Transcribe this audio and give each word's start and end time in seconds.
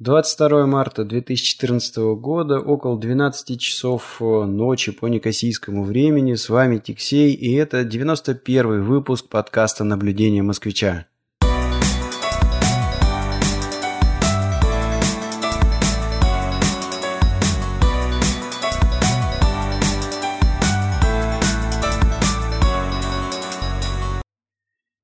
22 0.00 0.66
марта 0.66 1.04
2014 1.04 1.96
года, 2.20 2.60
около 2.60 2.96
12 2.96 3.60
часов 3.60 4.18
э, 4.20 4.44
ночи 4.44 4.92
по 4.92 5.08
некосийскому 5.08 5.82
времени. 5.82 6.34
С 6.34 6.48
вами 6.48 6.78
Тиксей, 6.78 7.32
и 7.32 7.52
это 7.54 7.82
91 7.82 8.84
выпуск 8.84 9.28
подкаста 9.28 9.82
«Наблюдение 9.82 10.44
москвича». 10.44 11.06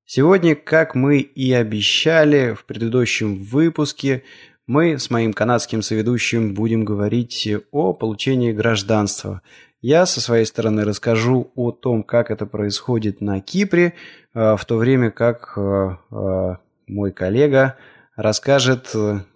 Сегодня, 0.07 0.55
как 0.55 0.95
мы 0.95 1.19
и 1.19 1.53
обещали 1.53 2.55
в 2.55 2.67
предыдущем 2.67 3.35
выпуске, 3.35 4.23
мы 4.67 4.99
с 4.99 5.11
моим 5.11 5.33
канадским 5.33 5.83
соведущим 5.83 6.55
будем 6.55 6.85
говорить 6.85 7.49
о 7.71 7.93
получении 7.93 8.53
гражданства. 8.53 9.43
Я 9.83 10.07
со 10.07 10.21
своей 10.23 10.47
стороны 10.47 10.85
расскажу 10.85 11.53
о 11.55 11.71
том, 11.71 12.03
как 12.03 12.31
это 12.31 12.47
происходит 12.47 13.21
на 13.21 13.41
Кипре, 13.41 13.93
э, 14.33 14.57
в 14.57 14.65
то 14.65 14.77
время 14.77 15.11
как 15.11 15.53
э, 15.57 15.97
э, 16.11 16.57
мой 16.87 17.13
коллега 17.13 17.77
расскажет 18.17 18.95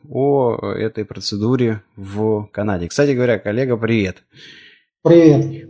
о 0.08 0.72
этой 0.72 1.04
процедуре 1.04 1.82
в 1.96 2.46
Канаде. 2.52 2.88
Кстати 2.88 3.10
говоря, 3.10 3.38
коллега, 3.38 3.76
привет. 3.76 4.22
Привет. 5.02 5.68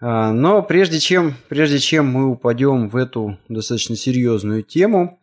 Но 0.00 0.62
прежде 0.62 0.98
чем, 0.98 1.34
прежде 1.48 1.78
чем 1.78 2.06
мы 2.06 2.26
упадем 2.26 2.88
в 2.88 2.96
эту 2.96 3.38
достаточно 3.48 3.96
серьезную 3.96 4.62
тему, 4.62 5.20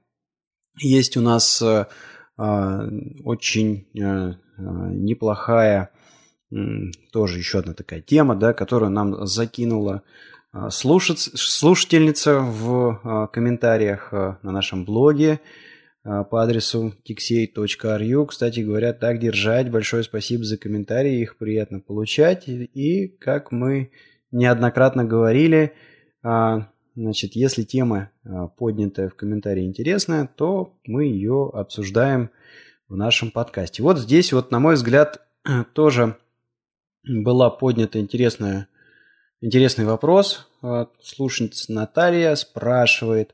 есть 0.77 1.17
у 1.17 1.21
нас 1.21 1.63
очень 2.37 3.87
э, 3.95 4.01
э, 4.01 4.33
неплохая 4.57 5.89
тоже 7.11 7.39
еще 7.39 7.59
одна 7.59 7.73
такая 7.73 8.01
тема, 8.01 8.35
да, 8.35 8.53
которую 8.53 8.91
нам 8.91 9.25
закинула 9.25 10.03
а, 10.51 10.69
слушательница 10.69 12.41
в 12.41 13.01
а, 13.03 13.25
комментариях 13.25 14.11
на 14.11 14.51
нашем 14.51 14.85
блоге 14.85 15.39
по 16.03 16.43
адресу 16.43 16.93
tixey.ru. 17.09 18.27
Кстати 18.27 18.59
говоря, 18.59 18.93
так 18.93 19.17
держать. 19.17 19.71
Большое 19.71 20.03
спасибо 20.03 20.43
за 20.43 20.57
комментарии, 20.57 21.21
их 21.21 21.37
приятно 21.37 21.79
получать. 21.79 22.47
И, 22.47 23.07
как 23.19 23.51
мы 23.51 23.89
неоднократно 24.31 25.05
говорили, 25.05 25.73
Значит, 26.95 27.35
если 27.35 27.63
тема, 27.63 28.11
а, 28.23 28.47
поднятая 28.47 29.09
в 29.09 29.15
комментарии, 29.15 29.65
интересная, 29.65 30.29
то 30.35 30.75
мы 30.85 31.05
ее 31.05 31.49
обсуждаем 31.53 32.29
в 32.87 32.95
нашем 32.95 33.31
подкасте. 33.31 33.81
Вот 33.81 33.97
здесь, 33.97 34.31
вот, 34.31 34.51
на 34.51 34.59
мой 34.59 34.75
взгляд, 34.75 35.25
тоже 35.73 36.17
была 37.03 37.49
поднята 37.49 37.99
интересная, 37.99 38.67
интересный 39.41 39.85
вопрос. 39.85 40.47
Слушательница 41.01 41.73
Наталья 41.73 42.35
спрашивает, 42.35 43.33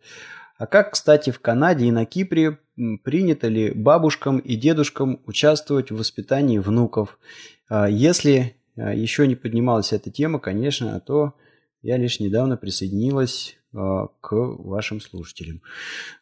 а 0.58 0.66
как, 0.66 0.92
кстати, 0.92 1.30
в 1.30 1.40
Канаде 1.40 1.86
и 1.86 1.92
на 1.92 2.06
Кипре 2.06 2.60
принято 3.04 3.48
ли 3.48 3.72
бабушкам 3.72 4.40
и 4.40 4.56
дедушкам 4.56 5.22
участвовать 5.26 5.92
в 5.92 5.98
воспитании 5.98 6.58
внуков? 6.58 7.20
А 7.68 7.90
если 7.90 8.56
а, 8.78 8.94
еще 8.94 9.28
не 9.28 9.36
поднималась 9.36 9.94
эта 9.94 10.10
тема, 10.10 10.40
конечно, 10.40 11.00
то 11.00 11.34
я 11.82 11.98
лишь 11.98 12.20
недавно 12.20 12.58
присоединилась 12.58 13.58
э, 13.74 13.78
к 14.22 14.32
вашим 14.32 15.00
слушателям. 15.00 15.62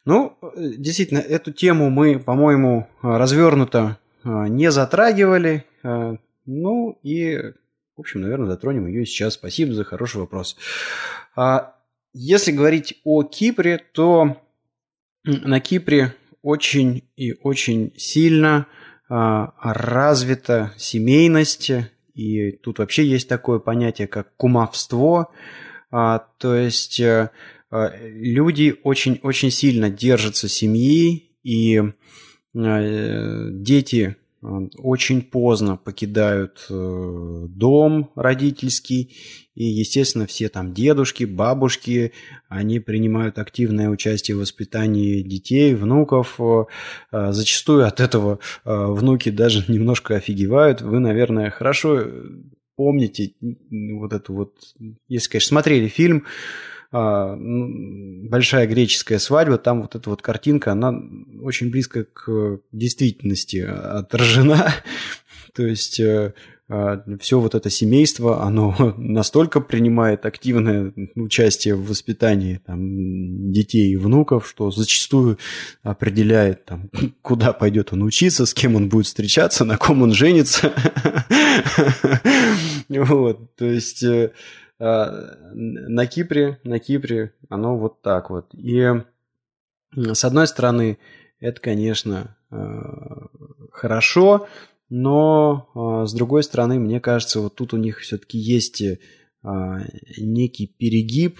Ну, 0.04 0.36
действительно, 0.56 1.18
эту 1.18 1.52
тему 1.52 1.90
мы, 1.90 2.18
по-моему, 2.18 2.88
развернуто 3.02 3.98
э, 4.24 4.46
не 4.48 4.70
затрагивали. 4.70 5.64
Э, 5.82 6.16
ну 6.46 6.98
и, 7.02 7.36
в 7.96 8.00
общем, 8.00 8.20
наверное, 8.20 8.48
затронем 8.48 8.86
ее 8.86 9.04
сейчас. 9.04 9.34
Спасибо 9.34 9.74
за 9.74 9.84
хороший 9.84 10.20
вопрос. 10.20 10.56
А 11.34 11.74
если 12.12 12.52
говорить 12.52 13.00
о 13.04 13.22
Кипре, 13.24 13.78
то 13.92 14.40
на 15.24 15.60
Кипре 15.60 16.14
очень 16.42 17.04
и 17.16 17.34
очень 17.42 17.92
сильно 17.96 18.66
развита 19.08 20.72
семейность 20.76 21.72
и 22.18 22.50
тут 22.50 22.80
вообще 22.80 23.06
есть 23.06 23.28
такое 23.28 23.60
понятие, 23.60 24.08
как 24.08 24.34
кумовство. 24.36 25.30
А, 25.92 26.26
то 26.38 26.56
есть 26.56 27.00
а, 27.00 27.30
люди 27.70 28.74
очень-очень 28.82 29.52
сильно 29.52 29.88
держатся 29.88 30.48
семьи, 30.48 31.30
и 31.44 31.80
а, 32.56 33.50
дети 33.50 34.16
очень 34.40 35.22
поздно 35.22 35.76
покидают 35.76 36.66
э, 36.70 37.46
дом 37.48 38.10
родительский, 38.14 39.16
и, 39.54 39.64
естественно, 39.64 40.26
все 40.26 40.48
там 40.48 40.72
дедушки, 40.72 41.24
бабушки, 41.24 42.12
они 42.48 42.78
принимают 42.78 43.38
активное 43.38 43.88
участие 43.88 44.36
в 44.36 44.40
воспитании 44.40 45.22
детей, 45.22 45.74
внуков. 45.74 46.38
Э, 46.40 47.32
зачастую 47.32 47.86
от 47.86 48.00
этого 48.00 48.38
э, 48.64 48.70
внуки 48.72 49.30
даже 49.30 49.64
немножко 49.72 50.14
офигевают. 50.14 50.82
Вы, 50.82 51.00
наверное, 51.00 51.50
хорошо 51.50 52.04
помните 52.76 53.32
вот 53.60 54.12
эту 54.12 54.34
вот, 54.34 54.54
если, 55.08 55.30
конечно, 55.30 55.48
смотрели 55.48 55.88
фильм 55.88 56.26
большая 56.90 58.66
греческая 58.66 59.18
свадьба, 59.18 59.58
там 59.58 59.82
вот 59.82 59.94
эта 59.94 60.08
вот 60.08 60.22
картинка, 60.22 60.72
она 60.72 60.94
очень 61.42 61.70
близко 61.70 62.04
к 62.04 62.60
действительности 62.72 63.58
отражена. 63.58 64.72
То 65.54 65.66
есть 65.66 65.98
э, 66.00 66.34
а, 66.70 67.02
все 67.18 67.40
вот 67.40 67.54
это 67.54 67.70
семейство, 67.70 68.42
оно 68.42 68.94
настолько 68.98 69.60
принимает 69.60 70.26
активное 70.26 70.92
участие 71.14 71.74
в 71.74 71.88
воспитании 71.88 72.60
там, 72.64 73.50
детей 73.52 73.92
и 73.92 73.96
внуков, 73.96 74.46
что 74.46 74.70
зачастую 74.70 75.38
определяет, 75.82 76.66
там, 76.66 76.90
куда 77.22 77.54
пойдет 77.54 77.92
он 77.92 78.02
учиться, 78.02 78.44
с 78.44 78.52
кем 78.52 78.76
он 78.76 78.90
будет 78.90 79.06
встречаться, 79.06 79.64
на 79.64 79.78
ком 79.78 80.02
он 80.02 80.12
женится. 80.12 80.72
Вот, 82.88 83.54
то 83.56 83.66
есть 83.66 84.02
э, 84.02 84.32
а, 84.32 84.32
на 84.78 86.06
Кипре, 86.06 86.60
на 86.64 86.78
Кипре 86.78 87.34
оно 87.48 87.76
вот 87.76 88.02
так 88.02 88.30
вот. 88.30 88.54
И 88.54 88.86
с 89.94 90.24
одной 90.24 90.46
стороны, 90.46 90.98
это, 91.40 91.60
конечно, 91.60 92.36
а, 92.50 93.28
хорошо, 93.72 94.46
но 94.88 95.68
а, 95.74 96.06
с 96.06 96.12
другой 96.12 96.42
стороны, 96.42 96.78
мне 96.78 97.00
кажется, 97.00 97.40
вот 97.40 97.54
тут 97.54 97.74
у 97.74 97.76
них 97.76 97.98
все-таки 97.98 98.38
есть 98.38 98.82
некий 100.18 100.66
перегиб 100.66 101.38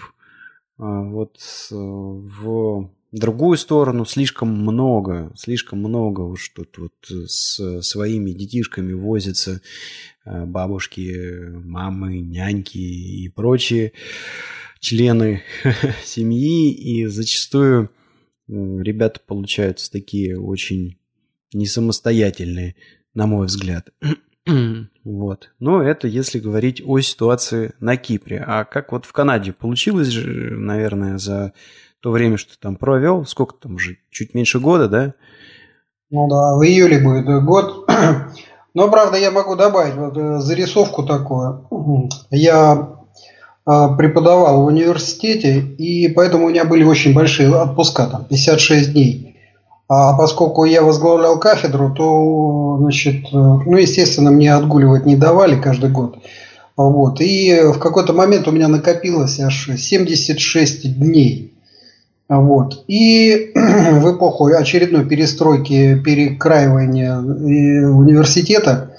вот 0.77 1.37
в 1.69 2.89
другую 3.17 3.57
сторону 3.57 4.05
слишком 4.05 4.49
много, 4.49 5.31
слишком 5.35 5.79
много 5.79 6.21
уж 6.21 6.49
тут 6.49 6.77
вот 6.77 6.93
с 7.09 7.81
своими 7.81 8.31
детишками 8.31 8.93
возятся 8.93 9.61
Э, 10.29 10.45
бабушки, 10.45 11.49
мамы, 11.63 12.19
няньки 12.19 12.77
и 12.77 13.29
прочие 13.29 13.93
члены 14.79 15.41
семьи. 16.03 16.71
И 16.71 17.05
зачастую 17.07 17.89
ребята 18.47 19.19
получаются 19.25 19.91
такие 19.91 20.39
очень 20.39 20.99
не 21.53 21.65
самостоятельные, 21.65 22.75
на 23.15 23.25
мой 23.25 23.47
взгляд. 23.47 23.89
вот. 25.03 25.51
Но 25.59 25.81
это 25.81 26.07
если 26.07 26.39
говорить 26.39 26.81
о 26.85 26.99
ситуации 26.99 27.73
на 27.79 27.97
Кипре. 27.97 28.43
А 28.45 28.65
как 28.65 28.91
вот 28.91 29.05
в 29.05 29.11
Канаде 29.11 29.51
получилось 29.51 30.09
же, 30.09 30.57
наверное, 30.57 31.17
за 31.17 31.53
то 32.01 32.11
время, 32.11 32.37
что 32.37 32.53
ты 32.53 32.59
там 32.59 32.75
провел, 32.75 33.25
сколько 33.25 33.55
там 33.55 33.75
уже, 33.75 33.97
чуть 34.09 34.33
меньше 34.33 34.59
года, 34.59 34.87
да? 34.87 35.13
Ну 36.11 36.27
да, 36.27 36.55
в 36.55 36.63
июле 36.63 36.99
будет 36.99 37.43
год. 37.43 37.89
Но, 38.73 38.89
правда, 38.89 39.17
я 39.17 39.31
могу 39.31 39.55
добавить 39.55 39.95
вот 39.95 40.17
э, 40.17 40.39
зарисовку 40.39 41.03
такую. 41.03 41.67
Я 42.31 42.99
а, 43.65 43.89
преподавал 43.89 44.63
в 44.63 44.65
университете, 44.65 45.59
и 45.59 46.07
поэтому 46.07 46.45
у 46.45 46.49
меня 46.49 46.65
были 46.65 46.83
очень 46.83 47.13
большие 47.13 47.53
отпуска, 47.53 48.07
там, 48.07 48.25
56 48.25 48.93
дней. 48.93 49.37
А 49.87 50.17
поскольку 50.17 50.65
я 50.65 50.81
возглавлял 50.81 51.39
кафедру, 51.39 51.93
то, 51.93 52.77
значит, 52.79 53.25
э, 53.25 53.37
ну, 53.37 53.77
естественно, 53.77 54.31
мне 54.31 54.53
отгуливать 54.55 55.05
не 55.05 55.15
давали 55.15 55.59
каждый 55.59 55.91
год. 55.91 56.17
Вот. 56.77 57.21
И 57.21 57.61
в 57.73 57.77
какой-то 57.77 58.13
момент 58.13 58.47
у 58.47 58.51
меня 58.51 58.67
накопилось 58.69 59.39
аж 59.39 59.69
76 59.77 60.97
дней. 60.97 61.48
Вот. 62.29 62.83
И 62.87 63.51
в 63.55 64.15
эпоху 64.15 64.45
очередной 64.45 65.03
перестройки, 65.03 65.99
перекраивания 65.99 67.15
э, 67.15 67.87
университета 67.87 68.95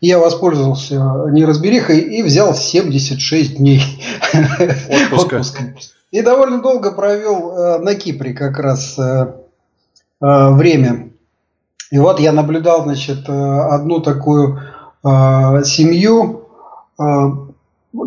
я 0.00 0.18
воспользовался 0.18 0.94
неразберихой 1.30 2.00
и 2.00 2.22
взял 2.22 2.54
76 2.54 3.58
дней 3.58 3.82
отпуска. 5.12 5.36
отпуска. 5.36 5.74
И 6.10 6.22
довольно 6.22 6.62
долго 6.62 6.90
провел 6.90 7.52
э, 7.52 7.78
на 7.80 7.94
Кипре 7.94 8.32
как 8.32 8.58
раз 8.58 8.98
э, 8.98 9.26
время. 10.20 11.10
И 11.90 11.98
вот 11.98 12.18
я 12.18 12.32
наблюдал, 12.32 12.84
значит, 12.84 13.28
одну 13.28 14.00
такую 14.00 14.60
семью. 15.02 16.46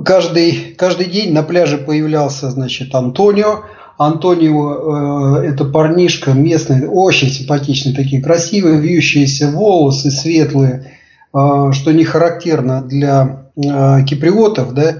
Каждый, 0.06 0.76
каждый 0.78 1.08
день 1.08 1.34
на 1.34 1.44
пляже 1.44 1.80
появлялся, 1.80 2.50
значит, 2.50 2.96
Антонио. 2.96 3.64
Антонио 3.98 5.44
э, 5.44 5.46
это 5.46 5.66
парнишка 5.66 6.32
местный, 6.32 6.88
очень 6.88 7.30
симпатичный, 7.30 7.94
такие 7.94 8.22
красивые 8.22 8.80
вьющиеся 8.80 9.52
волосы, 9.52 10.10
светлые, 10.10 10.94
э, 11.34 11.72
что 11.72 11.92
не 11.92 12.04
характерно 12.04 12.82
для 12.82 13.50
э, 13.56 14.04
киприотов, 14.06 14.74
да. 14.74 15.00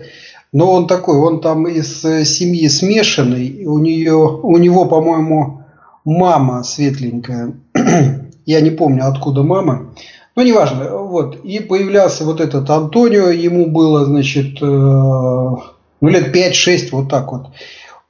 Но 0.52 0.72
он 0.72 0.86
такой, 0.86 1.18
он 1.18 1.42
там 1.42 1.68
из 1.68 2.02
семьи 2.02 2.68
смешанный, 2.68 3.66
у 3.66 3.80
нее, 3.80 4.14
у 4.14 4.58
него, 4.58 4.86
по-моему, 4.86 5.64
мама 6.06 6.64
светленькая. 6.64 7.54
Я 8.46 8.62
не 8.62 8.70
помню, 8.70 9.08
откуда 9.08 9.42
мама. 9.42 9.88
Ну, 10.36 10.44
неважно. 10.44 10.96
Вот. 10.96 11.44
И 11.44 11.60
появлялся 11.60 12.24
вот 12.24 12.40
этот 12.40 12.70
Антонио, 12.70 13.30
ему 13.30 13.72
было, 13.72 14.06
значит, 14.06 14.62
ну, 14.62 15.60
лет 16.02 16.36
5-6, 16.36 16.90
вот 16.92 17.10
так 17.10 17.32
вот. 17.32 17.48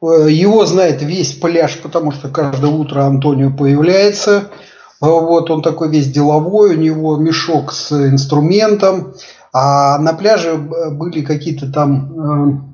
Э, 0.03 0.29
его 0.29 0.65
знает 0.65 1.01
весь 1.01 1.31
пляж, 1.33 1.79
потому 1.81 2.11
что 2.11 2.27
каждое 2.27 2.69
утро 2.69 3.05
Антонио 3.05 3.51
появляется. 3.51 4.31
Э, 4.31 5.05
вот 5.05 5.49
он 5.49 5.61
такой 5.61 5.89
весь 5.89 6.11
деловой, 6.11 6.75
у 6.75 6.79
него 6.79 7.15
мешок 7.15 7.71
с 7.71 7.91
инструментом. 7.91 9.13
А 9.53 9.97
на 9.99 10.13
пляже 10.13 10.55
были 10.57 11.21
какие-то 11.21 11.71
там 11.71 12.73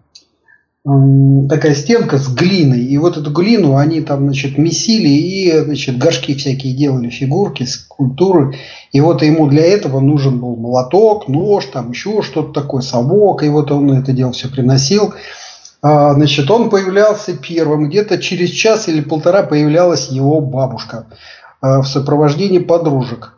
такая 1.49 1.75
стенка 1.75 2.17
с 2.17 2.33
глиной. 2.33 2.79
И 2.79 2.97
вот 2.97 3.17
эту 3.17 3.31
глину 3.31 3.75
они 3.75 3.99
там, 3.99 4.23
значит, 4.23 4.57
месили 4.57 5.09
и, 5.09 5.51
значит, 5.59 5.97
горшки 5.97 6.35
всякие 6.35 6.73
делали, 6.73 7.09
фигурки, 7.09 7.63
скульптуры. 7.63 8.55
И 8.93 9.01
вот 9.01 9.21
ему 9.21 9.47
для 9.47 9.65
этого 9.65 9.99
нужен 9.99 10.39
был 10.39 10.55
молоток, 10.55 11.27
нож, 11.27 11.65
там 11.65 11.91
еще 11.91 12.21
что-то 12.21 12.61
такое, 12.61 12.81
совок. 12.81 13.43
И 13.43 13.49
вот 13.49 13.71
он 13.71 13.91
это 13.91 14.13
дело 14.13 14.31
все 14.31 14.47
приносил. 14.47 15.13
А, 15.81 16.13
значит, 16.13 16.51
он 16.51 16.69
появлялся 16.69 17.35
первым. 17.35 17.89
Где-то 17.89 18.17
через 18.17 18.49
час 18.49 18.87
или 18.87 19.01
полтора 19.01 19.43
появлялась 19.43 20.09
его 20.09 20.41
бабушка 20.41 21.05
а, 21.61 21.81
в 21.81 21.87
сопровождении 21.87 22.59
подружек. 22.59 23.33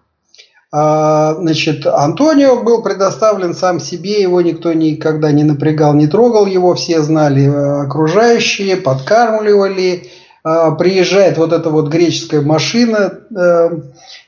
А, 0.74 1.36
значит, 1.36 1.86
Антонио 1.86 2.64
был 2.64 2.82
предоставлен 2.82 3.54
сам 3.54 3.80
себе, 3.80 4.22
его 4.22 4.42
никто 4.42 4.72
никогда 4.74 5.32
не 5.32 5.44
напрягал, 5.44 5.94
не 5.94 6.08
трогал 6.08 6.46
его, 6.46 6.76
все 6.76 7.02
знали 7.02 7.46
окружающие, 7.46 8.78
подкармливали. 8.78 10.10
Приезжает 10.44 11.38
вот 11.38 11.54
эта 11.54 11.70
вот 11.70 11.90
греческая 11.90 12.42
машина, 12.42 13.20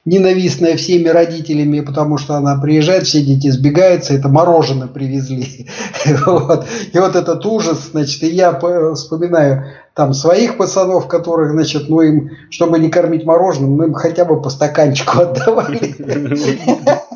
ненавистная 0.05 0.75
всеми 0.75 1.07
родителями, 1.07 1.79
потому 1.79 2.17
что 2.17 2.35
она 2.35 2.57
приезжает, 2.57 3.07
все 3.07 3.23
дети 3.23 3.49
сбегаются, 3.49 4.13
это 4.13 4.27
мороженое 4.27 4.87
привезли. 4.87 5.67
вот. 6.25 6.67
И 6.91 6.99
вот 6.99 7.15
этот 7.15 7.45
ужас, 7.45 7.89
значит, 7.91 8.21
и 8.23 8.27
я 8.27 8.53
вспоминаю 8.93 9.65
там 9.93 10.13
своих 10.13 10.57
пацанов, 10.57 11.07
которых, 11.07 11.51
значит, 11.51 11.87
ну 11.87 12.01
им, 12.01 12.31
чтобы 12.49 12.79
не 12.79 12.89
кормить 12.89 13.25
мороженым, 13.25 13.71
мы 13.71 13.85
им 13.85 13.93
хотя 13.93 14.25
бы 14.25 14.41
по 14.41 14.49
стаканчику 14.49 15.19
отдавали. 15.21 15.95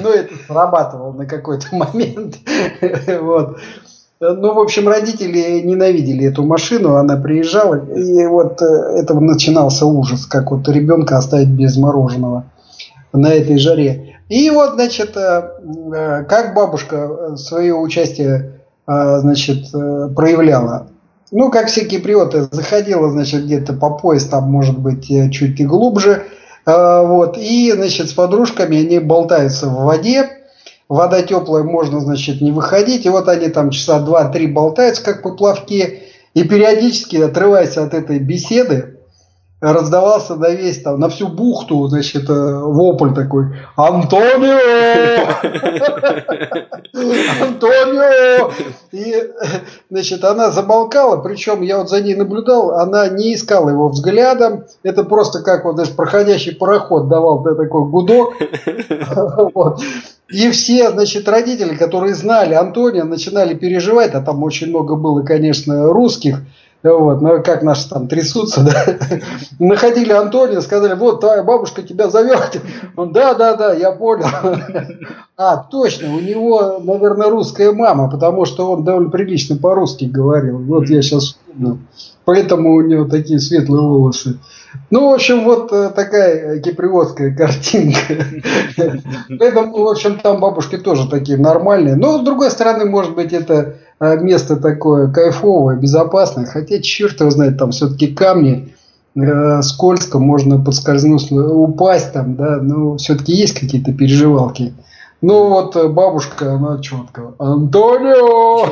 Ну, 0.00 0.10
это 0.10 0.32
срабатывало 0.46 1.12
на 1.12 1.26
какой-то 1.26 1.74
момент. 1.74 2.36
Вот. 3.20 3.58
Ну, 4.18 4.54
в 4.54 4.58
общем, 4.58 4.88
родители 4.88 5.60
ненавидели 5.60 6.24
эту 6.26 6.42
машину, 6.42 6.96
она 6.96 7.16
приезжала, 7.16 7.74
и 7.74 8.26
вот 8.26 8.62
э, 8.62 8.64
этого 8.98 9.20
начинался 9.20 9.84
ужас, 9.84 10.24
как 10.24 10.52
вот 10.52 10.66
ребенка 10.68 11.18
оставить 11.18 11.48
без 11.48 11.76
мороженого 11.76 12.44
на 13.12 13.26
этой 13.26 13.58
жаре. 13.58 14.16
И 14.30 14.48
вот, 14.48 14.74
значит, 14.74 15.18
э, 15.18 15.50
э, 15.94 16.24
как 16.24 16.54
бабушка 16.54 17.36
свое 17.36 17.74
участие, 17.74 18.52
значит, 18.86 19.72
проявляла. 19.72 20.86
Ну, 21.32 21.50
как 21.50 21.66
все 21.66 21.84
киприоты, 21.84 22.46
заходила, 22.50 23.10
значит, 23.10 23.44
где-то 23.44 23.72
по 23.72 23.90
пояс, 23.90 24.24
там, 24.26 24.44
может 24.44 24.78
быть, 24.78 25.08
чуть 25.32 25.58
и 25.58 25.66
глубже, 25.66 26.22
вот, 26.64 27.36
и, 27.36 27.72
значит, 27.72 28.08
с 28.08 28.12
подружками 28.12 28.78
они 28.78 29.00
болтаются 29.00 29.66
в 29.66 29.84
воде, 29.84 30.35
вода 30.88 31.22
теплая, 31.22 31.62
можно, 31.62 32.00
значит, 32.00 32.40
не 32.40 32.52
выходить. 32.52 33.06
И 33.06 33.08
вот 33.08 33.28
они 33.28 33.48
там 33.48 33.70
часа 33.70 34.00
два-три 34.00 34.46
болтаются, 34.46 35.02
как 35.02 35.22
по 35.22 35.32
плавке. 35.32 36.02
И 36.34 36.44
периодически, 36.44 37.16
отрываясь 37.16 37.76
от 37.76 37.94
этой 37.94 38.18
беседы, 38.18 38.95
раздавался 39.60 40.36
на 40.36 40.50
весь 40.50 40.82
там, 40.82 41.00
на 41.00 41.08
всю 41.08 41.28
бухту, 41.28 41.88
значит, 41.88 42.28
э, 42.28 42.32
вопль 42.32 43.14
такой 43.14 43.56
«Антонио! 43.76 44.58
Антонио!» 47.42 48.50
И, 48.92 49.14
значит, 49.88 50.24
она 50.24 50.50
замолкала, 50.50 51.22
причем 51.22 51.62
я 51.62 51.78
вот 51.78 51.88
за 51.88 52.02
ней 52.02 52.14
наблюдал, 52.14 52.72
она 52.72 53.08
не 53.08 53.34
искала 53.34 53.70
его 53.70 53.88
взглядом, 53.88 54.64
это 54.82 55.04
просто 55.04 55.42
как 55.42 55.64
вот 55.64 55.76
даже 55.76 55.92
проходящий 55.92 56.54
пароход 56.54 57.08
давал 57.08 57.42
такой 57.42 57.88
гудок. 57.88 58.34
Вот. 59.54 59.80
И 60.28 60.50
все, 60.50 60.90
значит, 60.90 61.28
родители, 61.28 61.76
которые 61.76 62.14
знали 62.14 62.54
Антония, 62.54 63.04
начинали 63.04 63.54
переживать, 63.54 64.12
а 64.14 64.20
там 64.20 64.42
очень 64.42 64.68
много 64.68 64.96
было, 64.96 65.22
конечно, 65.22 65.92
русских, 65.92 66.40
вот, 66.92 67.20
ну 67.20 67.42
как 67.42 67.62
наши 67.62 67.88
там 67.88 68.08
трясутся, 68.08 68.62
да. 68.62 69.18
Находили 69.58 70.12
Антония, 70.12 70.60
сказали, 70.60 70.94
вот 70.94 71.20
твоя 71.20 71.42
бабушка 71.42 71.82
тебя 71.82 72.08
зовет. 72.08 72.60
Он, 72.96 73.12
да, 73.12 73.34
да, 73.34 73.54
да, 73.56 73.72
я 73.74 73.92
понял. 73.92 74.26
А, 75.38 75.58
точно, 75.58 76.14
у 76.14 76.20
него, 76.20 76.78
наверное, 76.82 77.28
русская 77.28 77.70
мама, 77.70 78.10
потому 78.10 78.46
что 78.46 78.72
он 78.72 78.84
довольно 78.84 79.10
прилично 79.10 79.56
по-русски 79.56 80.06
говорил. 80.06 80.56
Вот 80.56 80.88
я 80.88 81.02
сейчас 81.02 81.24
вспомнил. 81.24 81.78
Поэтому 82.24 82.74
у 82.74 82.80
него 82.80 83.04
такие 83.04 83.38
светлые 83.38 83.82
волосы. 83.82 84.38
Ну, 84.90 85.10
в 85.10 85.14
общем, 85.14 85.44
вот 85.44 85.72
э, 85.72 85.90
такая 85.90 86.60
киприотская 86.60 87.34
картинка. 87.34 88.14
Поэтому, 89.38 89.84
в 89.84 89.88
общем, 89.88 90.18
там 90.18 90.40
бабушки 90.40 90.76
тоже 90.76 91.08
такие 91.08 91.38
нормальные. 91.38 91.96
Но, 91.96 92.18
с 92.18 92.22
другой 92.22 92.50
стороны, 92.50 92.84
может 92.84 93.14
быть, 93.14 93.32
это 93.32 93.76
место 94.00 94.56
такое 94.56 95.10
кайфовое, 95.10 95.76
безопасное. 95.76 96.46
Хотя, 96.46 96.80
черт 96.80 97.20
его 97.20 97.30
знает, 97.30 97.58
там 97.58 97.70
все-таки 97.70 98.08
камни, 98.08 98.74
э, 99.14 99.62
скользко, 99.62 100.18
можно 100.18 100.62
подскользнуться, 100.62 101.34
упасть 101.34 102.12
там, 102.12 102.36
да. 102.36 102.56
Но 102.56 102.96
все-таки 102.96 103.32
есть 103.32 103.58
какие-то 103.58 103.92
переживалки. 103.92 104.74
Ну, 105.22 105.48
вот 105.48 105.76
бабушка, 105.92 106.52
она 106.52 106.80
четко. 106.80 107.34
Антонио! 107.38 108.66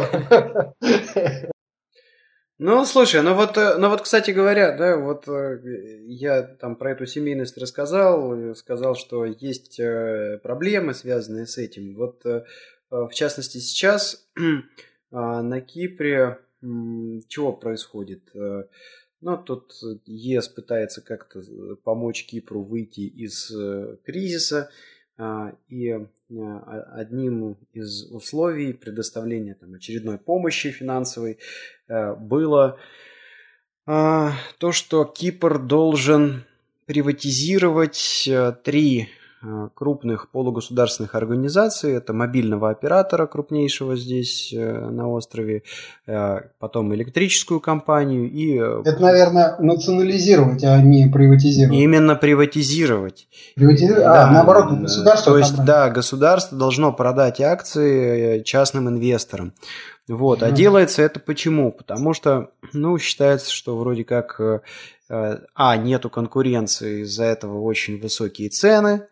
Ну, 2.59 2.85
слушай, 2.85 3.21
ну 3.21 3.35
вот, 3.35 3.59
э, 3.59 3.79
ну 3.79 3.89
вот, 3.89 4.03
кстати 4.03 4.31
говоря, 4.31 4.77
да, 4.77 4.97
вот 4.97 5.27
э, 5.27 5.59
я 6.07 6.43
там 6.43 6.77
про 6.77 6.93
эту 6.93 7.05
семейность 7.05 7.59
рассказал, 7.59 8.55
сказал, 8.55 8.95
что 8.95 9.25
есть 9.25 9.81
э, 9.81 10.39
проблемы, 10.41 10.95
связанные 10.95 11.47
с 11.47 11.59
этим. 11.59 11.97
Вот, 11.97 12.23
в 12.91 13.11
частности, 13.13 13.59
сейчас 13.59 14.29
на 15.15 15.61
Кипре 15.61 16.39
чего 16.61 17.53
происходит? 17.53 18.31
Ну, 18.35 19.37
тут 19.39 19.73
ЕС 20.07 20.49
пытается 20.49 21.01
как-то 21.01 21.43
помочь 21.85 22.27
Кипру 22.27 22.63
выйти 22.63 23.01
из 23.01 23.51
кризиса, 24.05 24.71
а, 25.17 25.53
и 25.69 25.91
а, 25.93 26.09
одним 26.95 27.57
из 27.73 28.11
условий 28.11 28.73
предоставления 28.73 29.55
там, 29.55 29.75
очередной 29.75 30.19
помощи 30.19 30.71
финансовой 30.71 31.39
э, 31.87 32.15
было 32.17 32.81
а, 33.87 34.33
то, 34.59 34.73
что 34.73 35.05
Кипр 35.05 35.61
должен 35.61 36.43
приватизировать 36.87 38.27
э, 38.27 38.55
три 38.65 39.09
Э, 39.09 39.24
крупных 39.75 40.31
полугосударственных 40.31 41.15
организаций. 41.15 41.93
Это 41.93 42.13
мобильного 42.13 42.71
оператора 42.71 43.27
крупнейшего 43.27 43.97
здесь 43.97 44.53
э, 44.53 44.89
на 44.91 45.09
острове, 45.09 45.63
э, 46.07 46.41
потом 46.59 46.95
электрическую 46.95 47.61
компанию 47.61 48.31
и... 48.31 48.57
Это, 48.57 49.01
наверное, 49.01 49.57
национализировать, 49.59 50.65
а 50.65 50.81
не 50.81 51.09
приватизировать. 51.09 51.79
Именно 51.79 52.17
приватизировать. 52.17 53.29
Приватизировать? 53.55 54.05
А, 54.05 54.15
да, 54.15 54.31
наоборот, 54.31 54.81
государство... 54.81 55.33
То 55.33 55.39
есть, 55.39 55.65
да, 55.65 55.91
государство 55.91 56.57
должно 56.57 56.93
продать 56.93 57.41
акции 57.41 58.43
частным 58.43 58.89
инвесторам. 58.89 59.53
Вот. 60.09 60.43
А 60.43 60.51
делается 60.51 61.03
это 61.03 61.19
почему? 61.19 61.73
Потому 61.73 62.13
что, 62.13 62.51
ну, 62.73 62.99
считается, 62.99 63.51
что 63.51 63.77
вроде 63.79 64.05
как, 64.05 64.39
а, 65.09 65.77
нету 65.77 66.11
конкуренции, 66.11 67.03
из-за 67.03 67.25
этого 67.25 67.63
очень 67.63 67.99
высокие 68.01 68.51
цены, 68.51 69.07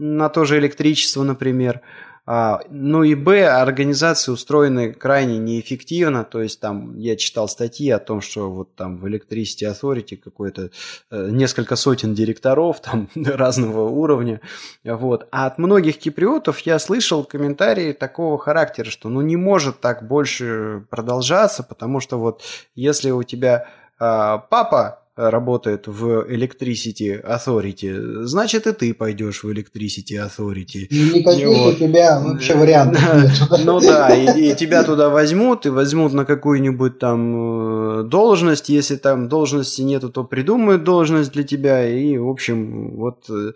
на 0.00 0.30
то 0.30 0.44
же 0.44 0.58
электричество, 0.58 1.22
например. 1.22 1.82
А, 2.26 2.60
ну 2.70 3.02
и 3.02 3.14
Б, 3.14 3.46
организации 3.48 4.30
устроены 4.30 4.92
крайне 4.92 5.38
неэффективно, 5.38 6.24
то 6.24 6.40
есть 6.40 6.60
там 6.60 6.96
я 6.98 7.16
читал 7.16 7.48
статьи 7.48 7.90
о 7.90 7.98
том, 7.98 8.20
что 8.20 8.50
вот 8.50 8.74
там 8.76 8.98
в 8.98 9.06
Electricity 9.06 9.64
Authority 9.64 10.16
какое-то 10.16 10.70
э, 11.10 11.28
несколько 11.30 11.76
сотен 11.76 12.14
директоров 12.14 12.80
там 12.82 13.08
разного 13.16 13.88
уровня, 13.90 14.40
вот. 14.84 15.26
А 15.32 15.46
от 15.46 15.58
многих 15.58 15.98
киприотов 15.98 16.60
я 16.60 16.78
слышал 16.78 17.24
комментарии 17.24 17.92
такого 17.92 18.38
характера, 18.38 18.90
что 18.90 19.08
ну 19.08 19.20
не 19.22 19.36
может 19.36 19.80
так 19.80 20.06
больше 20.06 20.84
продолжаться, 20.88 21.62
потому 21.62 22.00
что 22.00 22.18
вот 22.18 22.42
если 22.74 23.10
у 23.10 23.22
тебя 23.22 23.66
а, 23.98 24.38
папа 24.38 24.99
работает 25.28 25.86
в 25.86 26.26
Electricity 26.30 27.20
Authority, 27.22 28.24
значит 28.24 28.66
и 28.66 28.72
ты 28.72 28.94
пойдешь 28.94 29.42
в 29.42 29.50
Electricity 29.50 30.16
Authority. 30.16 30.86
И 30.88 31.18
никаких 31.18 31.48
вот. 31.48 31.74
у 31.74 31.76
тебя 31.76 32.20
вообще 32.20 32.54
вариантов 32.54 33.02
нет. 33.50 33.64
Ну 33.64 33.80
да, 33.80 34.08
и, 34.08 34.50
и 34.50 34.54
тебя 34.54 34.84
туда 34.84 35.10
возьмут, 35.10 35.66
и 35.66 35.70
возьмут 35.70 36.12
на 36.12 36.24
какую-нибудь 36.24 36.98
там 36.98 38.00
э, 38.00 38.02
должность, 38.04 38.68
если 38.68 38.96
там 38.96 39.28
должности 39.28 39.82
нету, 39.82 40.08
то 40.10 40.24
придумают 40.24 40.84
должность 40.84 41.32
для 41.32 41.42
тебя, 41.42 41.86
и 41.86 42.16
в 42.16 42.28
общем 42.28 42.96
вот 42.96 43.28
э, 43.28 43.52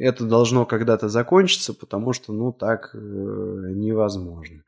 это 0.00 0.24
должно 0.24 0.64
когда-то 0.66 1.08
закончиться, 1.08 1.74
потому 1.74 2.12
что 2.12 2.32
ну 2.32 2.52
так 2.52 2.90
э, 2.94 2.98
невозможно. 2.98 4.62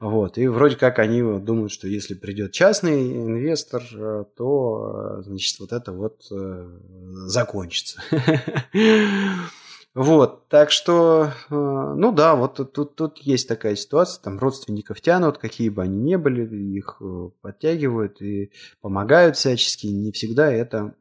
Вот. 0.00 0.38
И 0.38 0.48
вроде 0.48 0.76
как 0.76 0.98
они 0.98 1.20
думают, 1.20 1.70
что 1.70 1.86
если 1.86 2.14
придет 2.14 2.52
частный 2.52 3.12
инвестор, 3.12 3.82
э, 3.92 4.24
то, 4.34 5.18
э, 5.18 5.22
значит, 5.24 5.60
вот 5.60 5.72
это 5.72 5.92
вот 5.92 6.22
э, 6.32 6.78
закончится. 7.26 8.02
Вот, 9.92 10.46
так 10.46 10.70
что, 10.70 11.32
ну 11.50 12.12
да, 12.12 12.36
вот 12.36 12.72
тут, 12.72 12.94
тут, 12.94 13.18
есть 13.18 13.48
такая 13.48 13.74
ситуация, 13.74 14.22
там 14.22 14.38
родственников 14.38 15.00
тянут, 15.00 15.38
какие 15.38 15.68
бы 15.68 15.82
они 15.82 15.98
ни 15.98 16.14
были, 16.14 16.46
их 16.46 17.02
подтягивают 17.42 18.22
и 18.22 18.52
помогают 18.80 19.36
всячески, 19.36 19.88
не 19.88 20.12
всегда 20.12 20.48
это 20.52 20.94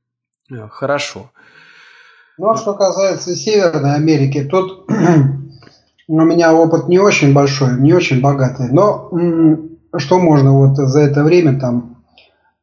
хорошо. 0.70 1.30
Ну, 2.38 2.48
а 2.48 2.56
что 2.56 2.72
касается 2.72 3.36
Северной 3.36 3.96
Америки, 3.96 4.48
тут 4.50 4.86
у 6.08 6.20
меня 6.20 6.54
опыт 6.54 6.88
не 6.88 6.98
очень 6.98 7.32
большой, 7.32 7.80
не 7.80 7.92
очень 7.92 8.20
богатый, 8.20 8.68
но 8.70 9.10
что 9.96 10.18
можно 10.18 10.52
вот 10.52 10.76
за 10.76 11.00
это 11.00 11.24
время 11.24 11.58
там 11.58 11.96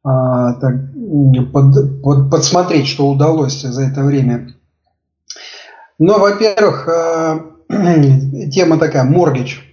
а, 0.04 0.54
так, 0.54 0.76
под, 1.52 2.02
под, 2.02 2.30
подсмотреть, 2.30 2.88
что 2.88 3.10
удалось 3.10 3.62
за 3.62 3.84
это 3.84 4.04
время. 4.04 4.54
Но, 5.98 6.20
во-первых, 6.20 6.88
а, 6.88 7.46
тема 8.52 8.78
такая, 8.78 9.04
моргич. 9.04 9.70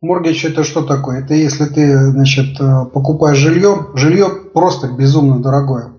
Моргич 0.00 0.44
это 0.44 0.64
что 0.64 0.82
такое? 0.82 1.20
Это 1.20 1.34
если 1.34 1.64
ты, 1.64 2.10
значит, 2.10 2.58
покупаешь 2.92 3.38
жилье, 3.38 3.88
жилье 3.94 4.28
просто 4.52 4.88
безумно 4.88 5.40
дорогое. 5.40 5.93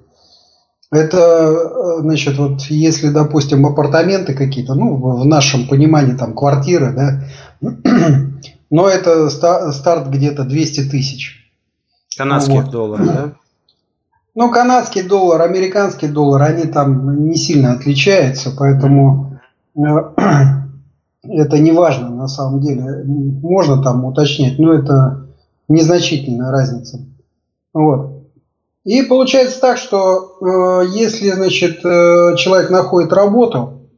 Это, 0.92 1.18
э, 1.18 2.02
значит, 2.02 2.38
вот 2.38 2.62
если, 2.64 3.10
допустим, 3.10 3.66
апартаменты 3.66 4.34
какие-то, 4.34 4.76
ну, 4.76 4.96
в 4.96 5.26
нашем 5.26 5.68
понимании, 5.68 6.16
там, 6.16 6.34
квартиры, 6.34 6.94
да, 6.94 7.24
но 8.70 8.88
это 8.88 9.30
старт 9.30 10.10
где-то 10.10 10.44
200 10.44 10.90
тысяч. 10.90 11.52
Канадских 12.18 12.64
вот. 12.64 12.72
долларов, 12.72 13.06
да? 13.06 13.34
Ну, 14.38 14.52
канадский 14.52 15.02
доллар, 15.02 15.44
американский 15.44 16.10
доллар, 16.10 16.42
они 16.42 16.64
там 16.64 17.30
не 17.30 17.36
сильно 17.36 17.72
отличаются, 17.72 18.52
поэтому 18.52 19.40
э, 19.78 19.80
это 21.24 21.60
не 21.60 21.72
важно 21.72 22.10
на 22.10 22.28
самом 22.28 22.60
деле. 22.60 23.04
Можно 23.06 23.82
там 23.82 24.04
уточнять, 24.04 24.60
но 24.60 24.74
это 24.74 25.28
незначительная 25.70 26.52
разница. 26.52 27.00
Вот. 27.74 28.15
И 28.86 29.02
получается 29.02 29.60
так, 29.60 29.78
что 29.78 30.38
э, 30.40 30.88
если, 30.94 31.32
значит, 31.32 31.84
э, 31.84 32.36
человек 32.38 32.70
находит 32.70 33.12
работу, 33.12 33.90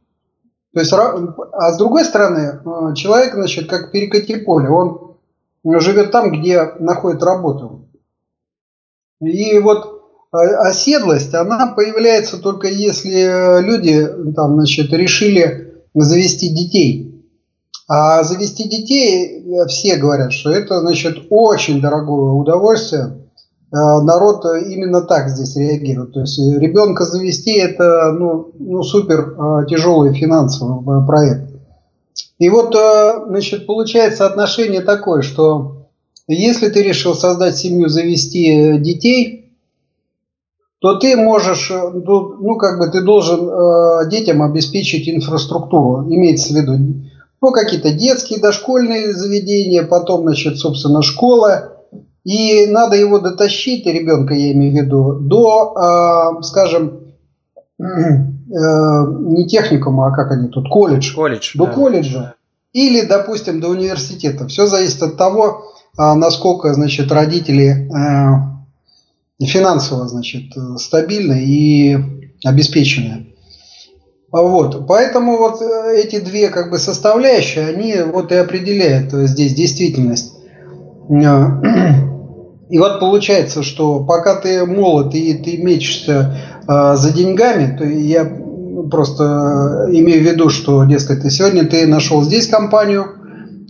то 0.72 0.80
есть, 0.80 0.92
а 0.92 1.72
с 1.72 1.76
другой 1.76 2.06
стороны, 2.06 2.60
э, 2.64 2.94
человек, 2.94 3.34
значит, 3.34 3.68
как 3.68 3.92
перекати 3.92 4.36
поле, 4.36 4.70
он 4.70 5.16
живет 5.62 6.10
там, 6.10 6.32
где 6.32 6.72
находит 6.78 7.22
работу. 7.22 7.86
И 9.20 9.58
вот 9.58 10.04
э, 10.32 10.36
оседлость, 10.38 11.34
она 11.34 11.66
появляется 11.66 12.38
только 12.38 12.68
если 12.68 13.60
люди 13.60 14.32
там, 14.34 14.54
значит, 14.54 14.90
решили 14.94 15.82
завести 15.94 16.48
детей. 16.48 17.26
А 17.86 18.22
завести 18.22 18.66
детей, 18.66 19.44
э, 19.44 19.66
все 19.66 19.96
говорят, 19.96 20.32
что 20.32 20.50
это, 20.50 20.80
значит, 20.80 21.26
очень 21.28 21.82
дорогое 21.82 22.32
удовольствие. 22.32 23.27
Э, 23.70 24.00
народ 24.00 24.44
именно 24.46 25.02
так 25.02 25.28
здесь 25.28 25.56
реагирует. 25.56 26.14
То 26.14 26.20
есть 26.20 26.38
ребенка 26.38 27.04
завести 27.04 27.52
это 27.58 28.12
ну, 28.12 28.50
ну, 28.58 28.82
супер 28.82 29.34
э, 29.38 29.66
тяжелый 29.68 30.14
финансовый 30.14 31.06
проект. 31.06 31.50
И 32.38 32.48
вот, 32.48 32.74
э, 32.74 33.24
значит, 33.26 33.66
получается 33.66 34.24
отношение 34.24 34.80
такое, 34.80 35.20
что 35.20 35.88
если 36.28 36.68
ты 36.68 36.82
решил 36.82 37.14
создать 37.14 37.56
семью, 37.56 37.88
завести 37.88 38.78
детей, 38.78 39.52
то 40.80 40.94
ты 40.94 41.16
можешь, 41.16 41.70
ну, 41.70 42.56
как 42.56 42.78
бы 42.78 42.86
ты 42.86 43.00
должен 43.00 44.08
детям 44.08 44.42
обеспечить 44.42 45.08
инфраструктуру, 45.08 46.04
имеется 46.04 46.52
в 46.52 46.56
виду, 46.56 46.76
ну, 47.40 47.50
какие-то 47.50 47.90
детские, 47.90 48.38
дошкольные 48.38 49.12
заведения, 49.12 49.82
потом, 49.82 50.22
значит, 50.22 50.58
собственно, 50.58 51.02
школа, 51.02 51.77
и 52.28 52.66
надо 52.66 52.94
его 52.94 53.20
дотащить, 53.20 53.86
ребенка 53.86 54.34
я 54.34 54.52
имею 54.52 54.74
в 54.74 54.76
виду, 54.76 55.14
до, 55.14 55.72
э, 56.38 56.42
скажем, 56.42 57.00
э, 57.78 57.84
не 58.50 59.46
техникума, 59.48 60.08
а 60.08 60.10
как 60.10 60.30
они 60.32 60.48
тут, 60.48 60.68
колледж. 60.68 61.14
Колледж. 61.14 61.56
До 61.56 61.64
да. 61.64 61.72
колледжа. 61.72 62.34
Или, 62.74 63.06
допустим, 63.06 63.60
до 63.60 63.68
университета. 63.68 64.46
Все 64.46 64.66
зависит 64.66 65.02
от 65.02 65.16
того, 65.16 65.72
э, 65.98 66.12
насколько, 66.12 66.74
значит, 66.74 67.10
родители 67.10 67.88
финансово, 69.40 70.06
значит, 70.06 70.52
стабильны 70.76 71.42
и 71.42 71.96
обеспечены. 72.44 73.28
Вот, 74.30 74.86
поэтому 74.86 75.38
вот 75.38 75.62
эти 75.62 76.20
две 76.20 76.50
как 76.50 76.70
бы 76.70 76.78
составляющие, 76.78 77.66
они 77.66 77.94
вот 78.12 78.32
и 78.32 78.34
определяют 78.34 79.12
здесь 79.12 79.54
действительность. 79.54 80.34
И 82.68 82.78
вот 82.78 83.00
получается, 83.00 83.62
что 83.62 84.00
пока 84.00 84.34
ты 84.36 84.64
молод 84.66 85.14
и 85.14 85.34
ты 85.34 85.56
мечешься 85.56 86.36
э, 86.66 86.96
за 86.96 87.12
деньгами, 87.12 87.76
то 87.76 87.84
я 87.84 88.24
просто 88.90 89.86
имею 89.90 90.20
в 90.20 90.24
виду, 90.24 90.50
что, 90.50 90.84
дескать, 90.84 91.22
ты 91.22 91.30
сегодня 91.30 91.64
ты 91.66 91.86
нашел 91.86 92.22
здесь 92.22 92.46
компанию, 92.46 93.06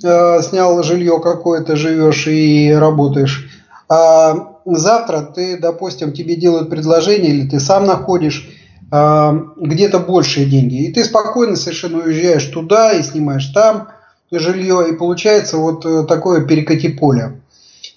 э, 0.02 0.42
снял 0.42 0.82
жилье 0.82 1.20
какое-то, 1.20 1.76
живешь 1.76 2.26
и 2.26 2.72
работаешь, 2.72 3.48
а 3.88 4.56
завтра 4.64 5.20
ты, 5.20 5.58
допустим, 5.58 6.12
тебе 6.12 6.36
делают 6.36 6.68
предложение 6.68 7.30
или 7.30 7.48
ты 7.48 7.60
сам 7.60 7.86
находишь 7.86 8.50
э, 8.90 9.40
где-то 9.56 10.00
большие 10.00 10.46
деньги, 10.46 10.86
и 10.86 10.92
ты 10.92 11.04
спокойно 11.04 11.56
совершенно 11.56 11.98
уезжаешь 11.98 12.44
туда 12.46 12.92
и 12.92 13.02
снимаешь 13.02 13.46
там 13.46 13.88
жилье, 14.30 14.86
и 14.90 14.96
получается 14.96 15.56
вот 15.56 15.86
э, 15.86 16.04
такое 16.04 16.44
перекати 16.44 16.88
поле. 16.88 17.40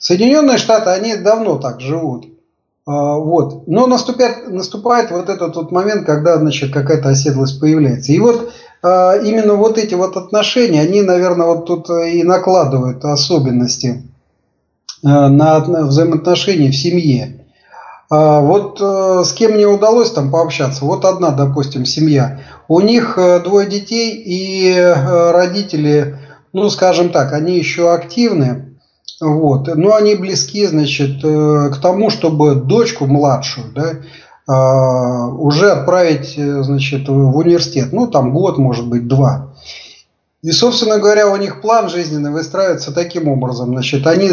Соединенные 0.01 0.57
Штаты, 0.57 0.89
они 0.89 1.15
давно 1.15 1.59
так 1.59 1.79
живут. 1.79 2.25
А, 2.87 3.17
вот. 3.17 3.67
Но 3.67 3.85
наступает, 3.85 4.49
наступает 4.49 5.11
вот 5.11 5.29
этот 5.29 5.55
вот 5.55 5.71
момент, 5.71 6.07
когда 6.07 6.37
значит, 6.37 6.73
какая-то 6.73 7.09
оседлость 7.09 7.59
появляется. 7.59 8.11
И 8.11 8.19
вот 8.19 8.51
а, 8.81 9.15
именно 9.17 9.53
вот 9.53 9.77
эти 9.77 9.93
вот 9.93 10.17
отношения, 10.17 10.81
они, 10.81 11.03
наверное, 11.03 11.45
вот 11.45 11.67
тут 11.67 11.87
и 11.91 12.23
накладывают 12.23 13.05
особенности 13.05 14.01
а, 15.05 15.29
на 15.29 15.59
взаимоотношения 15.59 16.71
в 16.71 16.75
семье. 16.75 17.37
Вот 18.09 18.81
с 18.81 19.31
кем 19.31 19.53
мне 19.53 19.65
удалось 19.65 20.11
там 20.11 20.31
пообщаться, 20.31 20.83
вот 20.83 21.05
одна, 21.05 21.29
допустим, 21.29 21.85
семья. 21.85 22.41
У 22.67 22.81
них 22.81 23.17
двое 23.45 23.69
детей 23.69 24.21
и 24.21 24.77
родители, 25.31 26.19
ну, 26.51 26.69
скажем 26.69 27.11
так, 27.11 27.31
они 27.31 27.57
еще 27.57 27.93
активны, 27.93 28.70
вот. 29.21 29.75
Но 29.75 29.95
они 29.95 30.15
близки, 30.15 30.65
значит, 30.65 31.23
э, 31.23 31.69
к 31.71 31.77
тому, 31.77 32.09
чтобы 32.09 32.55
дочку 32.55 33.05
младшую, 33.05 33.67
да, 33.73 33.93
а, 34.47 35.27
уже 35.27 35.71
отправить, 35.71 36.33
э, 36.37 36.63
значит, 36.63 37.07
в 37.07 37.37
университет. 37.37 37.93
Ну, 37.93 38.07
там 38.07 38.33
год, 38.33 38.57
может 38.57 38.87
быть, 38.87 39.07
два. 39.07 39.53
И, 40.41 40.51
собственно 40.51 40.97
говоря, 40.97 41.29
у 41.29 41.35
них 41.37 41.61
план 41.61 41.87
жизненный 41.87 42.31
выстраивается 42.31 42.91
таким 42.91 43.27
образом. 43.27 43.69
Значит, 43.69 44.07
они, 44.07 44.31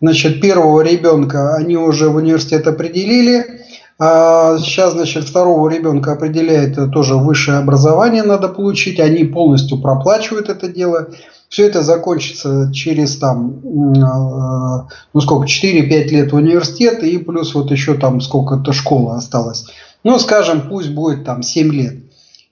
значит, 0.00 0.40
первого 0.40 0.80
ребенка 0.80 1.54
они 1.54 1.76
уже 1.76 2.08
в 2.08 2.16
университет 2.16 2.66
определили, 2.66 3.62
А 4.00 4.58
сейчас, 4.58 4.92
значит, 4.94 5.24
второго 5.24 5.68
ребенка 5.68 6.12
определяет 6.12 6.76
тоже 6.92 7.16
высшее 7.16 7.58
образование 7.58 8.24
надо 8.24 8.48
получить. 8.48 8.98
Они 9.00 9.24
полностью 9.24 9.80
проплачивают 9.80 10.48
это 10.48 10.68
дело. 10.68 11.08
Все 11.48 11.66
это 11.66 11.82
закончится 11.82 12.70
через 12.74 13.16
там, 13.16 13.60
ну 13.62 15.20
сколько, 15.20 15.46
4-5 15.46 16.08
лет 16.08 16.32
в 16.32 16.36
университет 16.36 17.02
и 17.02 17.16
плюс 17.18 17.54
вот 17.54 17.70
еще 17.70 17.94
там 17.94 18.20
сколько-то 18.20 18.72
школа 18.72 19.16
осталось. 19.16 19.66
Ну, 20.04 20.18
скажем, 20.18 20.68
пусть 20.68 20.90
будет 20.90 21.24
там 21.24 21.42
7 21.42 21.72
лет. 21.72 21.96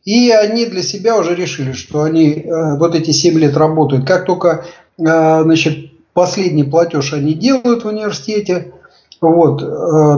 И 0.04 0.30
они 0.30 0.66
для 0.66 0.82
себя 0.82 1.18
уже 1.18 1.34
решили, 1.34 1.72
что 1.72 2.02
они 2.02 2.30
э, 2.30 2.76
вот 2.78 2.94
эти 2.94 3.10
7 3.10 3.38
лет 3.38 3.56
работают. 3.56 4.06
Как 4.06 4.24
только 4.24 4.64
э, 4.98 5.42
значит, 5.42 5.90
последний 6.12 6.62
платеж 6.62 7.12
они 7.12 7.34
делают 7.34 7.84
в 7.84 7.88
университете, 7.88 8.72
вот, 9.20 9.62
э, 9.62 9.66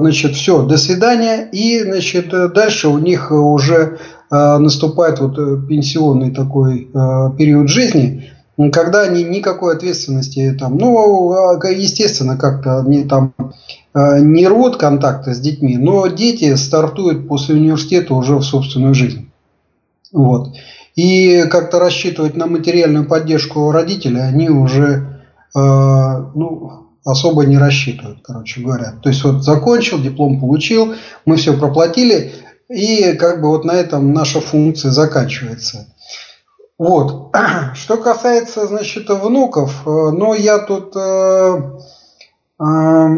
значит, 0.00 0.34
все, 0.34 0.62
до 0.62 0.76
свидания. 0.76 1.48
И, 1.52 1.82
значит, 1.82 2.28
дальше 2.52 2.88
у 2.88 2.98
них 2.98 3.30
уже 3.32 3.98
наступает 4.30 5.20
вот 5.20 5.36
пенсионный 5.66 6.34
такой 6.34 6.90
период 7.38 7.70
жизни, 7.70 8.30
когда 8.72 9.02
они 9.02 9.22
никакой 9.22 9.76
ответственности 9.76 10.56
там, 10.58 10.76
ну, 10.76 11.32
а, 11.32 11.68
естественно, 11.68 12.36
как-то 12.36 12.80
они 12.80 13.04
там 13.04 13.32
не 13.94 14.46
род 14.46 14.76
контакта 14.76 15.34
с 15.34 15.40
детьми, 15.40 15.76
но 15.76 16.06
дети 16.08 16.54
стартуют 16.56 17.26
после 17.26 17.54
университета 17.54 18.14
уже 18.14 18.36
в 18.36 18.42
собственную 18.42 18.94
жизнь. 18.94 19.30
Вот. 20.12 20.54
И 20.94 21.44
как-то 21.50 21.78
рассчитывать 21.78 22.36
на 22.36 22.46
материальную 22.46 23.06
поддержку 23.06 23.70
родителей 23.70 24.20
они 24.20 24.50
уже 24.50 25.22
э, 25.54 25.58
ну, 25.58 26.88
особо 27.04 27.44
не 27.44 27.56
рассчитывают, 27.56 28.18
короче 28.22 28.60
говоря. 28.60 28.94
То 29.02 29.08
есть 29.08 29.22
вот 29.24 29.44
закончил, 29.44 30.00
диплом 30.00 30.40
получил, 30.40 30.94
мы 31.24 31.36
все 31.36 31.56
проплатили, 31.56 32.32
и 32.68 33.12
как 33.12 33.40
бы 33.40 33.48
вот 33.48 33.64
на 33.64 33.72
этом 33.72 34.12
наша 34.12 34.40
функция 34.40 34.90
заканчивается. 34.90 35.86
Вот. 36.78 37.34
Что 37.74 37.96
касается, 37.96 38.66
значит, 38.66 39.10
внуков, 39.10 39.82
э, 39.84 39.90
ну, 39.90 40.32
я 40.34 40.58
тут 40.58 40.94
э, 40.96 41.62
э, 42.60 43.16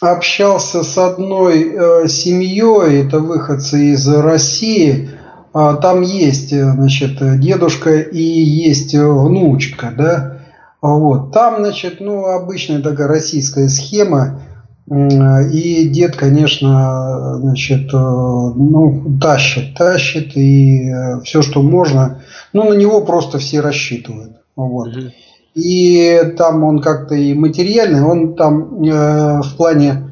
общался 0.00 0.84
с 0.84 0.96
одной 0.96 2.08
семьей, 2.08 3.04
это 3.04 3.18
выходцы 3.18 3.94
из 3.94 4.08
России, 4.08 5.10
а, 5.52 5.74
там 5.74 6.02
есть, 6.02 6.50
значит, 6.50 7.40
дедушка 7.40 7.98
и 7.98 8.22
есть 8.22 8.94
внучка, 8.94 9.92
да, 9.98 10.38
вот, 10.80 11.32
там, 11.32 11.64
значит, 11.64 11.96
ну, 11.98 12.26
обычная 12.26 12.80
такая 12.80 13.08
российская 13.08 13.68
схема, 13.68 14.42
и 14.88 15.88
дед, 15.88 16.14
конечно, 16.14 17.38
значит, 17.40 17.92
ну, 17.92 19.18
тащит, 19.20 19.74
тащит, 19.76 20.36
и 20.36 20.92
все, 21.24 21.42
что 21.42 21.60
можно, 21.60 22.20
ну, 22.52 22.70
на 22.70 22.74
него 22.74 23.02
просто 23.02 23.38
все 23.38 23.60
рассчитывают, 23.60 24.32
вот. 24.56 24.88
И 25.54 26.34
там 26.36 26.62
он 26.62 26.80
как-то 26.80 27.14
и 27.14 27.34
материальный, 27.34 28.02
он 28.02 28.36
там 28.36 28.82
э, 28.82 29.40
в 29.42 29.56
плане 29.56 30.04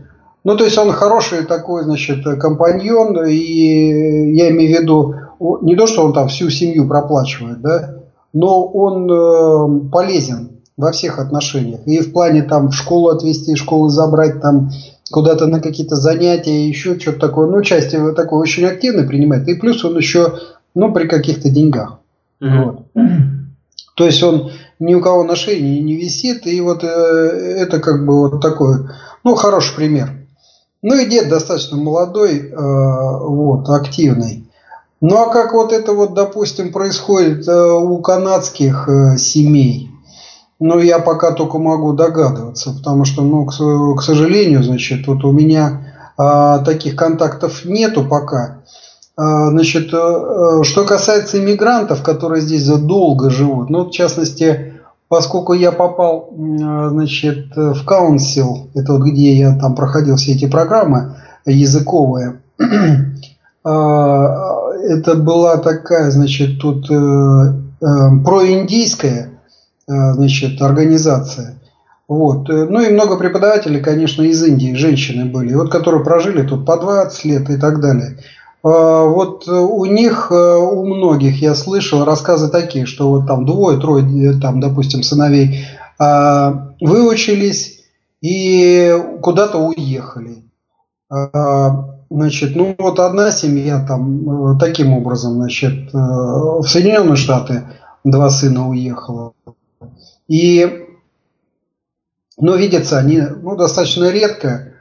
ну, 0.46 0.56
то 0.56 0.62
есть 0.62 0.78
он 0.78 0.92
хороший 0.92 1.44
такой, 1.44 1.82
значит, 1.82 2.22
компаньон, 2.38 3.26
и 3.26 4.32
я 4.32 4.48
имею 4.50 4.76
в 4.76 4.80
виду, 4.80 5.14
не 5.62 5.74
то, 5.74 5.88
что 5.88 6.04
он 6.04 6.12
там 6.12 6.28
всю 6.28 6.50
семью 6.50 6.86
проплачивает, 6.86 7.60
да, 7.60 7.96
но 8.32 8.64
он 8.64 9.10
э, 9.10 9.90
полезен 9.90 10.60
во 10.76 10.92
всех 10.92 11.18
отношениях. 11.18 11.80
И 11.86 11.98
в 11.98 12.12
плане 12.12 12.42
там 12.42 12.68
в 12.68 12.74
школу 12.74 13.08
отвезти, 13.08 13.56
школу 13.56 13.88
забрать, 13.88 14.40
там 14.40 14.70
куда-то 15.10 15.48
на 15.48 15.58
какие-то 15.58 15.96
занятия, 15.96 16.68
еще 16.68 16.96
что-то 16.96 17.18
такое. 17.18 17.48
Ну, 17.48 17.56
участие 17.56 18.12
такое 18.12 18.38
очень 18.38 18.66
активно 18.66 19.04
принимает. 19.04 19.48
И 19.48 19.54
плюс 19.54 19.84
он 19.84 19.96
еще, 19.96 20.34
ну, 20.76 20.92
при 20.92 21.08
каких-то 21.08 21.50
деньгах. 21.50 21.98
Вот. 22.40 22.86
То 23.96 24.04
есть 24.04 24.22
он 24.22 24.50
ни 24.78 24.94
у 24.94 25.00
кого 25.00 25.24
на 25.24 25.36
шее 25.36 25.60
не, 25.60 25.80
не 25.80 25.94
висит. 25.94 26.46
И 26.46 26.60
вот 26.60 26.84
э, 26.84 26.86
это 26.86 27.80
как 27.80 28.04
бы 28.04 28.28
вот 28.28 28.40
такой, 28.40 28.88
ну, 29.24 29.34
хороший 29.34 29.74
пример. 29.74 30.12
Ну 30.82 30.94
и 30.94 31.06
дед 31.06 31.28
достаточно 31.28 31.76
молодой, 31.76 32.50
э, 32.50 32.54
вот, 32.54 33.68
активный. 33.70 34.50
Ну 35.00 35.16
а 35.16 35.30
как 35.30 35.52
вот 35.52 35.72
это 35.72 35.92
вот, 35.92 36.14
допустим, 36.14 36.72
происходит 36.72 37.48
э, 37.48 37.72
у 37.72 37.98
канадских 38.00 38.88
э, 38.88 39.18
семей? 39.18 39.90
Ну, 40.58 40.78
я 40.78 41.00
пока 41.00 41.32
только 41.32 41.58
могу 41.58 41.92
догадываться, 41.92 42.72
потому 42.72 43.04
что, 43.04 43.22
ну, 43.22 43.44
к, 43.44 43.52
к 43.52 44.02
сожалению, 44.02 44.62
значит, 44.62 45.06
вот 45.06 45.22
у 45.22 45.30
меня 45.30 45.86
а, 46.16 46.60
таких 46.60 46.96
контактов 46.96 47.66
нету 47.66 48.06
пока. 48.08 48.38
А, 48.38 48.62
значит, 49.16 49.92
а, 49.94 50.62
что 50.62 50.84
касается 50.84 51.38
иммигрантов, 51.38 52.02
которые 52.02 52.42
здесь 52.42 52.64
задолго 52.64 53.30
живут, 53.30 53.70
ну, 53.70 53.86
в 53.86 53.90
частности, 53.90 54.74
поскольку 55.08 55.54
я 55.54 55.72
попал 55.72 56.34
значит, 56.36 57.56
в 57.56 57.86
Council, 57.86 58.68
это 58.74 58.92
вот 58.92 59.02
где 59.02 59.32
я 59.32 59.56
там 59.58 59.74
проходил 59.74 60.16
все 60.16 60.32
эти 60.32 60.46
программы 60.46 61.16
языковые, 61.46 62.40
а, 63.64 64.56
это 64.86 65.14
была 65.14 65.58
такая, 65.58 66.10
значит, 66.10 66.60
тут 66.60 66.90
э, 66.90 66.94
э, 66.94 67.84
проиндийская, 68.24 69.30
э, 69.88 70.12
значит, 70.12 70.62
организация. 70.62 71.58
Вот. 72.08 72.48
Ну 72.48 72.80
и 72.80 72.92
много 72.92 73.16
преподавателей, 73.16 73.80
конечно, 73.80 74.22
из 74.22 74.42
Индии, 74.44 74.74
женщины 74.74 75.24
были, 75.24 75.54
вот 75.54 75.72
которые 75.72 76.04
прожили 76.04 76.46
тут 76.46 76.64
по 76.64 76.76
20 76.76 77.24
лет 77.24 77.50
и 77.50 77.56
так 77.56 77.80
далее. 77.80 78.18
А, 78.62 79.04
вот 79.04 79.48
у 79.48 79.84
них, 79.84 80.28
э, 80.30 80.34
у 80.34 80.84
многих 80.84 81.40
я 81.40 81.54
слышал 81.54 82.04
рассказы 82.04 82.48
такие, 82.48 82.86
что 82.86 83.10
вот 83.10 83.26
там 83.26 83.46
двое-трое, 83.46 84.04
э, 84.04 84.40
там, 84.40 84.60
допустим, 84.60 85.02
сыновей 85.02 85.66
выучились 85.98 87.84
и 88.20 88.94
куда-то 89.22 89.56
уехали. 89.56 90.44
Значит, 92.10 92.54
ну 92.54 92.74
вот 92.78 93.00
одна 93.00 93.30
семья 93.30 93.82
там 93.86 94.56
э, 94.56 94.58
таким 94.60 94.92
образом, 94.92 95.36
значит, 95.36 95.90
в 95.94 96.64
Соединенные 96.64 97.16
Штаты 97.16 97.62
два 98.04 98.28
сына 98.28 98.68
уехало. 98.68 99.32
И, 100.28 100.86
ну, 102.38 102.56
видятся 102.56 102.98
они, 102.98 103.20
ну, 103.20 103.56
достаточно 103.56 104.10
редко 104.10 104.74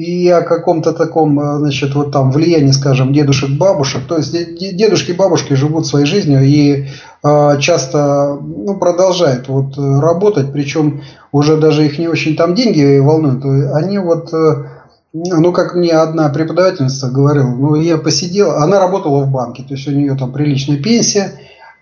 и 0.00 0.30
о 0.30 0.40
каком-то 0.40 0.92
таком, 0.92 1.38
э, 1.38 1.58
значит, 1.58 1.94
вот 1.94 2.10
там 2.10 2.30
влиянии, 2.30 2.70
скажем, 2.70 3.12
дедушек, 3.12 3.50
бабушек. 3.50 4.06
То 4.08 4.16
есть 4.16 4.32
дедушки 4.32 5.10
и 5.10 5.14
бабушки 5.14 5.52
живут 5.52 5.86
своей 5.86 6.06
жизнью 6.06 6.40
и 6.42 6.86
э, 7.22 7.58
часто 7.60 8.38
ну, 8.40 8.78
продолжают 8.78 9.48
вот 9.48 9.76
э, 9.76 10.00
работать, 10.00 10.52
причем 10.52 11.02
уже 11.32 11.58
даже 11.58 11.84
их 11.84 11.98
не 11.98 12.08
очень 12.08 12.34
там 12.34 12.54
деньги 12.54 12.98
волнуют. 12.98 13.44
Они 13.74 13.98
вот, 13.98 14.32
ну 15.12 15.52
как 15.52 15.74
мне 15.74 15.92
одна 15.92 16.30
преподавательница 16.30 17.10
говорила, 17.10 17.50
ну 17.50 17.74
я 17.74 17.98
посидела, 17.98 18.62
она 18.62 18.80
работала 18.80 19.24
в 19.24 19.30
банке, 19.30 19.62
то 19.62 19.74
есть 19.74 19.86
у 19.86 19.90
нее 19.90 20.16
там 20.16 20.32
приличная 20.32 20.78
пенсия, 20.78 21.32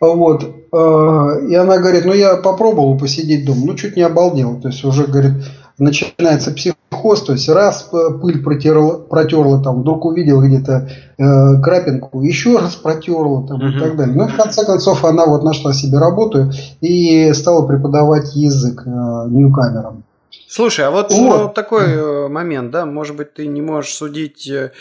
вот, 0.00 0.42
и 0.42 1.54
она 1.54 1.78
говорит, 1.78 2.04
ну 2.04 2.12
я 2.12 2.37
попробовала 2.37 2.98
посидеть 2.98 3.46
дома, 3.46 3.62
ну 3.64 3.74
чуть 3.74 3.96
не 3.96 4.02
обалдел, 4.02 4.61
то 4.61 4.68
есть 4.68 4.85
уже, 4.85 5.07
говорит, 5.07 5.33
начинается 5.78 6.50
психоз, 6.98 7.22
то 7.22 7.32
есть 7.32 7.48
раз 7.48 7.90
пыль 8.20 8.42
протерла, 8.42 8.98
протерла, 8.98 9.62
там, 9.62 9.80
вдруг 9.80 10.04
увидел 10.04 10.42
где-то 10.42 10.90
э, 11.16 11.61
крапинку, 11.62 12.22
еще 12.22 12.58
раз 12.58 12.76
протерла 12.76 13.46
там, 13.46 13.58
угу. 13.58 13.66
и 13.68 13.78
так 13.78 13.96
далее. 13.96 14.16
Ну, 14.16 14.26
в 14.26 14.37
конце 14.37 14.64
концов, 14.64 15.04
она 15.04 15.26
вот 15.26 15.44
нашла 15.44 15.72
себе 15.72 15.98
работу 15.98 16.50
и 16.80 17.32
стала 17.32 17.66
преподавать 17.66 18.34
язык 18.34 18.82
э, 18.84 18.90
ньюкамерам. 18.90 20.04
Слушай, 20.48 20.87
а 20.87 20.90
вот, 20.90 21.12
вот. 21.12 21.40
Ну, 21.40 21.48
такой 21.48 21.84
э, 21.84 22.28
момент, 22.28 22.70
да, 22.70 22.84
может 22.84 23.16
быть, 23.16 23.34
ты 23.34 23.46
не 23.46 23.62
можешь 23.62 23.94
судить, 23.94 24.48
э, 24.48 24.72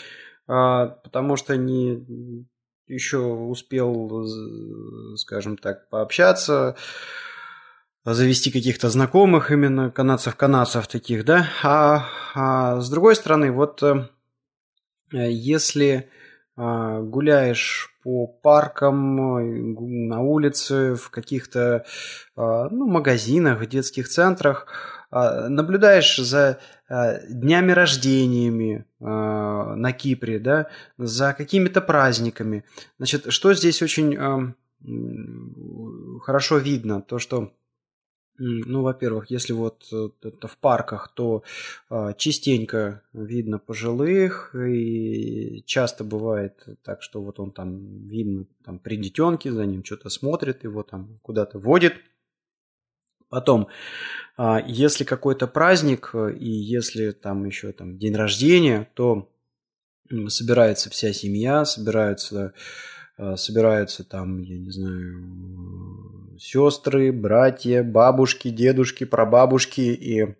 а, 0.46 0.96
потому 1.04 1.36
что 1.36 1.56
не 1.56 2.46
еще 2.86 3.18
успел, 3.18 4.26
скажем 5.16 5.58
так, 5.58 5.90
пообщаться 5.90 6.74
завести 8.14 8.50
каких-то 8.50 8.90
знакомых 8.90 9.50
именно 9.50 9.90
канадцев-канадцев 9.90 10.86
таких, 10.86 11.24
да. 11.24 11.48
А, 11.62 12.06
а 12.34 12.80
с 12.80 12.88
другой 12.90 13.16
стороны, 13.16 13.50
вот 13.52 13.82
э, 13.82 14.08
если 15.12 16.08
а, 16.56 17.00
гуляешь 17.00 17.94
по 18.02 18.26
паркам, 18.26 19.16
на 20.08 20.22
улице, 20.22 20.94
в 20.94 21.10
каких-то 21.10 21.84
ну, 22.36 22.86
магазинах, 22.86 23.66
детских 23.68 24.08
центрах, 24.08 24.66
наблюдаешь 25.10 26.16
за 26.16 26.58
днями 26.88 27.72
рождениями 27.72 28.86
на 28.98 29.92
Кипре, 29.92 30.38
да, 30.38 30.68
за 30.96 31.34
какими-то 31.34 31.82
праздниками. 31.82 32.64
Значит, 32.96 33.30
что 33.30 33.52
здесь 33.52 33.82
очень 33.82 34.54
хорошо 36.20 36.56
видно, 36.56 37.02
то, 37.02 37.18
что 37.18 37.52
Ну, 38.38 38.82
во-первых, 38.82 39.30
если 39.30 39.52
вот 39.52 39.88
э, 39.92 40.10
это 40.22 40.46
в 40.46 40.56
парках, 40.58 41.12
то 41.12 41.42
э, 41.90 42.12
частенько 42.16 43.02
видно 43.12 43.58
пожилых, 43.58 44.54
и 44.54 45.64
часто 45.66 46.04
бывает 46.04 46.64
так, 46.84 47.02
что 47.02 47.20
вот 47.20 47.40
он 47.40 47.50
там 47.50 48.06
видно 48.06 48.46
там 48.64 48.78
при 48.78 48.96
детенке, 48.96 49.50
за 49.50 49.66
ним 49.66 49.84
что-то 49.84 50.08
смотрит, 50.08 50.62
его 50.62 50.84
там 50.84 51.18
куда-то 51.22 51.58
водит. 51.58 51.94
Потом, 53.28 53.66
э, 54.38 54.58
если 54.66 55.02
какой-то 55.02 55.48
праздник, 55.48 56.14
и 56.14 56.48
если 56.48 57.10
там 57.10 57.44
еще 57.44 57.72
там 57.72 57.98
день 57.98 58.14
рождения, 58.14 58.88
то 58.94 59.28
собирается 60.28 60.90
вся 60.90 61.12
семья, 61.12 61.64
собираются 61.64 62.54
Э, 63.18 63.36
собираются 63.36 64.04
там, 64.04 64.42
я 64.42 64.58
не 64.58 64.70
знаю, 64.70 66.07
сестры, 66.38 67.12
братья, 67.12 67.82
бабушки, 67.82 68.48
дедушки, 68.50 69.04
прабабушки 69.04 69.80
и 69.80 70.36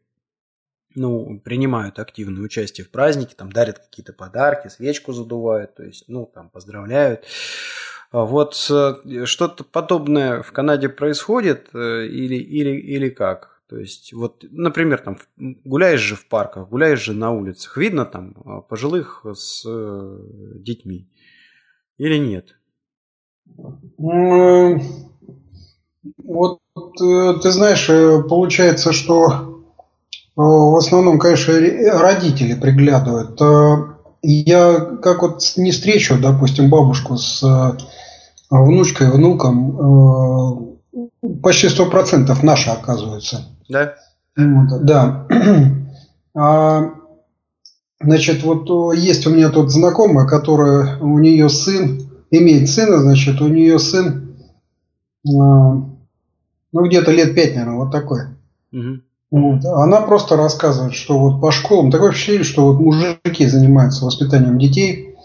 ну, 0.95 1.41
принимают 1.45 1.99
активное 1.99 2.43
участие 2.43 2.85
в 2.85 2.91
празднике, 2.91 3.35
там 3.37 3.53
дарят 3.53 3.79
какие-то 3.79 4.13
подарки, 4.13 4.69
свечку 4.69 5.13
задувают, 5.13 5.75
то 5.75 5.85
есть, 5.85 6.05
ну, 6.09 6.27
там 6.27 6.51
поздравляют. 6.51 7.25
А 8.11 8.25
вот 8.25 8.55
э, 8.71 9.25
что-то 9.27 9.65
подобное 9.65 10.43
в 10.43 10.51
Канаде 10.53 10.89
происходит 10.89 11.69
э, 11.75 12.07
или, 12.07 12.37
или, 12.37 12.71
или 12.81 13.11
как? 13.11 13.61
То 13.69 13.77
есть, 13.77 14.15
вот, 14.15 14.45
например, 14.51 14.99
там 15.01 15.19
гуляешь 15.37 16.01
же 16.01 16.17
в 16.17 16.27
парках, 16.27 16.69
гуляешь 16.71 17.03
же 17.03 17.13
на 17.13 17.33
улицах, 17.33 17.77
видно 17.77 18.07
там 18.07 18.65
пожилых 18.67 19.27
с 19.35 19.63
детьми 20.55 21.07
или 21.99 22.17
нет? 22.17 22.57
Вот 26.25 26.61
э, 27.01 27.35
ты 27.43 27.51
знаешь, 27.51 27.89
э, 27.89 28.23
получается, 28.23 28.93
что 28.93 29.31
э, 29.31 29.41
в 30.37 30.77
основном, 30.77 31.19
конечно, 31.19 31.55
родители 31.99 32.55
приглядывают. 32.55 33.41
Я 34.23 34.81
как 35.03 35.23
вот 35.23 35.43
не 35.57 35.71
встречу, 35.71 36.19
допустим, 36.21 36.71
бабушку 36.71 37.17
с 37.17 37.77
внучкой, 38.51 39.11
внуком, 39.11 40.79
почти 41.43 41.69
сто 41.69 41.87
процентов 41.87 42.43
наши 42.43 42.71
оказываются. 42.71 43.47
Да? 43.69 43.95
Вот, 44.37 44.85
да. 44.85 45.27
А, 46.41 46.93
значит, 48.01 48.45
вот 48.45 48.95
есть 48.95 49.27
у 49.27 49.31
меня 49.31 49.49
тут 49.49 49.73
знакомая, 49.73 50.25
которая, 50.25 50.99
у 51.01 51.19
нее 51.19 51.49
сын, 51.49 52.09
имеет 52.31 52.69
сына, 52.69 53.01
значит, 53.01 53.41
у 53.41 53.49
нее 53.49 53.81
сын, 53.81 54.28
ну, 55.33 56.87
где-то 56.87 57.11
лет 57.11 57.35
пять, 57.35 57.55
наверное, 57.55 57.79
вот 57.79 57.93
такой. 57.93 58.23
Угу. 58.73 59.01
Вот. 59.31 59.65
Она 59.65 60.01
просто 60.03 60.37
рассказывает, 60.37 60.95
что 60.95 61.19
вот 61.19 61.41
по 61.41 61.53
школам 61.53 61.91
такое 61.91 62.13
впечатление, 62.13 62.45
что 62.45 62.67
вот 62.67 62.81
мужики 62.81 63.47
занимаются 63.47 64.05
воспитанием 64.05 64.59
детей. 64.59 65.17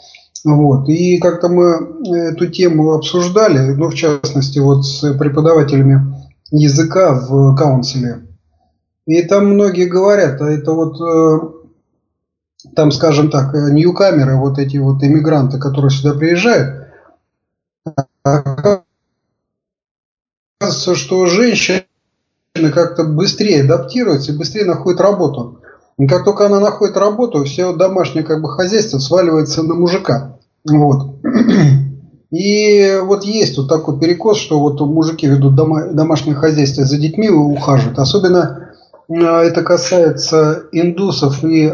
Вот. 0.43 0.89
И 0.89 1.19
как-то 1.19 1.47
мы 1.47 2.07
эту 2.13 2.47
тему 2.47 2.93
обсуждали, 2.93 3.73
ну, 3.73 3.87
в 3.87 3.93
частности, 3.93 4.59
вот 4.59 4.85
с 4.85 5.13
преподавателями 5.13 6.01
языка 6.51 7.13
в 7.13 7.55
каунселе. 7.55 8.27
И 9.05 9.21
там 9.23 9.53
многие 9.53 9.85
говорят, 9.85 10.41
а 10.41 10.49
это 10.49 10.71
вот 10.71 10.99
э, 11.01 11.39
там, 12.75 12.91
скажем 12.91 13.29
так, 13.29 13.53
ньюкамеры, 13.53 14.37
вот 14.37 14.59
эти 14.59 14.77
вот 14.77 15.03
иммигранты, 15.03 15.59
которые 15.59 15.91
сюда 15.91 16.13
приезжают, 16.17 16.87
Кажется, 20.63 20.95
что 20.95 21.25
женщина 21.25 21.83
как-то 22.73 23.03
быстрее 23.03 23.63
адаптируется 23.63 24.31
и 24.31 24.37
быстрее 24.37 24.63
находит 24.63 25.01
работу. 25.01 25.59
И 25.97 26.07
как 26.07 26.23
только 26.23 26.45
она 26.45 26.61
находит 26.61 26.95
работу, 26.95 27.43
все 27.43 27.73
домашнее 27.73 28.23
как 28.23 28.41
бы 28.41 28.49
хозяйство 28.49 28.97
сваливается 28.99 29.61
на 29.63 29.75
мужика. 29.75 30.37
Вот. 30.65 31.17
И 32.31 32.97
вот 33.03 33.25
есть 33.25 33.57
вот 33.57 33.67
такой 33.67 33.99
перекос, 33.99 34.39
что 34.39 34.59
вот 34.59 34.79
мужики 34.79 35.27
ведут 35.27 35.53
дома, 35.55 35.87
домашнее 35.87 36.35
хозяйство 36.35 36.85
за 36.85 36.97
детьми 36.97 37.29
ухаживают. 37.29 37.99
Особенно 37.99 38.69
а, 39.09 39.43
это 39.43 39.63
касается 39.63 40.63
индусов 40.71 41.43
и 41.43 41.73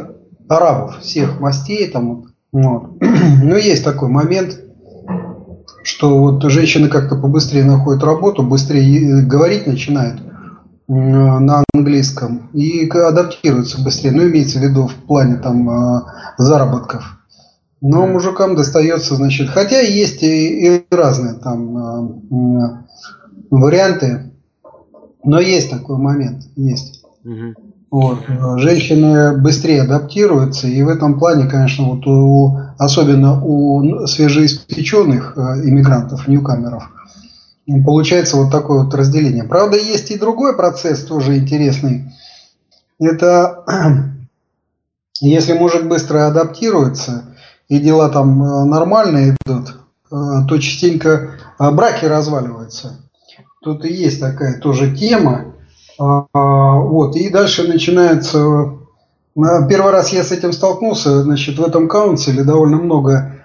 арабов, 0.49 0.99
всех 1.01 1.39
мастей 1.39 1.87
там. 1.89 2.25
Вот. 2.51 2.89
Но 3.43 3.55
есть 3.55 3.83
такой 3.83 4.09
момент– 4.09 4.59
что 5.83 6.19
вот 6.19 6.43
женщины 6.43 6.89
как-то 6.89 7.15
побыстрее 7.15 7.63
находят 7.63 8.03
работу, 8.03 8.43
быстрее 8.43 9.21
говорить 9.23 9.67
начинают 9.67 10.21
на 10.89 11.63
английском 11.73 12.49
и 12.53 12.87
адаптируются 12.89 13.81
быстрее. 13.81 14.11
Ну, 14.11 14.27
имеется 14.27 14.59
в 14.59 14.63
виду 14.63 14.87
в 14.87 14.95
плане 14.95 15.35
там 15.35 15.69
а, 15.69 16.33
заработков. 16.37 17.19
Но 17.79 18.07
мужикам 18.07 18.55
достается, 18.55 19.15
значит, 19.15 19.49
хотя 19.49 19.79
есть 19.81 20.23
и, 20.23 20.77
и 20.77 20.85
разные 20.89 21.33
там 21.33 21.77
а, 21.77 22.85
варианты, 23.51 24.31
но 25.23 25.39
есть 25.39 25.69
такой 25.69 25.97
момент, 25.97 26.45
есть. 26.55 27.03
Угу. 27.23 27.53
Вот. 27.91 28.19
Женщины 28.57 29.37
быстрее 29.37 29.83
адаптируются, 29.83 30.67
и 30.67 30.81
в 30.81 30.89
этом 30.89 31.19
плане, 31.19 31.47
конечно, 31.47 31.85
вот 31.85 32.05
у, 32.07 32.57
особенно 32.79 33.43
у 33.43 34.07
свежеиспеченных 34.07 35.33
э, 35.35 35.41
иммигрантов, 35.65 36.27
ньюкамеров, 36.27 36.89
получается 37.85 38.37
вот 38.37 38.51
такое 38.51 38.85
вот 38.85 38.95
разделение. 38.95 39.43
Правда, 39.43 39.77
есть 39.77 40.09
и 40.09 40.17
другой 40.17 40.55
процесс 40.55 41.03
тоже 41.03 41.37
интересный. 41.37 42.11
Это 42.99 43.63
если 45.19 45.53
мужик 45.53 45.83
быстро 45.83 46.25
адаптируется, 46.25 47.25
и 47.67 47.79
дела 47.79 48.09
там 48.09 48.41
э, 48.41 48.63
нормально 48.63 49.35
идут, 49.45 49.75
э, 50.11 50.15
то 50.47 50.57
частенько 50.57 51.35
браки 51.59 52.05
разваливаются. 52.05 53.01
Тут 53.61 53.83
и 53.83 53.93
есть 53.93 54.21
такая 54.21 54.57
тоже 54.59 54.95
тема. 54.95 55.53
А, 55.99 56.23
вот, 56.79 57.17
и 57.17 57.29
дальше 57.29 57.67
начинается... 57.67 58.78
Э, 59.43 59.67
первый 59.67 59.91
раз 59.91 60.09
я 60.13 60.23
с 60.23 60.31
этим 60.31 60.53
столкнулся, 60.53 61.23
значит, 61.23 61.57
в 61.57 61.63
этом 61.63 61.87
каунселе 61.87 62.43
довольно 62.43 62.77
много 62.77 63.35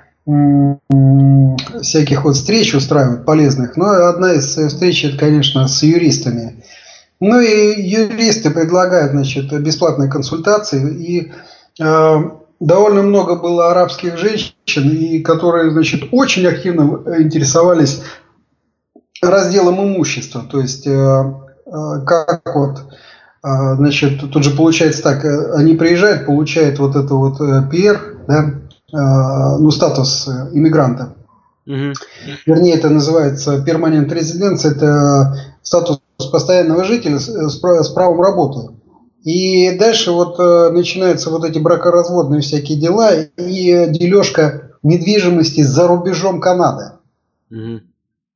всяких 1.83 2.25
вот 2.25 2.37
встреч 2.37 2.75
устраивают 2.75 3.27
полезных. 3.27 3.77
Но 3.77 3.91
одна 3.91 4.33
из 4.33 4.57
встреч, 4.57 5.05
это, 5.05 5.19
конечно, 5.19 5.69
с 5.69 5.83
юристами. 5.83 6.65
Ну 7.21 7.41
и 7.41 7.81
юристы 7.83 8.51
предлагают, 8.51 9.13
значит, 9.13 9.53
бесплатные 9.61 10.11
консультации. 10.11 10.95
И 10.95 11.33
э, 11.79 12.17
довольно 12.59 13.03
много 13.03 13.37
было 13.37 13.71
арабских 13.71 14.17
женщин, 14.17 14.91
и 14.91 15.19
которые, 15.21 15.73
значит, 15.73 16.05
очень 16.11 16.47
активно 16.47 17.03
интересовались 17.19 18.03
разделом 19.21 19.83
имущества. 19.83 20.43
То 20.51 20.61
есть 20.61 20.87
э, 20.87 21.23
Э, 21.75 22.05
как 22.07 22.43
вот, 22.55 22.85
значит, 23.45 24.21
тут 24.33 24.43
же 24.43 24.51
получается 24.51 25.03
так, 25.03 25.25
э, 25.25 25.53
они 25.55 25.75
приезжают, 25.75 26.27
получают 26.27 26.79
вот 26.79 26.97
это 26.97 27.15
вот 27.15 27.41
PR, 27.41 27.99
да, 28.27 29.59
ну, 29.59 29.71
статус 29.71 30.29
иммигранта. 30.53 31.15
Угу. 31.67 31.93
Вернее, 32.47 32.75
это 32.75 32.91
называется 32.91 33.63
перманент 33.63 34.13
резиденция, 34.13 34.73
это 34.73 35.37
статус 35.63 36.01
постоянного 36.31 36.85
жителя 36.85 37.19
с 37.19 37.89
правом 37.89 38.21
работы. 38.21 38.71
И 39.25 39.77
дальше 39.79 40.13
вот 40.13 40.39
начинаются 40.39 41.31
вот 41.31 41.45
эти 41.45 41.59
бракоразводные 41.59 42.41
всякие 42.41 42.79
дела 42.79 43.15
и 43.15 43.87
дележка 43.89 44.71
недвижимости 44.85 45.63
за 45.63 45.89
рубежом 45.89 46.41
Канады. 46.41 46.93
Угу. 47.51 47.81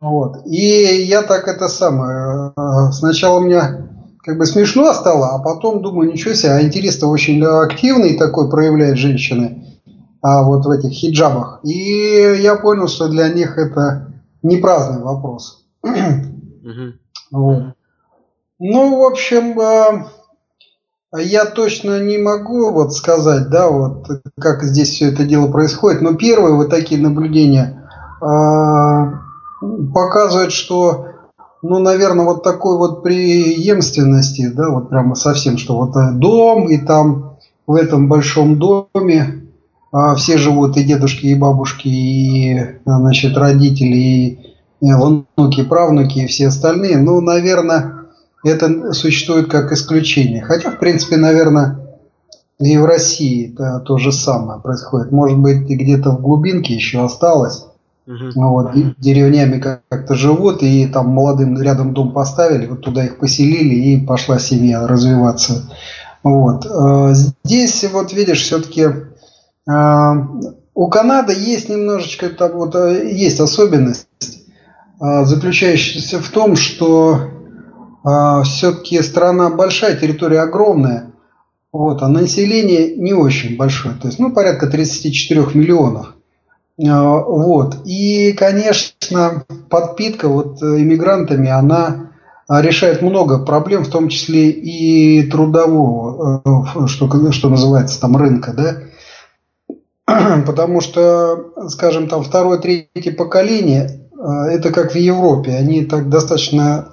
Вот. 0.01 0.47
И 0.47 1.05
я 1.07 1.23
так 1.23 1.49
это 1.49 1.69
самое, 1.69 2.53
э, 2.57 2.93
сначала 2.93 3.39
у 3.39 3.41
меня 3.41 3.88
как 4.29 4.37
бы 4.37 4.45
смешно 4.45 4.93
стало, 4.93 5.31
а 5.31 5.39
потом 5.39 5.81
думаю, 5.81 6.13
ничего 6.13 6.35
себе, 6.35 6.53
а 6.53 6.61
интерес-то 6.61 7.07
очень 7.07 7.43
активный 7.43 8.19
такой 8.19 8.51
проявляют 8.51 8.99
женщины 8.99 9.65
а 10.21 10.43
вот 10.43 10.67
в 10.67 10.71
этих 10.71 10.91
хиджабах. 10.91 11.61
И 11.63 12.37
я 12.39 12.57
понял, 12.57 12.89
что 12.89 13.09
для 13.09 13.31
них 13.31 13.57
это 13.57 14.13
не 14.43 14.59
праздный 14.59 15.03
вопрос. 15.03 15.65
Вот. 17.31 17.75
Ну, 18.59 18.99
в 18.99 19.07
общем, 19.07 19.61
э, 19.61 20.05
я 21.23 21.45
точно 21.45 22.01
не 22.01 22.19
могу 22.19 22.71
вот 22.71 22.95
сказать, 22.95 23.49
да, 23.51 23.69
вот 23.69 24.07
как 24.41 24.63
здесь 24.63 24.91
все 24.91 25.13
это 25.13 25.25
дело 25.25 25.51
происходит, 25.51 26.03
но 26.03 26.15
первые 26.15 26.55
вот 26.55 26.71
такие 26.71 27.01
наблюдения 27.01 27.89
э, 28.21 28.25
показывает, 29.93 30.53
что, 30.53 31.08
ну, 31.63 31.79
наверное, 31.79 32.25
вот 32.25 32.43
такой 32.43 32.77
вот 32.77 33.03
преемственности, 33.03 34.49
да, 34.49 34.71
вот 34.71 34.91
прямо 34.91 35.15
совсем, 35.15 35.59
что 35.59 35.77
вот 35.77 35.97
э, 35.97 36.13
дом, 36.13 36.69
и 36.69 36.79
там 36.79 37.37
в 37.67 37.75
этом 37.75 38.09
большом 38.09 38.59
доме 38.59 39.49
а 39.91 40.15
все 40.15 40.37
живут, 40.37 40.77
и 40.77 40.85
дедушки, 40.85 41.27
и 41.27 41.35
бабушки, 41.35 41.89
и, 41.89 42.61
значит, 42.85 43.37
родители, 43.37 44.39
и 44.81 44.93
внуки, 44.93 45.63
правнуки, 45.65 46.21
и 46.21 46.27
все 46.27 46.49
остальные. 46.49 46.99
Ну, 46.99 47.21
наверное, 47.21 48.05
это 48.45 48.93
существует 48.93 49.51
как 49.51 49.73
исключение. 49.73 50.43
Хотя, 50.43 50.71
в 50.71 50.79
принципе, 50.79 51.17
наверное, 51.17 51.79
и 52.59 52.77
в 52.77 52.85
России 52.85 53.55
то, 53.57 53.81
то 53.81 53.97
же 53.97 54.13
самое 54.13 54.61
происходит. 54.61 55.11
Может 55.11 55.39
быть, 55.39 55.63
где-то 55.63 56.11
в 56.11 56.21
глубинке 56.21 56.75
еще 56.75 57.03
осталось. 57.03 57.65
Угу. 58.09 58.31
Вот, 58.37 58.71
деревнями 58.97 59.61
как-то 59.61 60.15
живут, 60.15 60.63
и 60.63 60.87
там 60.87 61.09
молодым 61.09 61.61
рядом 61.61 61.93
дом 61.93 62.13
поставили, 62.13 62.65
вот 62.65 62.81
туда 62.81 63.05
их 63.05 63.19
поселили, 63.19 63.75
и 63.75 64.07
пошла 64.07 64.39
семья 64.39 64.87
развиваться. 64.87 65.71
Вот. 66.23 66.65
Э, 66.65 67.13
здесь, 67.13 67.85
вот 67.93 68.15
видишь, 68.15 68.41
все-таки 68.41 68.81
э, 68.83 70.13
у 70.75 70.89
Канады 70.89 71.35
есть 71.35 71.69
немножечко, 71.69 72.31
там 72.31 72.53
вот 72.53 72.75
э, 72.77 73.11
есть 73.13 73.41
особенность, 73.41 74.07
заключающаяся 74.99 76.19
в 76.19 76.29
том, 76.31 76.57
что 76.57 77.31
все-таки 78.45 79.03
страна 79.03 79.51
большая, 79.51 79.97
территория 79.97 80.41
огромная, 80.41 81.13
вот, 81.73 82.03
а 82.03 82.09
население 82.09 82.97
не 82.97 83.13
очень 83.13 83.57
большое, 83.57 83.95
то 83.95 84.09
есть 84.09 84.19
ну, 84.19 84.33
порядка 84.33 84.67
34 84.67 85.49
миллионов. 85.55 86.15
Вот. 86.79 87.79
И, 87.87 88.33
конечно, 88.33 89.45
подпитка 89.69 90.29
вот 90.29 90.63
иммигрантами, 90.63 91.51
она 91.51 92.09
а, 92.49 92.63
решает 92.63 93.03
много 93.03 93.39
проблем, 93.39 93.85
в 93.85 93.91
том 93.91 94.09
числе 94.09 94.49
и 94.49 95.23
трудового, 95.31 96.43
э, 96.47 96.87
что, 96.87 97.31
что 97.31 97.51
называется 97.51 98.01
там 98.01 98.17
рынка, 98.17 98.55
да, 100.07 100.41
потому 100.47 100.81
что, 100.81 101.53
скажем, 101.69 102.09
там 102.09 102.23
второе, 102.23 102.59
третье 102.59 103.13
поколение, 103.13 104.09
э, 104.19 104.51
это 104.51 104.71
как 104.73 104.93
в 104.93 104.97
Европе, 104.97 105.53
они 105.57 105.85
так 105.85 106.09
достаточно 106.09 106.93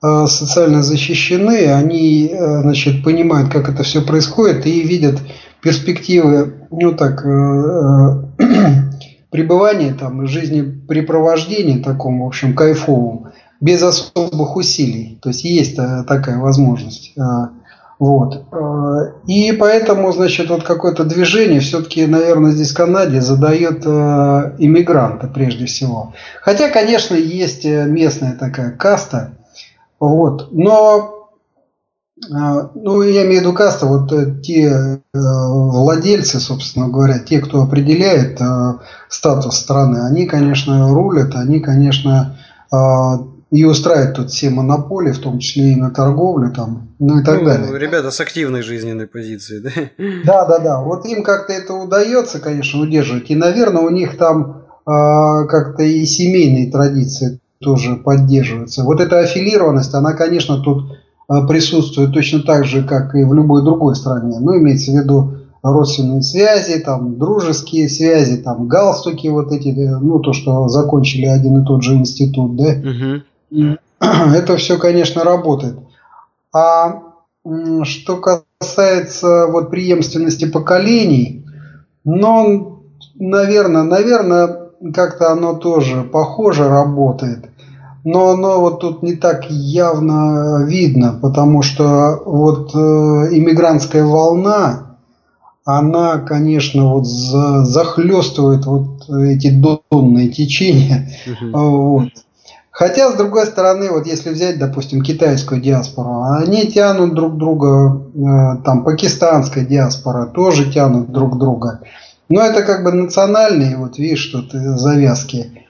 э, 0.00 0.26
социально 0.28 0.84
защищены, 0.84 1.72
они, 1.72 2.32
значит, 2.38 3.02
понимают, 3.02 3.50
как 3.50 3.68
это 3.68 3.82
все 3.82 4.02
происходит 4.02 4.66
и 4.66 4.82
видят 4.82 5.18
перспективы, 5.60 6.68
ну 6.70 6.92
так, 6.92 7.24
пребывания 9.32 9.94
там, 9.94 10.26
жизнепрепровождения 10.28 11.82
таком, 11.82 12.22
в 12.22 12.26
общем, 12.26 12.54
кайфовом 12.54 13.32
без 13.60 13.82
особых 13.82 14.56
усилий. 14.56 15.18
То 15.22 15.30
есть 15.30 15.44
есть 15.44 15.78
э, 15.78 16.04
такая 16.06 16.38
возможность. 16.38 17.12
Э, 17.16 17.48
вот. 17.98 18.44
Э, 18.52 19.12
и 19.26 19.52
поэтому, 19.52 20.12
значит, 20.12 20.50
вот 20.50 20.64
какое-то 20.64 21.04
движение 21.04 21.60
все-таки, 21.60 22.06
наверное, 22.06 22.50
здесь 22.50 22.72
в 22.72 22.76
Канаде 22.76 23.22
задает 23.22 23.86
иммигранты 23.86 25.28
прежде 25.28 25.64
всего. 25.64 26.12
Хотя, 26.42 26.68
конечно, 26.68 27.14
есть 27.14 27.64
местная 27.64 28.36
такая 28.36 28.72
каста. 28.72 29.30
Вот. 29.98 30.48
Но 30.52 31.21
ну, 32.28 33.02
я 33.02 33.26
имею 33.26 33.40
в 33.40 33.44
виду 33.44 33.52
каста, 33.52 33.86
вот 33.86 34.12
те 34.42 35.00
владельцы, 35.12 36.40
собственно 36.40 36.88
говоря, 36.88 37.18
те, 37.18 37.40
кто 37.40 37.62
определяет 37.62 38.40
статус 39.08 39.58
страны, 39.58 40.06
они, 40.06 40.26
конечно, 40.26 40.92
рулят, 40.92 41.34
они, 41.34 41.60
конечно, 41.60 42.36
и 43.52 43.64
устраивает 43.64 44.14
тут 44.14 44.30
все 44.30 44.48
монополии, 44.48 45.12
в 45.12 45.18
том 45.18 45.38
числе 45.38 45.72
и 45.72 45.76
на 45.76 45.90
торговлю, 45.90 46.50
там, 46.50 46.88
ну 46.98 47.20
и 47.20 47.22
так 47.22 47.40
ну, 47.40 47.44
далее. 47.44 47.78
Ребята 47.78 48.10
с 48.10 48.18
активной 48.18 48.62
жизненной 48.62 49.06
позицией, 49.06 49.60
да? 49.60 49.70
Да, 50.24 50.46
да, 50.46 50.58
да. 50.58 50.80
Вот 50.80 51.04
им 51.04 51.22
как-то 51.22 51.52
это 51.52 51.74
удается, 51.74 52.38
конечно, 52.38 52.80
удерживать. 52.80 53.30
И, 53.30 53.34
наверное, 53.34 53.82
у 53.82 53.90
них 53.90 54.16
там 54.16 54.62
э, 54.86 55.46
как-то 55.48 55.82
и 55.82 56.02
семейные 56.06 56.72
традиции 56.72 57.40
тоже 57.60 57.96
поддерживаются. 57.96 58.84
Вот 58.84 59.00
эта 59.00 59.18
аффилированность, 59.18 59.92
она, 59.92 60.14
конечно, 60.14 60.62
тут 60.62 60.90
э, 60.90 60.94
присутствует 61.26 62.12
точно 62.12 62.40
так 62.40 62.64
же, 62.64 62.82
как 62.82 63.14
и 63.14 63.24
в 63.24 63.32
любой 63.34 63.62
другой 63.62 63.94
стране. 63.96 64.38
Ну, 64.38 64.56
имеется 64.58 64.90
в 64.90 64.94
виду 64.94 65.34
родственные 65.62 66.22
связи, 66.22 66.80
там, 66.80 67.18
дружеские 67.18 67.88
связи, 67.88 68.36
там, 68.38 68.66
галстуки 68.66 69.28
вот 69.28 69.52
эти, 69.52 69.68
ну, 69.68 70.18
то, 70.18 70.32
что 70.32 70.68
закончили 70.68 71.26
один 71.26 71.62
и 71.62 71.64
тот 71.64 71.82
же 71.82 71.94
институт, 71.94 72.56
да. 72.56 72.74
Угу. 73.50 73.76
Это 74.34 74.56
все, 74.56 74.78
конечно, 74.78 75.24
работает. 75.24 75.78
А 76.52 77.02
что 77.84 78.20
касается 78.60 79.46
вот 79.46 79.70
преемственности 79.70 80.44
поколений, 80.44 81.44
ну, 82.04 82.82
наверное, 83.14 83.82
наверное, 83.84 84.70
как-то 84.94 85.30
оно 85.30 85.54
тоже 85.54 86.02
похоже 86.02 86.68
работает. 86.68 87.48
Но 88.04 88.30
оно 88.30 88.60
вот 88.60 88.80
тут 88.80 89.02
не 89.02 89.14
так 89.14 89.48
явно 89.48 90.64
видно, 90.64 91.18
потому 91.20 91.62
что 91.62 92.20
вот 92.24 92.74
э, 92.74 92.78
иммигрантская 92.78 94.04
волна, 94.04 94.96
она, 95.64 96.18
конечно, 96.18 96.94
вот 96.94 97.06
за, 97.06 97.64
захлестывает 97.64 98.66
вот 98.66 99.08
эти 99.08 99.50
донные 99.50 100.28
течения. 100.30 101.10
Угу. 101.26 101.58
Вот. 101.58 102.08
Хотя, 102.72 103.12
с 103.12 103.14
другой 103.14 103.46
стороны, 103.46 103.90
вот 103.92 104.06
если 104.06 104.30
взять, 104.30 104.58
допустим, 104.58 105.02
китайскую 105.02 105.60
диаспору, 105.60 106.22
они 106.22 106.66
тянут 106.66 107.14
друг 107.14 107.36
друга, 107.36 108.02
э, 108.14 108.62
там, 108.64 108.82
пакистанская 108.82 109.64
диаспора 109.64 110.26
тоже 110.26 110.72
тянут 110.72 111.12
друг 111.12 111.38
друга. 111.38 111.80
Но 112.28 112.40
это 112.40 112.62
как 112.62 112.82
бы 112.82 112.90
национальные, 112.90 113.76
вот 113.76 113.98
видишь, 113.98 114.26
тут 114.26 114.50
завязки. 114.52 115.61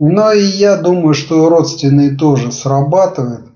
Но 0.00 0.32
и 0.32 0.42
я 0.42 0.76
думаю, 0.76 1.14
что 1.14 1.48
родственные 1.48 2.16
тоже 2.16 2.50
срабатывают. 2.50 3.46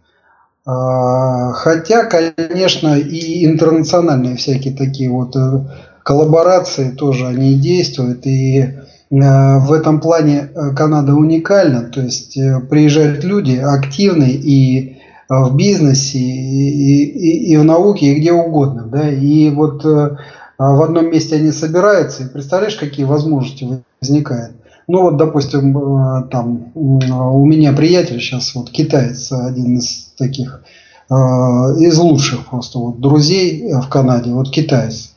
А, 0.66 1.52
хотя, 1.52 2.04
конечно, 2.04 2.96
и 2.96 3.44
интернациональные 3.44 4.36
всякие 4.36 4.76
такие 4.76 5.10
вот 5.10 5.34
э, 5.34 5.60
коллаборации 6.02 6.90
тоже 6.90 7.26
они 7.26 7.54
действуют. 7.54 8.26
И 8.26 8.74
Э, 9.22 9.58
в 9.58 9.72
этом 9.72 10.00
плане 10.00 10.48
э, 10.54 10.70
Канада 10.74 11.14
уникальна, 11.14 11.82
то 11.82 12.00
есть 12.00 12.34
приезжают 12.68 13.22
люди 13.24 13.56
активные 13.56 14.32
и 14.32 14.98
в 15.28 15.56
бизнесе, 15.56 16.18
и, 16.18 17.04
и, 17.04 17.52
и 17.52 17.56
в 17.56 17.64
науке, 17.64 18.12
и 18.12 18.20
где 18.20 18.32
угодно. 18.32 18.86
Да? 18.86 19.08
И 19.08 19.50
вот 19.50 19.82
в 19.84 20.18
одном 20.58 21.10
месте 21.10 21.36
они 21.36 21.50
собираются, 21.50 22.24
и 22.24 22.28
представляешь, 22.28 22.76
какие 22.76 23.06
возможности 23.06 23.82
возникают. 24.00 24.52
Ну 24.86 25.02
вот, 25.02 25.16
допустим, 25.16 26.28
там 26.30 26.70
у 26.74 27.46
меня 27.46 27.72
приятель 27.72 28.20
сейчас, 28.20 28.54
вот 28.54 28.70
китаец, 28.70 29.32
один 29.32 29.78
из 29.78 30.12
таких, 30.18 30.62
из 31.10 31.98
лучших 31.98 32.46
просто 32.46 32.78
вот 32.78 33.00
друзей 33.00 33.72
в 33.72 33.88
Канаде, 33.88 34.32
вот 34.32 34.50
китаец. 34.50 35.14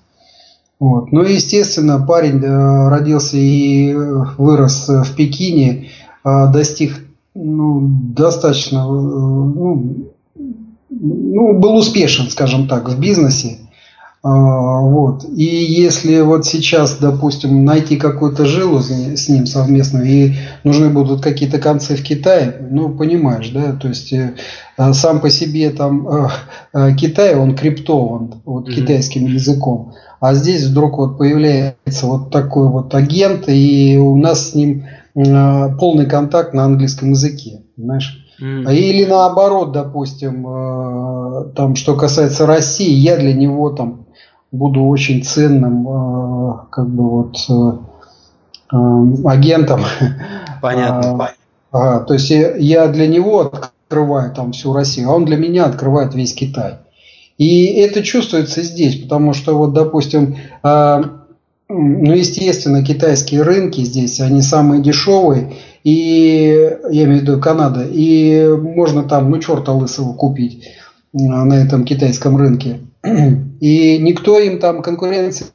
Вот. 0.79 1.11
Ну, 1.11 1.23
естественно, 1.23 1.99
парень 1.99 2.43
э, 2.43 2.89
родился 2.89 3.37
и 3.37 3.93
вырос 4.37 4.87
в 4.87 5.15
Пекине, 5.15 5.87
э, 6.23 6.51
достиг 6.51 7.03
ну, 7.33 7.81
достаточно, 8.15 8.77
э, 8.77 8.81
ну, 8.81 10.11
ну, 10.89 11.59
был 11.59 11.77
успешен, 11.77 12.29
скажем 12.29 12.67
так, 12.67 12.89
в 12.89 12.99
бизнесе. 12.99 13.57
Вот. 14.29 15.25
И 15.25 15.43
если 15.43 16.21
вот 16.21 16.45
сейчас, 16.45 16.97
допустим, 16.97 17.63
найти 17.63 17.97
какую-то 17.97 18.45
жилу 18.45 18.81
с 18.81 19.29
ним 19.29 19.45
совместно, 19.45 19.99
и 19.99 20.33
нужны 20.63 20.89
будут 20.89 21.21
какие-то 21.21 21.59
концы 21.59 21.95
в 21.95 22.03
Китае, 22.03 22.67
ну, 22.69 22.89
понимаешь, 22.89 23.49
да, 23.49 23.73
то 23.73 23.87
есть 23.87 24.13
сам 24.93 25.21
по 25.21 25.29
себе 25.29 25.69
там 25.69 26.29
Китай, 26.97 27.35
он 27.35 27.55
криптован 27.55 28.41
вот, 28.45 28.67
mm-hmm. 28.67 28.73
китайским 28.73 29.25
языком. 29.27 29.93
А 30.19 30.33
здесь 30.33 30.65
вдруг 30.65 30.97
вот 30.97 31.17
появляется 31.17 32.07
вот 32.07 32.31
такой 32.31 32.69
вот 32.69 32.93
агент, 32.95 33.45
и 33.47 33.97
у 33.97 34.17
нас 34.17 34.49
с 34.49 34.55
ним 34.55 34.85
э, 35.15 35.69
полный 35.79 36.07
контакт 36.07 36.53
на 36.53 36.65
английском 36.65 37.11
языке, 37.11 37.61
понимаешь? 37.75 38.25
Mm. 38.41 38.73
Или 38.73 39.05
наоборот, 39.05 39.73
допустим, 39.73 40.45
э, 40.47 41.53
там, 41.55 41.75
что 41.75 41.95
касается 41.95 42.47
России, 42.47 42.91
я 42.91 43.17
для 43.17 43.33
него 43.33 43.69
там 43.69 44.06
буду 44.51 44.83
очень 44.85 45.23
ценным, 45.23 45.87
э, 45.87 46.53
как 46.69 46.87
бы 46.89 47.09
вот 47.09 47.37
э, 47.49 48.75
э, 48.75 49.27
агентом. 49.27 49.81
Понятно. 50.61 51.29
А, 51.71 51.99
то 51.99 52.13
есть 52.13 52.29
я 52.29 52.87
для 52.87 53.07
него 53.07 53.41
открываю 53.41 54.33
там 54.33 54.53
всю 54.53 54.73
Россию, 54.73 55.09
а 55.09 55.15
он 55.15 55.25
для 55.25 55.37
меня 55.37 55.65
открывает 55.65 56.15
весь 56.15 56.33
Китай. 56.33 56.75
И 57.37 57.73
это 57.73 58.01
чувствуется 58.01 58.63
здесь, 58.63 58.95
потому 58.95 59.33
что 59.33 59.55
вот, 59.57 59.73
допустим, 59.73 60.37
а, 60.63 61.03
ну, 61.69 62.13
естественно, 62.13 62.83
китайские 62.83 63.43
рынки 63.43 63.81
здесь, 63.81 64.19
они 64.21 64.41
самые 64.41 64.81
дешевые, 64.81 65.53
и 65.83 66.77
я 66.89 67.03
имею 67.03 67.19
в 67.19 67.21
виду 67.21 67.39
Канада, 67.39 67.83
и 67.83 68.47
можно 68.47 69.03
там, 69.03 69.29
ну, 69.29 69.39
черта 69.39 69.73
лысого 69.73 70.13
купить 70.13 70.67
на 71.13 71.53
этом 71.53 71.83
китайском 71.83 72.37
рынке. 72.37 72.79
И 73.59 73.97
никто 73.97 74.39
им 74.39 74.59
там 74.59 74.81
конкуренции 74.81 75.47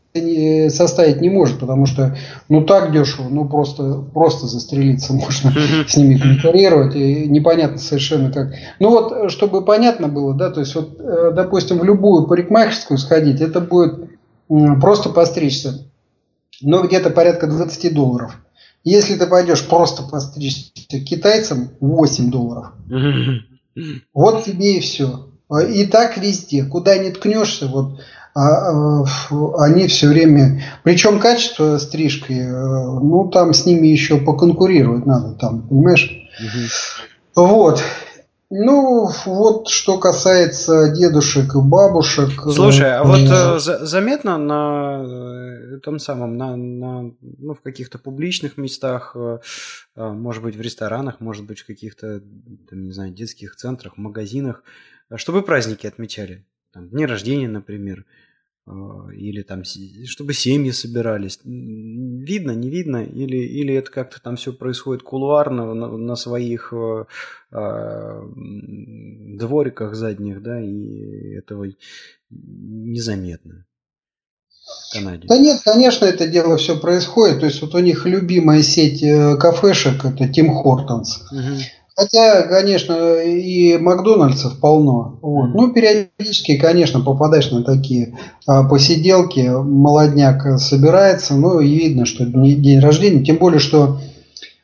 составить 0.68 1.20
не 1.20 1.30
может, 1.30 1.58
потому 1.58 1.86
что 1.86 2.16
ну 2.48 2.64
так 2.64 2.92
дешево, 2.92 3.28
ну 3.30 3.48
просто, 3.48 4.04
просто 4.12 4.46
застрелиться 4.46 5.14
можно 5.14 5.52
с 5.88 5.96
ними 5.96 6.18
конкурировать, 6.18 6.94
и 6.94 7.26
непонятно 7.28 7.78
совершенно 7.78 8.30
как. 8.30 8.52
Ну 8.78 8.90
вот, 8.90 9.30
чтобы 9.30 9.64
понятно 9.64 10.08
было, 10.08 10.34
да, 10.34 10.50
то 10.50 10.60
есть 10.60 10.74
вот, 10.74 10.96
э, 10.98 11.32
допустим, 11.34 11.78
в 11.78 11.84
любую 11.84 12.26
парикмахерскую 12.26 12.98
сходить, 12.98 13.40
это 13.40 13.60
будет 13.60 14.10
просто 14.48 15.08
постричься, 15.08 15.86
но 16.60 16.82
где-то 16.82 17.08
порядка 17.10 17.46
20 17.46 17.94
долларов. 17.94 18.36
Если 18.84 19.14
ты 19.14 19.26
пойдешь 19.26 19.66
просто 19.66 20.02
постричься 20.02 20.72
китайцам, 20.90 21.70
8 21.80 22.30
долларов. 22.30 22.72
Вот 24.12 24.44
тебе 24.44 24.76
и 24.76 24.80
все. 24.80 25.28
И 25.60 25.86
так 25.86 26.16
везде. 26.16 26.64
Куда 26.64 26.96
не 26.98 27.10
ткнешься, 27.10 27.66
вот 27.66 28.00
а, 28.34 29.02
а, 29.02 29.04
они 29.58 29.86
все 29.88 30.08
время... 30.08 30.62
Причем 30.82 31.18
качество 31.18 31.76
стрижки, 31.78 32.32
э, 32.32 32.50
ну, 32.50 33.28
там 33.28 33.52
с 33.52 33.66
ними 33.66 33.88
еще 33.88 34.16
поконкурировать 34.16 35.04
надо, 35.04 35.32
там, 35.34 35.68
понимаешь? 35.68 36.10
Угу. 36.40 37.46
Вот. 37.46 37.82
Ну, 38.54 39.08
вот 39.24 39.68
что 39.68 39.98
касается 39.98 40.92
дедушек 40.92 41.54
и 41.54 41.58
бабушек. 41.58 42.28
Слушай, 42.52 42.92
а 42.92 43.02
вот 43.02 43.20
э, 43.20 43.58
заметно 43.58 44.36
на 44.36 45.02
э, 45.02 45.78
том 45.78 45.98
самом, 45.98 46.36
на, 46.36 46.54
на, 46.54 47.14
ну, 47.22 47.54
в 47.54 47.62
каких-то 47.62 47.98
публичных 47.98 48.58
местах, 48.58 49.12
э, 49.14 49.38
э, 49.96 50.06
может 50.06 50.42
быть, 50.42 50.54
в 50.54 50.60
ресторанах, 50.60 51.20
может 51.20 51.46
быть, 51.46 51.60
в 51.60 51.66
каких-то, 51.66 52.20
там, 52.68 52.84
не 52.84 52.92
знаю, 52.92 53.10
детских 53.12 53.56
центрах, 53.56 53.96
магазинах, 53.96 54.62
чтобы 55.16 55.40
праздники 55.40 55.86
отмечали. 55.86 56.44
Там, 56.74 56.90
дни 56.90 57.06
рождения, 57.06 57.48
например. 57.48 58.00
А, 58.00 58.31
или 58.66 59.42
там, 59.42 59.64
чтобы 59.64 60.34
семьи 60.34 60.70
собирались. 60.70 61.40
Видно, 61.44 62.52
не 62.52 62.70
видно, 62.70 63.02
или, 63.04 63.36
или 63.36 63.74
это 63.74 63.90
как-то 63.90 64.22
там 64.22 64.36
все 64.36 64.52
происходит 64.52 65.02
кулуарно 65.02 65.74
на, 65.74 65.88
на 65.96 66.16
своих 66.16 66.72
э, 66.72 67.04
э, 67.50 68.22
двориках 69.36 69.96
задних, 69.96 70.42
да, 70.42 70.60
и 70.62 71.34
этого 71.34 71.66
незаметно. 72.30 73.66
Канаде. 74.92 75.26
Да 75.26 75.38
нет, 75.38 75.60
конечно, 75.64 76.04
это 76.04 76.28
дело 76.28 76.56
все 76.56 76.78
происходит. 76.78 77.40
То 77.40 77.46
есть 77.46 77.60
вот 77.62 77.74
у 77.74 77.78
них 77.78 78.06
любимая 78.06 78.62
сеть 78.62 79.02
э, 79.02 79.36
кафешек 79.36 80.04
это 80.04 80.28
Тим 80.28 80.54
Хортонс. 80.54 81.22
Угу. 81.32 81.58
Хотя, 82.02 82.42
конечно, 82.42 83.22
и 83.22 83.78
Макдональдсов 83.78 84.58
полно. 84.58 85.20
Вот. 85.22 85.54
Ну, 85.54 85.72
периодически, 85.72 86.56
конечно, 86.56 86.98
попадаешь 86.98 87.52
на 87.52 87.62
такие 87.62 88.18
а, 88.44 88.64
посиделки, 88.64 89.48
молодняк 89.48 90.58
собирается, 90.58 91.34
ну 91.34 91.60
и 91.60 91.68
видно, 91.68 92.04
что 92.04 92.24
день 92.24 92.80
рождения. 92.80 93.24
Тем 93.24 93.36
более, 93.36 93.60
что 93.60 94.00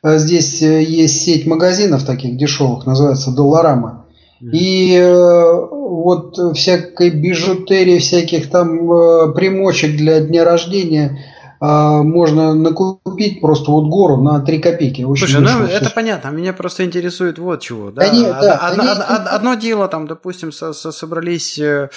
а, 0.03 0.17
здесь 0.17 0.61
э, 0.61 0.83
есть 0.83 1.21
сеть 1.21 1.47
магазинов 1.47 2.03
таких 2.03 2.35
дешевых, 2.35 2.85
называется 2.85 3.31
Долларама. 3.31 4.05
И 4.41 4.97
э, 4.97 5.67
вот 5.71 6.37
всякой 6.57 7.11
бижутерии, 7.11 7.99
всяких 7.99 8.49
там 8.49 8.91
э, 8.91 9.31
примочек 9.31 9.95
для 9.95 10.19
дня 10.19 10.43
рождения– 10.43 11.23
можно 11.61 12.53
накупить 12.53 13.41
просто 13.41 13.71
вот 13.71 13.89
гору 13.89 14.21
на 14.21 14.39
3 14.39 14.59
копейки. 14.59 15.01
Очень 15.03 15.27
Слушай, 15.27 15.41
ну 15.41 15.65
это 15.65 15.89
понятно, 15.89 16.29
меня 16.29 16.53
просто 16.53 16.85
интересует 16.85 17.37
вот 17.37 17.61
чего. 17.61 17.91
Да? 17.91 18.03
Они, 18.03 18.23
да, 18.23 18.57
одно, 18.57 18.83
они... 18.83 18.91
одно, 18.91 19.29
одно 19.31 19.53
дело, 19.55 19.87
там, 19.87 20.07
допустим, 20.07 20.51
со, 20.51 20.73
со, 20.73 20.91
собрались 20.91 21.59
э, 21.59 21.89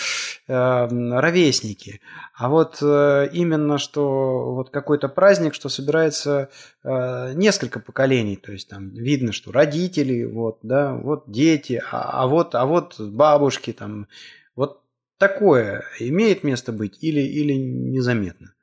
э, 0.48 0.86
ровесники, 1.20 2.00
а 2.34 2.48
вот 2.48 2.78
э, 2.82 3.28
именно 3.32 3.78
что 3.78 4.54
вот 4.54 4.70
какой-то 4.70 5.08
праздник, 5.08 5.54
что 5.54 5.68
собирается 5.68 6.48
э, 6.82 7.32
несколько 7.34 7.78
поколений, 7.78 8.36
то 8.36 8.52
есть 8.52 8.68
там 8.68 8.90
видно, 8.90 9.32
что 9.32 9.52
родители, 9.52 10.24
вот, 10.24 10.58
да, 10.62 10.94
вот 10.94 11.24
дети, 11.26 11.82
а, 11.90 12.22
а 12.22 12.26
вот, 12.26 12.54
а 12.54 12.64
вот 12.66 12.98
бабушки 12.98 13.72
там, 13.72 14.08
вот 14.56 14.80
такое 15.18 15.84
имеет 16.00 16.42
место 16.42 16.72
быть 16.72 16.98
или, 17.00 17.20
или 17.20 17.52
незаметно? 17.52 18.54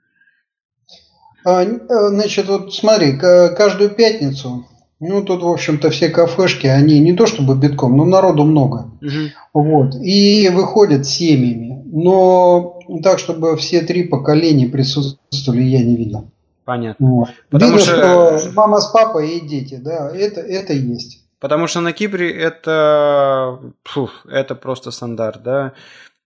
А, 1.46 1.64
э, 1.64 2.10
значит, 2.10 2.48
вот 2.48 2.74
смотри, 2.74 3.18
каждую 3.18 3.92
пятницу, 3.92 4.66
ну 5.00 5.24
тут, 5.24 5.44
в 5.44 5.48
общем-то, 5.48 5.90
все 5.92 6.10
кафешки, 6.10 6.68
они 6.68 7.00
не 7.00 7.14
то 7.14 7.26
чтобы 7.26 7.56
битком, 7.56 7.96
но 7.96 8.06
народу 8.06 8.44
много. 8.44 8.92
Угу. 9.02 9.64
Вот. 9.64 9.96
И 9.96 10.50
выходят 10.50 11.06
семьями. 11.06 11.84
Но 11.92 12.80
так, 13.02 13.20
чтобы 13.20 13.56
все 13.58 13.82
три 13.82 14.04
поколения 14.04 14.68
присутствовали, 14.68 15.64
я 15.64 15.84
не 15.84 15.96
видел. 15.96 16.30
Понятно. 16.66 17.08
Вот. 17.08 17.30
Потому 17.50 17.78
Видно, 17.78 17.86
что... 17.86 18.38
что 18.38 18.52
мама 18.54 18.80
с 18.80 18.88
папой 18.88 19.38
и 19.38 19.48
дети, 19.48 19.76
да, 19.76 20.12
это, 20.16 20.42
это 20.42 20.74
есть. 20.74 21.24
Потому 21.40 21.68
что 21.68 21.80
на 21.80 21.94
Кипре 21.94 22.32
это, 22.32 23.60
фу, 23.84 24.10
это 24.30 24.56
просто 24.56 24.92
стандарт, 24.92 25.42
да. 25.42 25.74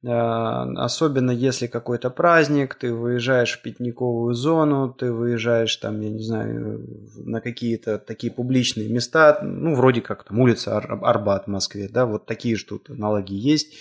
А, 0.05 0.63
особенно 0.83 1.31
если 1.31 1.67
какой-то 1.67 2.09
праздник, 2.09 2.75
ты 2.75 2.93
выезжаешь 2.93 3.53
в 3.53 3.61
пятниковую 3.61 4.33
зону, 4.33 4.93
ты 4.93 5.13
выезжаешь 5.13 5.75
там, 5.77 6.01
я 6.01 6.09
не 6.09 6.21
знаю, 6.23 6.85
на 7.15 7.39
какие-то 7.39 7.99
такие 7.99 8.31
публичные 8.31 8.89
места, 8.89 9.39
ну, 9.41 9.75
вроде 9.75 10.01
как 10.01 10.25
там 10.25 10.39
улица 10.39 10.77
Арбат 10.77 11.45
в 11.45 11.49
Москве, 11.49 11.87
да, 11.87 12.05
вот 12.05 12.25
такие 12.25 12.57
же 12.57 12.65
тут 12.65 12.89
аналогии 12.89 13.37
есть. 13.37 13.75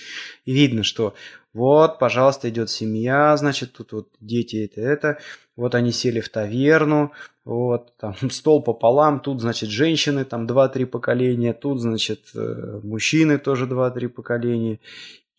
И 0.45 0.53
видно, 0.53 0.85
что 0.85 1.15
вот, 1.55 1.99
пожалуйста, 1.99 2.49
идет 2.49 2.71
семья, 2.71 3.37
значит, 3.37 3.73
тут 3.73 3.93
вот 3.93 4.09
дети 4.21 4.65
это, 4.65 4.81
это, 4.81 5.19
вот 5.57 5.75
они 5.75 5.93
сели 5.93 6.21
в 6.21 6.29
таверну, 6.31 7.13
вот, 7.45 7.97
там 7.99 8.15
стол 8.31 8.63
пополам, 8.63 9.21
тут, 9.21 9.41
значит, 9.41 9.69
женщины, 9.69 10.25
там 10.25 10.47
два-три 10.47 10.85
поколения, 10.85 11.53
тут, 11.53 11.81
значит, 11.81 12.21
э, 12.35 12.81
мужчины 12.83 13.39
тоже 13.39 13.67
два-три 13.67 14.07
поколения. 14.07 14.79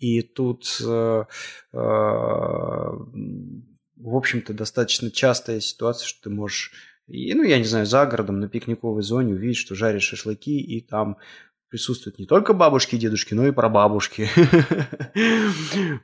И 0.03 0.21
тут, 0.21 0.65
э, 0.85 1.23
э, 1.71 1.77
в 1.77 2.97
общем-то, 3.95 4.53
достаточно 4.53 5.09
частая 5.09 5.61
ситуация, 5.61 6.07
что 6.07 6.23
ты 6.23 6.29
можешь, 6.29 6.73
и, 7.07 7.33
ну, 7.33 7.43
я 7.43 7.57
не 7.57 7.63
знаю, 7.63 7.85
за 7.85 8.05
городом 8.05 8.41
на 8.41 8.49
пикниковой 8.49 9.01
зоне 9.01 9.33
увидеть, 9.33 9.55
что 9.55 9.75
жарят 9.75 10.01
шашлыки, 10.01 10.59
и 10.59 10.81
там 10.81 11.15
присутствуют 11.69 12.19
не 12.19 12.25
только 12.25 12.53
бабушки 12.53 12.95
и 12.95 12.97
дедушки, 12.97 13.33
но 13.33 13.47
и 13.47 13.51
прабабушки. 13.51 14.27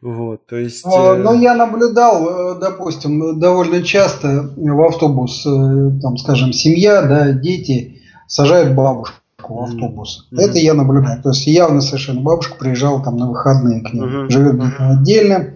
Вот, 0.02 0.46
то 0.46 0.56
есть... 0.56 0.86
Но 0.86 1.16
ну, 1.16 1.34
э, 1.38 1.42
я 1.42 1.56
наблюдал, 1.56 2.58
допустим, 2.58 3.38
довольно 3.38 3.84
часто 3.84 4.54
в 4.56 4.82
автобус, 4.82 5.44
там, 5.44 6.16
скажем, 6.18 6.54
семья, 6.54 7.02
да, 7.02 7.34
дети 7.34 8.02
сажают 8.28 8.76
бабушку 8.76 9.19
в 9.56 9.64
автобус. 9.64 10.28
Mm-hmm. 10.32 10.42
Это 10.42 10.60
я 10.60 10.74
наблюдаю. 10.74 11.22
То 11.22 11.30
есть 11.30 11.48
явно 11.48 11.82
совершенно 11.82 12.22
бабушка 12.22 12.58
приезжала 12.58 13.04
там 13.04 13.18
на 13.18 13.30
выходные 13.30 13.82
к 13.82 13.94
ним. 13.94 14.06
Mm-hmm. 14.06 14.30
Живет 14.30 14.56
mm-hmm. 14.56 14.90
отдельно. 14.92 15.54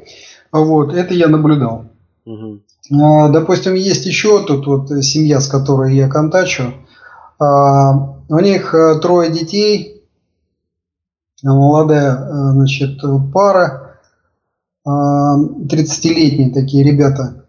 Вот, 0.52 0.94
это 0.94 1.14
я 1.14 1.28
наблюдал. 1.28 1.86
Mm-hmm. 2.28 3.32
Допустим, 3.32 3.74
есть 3.76 4.06
еще 4.06 4.46
тут 4.46 4.68
вот 4.68 4.90
семья, 5.04 5.40
с 5.40 5.48
которой 5.48 5.96
я 5.96 6.10
контачу. 6.10 6.74
А, 7.40 8.18
у 8.30 8.40
них 8.40 8.74
э, 8.74 9.00
трое 9.00 9.32
детей. 9.32 10.04
Молодая, 11.42 12.16
э, 12.16 12.52
значит, 12.52 13.02
пара. 13.34 13.80
30-летние 14.86 16.52
а, 16.52 16.54
такие 16.54 16.84
ребята. 16.84 17.43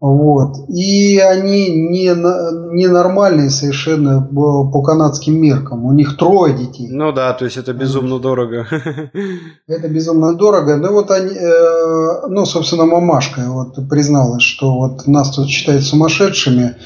Вот. 0.00 0.68
И 0.68 1.18
они 1.18 1.70
не, 1.70 2.10
ненормальные 2.10 3.50
совершенно 3.50 4.22
по 4.22 4.80
канадским 4.82 5.36
меркам. 5.36 5.84
У 5.86 5.92
них 5.92 6.16
трое 6.16 6.54
детей. 6.54 6.88
Ну 6.88 7.10
да, 7.10 7.32
то 7.32 7.44
есть 7.44 7.56
это 7.56 7.72
безумно 7.72 8.20
дорого. 8.20 8.66
Это 9.66 9.88
безумно 9.88 10.34
дорого. 10.34 10.76
Ну 10.76 10.92
вот 10.92 11.10
они, 11.10 11.34
э, 11.34 12.26
ну, 12.28 12.46
собственно, 12.46 12.86
мамашка 12.86 13.42
вот 13.48 13.88
призналась, 13.88 14.42
что 14.42 14.72
вот 14.78 15.06
нас 15.08 15.34
тут 15.34 15.48
считают 15.48 15.82
сумасшедшими. 15.82 16.76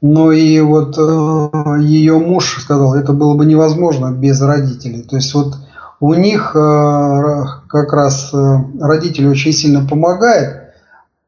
Но 0.00 0.30
и 0.32 0.60
вот 0.60 0.96
э, 0.98 1.80
ее 1.80 2.18
муж 2.18 2.58
сказал, 2.62 2.94
это 2.94 3.12
было 3.12 3.34
бы 3.34 3.44
невозможно 3.44 4.12
без 4.12 4.40
родителей. 4.40 5.02
То 5.02 5.16
есть 5.16 5.34
вот 5.34 5.54
у 5.98 6.14
них 6.14 6.54
э, 6.54 7.44
как 7.68 7.92
раз 7.92 8.32
родители 8.32 9.26
очень 9.26 9.52
сильно 9.52 9.86
помогают 9.86 10.61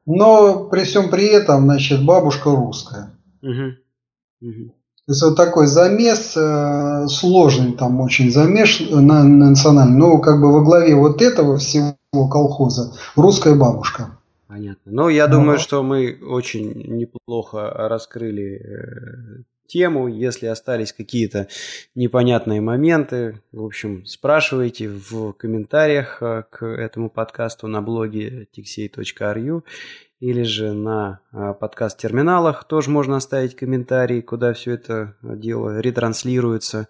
но 0.07 0.65
при 0.65 0.85
всем 0.85 1.11
при 1.11 1.27
этом, 1.27 1.65
значит, 1.65 2.05
бабушка 2.05 2.51
русская. 2.51 3.11
Угу. 3.43 4.49
Угу. 4.49 4.75
То 5.07 5.13
есть 5.13 5.23
вот 5.23 5.37
такой 5.37 5.67
замес, 5.67 6.35
э, 6.35 7.07
сложный 7.09 7.73
там 7.73 8.01
очень 8.01 8.33
замес 8.33 8.81
на, 8.91 9.23
на 9.23 9.51
национальный, 9.51 9.99
но 9.99 10.19
как 10.19 10.41
бы 10.41 10.51
во 10.51 10.63
главе 10.63 10.95
вот 10.95 11.21
этого 11.21 11.59
всего 11.59 11.95
колхоза 12.13 12.95
русская 13.15 13.55
бабушка. 13.55 14.19
Понятно. 14.49 14.93
Ну, 14.93 15.09
я 15.09 15.27
думаю, 15.27 15.59
что 15.59 15.83
мы 15.83 16.19
очень 16.23 16.73
неплохо 16.97 17.71
раскрыли 17.71 18.63
э, 18.63 19.43
тему. 19.67 20.09
Если 20.09 20.47
остались 20.47 20.93
какие-то 20.93 21.49
непонятные 21.95 22.61
моменты, 22.61 23.41
в 23.53 23.65
общем, 23.65 24.05
спрашивайте 24.07 24.89
в 24.89 25.33
комментариях 25.33 26.19
э, 26.21 26.45
к 26.51 26.65
этому 26.65 27.11
подкасту 27.11 27.67
на 27.67 27.83
блоге 27.83 28.47
tixey.ru 28.57 29.63
или 30.21 30.43
же 30.43 30.73
на 30.73 31.21
э, 31.33 31.55
подкаст-терминалах 31.59 32.65
тоже 32.65 32.91
можно 32.91 33.17
оставить 33.17 33.57
комментарий, 33.57 34.23
куда 34.23 34.53
все 34.53 34.73
это 34.73 35.15
дело 35.23 35.81
ретранслируется. 35.81 36.89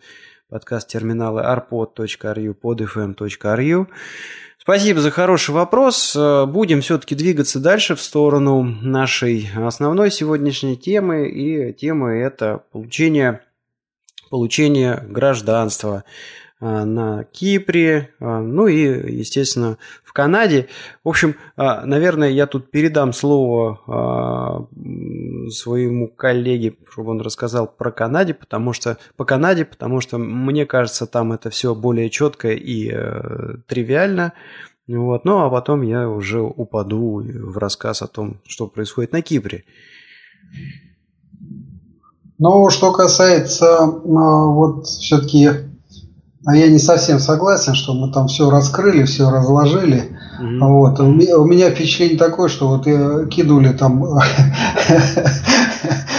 Подкаст-терминалы 0.48 1.42
arpod.ru, 1.42 2.54
podfm.ru. 2.62 3.86
Спасибо 4.64 5.00
за 5.00 5.10
хороший 5.10 5.50
вопрос. 5.50 6.16
Э, 6.16 6.46
будем 6.46 6.80
все-таки 6.80 7.14
двигаться 7.14 7.60
дальше 7.60 7.94
в 7.96 8.00
сторону 8.00 8.62
нашей 8.62 9.50
основной 9.54 10.10
сегодняшней 10.10 10.78
темы. 10.78 11.28
И 11.28 11.74
тема 11.74 12.14
это 12.14 12.62
получение, 12.72 13.42
получение 14.30 15.04
гражданства. 15.06 16.04
А, 16.60 16.86
на 16.86 17.24
Кипре, 17.24 18.14
а, 18.20 18.40
ну 18.40 18.66
и, 18.66 19.12
естественно, 19.18 19.76
в 20.02 20.14
Канаде. 20.14 20.68
В 21.02 21.10
общем, 21.10 21.36
наверное, 21.58 22.30
я 22.30 22.46
тут 22.46 22.70
передам 22.70 23.12
слово 23.12 24.66
своему 25.51 26.09
коллеге, 26.09 26.76
чтобы 26.90 27.11
он 27.11 27.20
рассказал 27.20 27.66
про 27.66 27.90
Канаде, 27.90 28.34
потому 28.34 28.72
что 28.72 28.99
по 29.16 29.24
Канаде, 29.24 29.64
потому 29.64 30.01
что 30.01 30.18
мне 30.18 30.66
кажется, 30.66 31.07
там 31.07 31.32
это 31.32 31.51
все 31.51 31.74
более 31.74 32.11
четко 32.11 32.53
и 32.53 32.90
э, 32.92 33.57
тривиально. 33.66 34.32
Вот. 34.86 35.24
Ну 35.24 35.38
а 35.38 35.51
потом 35.51 35.82
я 35.82 36.09
уже 36.09 36.40
упаду 36.40 37.22
в 37.22 37.59
рассказ 37.59 38.03
о 38.03 38.07
том, 38.07 38.40
что 38.47 38.66
происходит 38.66 39.12
на 39.12 39.22
Кипре. 39.22 39.64
Ну, 42.38 42.68
что 42.68 42.92
касается 42.92 43.86
вот 43.86 44.86
все-таки 44.86 45.51
а 46.47 46.57
я 46.57 46.68
не 46.68 46.78
совсем 46.78 47.18
согласен, 47.18 47.74
что 47.74 47.95
мы 47.95 48.12
там 48.12 48.28
все 48.28 48.51
раскрыли, 48.51 49.05
все 49.05 49.30
разложили. 49.30 50.13
Mm-hmm. 50.41 50.59
Вот. 50.61 51.01
У, 51.01 51.12
меня, 51.12 51.39
у 51.39 51.45
меня 51.45 51.70
впечатление 51.70 52.18
такое, 52.18 52.49
что 52.49 52.68
вот 52.68 52.85
кинули 52.85 53.72
там 53.72 54.05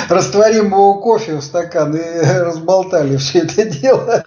растворимого 0.09 0.99
кофе 0.99 1.35
в 1.35 1.41
стакан 1.41 1.95
и 1.95 2.25
разболтали 2.39 3.17
все 3.17 3.39
это 3.39 3.65
дело. 3.65 4.23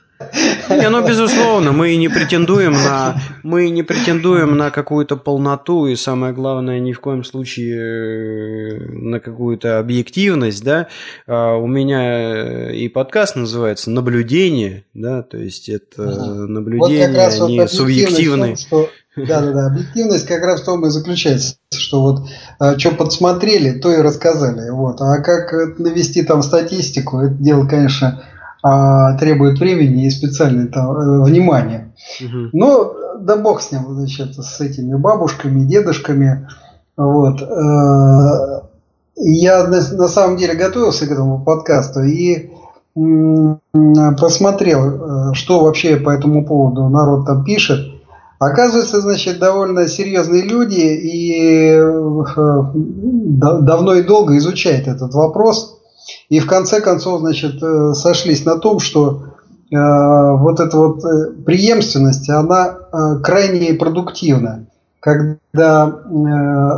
Не, 0.68 0.88
ну 0.90 1.06
безусловно, 1.06 1.70
мы 1.72 1.94
не 1.94 2.08
претендуем 2.08 2.72
на 2.72 3.16
мы 3.44 3.70
не 3.70 3.84
претендуем 3.84 4.56
на 4.56 4.70
какую-то 4.70 5.16
полноту 5.16 5.86
и 5.86 5.94
самое 5.94 6.32
главное 6.32 6.80
ни 6.80 6.92
в 6.92 7.00
коем 7.00 7.22
случае 7.22 7.76
э, 7.76 8.78
на 8.90 9.20
какую-то 9.20 9.78
объективность, 9.78 10.64
да. 10.64 10.88
А 11.28 11.54
у 11.54 11.68
меня 11.68 12.72
и 12.72 12.88
подкаст 12.88 13.36
называется 13.36 13.90
наблюдение, 13.90 14.84
да, 14.92 15.22
то 15.22 15.38
есть 15.38 15.68
это 15.68 16.02
наблюдение, 16.02 17.30
вот 17.30 17.48
они 17.48 17.60
вот 17.60 17.70
субъективные. 17.70 18.56
Да, 19.26 19.40
да, 19.40 19.52
да. 19.52 19.66
Объективность 19.66 20.26
как 20.26 20.44
раз 20.44 20.60
в 20.60 20.64
том 20.64 20.86
и 20.86 20.90
заключается, 20.90 21.56
что 21.74 22.02
вот 22.02 22.28
а, 22.58 22.78
что 22.78 22.92
подсмотрели, 22.92 23.78
то 23.78 23.92
и 23.92 24.00
рассказали. 24.00 24.70
Вот. 24.70 25.00
А 25.00 25.18
как 25.18 25.78
навести 25.78 26.22
там 26.22 26.42
статистику, 26.42 27.20
это 27.20 27.34
дело, 27.34 27.66
конечно, 27.66 28.22
а, 28.62 29.16
требует 29.18 29.58
времени 29.58 30.06
и 30.06 30.10
специального 30.10 30.68
там, 30.68 30.90
э, 30.90 31.24
внимания. 31.24 31.94
Угу. 32.20 32.50
Но 32.52 32.94
да 33.20 33.36
бог 33.36 33.60
с 33.60 33.72
ним, 33.72 33.84
значит, 33.94 34.34
с 34.34 34.60
этими 34.60 34.94
бабушками, 34.96 35.64
дедушками. 35.64 36.48
Вот. 36.96 37.40
Э, 37.42 38.62
я 39.16 39.66
на 39.66 40.08
самом 40.08 40.36
деле 40.36 40.54
готовился 40.54 41.06
к 41.06 41.10
этому 41.10 41.42
подкасту 41.42 42.02
и 42.02 42.50
просмотрел, 43.72 45.30
э, 45.30 45.34
что 45.34 45.60
вообще 45.60 45.96
по 45.96 46.10
этому 46.10 46.44
поводу 46.44 46.88
народ 46.88 47.26
там 47.26 47.44
пишет. 47.44 47.97
Оказывается, 48.38 49.00
значит, 49.00 49.40
довольно 49.40 49.88
серьезные 49.88 50.42
люди 50.42 50.78
и 50.78 51.76
давно 53.38 53.94
и 53.94 54.02
долго 54.02 54.36
изучают 54.38 54.86
этот 54.86 55.12
вопрос. 55.12 55.78
И 56.28 56.40
в 56.40 56.46
конце 56.46 56.80
концов, 56.80 57.20
значит, 57.20 57.62
э, 57.62 57.94
сошлись 57.94 58.44
на 58.44 58.58
том, 58.58 58.80
что 58.80 59.24
э, 59.70 59.76
вот 59.76 60.60
эта 60.60 60.76
вот 60.76 61.04
э, 61.04 61.32
преемственность, 61.44 62.28
она 62.30 62.76
крайне 63.22 63.74
продуктивна. 63.74 64.66
Когда 65.00 66.00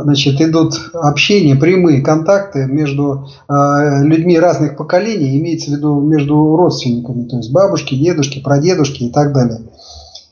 значит, 0.03 0.39
идут 0.39 0.75
общения, 0.93 1.55
прямые 1.55 2.03
контакты 2.03 2.67
между 2.67 3.27
людьми 3.49 4.37
разных 4.39 4.77
поколений, 4.77 5.39
имеется 5.39 5.71
в 5.71 5.73
виду 5.73 5.99
между 6.01 6.55
родственниками, 6.55 7.27
то 7.27 7.37
есть 7.37 7.51
бабушки, 7.51 7.95
дедушки, 7.95 8.39
прадедушки 8.39 9.05
и 9.05 9.09
так 9.11 9.33
далее. 9.33 9.61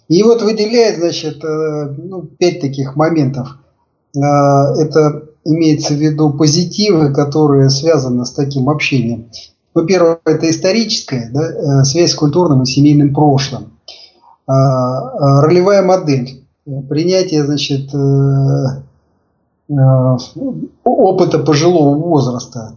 И 0.09 0.23
вот 0.23 0.41
выделяет, 0.41 0.99
значит, 0.99 1.41
ну, 1.43 2.23
пять 2.23 2.59
таких 2.59 2.95
моментов. 2.95 3.57
Это 4.13 5.29
имеется 5.45 5.93
в 5.93 5.97
виду 5.97 6.33
позитивы, 6.33 7.13
которые 7.13 7.69
связаны 7.69 8.25
с 8.25 8.31
таким 8.31 8.69
общением. 8.69 9.29
Ну, 9.75 9.85
первое, 9.85 10.19
это 10.25 10.49
историческая 10.49 11.29
да, 11.31 11.81
э, 11.81 11.83
связь 11.83 12.11
с 12.11 12.15
культурным 12.15 12.63
и 12.63 12.65
семейным 12.65 13.13
прошлым. 13.13 13.77
Ролевая 14.47 15.83
модель. 15.83 16.43
Принятие, 16.87 17.45
значит, 17.45 17.93
э, 17.93 18.83
э, 19.69 20.17
опыта 20.83 21.39
пожилого 21.39 21.95
возраста. 21.95 22.75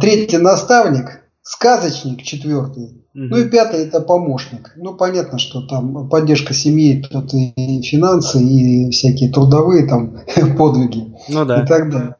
Третий 0.00 0.38
наставник, 0.38 1.22
сказочник 1.42 2.22
четвертый. 2.22 3.03
Ну 3.14 3.36
и 3.36 3.48
пятый 3.48 3.86
это 3.86 4.00
помощник. 4.00 4.72
Ну 4.76 4.94
понятно, 4.94 5.38
что 5.38 5.62
там 5.62 6.08
поддержка 6.08 6.52
семьи, 6.52 7.00
тут 7.00 7.32
и 7.32 7.80
финансы, 7.82 8.42
и 8.42 8.90
всякие 8.90 9.30
трудовые 9.30 9.86
там 9.86 10.18
подвиги 10.58 11.14
ну, 11.28 11.44
да. 11.44 11.62
и 11.62 11.66
так 11.66 11.90
далее. 11.90 12.16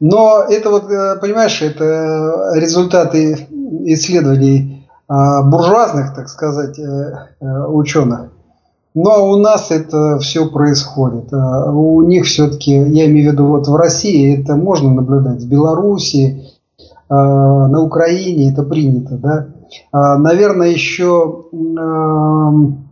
Но 0.00 0.42
это 0.42 0.70
вот, 0.70 0.90
э, 0.90 1.16
понимаешь, 1.20 1.62
это 1.62 2.52
результаты 2.54 3.46
исследований 3.84 4.76
а, 5.08 5.42
буржуазных, 5.42 6.14
так 6.14 6.28
сказать, 6.28 6.78
э, 6.78 7.12
э, 7.40 7.66
ученых. 7.68 8.32
Но 8.94 9.30
у 9.30 9.36
нас 9.36 9.70
это 9.70 10.18
все 10.18 10.48
происходит. 10.50 11.32
А, 11.32 11.70
у 11.70 12.02
них 12.02 12.24
все-таки, 12.24 12.72
я 12.72 13.06
имею 13.06 13.30
в 13.30 13.32
виду, 13.32 13.46
вот 13.46 13.68
в 13.68 13.76
России 13.76 14.40
это 14.40 14.56
можно 14.56 14.92
наблюдать, 14.92 15.42
в 15.42 15.48
Беларуси, 15.48 16.42
а, 17.08 17.68
на 17.68 17.82
Украине 17.82 18.50
это 18.50 18.64
принято, 18.64 19.16
да. 19.16 19.46
А, 19.92 20.18
наверное, 20.18 20.68
еще 20.68 21.44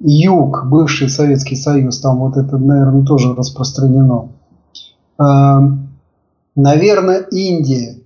юг, 0.00 0.66
бывший 0.66 1.08
Советский 1.08 1.56
Союз, 1.56 2.00
там 2.00 2.18
вот 2.18 2.36
это, 2.36 2.58
наверное, 2.58 3.04
тоже 3.04 3.34
распространено. 3.34 4.28
Наверное, 6.56 7.26
Индия. 7.30 7.96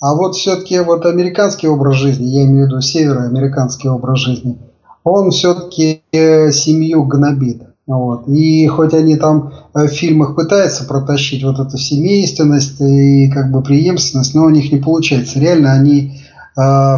А 0.00 0.14
вот 0.14 0.34
все-таки 0.34 0.78
вот 0.80 1.04
американский 1.04 1.68
образ 1.68 1.96
жизни, 1.96 2.24
я 2.24 2.44
имею 2.44 2.64
в 2.64 2.68
виду 2.68 2.80
североамериканский 2.80 3.90
образ 3.90 4.20
жизни, 4.20 4.58
он 5.04 5.30
все-таки 5.30 6.02
э, 6.12 6.50
семью 6.52 7.04
гнобит. 7.04 7.62
Вот. 7.86 8.28
И 8.28 8.66
хоть 8.68 8.94
они 8.94 9.16
там 9.16 9.52
э, 9.74 9.86
в 9.86 9.88
фильмах 9.88 10.36
пытаются 10.36 10.84
протащить 10.84 11.44
вот 11.44 11.58
эту 11.58 11.76
семейственность 11.76 12.80
и 12.80 13.30
как 13.30 13.50
бы 13.50 13.62
преемственность, 13.62 14.34
но 14.34 14.44
у 14.44 14.50
них 14.50 14.72
не 14.72 14.78
получается. 14.78 15.38
Реально 15.38 15.72
они 15.72 16.18
э, 16.56 16.96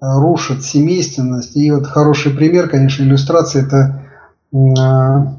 рушат 0.00 0.62
семейственность. 0.62 1.56
И 1.56 1.70
вот 1.70 1.86
хороший 1.86 2.32
пример, 2.32 2.68
конечно, 2.68 3.02
иллюстрации 3.02 3.64
это 3.66 4.02
э, 4.52 4.56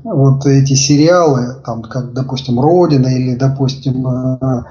вот 0.04 0.46
эти 0.46 0.74
сериалы, 0.74 1.62
там, 1.66 1.84
как, 1.84 2.14
допустим, 2.14 2.60
Родина 2.60 3.08
или, 3.08 3.36
допустим, 3.36 4.08
э, 4.08 4.64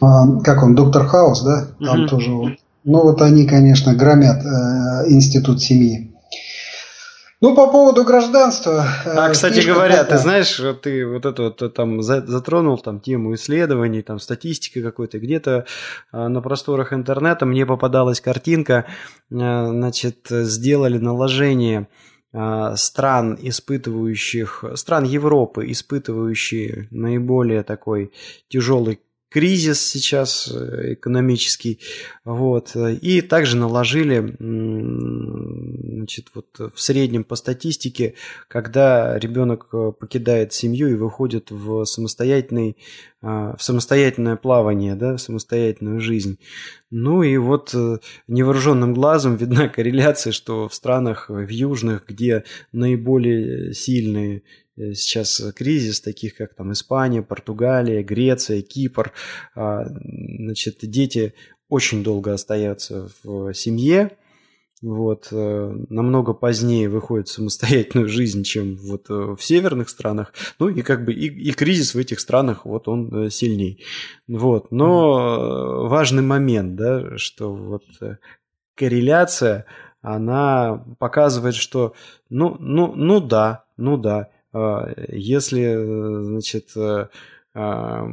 э, 0.00 0.40
как 0.44 0.62
он, 0.62 0.74
Доктор 0.74 1.06
Хаус, 1.06 1.42
да, 1.42 1.66
там 1.80 2.04
mm-hmm. 2.04 2.08
тоже 2.08 2.30
вот. 2.32 2.52
Ну 2.84 3.02
вот 3.02 3.22
они, 3.22 3.46
конечно, 3.46 3.94
громят 3.94 4.44
э, 4.44 5.10
институт 5.10 5.62
семьи. 5.62 6.11
Ну, 7.42 7.56
по 7.56 7.66
поводу 7.66 8.04
гражданства. 8.04 8.86
Э, 9.04 9.16
а, 9.16 9.30
кстати 9.30 9.66
говоря, 9.66 10.04
такая. 10.04 10.10
ты 10.10 10.18
знаешь, 10.18 10.62
ты 10.80 11.04
вот 11.04 11.26
это 11.26 11.42
вот 11.42 11.60
э, 11.60 11.68
там 11.70 12.00
затронул 12.00 12.78
там 12.78 13.00
тему 13.00 13.34
исследований, 13.34 14.02
там 14.02 14.20
статистика 14.20 14.80
какой-то. 14.80 15.18
Где-то 15.18 15.66
э, 16.12 16.28
на 16.28 16.40
просторах 16.40 16.92
интернета 16.92 17.44
мне 17.44 17.66
попадалась 17.66 18.20
картинка, 18.20 18.86
значит, 19.28 20.28
сделали 20.30 20.98
наложение 20.98 21.88
стран, 22.76 23.36
испытывающих, 23.42 24.64
стран 24.76 25.04
Европы, 25.04 25.70
испытывающие 25.70 26.86
наиболее 26.90 27.62
такой 27.64 28.12
тяжелый 28.48 29.00
кризис 29.32 29.80
сейчас 29.80 30.50
э, 30.52 30.94
экономический, 30.94 31.80
вот, 32.24 32.76
и 32.76 33.22
также 33.22 33.56
наложили, 33.56 34.36
значит, 36.02 36.28
вот 36.34 36.72
в 36.74 36.80
среднем 36.80 37.24
по 37.24 37.36
статистике, 37.36 38.14
когда 38.48 39.18
ребенок 39.18 39.68
э, 39.72 39.92
покидает 39.98 40.52
семью 40.52 40.90
и 40.90 40.94
выходит 40.94 41.50
в 41.50 41.84
самостоятельный, 41.84 42.76
а, 43.22 43.56
в 43.56 43.62
самостоятельное 43.62 44.36
плавание, 44.36 44.94
да, 44.96 45.16
в 45.16 45.20
самостоятельную 45.20 46.00
жизнь. 46.00 46.38
Ну 46.90 47.22
и 47.22 47.38
вот 47.38 47.70
э, 47.74 47.98
невооруженным 48.28 48.92
глазом 48.92 49.36
видна 49.40 49.68
корреляция, 49.68 50.32
что 50.32 50.68
в 50.68 50.74
странах 50.74 51.30
в 51.30 51.48
южных, 51.48 52.04
где 52.06 52.44
наиболее 52.72 53.72
сильные 53.72 54.38
Э, 54.38 54.61
сейчас 54.76 55.42
кризис, 55.54 56.00
таких 56.00 56.36
как 56.36 56.54
там 56.54 56.72
Испания, 56.72 57.22
Португалия, 57.22 58.02
Греция, 58.02 58.62
Кипр, 58.62 59.12
а, 59.54 59.84
значит, 59.86 60.78
дети 60.82 61.34
очень 61.68 62.02
долго 62.02 62.34
остаются 62.34 63.08
в 63.22 63.52
семье, 63.54 64.16
вот, 64.82 65.28
э, 65.30 65.74
намного 65.90 66.34
позднее 66.34 66.88
выходит 66.88 67.28
в 67.28 67.32
самостоятельную 67.32 68.08
жизнь, 68.08 68.42
чем 68.42 68.76
вот 68.76 69.08
э, 69.10 69.14
в 69.14 69.38
северных 69.40 69.88
странах. 69.88 70.34
Ну 70.58 70.68
и 70.68 70.82
как 70.82 71.04
бы 71.04 71.12
и, 71.12 71.28
и 71.28 71.52
кризис 71.52 71.94
в 71.94 71.98
этих 71.98 72.18
странах, 72.18 72.66
вот 72.66 72.88
он 72.88 73.30
сильней. 73.30 73.84
Вот, 74.26 74.72
но 74.72 75.86
важный 75.88 76.24
момент, 76.24 76.74
да, 76.74 77.16
что 77.16 77.54
вот 77.54 77.84
корреляция, 78.74 79.66
она 80.00 80.84
показывает, 80.98 81.54
что 81.54 81.94
ну, 82.28 82.56
ну, 82.58 82.92
ну 82.96 83.20
да, 83.20 83.64
ну 83.76 83.96
да, 83.96 84.30
если, 84.54 86.22
значит, 86.24 86.76
э, 86.76 87.08
а, 87.54 88.06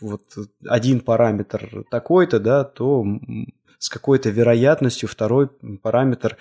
вот 0.00 0.22
один 0.66 1.00
параметр 1.00 1.84
такой-то, 1.90 2.40
да, 2.40 2.64
то 2.64 3.04
с 3.78 3.88
какой-то 3.88 4.30
вероятностью 4.30 5.08
второй 5.08 5.48
параметр 5.82 6.36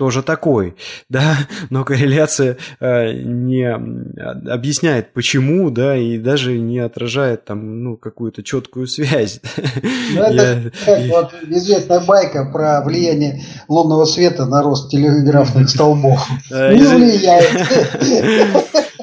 тоже 0.00 0.22
такой, 0.22 0.76
да, 1.10 1.36
но 1.68 1.84
корреляция 1.84 2.56
э, 2.80 3.12
не 3.12 3.70
объясняет 4.50 5.12
почему, 5.12 5.68
да, 5.68 5.94
и 5.94 6.16
даже 6.16 6.58
не 6.58 6.78
отражает 6.78 7.44
там, 7.44 7.84
ну, 7.84 7.98
какую-то 7.98 8.42
четкую 8.42 8.86
связь. 8.86 9.40
Ну, 10.12 10.22
это 10.22 10.72
как 10.84 11.06
вот 11.06 11.34
известная 11.48 12.00
байка 12.00 12.50
про 12.50 12.82
влияние 12.82 13.42
лунного 13.68 14.04
света 14.06 14.46
на 14.46 14.62
рост 14.62 14.90
телеграфных 14.90 15.68
столбов. 15.74 16.26
Э, 16.50 16.74
не 16.74 16.82
влияет. 16.82 17.50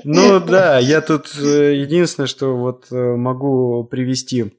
Ну 0.04 0.39
да, 0.39 0.80
я 0.80 1.02
тут 1.02 1.28
э, 1.39 1.76
единственное, 1.76 2.28
что 2.28 2.58
вот 2.58 2.86
э, 2.91 2.95
могу 2.95 3.84
привести 3.84 4.54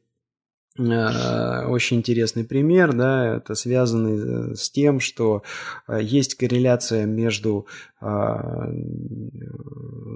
очень 0.79 1.97
интересный 1.97 2.45
пример, 2.45 2.93
да, 2.93 3.37
это 3.37 3.55
связано 3.57 4.55
с 4.55 4.71
тем, 4.71 5.01
что 5.01 5.43
э, 5.89 5.99
есть 6.01 6.37
корреляция 6.37 7.05
между 7.05 7.67
э, 8.01 8.07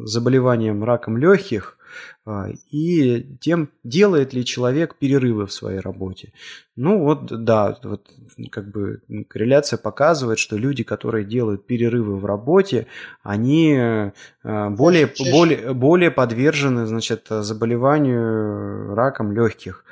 заболеванием 0.04 0.84
раком 0.84 1.16
легких 1.16 1.78
и 2.70 3.36
тем, 3.40 3.68
делает 3.84 4.32
ли 4.32 4.44
человек 4.46 4.94
перерывы 4.98 5.46
в 5.46 5.52
своей 5.52 5.80
работе. 5.80 6.32
Ну 6.74 7.00
вот, 7.00 7.26
да, 7.44 7.76
вот 7.82 8.08
как 8.50 8.70
бы 8.70 9.02
корреляция 9.28 9.76
показывает, 9.76 10.38
что 10.38 10.56
люди, 10.56 10.84
которые 10.84 11.26
делают 11.26 11.66
перерывы 11.66 12.16
в 12.16 12.24
работе, 12.24 12.86
они 13.22 14.12
более, 14.42 15.12
более, 15.32 15.74
более 15.74 16.10
подвержены, 16.10 16.86
значит, 16.86 17.26
заболеванию 17.28 18.94
раком 18.94 19.32
легких. 19.32 19.84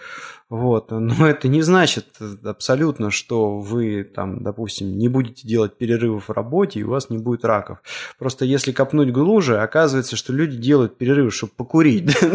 Вот. 0.50 0.90
Но 0.90 1.26
это 1.26 1.48
не 1.48 1.62
значит 1.62 2.06
абсолютно, 2.44 3.10
что 3.10 3.58
вы 3.60 4.04
там, 4.04 4.42
допустим, 4.42 4.98
не 4.98 5.08
будете 5.08 5.46
делать 5.46 5.78
перерывов 5.78 6.28
в 6.28 6.32
работе 6.32 6.80
и 6.80 6.82
у 6.82 6.90
вас 6.90 7.08
не 7.08 7.18
будет 7.18 7.44
раков. 7.44 7.78
Просто 8.18 8.44
если 8.44 8.72
копнуть 8.72 9.12
глубже, 9.12 9.60
оказывается, 9.60 10.16
что 10.16 10.32
люди 10.32 10.56
делают 10.56 10.98
перерывы, 10.98 11.30
чтобы 11.30 11.52
покурить. 11.56 12.14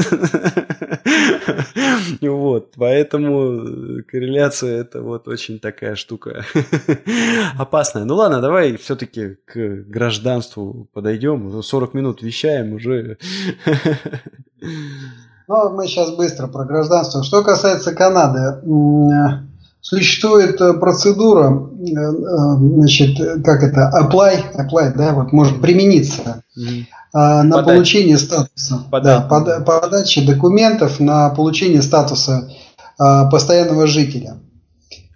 Вот. 2.22 2.74
Поэтому 2.78 4.04
корреляция 4.08 4.82
это 4.82 5.02
вот 5.02 5.28
очень 5.28 5.60
такая 5.60 5.96
штука 5.96 6.46
опасная. 7.58 8.06
Ну 8.06 8.16
ладно, 8.16 8.42
давай 8.42 8.78
все-таки 8.78 9.38
к 9.46 9.84
гражданству 9.88 10.88
подойдем. 10.94 11.62
40 11.62 11.94
минут 11.94 12.22
вещаем 12.22 12.74
уже. 12.74 13.18
Ну, 15.48 15.70
мы 15.72 15.88
сейчас 15.88 16.12
быстро 16.12 16.48
про 16.48 16.66
гражданство. 16.66 17.24
Что 17.24 17.44
касается 17.44 17.94
Канады, 17.94 18.62
существует 19.86 20.60
э, 20.60 20.74
процедура, 20.74 21.70
э, 21.80 21.96
э, 21.96 22.56
значит, 22.58 23.44
как 23.44 23.62
это, 23.62 23.92
apply, 23.96 24.56
apply, 24.56 24.94
да, 24.98 25.14
вот 25.14 25.32
может 25.32 25.62
примениться 25.62 26.42
mm-hmm. 26.58 26.86
на 27.14 27.58
Подать. 27.58 27.66
получение 27.66 28.18
статуса, 28.18 28.84
Подать. 28.90 29.20
да, 29.20 29.22
под, 29.28 29.64
подачи 29.64 30.26
документов 30.26 31.00
на 31.00 31.30
получение 31.30 31.84
статуса 31.84 32.50
постоянного 32.98 33.86
жителя. 33.88 34.38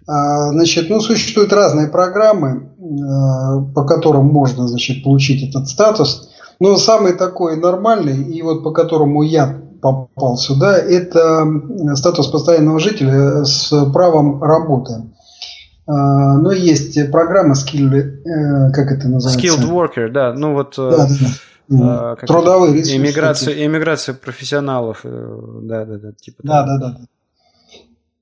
Значит, 0.06 0.90
ну, 0.90 1.00
существуют 1.00 1.52
разные 1.52 1.88
программы, 1.88 2.70
по 3.74 3.84
которым 3.84 4.26
можно, 4.26 4.68
значит, 4.68 5.02
получить 5.02 5.48
этот 5.48 5.68
статус. 5.68 6.30
Но 6.58 6.76
самый 6.76 7.14
такой 7.14 7.56
нормальный, 7.56 8.22
и 8.22 8.42
вот 8.42 8.62
по 8.62 8.70
которому 8.70 9.22
я 9.22 9.62
попал 9.80 10.36
сюда, 10.36 10.78
это 10.78 11.46
статус 11.94 12.28
постоянного 12.28 12.78
жителя 12.78 13.44
с 13.44 13.72
правом 13.92 14.42
работы. 14.42 15.10
А, 15.86 16.36
но 16.38 16.52
есть 16.52 17.10
программа 17.10 17.54
skill, 17.54 17.94
э, 17.94 18.72
как 18.72 18.92
это 18.92 19.08
называется? 19.08 19.40
Skilled 19.40 19.68
worker, 19.68 20.08
да. 20.08 20.32
Ну 20.32 20.54
вот 20.54 20.78
э, 20.78 20.90
да, 20.90 21.08
да. 21.68 22.14
Э, 22.22 22.26
трудовые 22.26 22.74
ресурсы. 22.74 22.96
Иммиграция, 22.96 23.66
иммиграция 23.66 24.14
профессионалов, 24.14 25.00
да, 25.02 25.84
да, 25.84 25.98
да, 25.98 26.12
типа. 26.12 26.42
Да, 26.44 26.64
да, 26.64 26.78
да. 26.78 26.96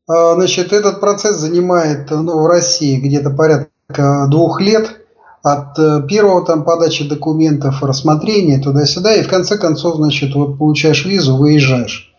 А, 0.08 0.34
значит, 0.34 0.72
этот 0.72 1.00
процесс 1.00 1.36
занимает 1.36 2.10
ну, 2.10 2.42
в 2.42 2.46
России 2.46 2.98
где-то 2.98 3.30
порядка 3.30 4.26
двух 4.30 4.60
лет 4.60 5.02
от 5.42 5.78
э, 5.78 6.02
первого 6.08 6.44
там 6.44 6.64
подачи 6.64 7.08
документов, 7.08 7.82
рассмотрения 7.82 8.58
туда-сюда, 8.58 9.14
и 9.14 9.22
в 9.22 9.28
конце 9.28 9.56
концов, 9.56 9.96
значит, 9.96 10.34
вот 10.34 10.58
получаешь 10.58 11.04
визу, 11.04 11.36
выезжаешь. 11.36 12.12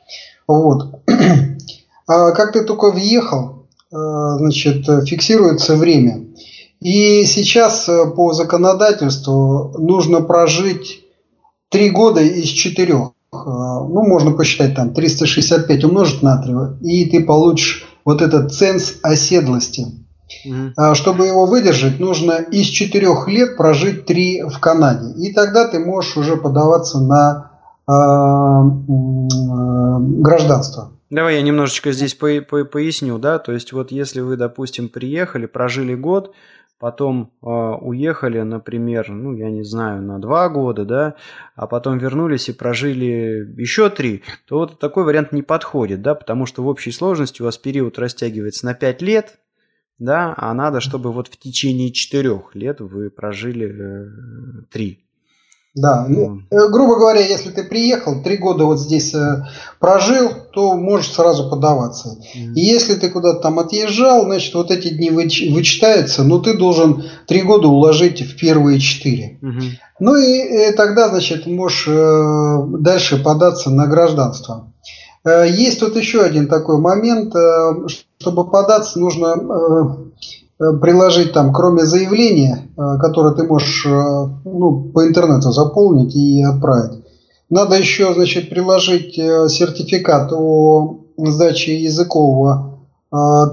Вот. 0.47 1.01
А 2.11 2.32
как 2.32 2.53
ты 2.53 2.63
только 2.63 2.89
въехал, 2.89 3.67
э, 3.91 3.95
значит, 3.95 4.84
фиксируется 5.07 5.76
время. 5.76 6.26
И 6.80 7.24
сейчас 7.26 7.88
э, 7.88 8.07
по 8.15 8.34
законодательству 8.34 9.76
нужно 9.78 10.22
прожить 10.22 11.03
три 11.70 11.91
года 11.91 12.22
из 12.22 12.47
четырех. 12.47 13.11
Ну, 13.32 14.07
можно 14.07 14.32
посчитать 14.32 14.74
там 14.74 14.91
365 14.91 15.84
умножить 15.84 16.24
на 16.24 16.41
3, 16.41 16.82
и 16.82 17.05
ты 17.11 17.24
получишь 17.24 17.86
вот 18.03 18.24
этот 18.24 18.51
ценз 18.51 18.95
оседлости. 19.03 19.86
Угу. 20.46 20.96
Чтобы 20.96 21.28
его 21.28 21.46
выдержать, 21.46 22.00
нужно 22.00 22.34
из 22.34 22.68
четырех 22.68 23.28
лет 23.28 23.58
прожить 23.58 24.06
три 24.06 24.44
в 24.44 24.60
Канаде. 24.60 25.14
И 25.18 25.34
тогда 25.34 25.68
ты 25.68 25.80
можешь 25.80 26.18
уже 26.18 26.38
подаваться 26.38 27.00
на 27.00 27.52
э, 27.88 27.92
гражданство. 30.22 30.92
Давай 31.10 31.36
я 31.36 31.42
немножечко 31.42 31.92
здесь 31.92 32.14
по 32.14 32.30
по 32.42 32.64
поясню, 32.66 33.18
да, 33.18 33.40
то 33.40 33.52
есть 33.52 33.74
вот 33.74 33.92
если 33.92 34.22
вы, 34.22 34.38
допустим, 34.38 34.90
приехали, 34.90 35.48
прожили 35.48 35.96
год, 35.96 36.36
потом 36.80 37.32
э, 37.42 37.48
уехали, 37.48 38.42
например, 38.42 39.10
ну, 39.10 39.34
я 39.34 39.50
не 39.50 39.64
знаю, 39.64 40.04
на 40.04 40.20
два 40.20 40.50
года, 40.50 40.86
да, 40.86 41.16
а 41.56 41.66
потом 41.66 41.98
вернулись 41.98 42.50
и 42.50 42.54
прожили 42.54 43.54
еще 43.60 43.90
три, 43.90 44.24
то 44.48 44.60
вот 44.60 44.80
такой 44.80 45.04
вариант 45.04 45.32
не 45.32 45.42
подходит, 45.42 46.04
да, 46.04 46.14
потому 46.14 46.46
что 46.46 46.64
в 46.64 46.68
общей 46.68 46.92
сложности 46.92 47.42
у 47.42 47.46
вас 47.46 47.58
период 47.58 47.98
растягивается 47.98 48.68
на 48.68 48.76
пять 48.76 49.02
лет, 49.02 49.40
да, 50.00 50.34
а 50.38 50.54
надо, 50.54 50.80
чтобы 50.80 51.12
вот 51.12 51.28
в 51.28 51.38
течение 51.38 51.91
четырех 51.91 52.56
лет 52.56 52.80
вы 52.80 53.10
прожили 53.10 53.68
э, 53.68 54.64
три. 54.72 55.04
Да, 55.76 56.06
ну, 56.10 56.41
э, 56.50 56.68
грубо 56.70 56.95
говоря, 56.95 57.20
если 57.20 57.52
ты 57.52 57.64
приехал, 57.64 58.24
три 58.24 58.38
года 58.38 58.66
вот 58.66 58.80
здесь 58.80 59.14
э, 59.14 59.45
прожил, 59.80 60.32
то 60.52 60.74
можешь 60.76 61.12
сразу 61.12 61.50
подаваться. 61.50 62.18
Mm-hmm. 62.18 62.54
И 62.56 62.60
если 62.60 62.95
ты 62.95 63.10
куда-то 63.10 63.41
там 63.41 63.60
отъезжал, 63.60 64.24
значит, 64.24 64.54
вот 64.56 64.72
эти 64.72 64.89
дни 64.89 65.12
выч- 65.12 65.54
вычитаются, 65.54 66.24
но 66.24 66.39
ты 66.39 66.58
должен 66.58 67.04
три 67.28 67.43
года 67.43 67.68
уложить 67.68 68.22
в 68.22 68.38
первые 68.39 68.80
четыре. 68.80 69.38
Mm-hmm. 69.41 69.70
Ну 70.00 70.16
и, 70.16 70.70
и 70.70 70.72
тогда, 70.74 71.10
значит, 71.10 71.45
можешь 71.45 71.88
э, 71.88 72.64
дальше 72.80 73.22
податься 73.22 73.70
на 73.70 73.86
гражданство. 73.86 74.68
Э, 75.26 75.45
есть 75.47 75.80
тут 75.80 75.95
еще 75.95 76.22
один 76.22 76.47
такой 76.47 76.78
момент, 76.78 77.36
э, 77.36 77.88
чтобы 78.20 78.49
податься, 78.49 78.99
нужно 78.99 79.36
э, 80.59 80.74
приложить 80.82 81.34
там, 81.34 81.53
кроме 81.53 81.86
заявления, 81.86 82.67
которое 82.76 83.34
ты 83.34 83.43
можешь 83.43 83.86
ну, 83.86 84.91
по 84.93 85.07
интернету 85.07 85.53
заполнить 85.53 86.13
и 86.17 86.43
отправить, 86.43 87.01
Надо 87.49 87.78
еще, 87.78 88.13
значит, 88.13 88.49
приложить 88.49 89.15
сертификат 89.15 90.34
о 90.34 90.99
сдаче 91.17 91.80
языкового 91.80 92.78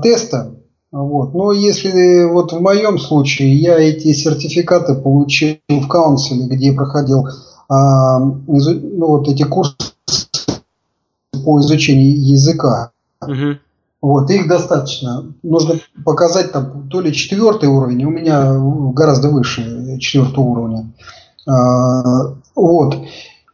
теста. 0.02 0.56
Вот. 0.90 1.32
Но 1.32 1.52
если 1.52 2.24
вот 2.24 2.52
в 2.52 2.60
моем 2.60 2.98
случае 2.98 3.54
я 3.54 3.78
эти 3.78 4.12
сертификаты 4.12 4.96
получил 4.96 5.58
в 5.68 5.86
каунселе, 5.86 6.46
где 6.48 6.72
проходил 6.72 7.28
а, 7.68 8.18
ну, 8.18 9.06
вот 9.06 9.28
эти 9.28 9.44
курсы 9.44 9.74
по 11.42 11.60
изучению 11.60 12.18
языка. 12.18 12.92
Угу. 13.20 13.58
Вот, 14.02 14.30
их 14.30 14.46
достаточно. 14.46 15.32
Нужно 15.42 15.80
показать 16.04 16.52
там 16.52 16.88
то 16.88 17.00
ли 17.00 17.12
четвертый 17.12 17.68
уровень, 17.68 18.04
у 18.04 18.10
меня 18.10 18.54
гораздо 18.92 19.30
выше 19.30 19.98
четвертого 19.98 20.44
уровня. 20.44 20.92
А, 21.48 22.34
вот. 22.54 22.96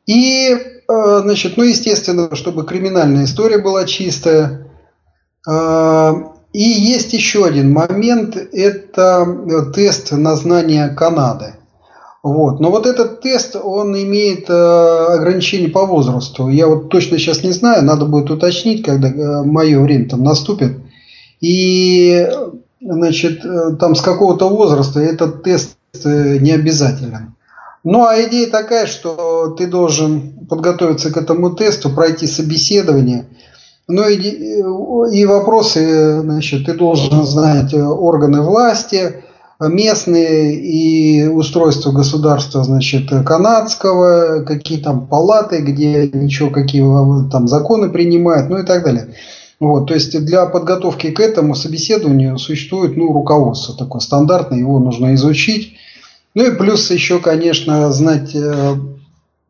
И, 0.06 0.56
а, 0.88 1.20
значит, 1.20 1.56
ну, 1.56 1.62
естественно, 1.62 2.34
чтобы 2.34 2.64
криминальная 2.64 3.24
история 3.24 3.58
была 3.58 3.84
чистая. 3.84 4.66
А, 5.48 6.32
и 6.52 6.62
есть 6.62 7.12
еще 7.12 7.46
один 7.46 7.72
момент, 7.72 8.36
это 8.36 9.72
тест 9.74 10.12
на 10.12 10.36
знание 10.36 10.88
Канады. 10.90 11.54
Вот. 12.22 12.60
Но 12.60 12.70
вот 12.70 12.86
этот 12.86 13.20
тест, 13.20 13.56
он 13.56 13.96
имеет 13.96 14.48
э, 14.48 14.52
ограничения 14.52 15.68
по 15.68 15.86
возрасту. 15.86 16.48
Я 16.48 16.68
вот 16.68 16.88
точно 16.88 17.18
сейчас 17.18 17.42
не 17.42 17.50
знаю, 17.50 17.84
надо 17.84 18.06
будет 18.06 18.30
уточнить, 18.30 18.84
когда 18.84 19.08
э, 19.08 19.42
мое 19.42 19.80
время 19.80 20.08
там 20.08 20.22
наступит. 20.22 20.78
И, 21.40 22.28
значит, 22.80 23.44
э, 23.44 23.76
там 23.78 23.96
с 23.96 24.00
какого-то 24.00 24.48
возраста 24.48 25.00
этот 25.00 25.42
тест 25.42 25.76
э, 26.04 26.38
не 26.38 26.52
обязателен. 26.52 27.34
Ну, 27.82 28.04
а 28.04 28.22
идея 28.22 28.48
такая, 28.48 28.86
что 28.86 29.56
ты 29.58 29.66
должен 29.66 30.46
подготовиться 30.46 31.12
к 31.12 31.16
этому 31.16 31.50
тесту, 31.50 31.90
пройти 31.90 32.28
собеседование. 32.28 33.26
Ну 33.88 34.08
и, 34.08 34.60
и 35.12 35.24
вопросы, 35.24 36.20
значит, 36.20 36.66
ты 36.66 36.74
должен 36.74 37.24
знать 37.24 37.74
э, 37.74 37.82
органы 37.82 38.42
власти, 38.42 39.24
местные 39.68 40.54
и 40.54 41.26
устройство 41.26 41.92
государства, 41.92 42.64
значит, 42.64 43.10
канадского, 43.24 44.44
какие 44.44 44.78
там 44.78 45.06
палаты, 45.06 45.60
где 45.60 46.08
ничего, 46.12 46.50
какие 46.50 46.82
там 47.30 47.48
законы 47.48 47.90
принимают, 47.90 48.50
ну 48.50 48.58
и 48.58 48.64
так 48.64 48.84
далее. 48.84 49.14
Вот, 49.60 49.86
то 49.86 49.94
есть 49.94 50.24
для 50.24 50.46
подготовки 50.46 51.12
к 51.12 51.20
этому 51.20 51.54
собеседованию 51.54 52.36
существует 52.36 52.96
ну, 52.96 53.12
руководство 53.12 53.76
такое 53.76 54.00
стандартное, 54.00 54.58
его 54.58 54.80
нужно 54.80 55.14
изучить. 55.14 55.74
Ну 56.34 56.44
и 56.44 56.56
плюс 56.56 56.90
еще, 56.90 57.20
конечно, 57.20 57.92
знать, 57.92 58.34
э, 58.34 58.74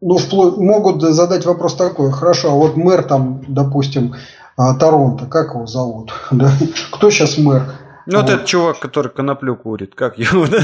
ну, 0.02 0.18
вплоть, 0.18 0.58
могут 0.58 1.00
задать 1.00 1.46
вопрос 1.46 1.76
такой, 1.76 2.12
хорошо, 2.12 2.52
а 2.52 2.54
вот 2.54 2.76
мэр 2.76 3.04
там, 3.04 3.42
допустим, 3.48 4.14
а, 4.56 4.74
Торонто, 4.74 5.26
как 5.26 5.54
его 5.54 5.66
зовут? 5.66 6.12
Да? 6.30 6.52
Кто 6.90 7.10
сейчас 7.10 7.38
мэр? 7.38 7.62
Ну, 8.06 8.20
вот 8.20 8.30
этот 8.30 8.46
чувак, 8.46 8.78
который 8.80 9.10
коноплю 9.10 9.56
курит, 9.56 9.94
как 9.94 10.18
его? 10.18 10.46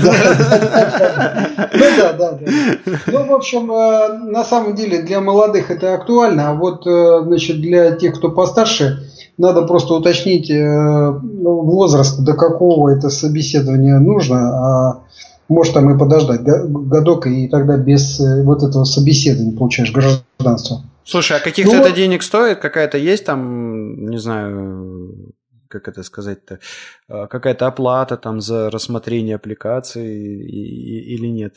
Ну 1.70 1.84
да, 1.97 2.12
да, 2.12 2.32
да. 2.32 2.47
Ну, 3.07 3.26
в 3.26 3.32
общем, 3.32 3.70
э, 3.70 4.30
на 4.30 4.45
самом 4.45 4.74
деле 4.74 5.03
для 5.03 5.20
молодых 5.20 5.70
это 5.70 5.95
актуально, 5.95 6.51
а 6.51 6.55
вот, 6.55 6.86
э, 6.86 7.22
значит, 7.24 7.61
для 7.61 7.93
тех, 7.93 8.14
кто 8.16 8.30
постарше, 8.30 9.05
надо 9.36 9.62
просто 9.62 9.95
уточнить 9.95 10.51
э, 10.51 10.55
ну, 10.55 11.62
возраст, 11.62 12.20
до 12.20 12.34
какого 12.34 12.91
это 12.91 13.11
собеседование 13.11 13.99
нужно, 13.99 14.39
а 14.39 15.01
может 15.49 15.74
там 15.74 15.95
и 15.95 15.99
подождать 15.99 16.43
годок, 16.43 17.26
и 17.26 17.49
тогда 17.49 17.76
без 17.76 18.20
вот 18.45 18.62
этого 18.62 18.84
собеседования 18.84 19.57
получаешь 19.57 19.93
гражданство. 19.93 20.82
Слушай, 21.05 21.39
а 21.39 21.41
каких-то 21.41 21.74
ну, 21.74 21.80
это 21.80 21.91
денег 21.91 22.22
стоит? 22.22 22.59
Какая-то 22.59 22.99
есть 22.99 23.24
там, 23.24 24.11
не 24.11 24.18
знаю, 24.18 25.32
как 25.69 25.89
это 25.89 26.03
сказать-то, 26.03 26.61
а, 27.09 27.27
какая-то 27.27 27.66
оплата 27.66 28.16
там 28.16 28.41
за 28.41 28.71
рассмотрение 28.71 29.37
аппликации 29.37 30.45
или 31.14 31.27
нет? 31.27 31.57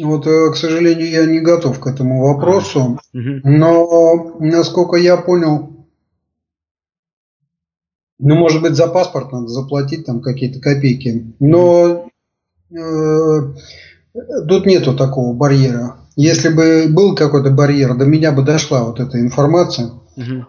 Вот, 0.00 0.26
э, 0.26 0.50
к 0.52 0.56
сожалению, 0.56 1.10
я 1.10 1.26
не 1.26 1.40
готов 1.40 1.78
к 1.78 1.86
этому 1.86 2.22
вопросу, 2.22 2.80
а, 2.80 3.18
угу. 3.18 3.40
но, 3.44 4.36
насколько 4.40 4.96
я 4.96 5.18
понял, 5.18 5.86
ну, 8.18 8.34
может 8.36 8.62
быть, 8.62 8.74
за 8.74 8.86
паспорт 8.86 9.32
надо 9.32 9.48
заплатить 9.48 10.06
там 10.06 10.22
какие-то 10.22 10.60
копейки, 10.60 11.34
но 11.40 12.08
э, 12.70 13.54
тут 14.48 14.64
нету 14.64 14.96
такого 14.96 15.34
барьера. 15.34 15.96
Если 16.16 16.48
бы 16.50 16.86
был 16.88 17.14
какой-то 17.14 17.50
барьер, 17.50 17.96
до 17.96 18.04
меня 18.04 18.32
бы 18.32 18.42
дошла 18.42 18.84
вот 18.84 19.00
эта 19.00 19.20
информация. 19.20 19.90
Угу. 20.16 20.46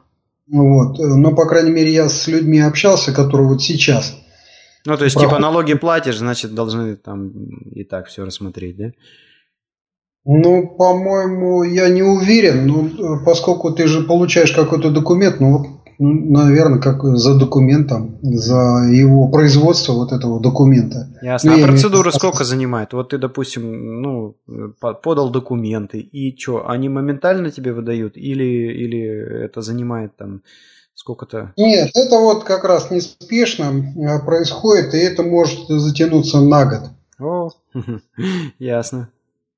Вот. 0.47 0.97
Но, 0.99 1.33
по 1.35 1.45
крайней 1.45 1.71
мере, 1.71 1.91
я 1.91 2.09
с 2.09 2.27
людьми 2.27 2.59
общался, 2.59 3.13
которые 3.13 3.47
вот 3.47 3.61
сейчас. 3.61 4.17
Ну, 4.85 4.97
то 4.97 5.05
есть, 5.05 5.15
типа, 5.15 5.29
проходят... 5.29 5.39
типа, 5.39 5.51
налоги 5.51 5.73
платишь, 5.75 6.17
значит, 6.17 6.53
должны 6.53 6.95
там 6.95 7.31
и 7.71 7.83
так 7.83 8.07
все 8.07 8.25
рассмотреть, 8.25 8.77
да? 8.77 8.91
Ну, 10.25 10.75
по-моему, 10.77 11.63
я 11.63 11.89
не 11.89 12.01
уверен, 12.01 12.65
ну, 12.65 13.19
поскольку 13.25 13.71
ты 13.71 13.87
же 13.87 14.03
получаешь 14.03 14.53
какой-то 14.53 14.89
документ, 14.89 15.39
ну, 15.41 15.82
наверное, 15.99 16.79
как 16.79 17.03
за 17.03 17.37
документом, 17.37 18.17
за 18.21 18.87
его 18.91 19.27
производство 19.27 19.93
вот 19.93 20.11
этого 20.11 20.39
документа. 20.39 21.07
Ясно. 21.21 21.55
Ну, 21.55 21.63
а 21.63 21.67
процедура 21.67 22.09
имею... 22.09 22.13
сколько 22.13 22.43
занимает? 22.43 22.93
Вот 22.93 23.09
ты, 23.09 23.17
допустим, 23.17 24.01
ну, 24.01 24.35
подал 25.01 25.29
документы, 25.29 25.99
и 25.99 26.37
что, 26.37 26.69
они 26.69 26.89
моментально 26.89 27.51
тебе 27.51 27.73
выдают? 27.73 28.17
Или, 28.17 28.43
или 28.43 29.45
это 29.45 29.61
занимает 29.61 30.15
там 30.17 30.41
сколько-то? 30.93 31.53
Нет, 31.57 31.91
это 31.95 32.17
вот 32.17 32.43
как 32.43 32.63
раз 32.63 32.91
неспешно 32.91 33.73
а, 34.07 34.19
происходит, 34.19 34.93
и 34.93 34.97
это 34.97 35.23
может 35.23 35.67
затянуться 35.67 36.41
на 36.41 36.65
год. 36.65 36.81
О, 37.19 37.49
ясно, 38.59 39.09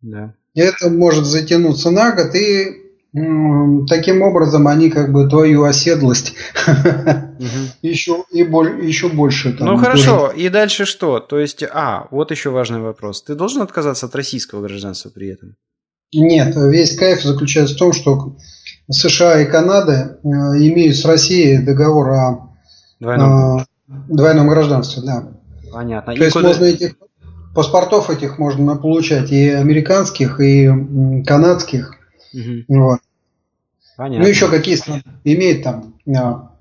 да. 0.01 0.33
Это 0.53 0.89
может 0.89 1.25
затянуться 1.25 1.91
на 1.91 2.15
год, 2.15 2.33
и 2.33 2.84
Таким 3.87 4.21
образом, 4.21 4.67
они 4.67 4.89
как 4.89 5.13
бы 5.13 5.29
твою 5.29 5.63
оседлость 5.63 6.33
еще, 7.81 8.25
и 8.29 8.39
еще 8.39 9.07
больше. 9.07 9.55
ну 9.57 9.77
хорошо, 9.77 10.33
и 10.35 10.49
дальше 10.49 10.83
что? 10.85 11.19
То 11.21 11.39
есть, 11.39 11.63
а, 11.63 12.07
вот 12.11 12.31
еще 12.31 12.49
важный 12.49 12.81
вопрос. 12.81 13.23
Ты 13.23 13.35
должен 13.35 13.61
отказаться 13.61 14.07
от 14.07 14.15
российского 14.15 14.61
гражданства 14.61 15.09
при 15.09 15.29
этом? 15.29 15.55
Нет, 16.13 16.55
весь 16.57 16.97
кайф 16.97 17.23
заключается 17.23 17.75
в 17.75 17.77
том, 17.77 17.93
что 17.93 18.35
США 18.91 19.41
и 19.41 19.45
Канада 19.45 20.19
э, 20.21 20.27
имеют 20.27 20.97
с 20.97 21.05
Россией 21.05 21.59
договор 21.59 22.09
о 22.09 22.49
двойном, 22.99 23.59
э, 23.59 23.65
двойном 24.09 24.49
гражданстве, 24.49 25.03
да. 25.05 25.27
Понятно. 25.71 26.13
То 26.13 26.19
и 26.19 26.23
есть 26.23 26.33
куда... 26.33 26.49
можно 26.49 26.65
этих 26.65 26.95
паспортов 27.55 28.09
этих 28.09 28.37
можно 28.39 28.75
получать 28.75 29.31
и 29.31 29.49
американских, 29.49 30.41
и 30.41 30.67
канадских. 31.25 31.95
Угу. 32.33 32.65
Вот. 32.67 32.99
Понятно. 33.95 34.23
Ну, 34.23 34.29
еще 34.29 34.49
какие 34.49 34.77
имеет 35.23 35.63
там, 35.63 35.93
а, 36.15 36.51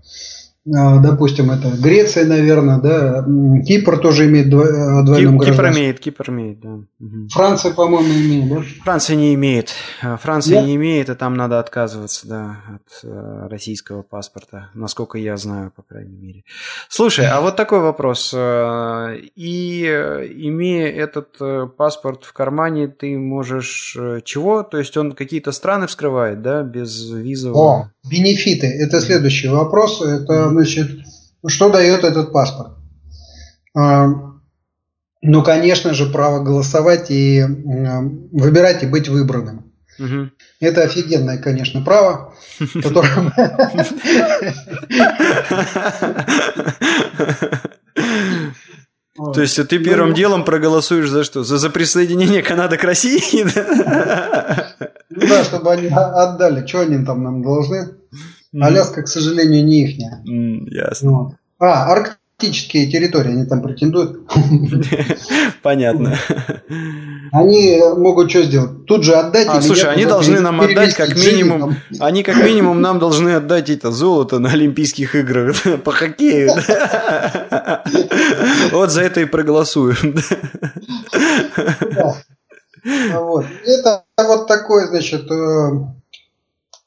допустим, 0.65 1.51
это 1.51 1.71
Греция, 1.71 2.25
наверное, 2.25 2.79
да, 2.79 3.25
Кипр 3.67 3.99
тоже 3.99 4.27
имеет 4.27 4.47
а, 4.47 5.03
двойном 5.03 5.39
Кип, 5.39 5.51
Кипр 5.51 5.71
имеет, 5.71 6.01
Кипр 6.01 6.31
имеет, 6.31 6.61
да. 6.61 6.71
Угу. 7.01 7.29
Франция, 7.31 7.73
по-моему, 7.75 8.09
имеет, 8.09 8.49
да? 8.49 8.63
Франция 8.83 9.17
не 9.17 9.35
имеет. 9.35 9.75
Франция 10.01 10.59
Нет? 10.59 10.67
не 10.67 10.77
имеет, 10.77 11.11
и 11.11 11.15
там 11.15 11.35
надо 11.35 11.59
отказываться, 11.59 12.27
да, 12.27 12.57
от 12.69 13.01
э, 13.03 13.47
российского 13.51 14.03
паспорта, 14.03 14.71
насколько 14.73 15.19
я 15.19 15.37
знаю, 15.37 15.71
по 15.71 15.83
крайней 15.83 16.17
мере. 16.17 16.45
Слушай, 16.89 17.27
а 17.27 17.43
вот 17.43 17.57
такой 17.57 17.81
вопрос. 17.81 18.33
Э, 18.35 19.17
и 19.37 19.85
э, 19.87 20.27
имея 20.35 20.91
этот 20.91 21.77
паспорт 21.77 22.25
в 22.25 22.33
кармане, 22.33 22.89
ты 22.89 23.19
можешь 23.19 23.97
чего? 24.25 24.63
То 24.63 24.79
есть 24.79 24.97
он 24.97 25.13
какие-то 25.13 25.53
страны 25.53 25.87
вскрывает, 25.87 26.41
да, 26.41 26.63
без 26.63 27.11
визового? 27.11 27.83
О, 27.83 27.91
бенефиты. 28.09 28.67
Это 28.67 29.01
следующий 29.01 29.49
вопрос. 29.49 30.03
Это 30.03 30.51
значит, 30.51 30.91
что 31.47 31.71
дает 31.71 32.05
этот 32.05 32.33
паспорт? 32.33 32.75
А, 33.77 34.09
ну, 35.23 35.43
конечно 35.43 35.95
же, 35.95 36.07
право 36.07 36.43
голосовать 36.43 37.11
и 37.11 37.43
выбирать 37.43 38.83
и 38.83 38.87
быть 38.87 39.09
выбранным. 39.09 39.73
Угу. 39.99 40.31
Это 40.61 40.83
офигенное, 40.83 41.39
конечно, 41.39 41.81
право, 41.83 42.35
которое... 42.83 43.33
То 49.33 49.41
есть 49.41 49.69
ты 49.69 49.79
первым 49.79 50.11
ну, 50.11 50.15
делом 50.17 50.45
проголосуешь 50.45 51.09
за 51.09 51.23
что? 51.23 51.45
За, 51.45 51.57
за 51.57 51.71
присоединение 51.71 52.43
Канады 52.43 52.77
к 52.77 52.83
России? 52.83 53.47
Да, 55.29 55.45
чтобы 55.45 55.73
они 55.73 55.89
отдали. 55.89 56.67
Что 56.67 56.81
они 56.81 57.05
там 57.05 57.23
нам 57.23 57.43
должны? 57.43 57.95
Аляска, 58.61 59.03
к 59.03 59.09
сожалению, 59.09 59.65
не 59.65 59.85
ихняя. 59.85 60.23
Ясно. 60.71 61.37
А, 61.59 61.87
галактические 62.45 62.91
территории, 62.91 63.31
они 63.33 63.47
там 63.47 63.63
претендуют. 63.63 64.29
Понятно. 65.63 66.19
Они 67.33 67.81
могут 67.97 68.31
что 68.31 68.43
сделать? 68.43 68.87
Тут 68.87 69.05
же 69.05 69.15
отдать. 69.15 69.47
А, 69.49 69.63
слушай, 69.63 69.91
они 69.91 70.05
должны 70.05 70.41
нам 70.41 70.61
отдать 70.61 70.95
как 70.95 71.15
минимум, 71.17 71.77
они 72.01 72.23
как 72.23 72.37
минимум 72.45 72.81
нам 72.81 72.99
должны 72.99 73.31
отдать 73.31 73.71
это 73.71 73.91
золото 73.91 74.39
на 74.39 74.51
Олимпийских 74.51 75.15
играх 75.15 75.57
по 75.85 75.93
хоккею. 75.93 76.51
Вот 78.73 78.91
за 78.91 79.03
это 79.03 79.21
и 79.21 79.25
проголосуем. 79.25 80.17
Вот. 82.85 83.47
Это 83.65 84.05
вот 84.19 84.47
такой, 84.47 84.89
значит, 84.89 85.31
э, 85.31 85.71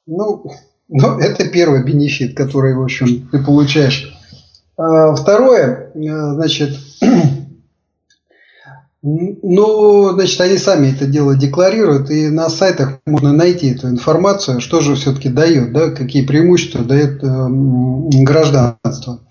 ну, 0.06 0.46
ну, 0.90 1.20
это 1.20 1.48
первый 1.50 1.84
бенефит, 1.84 2.36
который, 2.36 2.76
в 2.76 2.84
общем, 2.84 3.28
ты 3.30 3.44
получаешь. 3.44 4.14
А 4.78 5.16
второе, 5.16 5.92
э, 5.94 6.34
значит, 6.36 6.78
ну, 9.02 10.14
значит, 10.14 10.40
они 10.40 10.58
сами 10.58 10.94
это 10.94 11.06
дело 11.06 11.36
декларируют, 11.36 12.10
и 12.12 12.30
на 12.30 12.50
сайтах 12.50 13.00
можно 13.06 13.34
найти 13.34 13.72
эту 13.72 13.90
информацию, 13.90 14.62
что 14.62 14.82
же 14.82 14.96
все-таки 14.96 15.30
дает, 15.30 15.74
да, 15.74 15.90
какие 15.90 16.26
преимущества 16.26 16.86
дает 16.86 17.24
э, 17.24 17.48
гражданство. 18.24 19.22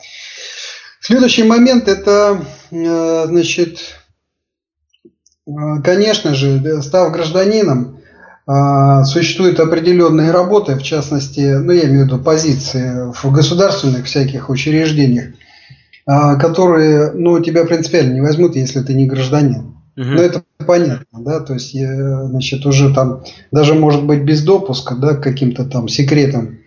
Следующий 1.01 1.45
момент 1.45 1.87
это, 1.87 2.45
э, 2.73 3.25
значит, 3.27 3.79
конечно 5.82 6.34
же, 6.34 6.82
став 6.82 7.12
гражданином, 7.12 7.99
э, 8.47 9.05
существуют 9.05 9.61
определенные 9.61 10.30
работы, 10.30 10.74
в 10.76 10.82
частности, 10.82 11.57
ну, 11.57 11.72
я 11.72 11.84
имею 11.84 12.05
в 12.05 12.07
виду 12.07 12.18
позиции 12.18 13.12
в 13.12 13.32
государственных 13.32 14.07
всяких 14.07 14.51
учреждениях, 14.51 15.34
которые, 16.07 17.11
ну, 17.12 17.40
тебя 17.40 17.64
принципиально 17.64 18.14
не 18.14 18.20
возьмут, 18.20 18.55
если 18.55 18.80
ты 18.80 18.94
не 18.94 19.07
гражданин. 19.07 19.74
Угу. 19.97 20.05
Ну, 20.05 20.20
это 20.20 20.42
понятно, 20.64 21.20
да, 21.20 21.40
то 21.40 21.55
есть, 21.55 21.72
значит, 21.72 22.64
уже 22.66 22.94
там, 22.94 23.24
даже 23.51 23.74
может 23.74 24.05
быть 24.05 24.22
без 24.22 24.42
допуска, 24.42 24.94
да, 24.94 25.14
к 25.14 25.22
каким-то 25.22 25.64
там 25.64 25.88
секретам, 25.88 26.59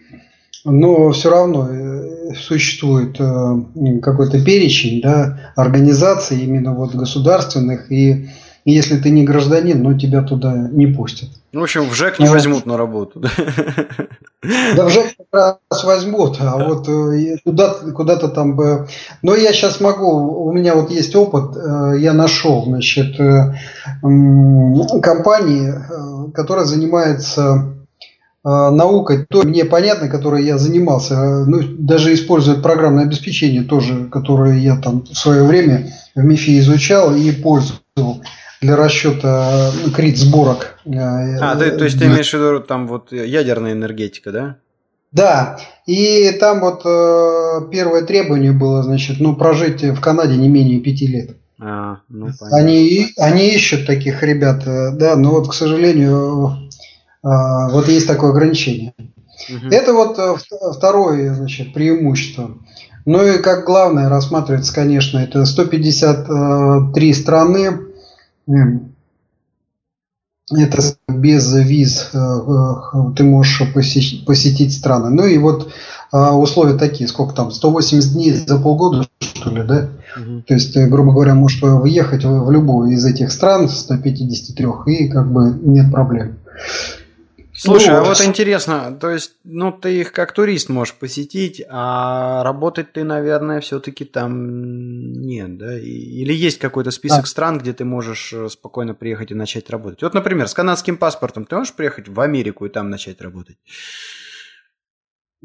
но 0.66 1.12
все 1.12 1.30
равно 1.30 1.70
э, 1.70 2.34
существует 2.36 3.16
э, 3.20 4.00
какой-то 4.02 4.44
перечень, 4.44 5.02
да, 5.02 5.54
организаций 5.56 6.40
именно 6.42 6.74
вот 6.74 6.96
государственных, 6.96 7.92
и 7.92 8.30
если 8.66 8.98
ты 8.98 9.10
не 9.10 9.24
гражданин, 9.24 9.82
ну, 9.82 9.98
тебя 9.98 10.22
туда 10.22 10.54
не 10.72 10.88
пустят. 10.88 11.30
В 11.52 11.64
общем, 11.64 11.90
в 11.90 11.94
ЖЭК 11.96 12.20
не 12.20 12.28
вот. 12.28 12.34
возьмут 12.34 12.66
на 12.66 12.78
работу. 12.78 13.22
Да 14.42 14.86
в 14.86 14.90
ЖЭК 14.90 15.08
как 15.32 15.60
раз 15.70 15.84
возьмут, 15.84 16.38
а 16.40 16.58
вот 16.64 16.88
э, 16.88 17.36
куда-то 17.44 17.92
куда 17.92 18.16
там 18.16 18.56
бы... 18.56 18.88
Но 19.22 19.36
я 19.36 19.52
сейчас 19.52 19.82
могу, 19.82 20.46
у 20.46 20.54
меня 20.54 20.76
вот 20.76 20.92
есть 20.92 21.14
опыт, 21.14 21.58
э, 21.58 22.00
я 22.00 22.14
нашел, 22.14 22.64
значит, 22.64 23.20
э, 23.20 23.54
компании, 25.02 25.74
которая 26.34 26.64
занимается 26.64 27.76
наукой, 28.46 29.26
то 29.30 29.44
мне 29.44 29.66
понятно, 29.66 30.08
которой 30.08 30.46
я 30.46 30.58
занимался, 30.58 31.44
ну, 31.46 31.60
даже 31.78 32.14
использует 32.14 32.64
программное 32.64 33.04
обеспечение 33.04 33.64
тоже, 33.64 34.06
которое 34.06 34.58
я 34.58 34.78
там 34.78 35.04
в 35.04 35.18
свое 35.18 35.44
время 35.44 35.92
в 36.16 36.24
МИФИ 36.24 36.60
изучал 36.60 37.14
и 37.14 37.30
пользовал 37.32 38.22
для 38.62 38.76
расчета 38.76 39.72
ну, 39.84 39.92
крит 39.92 40.18
сборок. 40.18 40.80
А, 40.86 41.56
ты, 41.56 41.72
то 41.72 41.84
есть 41.86 41.98
ты 42.00 42.06
имеешь 42.06 42.32
в 42.32 42.34
виду 42.34 42.60
там 42.60 42.88
вот 42.88 43.12
ядерная 43.12 43.74
энергетика, 43.74 44.32
да? 44.32 44.58
Да, 45.12 45.58
и 45.88 46.32
там 46.40 46.60
вот 46.60 46.82
э, 46.86 47.62
первое 47.72 48.04
требование 48.04 48.52
было, 48.52 48.84
значит, 48.84 49.20
ну, 49.20 49.36
прожить 49.36 49.82
в 49.82 50.00
Канаде 50.00 50.38
не 50.38 50.48
менее 50.48 50.80
пяти 50.82 51.08
лет. 51.08 51.32
А, 51.60 51.98
ну, 52.10 52.28
понятно. 52.40 52.58
Они, 52.58 53.08
они 53.18 53.50
ищут 53.50 53.88
таких 53.88 54.22
ребят, 54.22 54.68
э, 54.68 54.92
да, 54.92 55.16
но 55.16 55.32
вот, 55.32 55.50
к 55.50 55.54
сожалению, 55.54 56.70
э, 57.24 57.28
вот 57.72 57.88
есть 57.88 58.08
такое 58.08 58.30
ограничение. 58.30 58.94
Угу. 59.00 59.68
Это 59.72 59.94
вот 59.94 60.20
э, 60.20 60.36
второе, 60.78 61.34
значит, 61.34 61.74
преимущество. 61.74 62.58
Ну 63.06 63.26
и 63.26 63.40
как 63.40 63.66
главное 63.66 64.10
рассматривается, 64.10 64.76
конечно, 64.76 65.18
это 65.18 65.44
153 65.44 67.14
страны, 67.14 67.89
это 70.52 70.82
без 71.08 71.54
виз 71.54 72.10
э, 72.14 72.18
э, 72.18 73.14
ты 73.16 73.24
можешь 73.24 73.62
посетить, 73.74 74.26
посетить 74.26 74.74
страны. 74.74 75.10
Ну 75.10 75.26
и 75.26 75.38
вот 75.38 75.72
а, 76.12 76.36
условия 76.36 76.78
такие, 76.78 77.08
сколько 77.08 77.36
там, 77.36 77.52
180 77.52 78.14
дней 78.14 78.32
за 78.32 78.58
полгода, 78.58 79.08
что 79.20 79.52
ли, 79.52 79.64
да? 79.64 79.90
Угу. 80.18 80.42
То 80.48 80.54
есть, 80.56 80.76
э, 80.76 80.88
грубо 80.88 81.14
говоря, 81.14 81.36
можешь 81.36 81.62
въехать 81.62 82.26
в 82.26 82.52
любую 82.52 82.92
из 82.92 83.06
этих 83.06 83.32
стран, 83.32 83.70
153, 83.70 84.68
и 84.88 85.08
как 85.08 85.32
бы 85.32 85.52
нет 85.62 85.92
проблем. 85.92 86.40
Слушай, 87.62 87.90
ну, 87.90 87.98
а 87.98 88.04
вот 88.06 88.22
интересно, 88.22 88.98
то 89.00 89.10
есть, 89.10 89.34
ну, 89.44 89.74
ты 89.74 90.00
их 90.00 90.14
как 90.14 90.32
турист 90.32 90.70
можешь 90.70 90.94
посетить, 90.94 91.62
а 91.70 92.42
работать 92.44 92.94
ты, 92.94 93.04
наверное, 93.04 93.60
все-таки 93.60 94.06
там 94.06 95.12
нет, 95.22 95.58
да? 95.58 95.78
Или 95.78 96.34
есть 96.34 96.60
какой-то 96.60 96.92
список 96.92 97.24
да. 97.24 97.28
стран, 97.28 97.60
где 97.60 97.74
ты 97.74 97.84
можешь 97.84 98.32
э, 98.32 98.48
спокойно 98.48 98.94
приехать 98.94 99.32
и 99.32 99.36
начать 99.36 99.70
работать? 99.70 100.02
Вот, 100.02 100.14
например, 100.14 100.48
с 100.48 100.54
канадским 100.54 100.96
паспортом 100.96 101.44
ты 101.44 101.58
можешь 101.58 101.74
приехать 101.74 102.08
в 102.08 102.22
Америку 102.22 102.66
и 102.66 102.70
там 102.70 102.90
начать 102.90 103.20
работать? 103.20 103.58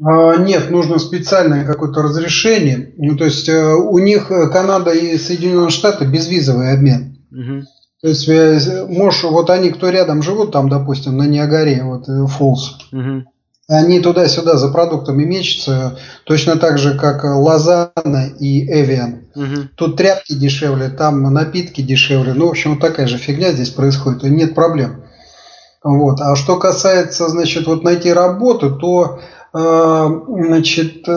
А, 0.01 0.37
нет, 0.37 0.71
нужно 0.71 0.99
специальное 0.99 1.65
какое-то 1.65 2.01
разрешение. 2.01 2.93
Ну, 2.97 3.17
то 3.17 3.25
есть 3.25 3.49
э, 3.49 3.73
у 3.73 3.97
них 3.97 4.31
э, 4.31 4.49
Канада 4.49 4.91
и 4.91 5.17
Соединенные 5.17 5.69
Штаты 5.69 6.05
безвизовый 6.05 6.71
обмен. 6.71 7.17
Угу. 7.31 7.65
То 8.05 8.09
есть, 8.09 8.29
э, 8.29 8.85
можешь, 8.87 9.23
вот 9.23 9.49
они, 9.49 9.71
кто 9.71 9.89
рядом 9.89 10.21
живут, 10.21 10.51
там, 10.51 10.69
допустим, 10.69 11.17
на 11.17 11.23
Ниагаре, 11.23 11.83
вот, 11.83 12.05
Фолс, 12.29 12.77
э, 12.91 12.95
угу. 12.95 13.23
они 13.67 13.99
туда-сюда 13.99 14.57
за 14.57 14.67
продуктами 14.67 15.23
мечутся, 15.23 15.97
точно 16.23 16.57
так 16.57 16.77
же, 16.77 16.95
как 16.99 17.23
Лозанна 17.23 18.27
и 18.39 18.63
Эвиан. 18.63 19.25
Угу. 19.33 19.69
Тут 19.75 19.97
тряпки 19.97 20.33
дешевле, 20.33 20.89
там 20.89 21.33
напитки 21.33 21.81
дешевле. 21.81 22.35
Ну, 22.35 22.45
в 22.45 22.51
общем, 22.51 22.75
вот 22.75 22.79
такая 22.79 23.07
же 23.07 23.17
фигня 23.17 23.53
здесь 23.53 23.71
происходит, 23.71 24.23
и 24.23 24.29
нет 24.29 24.53
проблем. 24.53 25.05
Вот. 25.83 26.21
А 26.21 26.35
что 26.35 26.57
касается, 26.57 27.27
значит, 27.27 27.65
вот 27.65 27.83
найти 27.83 28.13
работу, 28.13 28.75
то, 28.75 29.19
э, 29.51 30.19
значит, 30.47 31.07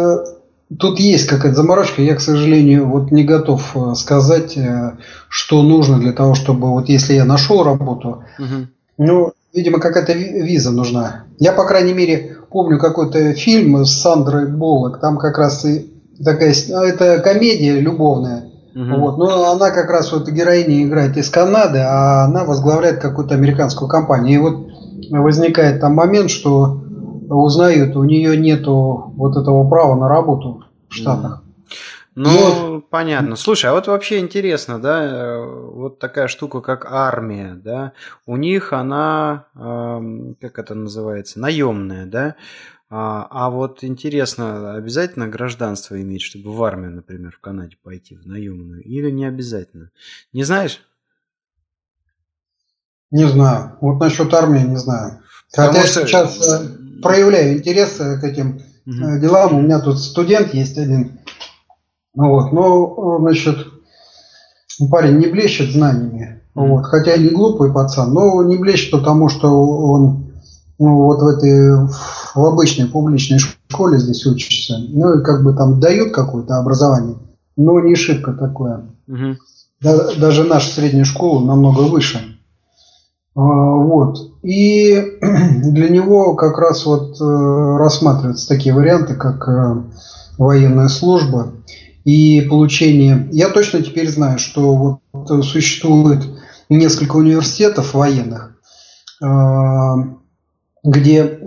Тут 0.76 1.00
есть 1.00 1.26
какая-то 1.26 1.56
заморочка. 1.56 2.02
Я, 2.02 2.14
к 2.14 2.20
сожалению, 2.20 2.88
вот 2.88 3.10
не 3.10 3.24
готов 3.24 3.74
э, 3.74 3.94
сказать, 3.94 4.56
э, 4.56 4.92
что 5.28 5.62
нужно 5.62 5.98
для 5.98 6.12
того, 6.12 6.34
чтобы 6.34 6.68
вот 6.68 6.90
если 6.90 7.14
я 7.14 7.24
нашел 7.24 7.62
работу, 7.62 8.24
угу. 8.38 8.66
ну, 8.98 9.32
видимо, 9.54 9.80
какая-то 9.80 10.12
виза 10.12 10.70
нужна. 10.70 11.24
Я, 11.38 11.52
по 11.52 11.64
крайней 11.64 11.94
мере, 11.94 12.36
помню 12.50 12.78
какой-то 12.78 13.32
фильм 13.32 13.82
с 13.84 13.92
Сандрой 13.92 14.46
Боллок. 14.46 15.00
Там 15.00 15.16
как 15.16 15.38
раз 15.38 15.64
и 15.64 15.90
такая, 16.22 16.54
ну, 16.68 16.82
это 16.82 17.20
комедия 17.20 17.80
любовная. 17.80 18.50
Угу. 18.74 19.00
Вот, 19.00 19.16
но 19.16 19.50
она 19.50 19.70
как 19.70 19.88
раз 19.90 20.12
вот 20.12 20.28
героиня 20.28 20.84
играет 20.84 21.16
из 21.16 21.30
Канады, 21.30 21.78
а 21.78 22.24
она 22.26 22.44
возглавляет 22.44 23.00
какую-то 23.00 23.34
американскую 23.34 23.88
компанию. 23.88 24.34
И 24.34 24.38
вот 24.38 24.68
возникает 25.10 25.80
там 25.80 25.94
момент, 25.94 26.30
что 26.30 26.82
узнают, 27.34 27.96
у 27.96 28.04
нее 28.04 28.36
нету 28.36 29.12
вот 29.16 29.36
этого 29.36 29.68
права 29.68 29.94
на 29.96 30.08
работу 30.08 30.64
в 30.88 30.94
Штатах. 30.94 31.42
Ну, 32.14 32.30
вот. 32.30 32.90
понятно. 32.90 33.36
Слушай, 33.36 33.70
а 33.70 33.74
вот 33.74 33.86
вообще 33.86 34.18
интересно, 34.18 34.80
да, 34.80 35.04
э, 35.04 35.46
вот 35.46 36.00
такая 36.00 36.26
штука, 36.26 36.60
как 36.60 36.84
армия, 36.90 37.54
да, 37.54 37.92
у 38.26 38.36
них 38.36 38.72
она, 38.72 39.44
как 39.54 40.58
это 40.58 40.74
называется, 40.74 41.38
наемная, 41.38 42.06
да, 42.06 42.34
а, 42.90 43.26
а 43.30 43.50
вот 43.50 43.84
интересно, 43.84 44.74
обязательно 44.74 45.28
гражданство 45.28 46.00
иметь, 46.00 46.22
чтобы 46.22 46.52
в 46.52 46.64
армию, 46.64 46.92
например, 46.92 47.32
в 47.36 47.40
Канаде 47.40 47.76
пойти, 47.82 48.16
в 48.16 48.26
наемную, 48.26 48.82
или 48.82 49.10
не 49.10 49.26
обязательно? 49.26 49.90
Не 50.32 50.42
знаешь? 50.42 50.80
Не 53.10 53.26
знаю. 53.26 53.76
Вот 53.80 54.00
насчет 54.00 54.32
армии 54.32 54.60
не 54.60 54.76
знаю. 54.76 55.20
Потому 55.50 55.78
Хотя 55.78 55.86
что... 55.86 56.06
сейчас 56.06 56.60
э, 56.60 56.66
проявляю 57.02 57.58
интерес 57.58 57.96
к 57.96 58.24
этим 58.24 58.60
угу. 58.86 59.18
делам. 59.20 59.54
У 59.54 59.60
меня 59.62 59.78
тут 59.80 59.98
студент 59.98 60.54
есть 60.54 60.78
один. 60.78 61.18
Вот, 62.14 62.52
но, 62.52 63.18
значит, 63.20 63.58
парень 64.90 65.18
не 65.18 65.26
блещет 65.26 65.70
знаниями. 65.70 66.42
Вот, 66.54 66.86
хотя 66.86 67.16
не 67.16 67.28
глупый 67.28 67.72
пацан, 67.72 68.12
но 68.12 68.42
не 68.42 68.56
блещет 68.56 68.90
потому, 68.90 69.28
что 69.28 69.48
он 69.48 70.28
ну, 70.78 71.04
вот 71.04 71.20
в 71.20 71.26
этой 71.26 71.86
в 72.34 72.44
обычной 72.44 72.86
публичной 72.86 73.38
школе 73.38 73.98
здесь 73.98 74.24
учится. 74.26 74.78
Ну 74.78 75.18
и 75.18 75.24
как 75.24 75.44
бы 75.44 75.54
там 75.54 75.80
дают 75.80 76.12
какое-то 76.12 76.58
образование, 76.58 77.16
но 77.56 77.80
не 77.80 77.94
шибко 77.94 78.32
такое. 78.32 78.86
Угу. 79.08 79.36
Да, 79.80 80.14
даже 80.14 80.44
наша 80.44 80.70
средняя 80.70 81.04
школа 81.04 81.44
намного 81.44 81.82
выше. 81.82 82.37
А, 83.38 83.40
вот. 83.40 84.32
И 84.42 85.00
для 85.62 85.88
него 85.88 86.34
как 86.34 86.58
раз 86.58 86.84
вот 86.84 87.20
э, 87.20 87.76
рассматриваются 87.78 88.48
такие 88.48 88.74
варианты, 88.74 89.14
как 89.14 89.48
э, 89.48 89.76
военная 90.38 90.88
служба. 90.88 91.52
и 92.04 92.40
получение. 92.40 93.28
Я 93.30 93.50
точно 93.50 93.80
теперь 93.82 94.10
знаю, 94.10 94.40
что 94.40 95.00
вот 95.12 95.44
существует 95.44 96.24
несколько 96.68 97.16
университетов 97.16 97.94
военных, 97.94 98.56
где 100.84 101.38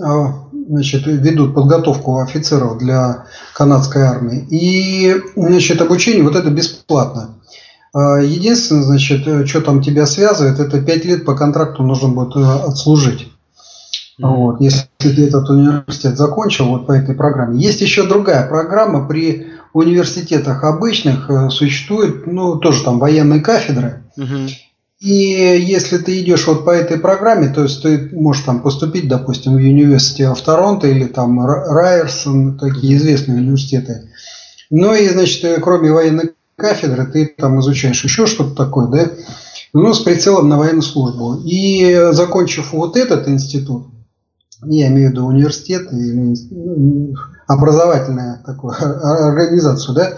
значит, 0.70 1.06
ведут 1.06 1.54
подготовку 1.56 2.20
офицеров 2.20 2.78
для 2.78 3.26
канадской 3.56 4.04
армии. 4.04 4.46
И 4.50 5.16
значит, 5.36 5.82
обучение 5.82 6.24
вот 6.24 6.36
это 6.36 6.50
бесплатно. 6.50 7.41
А, 7.94 8.20
единственное, 8.20 8.84
значит, 8.84 9.48
что 9.48 9.62
там 9.62 9.82
тебя 9.82 10.06
связывает, 10.06 10.60
это 10.60 10.82
5 10.82 11.06
лет 11.06 11.26
по 11.26 11.36
контракту 11.36 11.84
нужно 11.84 12.10
будет 12.10 12.36
э, 12.36 12.40
отслужить. 12.42 13.28
Вот, 14.20 14.62
если 14.62 14.86
ты 15.00 15.26
этот 15.26 15.50
университет 15.50 16.16
закончил 16.16 16.66
вот 16.68 16.86
по 16.86 16.92
этой 16.92 17.16
программе. 17.16 17.60
Есть 17.60 17.82
еще 17.82 18.04
другая 18.04 18.48
программа 18.48 19.08
при 19.08 19.48
университетах 19.74 20.64
обычных 20.64 21.30
э, 21.30 21.50
существует, 21.50 22.28
ну, 22.28 22.58
тоже 22.58 22.84
там 22.84 23.00
военные 23.00 23.40
кафедры. 23.40 24.04
Угу. 24.18 24.50
И 25.00 25.10
если 25.10 25.98
ты 25.98 26.22
идешь 26.22 26.46
вот 26.46 26.64
по 26.64 26.70
этой 26.70 27.00
программе, 27.00 27.48
то 27.48 27.64
есть 27.64 27.82
ты 27.82 28.10
можешь 28.14 28.44
там 28.44 28.62
поступить, 28.62 29.08
допустим, 29.08 29.54
в 29.54 29.56
университет 29.56 30.38
в 30.38 30.44
Торонто 30.44 30.88
или 30.88 31.06
там 31.06 31.44
Райерсон, 31.44 32.60
такие 32.60 32.98
известные 32.98 33.40
университеты. 33.40 34.12
Ну 34.70 34.94
и, 34.94 35.10
значит, 35.10 35.60
кроме 35.64 35.92
военной 35.92 36.32
кафедры, 36.62 37.06
ты 37.06 37.26
там 37.38 37.60
изучаешь 37.60 38.04
еще 38.04 38.26
что-то 38.28 38.56
такое, 38.56 38.88
да, 38.88 39.12
ну, 39.74 39.94
с 39.94 40.00
прицелом 40.00 40.50
на 40.50 40.58
военную 40.58 40.82
службу. 40.82 41.42
И 41.44 42.10
закончив 42.12 42.74
вот 42.74 42.96
этот 42.96 43.28
институт, 43.28 43.88
я 44.64 44.88
имею 44.88 45.10
в 45.10 45.12
виду 45.12 45.26
университет, 45.26 45.92
и 45.92 47.14
образовательную 47.48 48.40
такую 48.46 48.74
организацию, 48.74 49.96
да, 49.96 50.18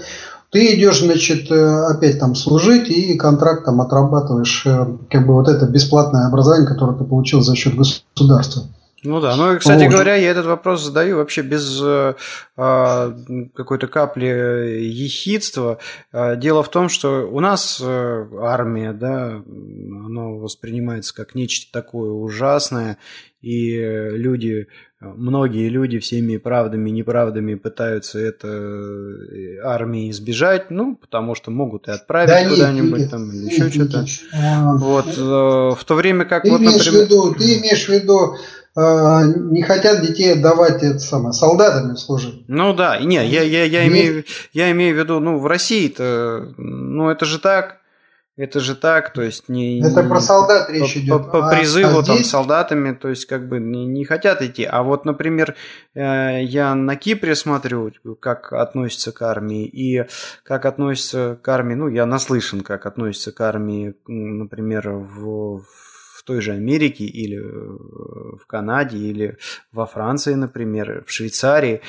ты 0.54 0.76
идешь, 0.76 1.02
значит, 1.02 1.50
э, 1.50 1.86
опять 1.88 2.20
там 2.20 2.36
служить 2.36 2.88
и 2.88 3.18
контракт 3.18 3.66
там 3.66 3.82
отрабатываешь, 3.82 4.64
э, 4.68 4.86
как 5.10 5.26
бы 5.26 5.34
вот 5.34 5.48
это 5.48 5.66
бесплатное 5.66 6.28
образование, 6.28 6.68
которое 6.68 6.96
ты 6.96 7.06
получил 7.06 7.42
за 7.42 7.56
счет 7.56 7.76
государства. 7.76 8.64
Ну 9.04 9.20
да, 9.20 9.36
ну 9.36 9.54
и, 9.54 9.60
кстати 9.60 9.84
вот. 9.84 9.92
говоря, 9.92 10.16
я 10.16 10.32
этот 10.32 10.46
вопрос 10.46 10.82
задаю 10.82 11.18
вообще 11.18 11.42
без 11.42 11.82
э, 11.84 12.14
а, 12.56 13.14
какой-то 13.54 13.88
капли 13.88 14.80
ехидства. 14.82 15.80
А, 16.14 16.36
дело 16.38 16.64
в 16.64 16.70
том, 16.70 16.88
что 16.88 17.30
у 17.30 17.42
нас 17.42 17.82
э, 17.84 18.28
армия, 18.40 18.94
да, 18.94 19.42
она 19.46 20.24
воспринимается 20.30 21.14
как 21.14 21.36
нечто 21.36 21.72
такое 21.74 22.12
ужасное, 22.12 22.98
и 23.42 23.78
люди, 23.78 24.68
многие 25.02 25.68
люди 25.68 26.00
всеми 26.00 26.38
правдами 26.38 26.90
и 26.90 26.94
неправдами 26.94 27.56
пытаются 27.56 28.20
это 28.20 28.48
э, 28.48 29.58
армии 29.66 30.10
избежать, 30.12 30.72
ну, 30.72 30.96
потому 30.96 31.36
что 31.36 31.52
могут 31.52 31.90
и 31.90 31.92
отправить 31.92 32.30
да 32.30 32.50
куда-нибудь 32.50 33.12
там 33.12 33.30
или 33.32 33.54
еще 33.54 33.70
что-то. 33.70 34.06
Вот, 34.78 35.18
в 35.18 35.84
то 35.84 35.96
время 35.96 36.24
как 36.24 36.44
ты 36.44 36.52
вот, 36.52 36.62
имеешь 36.62 36.86
например... 36.86 37.06
В 37.06 37.10
виду, 37.10 37.36
ты 37.38 37.60
имеешь 37.60 37.86
в 37.86 37.90
виду 37.90 38.36
не 38.76 39.62
хотят 39.62 40.02
детей 40.02 40.34
отдавать 40.34 40.82
это 40.82 41.00
самое, 41.00 41.34
солдатами 41.34 41.96
служить. 41.96 42.44
Ну 42.48 42.74
да, 42.74 43.00
не, 43.00 43.16
я, 43.16 43.42
я, 43.44 43.66
я, 43.66 43.88
имею, 43.88 44.24
я 44.52 44.72
имею 44.72 44.96
в 44.96 45.00
виду, 45.00 45.20
ну, 45.20 45.38
в 45.38 45.46
России-то, 45.46 46.54
ну, 46.58 47.10
это 47.10 47.26
же 47.26 47.40
так, 47.40 47.82
это 48.36 48.60
же 48.60 48.76
так, 48.76 49.14
то 49.14 49.22
есть 49.22 49.48
не... 49.48 49.80
Это 49.80 50.02
про 50.04 50.20
солдат 50.20 50.68
речь 50.72 50.98
идет. 50.98 51.26
По, 51.26 51.30
по 51.30 51.48
а, 51.50 51.56
призыву 51.56 52.00
а 52.00 52.04
там 52.04 52.16
здесь... 52.16 52.32
солдатами, 52.32 52.94
то 52.94 53.10
есть 53.10 53.28
как 53.28 53.48
бы 53.48 53.60
не, 53.60 53.86
не 53.86 54.06
хотят 54.06 54.42
идти. 54.42 54.64
А 54.64 54.82
вот, 54.82 55.06
например, 55.06 55.56
э, 55.94 56.44
я 56.44 56.74
на 56.74 56.96
Кипре 56.96 57.36
смотрю, 57.36 57.92
как 58.20 58.52
относятся 58.52 59.12
к 59.12 59.22
армии, 59.22 59.68
и 59.68 60.08
как 60.44 60.66
относятся 60.66 61.38
к 61.40 61.48
армии, 61.48 61.76
ну, 61.76 61.90
я 61.90 62.08
наслышан, 62.08 62.62
как 62.62 62.88
относятся 62.88 63.32
к 63.32 63.40
армии, 63.42 63.94
например, 64.08 64.90
в, 64.90 65.60
в 65.60 65.83
в 66.24 66.26
той 66.26 66.40
же 66.40 66.54
Америке 66.54 67.04
или 67.04 67.38
э, 67.38 68.38
в 68.38 68.46
Канаде 68.48 68.98
или 68.98 69.38
во 69.74 69.86
Франции, 69.86 70.36
например, 70.36 71.04
в 71.06 71.12
Швейцарии, 71.12 71.82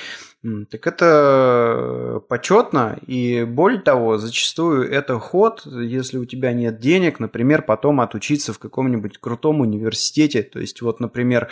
так 0.70 0.86
это 0.86 2.20
почетно, 2.28 2.98
и 3.06 3.44
более 3.44 3.80
того, 3.80 4.18
зачастую 4.18 4.90
это 4.90 5.18
ход, 5.18 5.64
если 5.64 6.18
у 6.18 6.26
тебя 6.26 6.52
нет 6.52 6.80
денег, 6.80 7.18
например, 7.18 7.62
потом 7.62 8.00
отучиться 8.02 8.52
в 8.52 8.58
каком-нибудь 8.58 9.16
крутом 9.18 9.62
университете. 9.62 10.42
То 10.42 10.60
есть 10.60 10.82
вот, 10.82 11.00
например, 11.00 11.48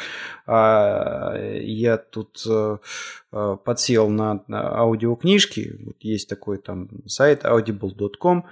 а, 0.47 1.35
я 1.39 1.97
тут 1.97 2.45
э, 2.47 2.79
э, 3.33 3.57
подсел 3.65 4.11
на 4.11 4.41
аудиокнижки, 4.51 5.95
есть 6.01 6.29
такой 6.29 6.59
там 6.59 6.89
сайт 7.07 7.45
audible.com, 7.45 8.45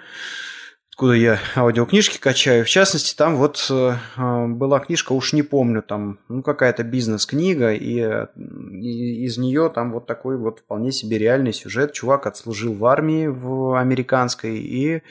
откуда 1.00 1.14
я 1.14 1.38
аудиокнижки 1.56 2.18
качаю. 2.18 2.66
В 2.66 2.68
частности, 2.68 3.16
там 3.16 3.36
вот 3.36 3.68
э, 3.70 3.94
э, 4.18 4.46
была 4.48 4.80
книжка, 4.80 5.14
уж 5.14 5.32
не 5.32 5.42
помню, 5.42 5.80
там, 5.80 6.18
ну, 6.28 6.42
какая-то 6.42 6.82
бизнес-книга, 6.82 7.72
и, 7.72 8.26
из 8.36 9.38
нее 9.38 9.70
там 9.74 9.92
вот 9.92 10.06
такой 10.06 10.36
вот 10.36 10.58
вполне 10.58 10.92
себе 10.92 11.16
реальный 11.16 11.54
сюжет. 11.54 11.94
Чувак 11.94 12.26
отслужил 12.26 12.74
в 12.74 12.84
армии 12.84 13.28
в 13.28 13.80
американской, 13.80 14.58
и 14.58 15.02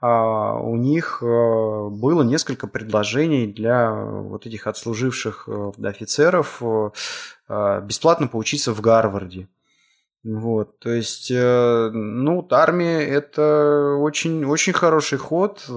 а, 0.00 0.54
у 0.54 0.76
них 0.76 1.18
э, 1.20 1.26
было 1.26 2.22
несколько 2.22 2.66
предложений 2.66 3.48
для 3.48 3.92
вот 3.92 4.46
этих 4.46 4.66
отслуживших 4.66 5.46
офицеров 5.82 6.62
бесплатно 7.50 8.28
поучиться 8.28 8.72
в 8.72 8.80
Гарварде. 8.80 9.48
Вот, 10.24 10.78
то 10.78 10.90
есть, 10.90 11.30
э, 11.30 11.90
ну, 11.92 12.46
армия 12.50 13.00
это 13.00 13.98
очень, 14.00 14.46
очень 14.46 14.72
хороший 14.72 15.18
ход, 15.18 15.62
э, 15.68 15.72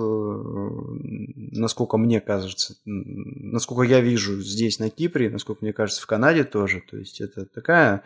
насколько 1.52 1.98
мне 1.98 2.22
кажется, 2.22 2.76
насколько 2.86 3.84
я 3.84 4.00
вижу 4.00 4.41
здесь 4.41 4.80
на 4.80 4.89
Кипре, 4.89 5.30
насколько 5.30 5.66
мне 5.66 5.74
кажется 5.74 6.02
в 6.02 6.06
Канаде 6.08 6.45
тоже. 6.45 6.82
То 6.89 6.95
есть 6.95 7.20
это 7.20 7.45
такая. 7.45 8.04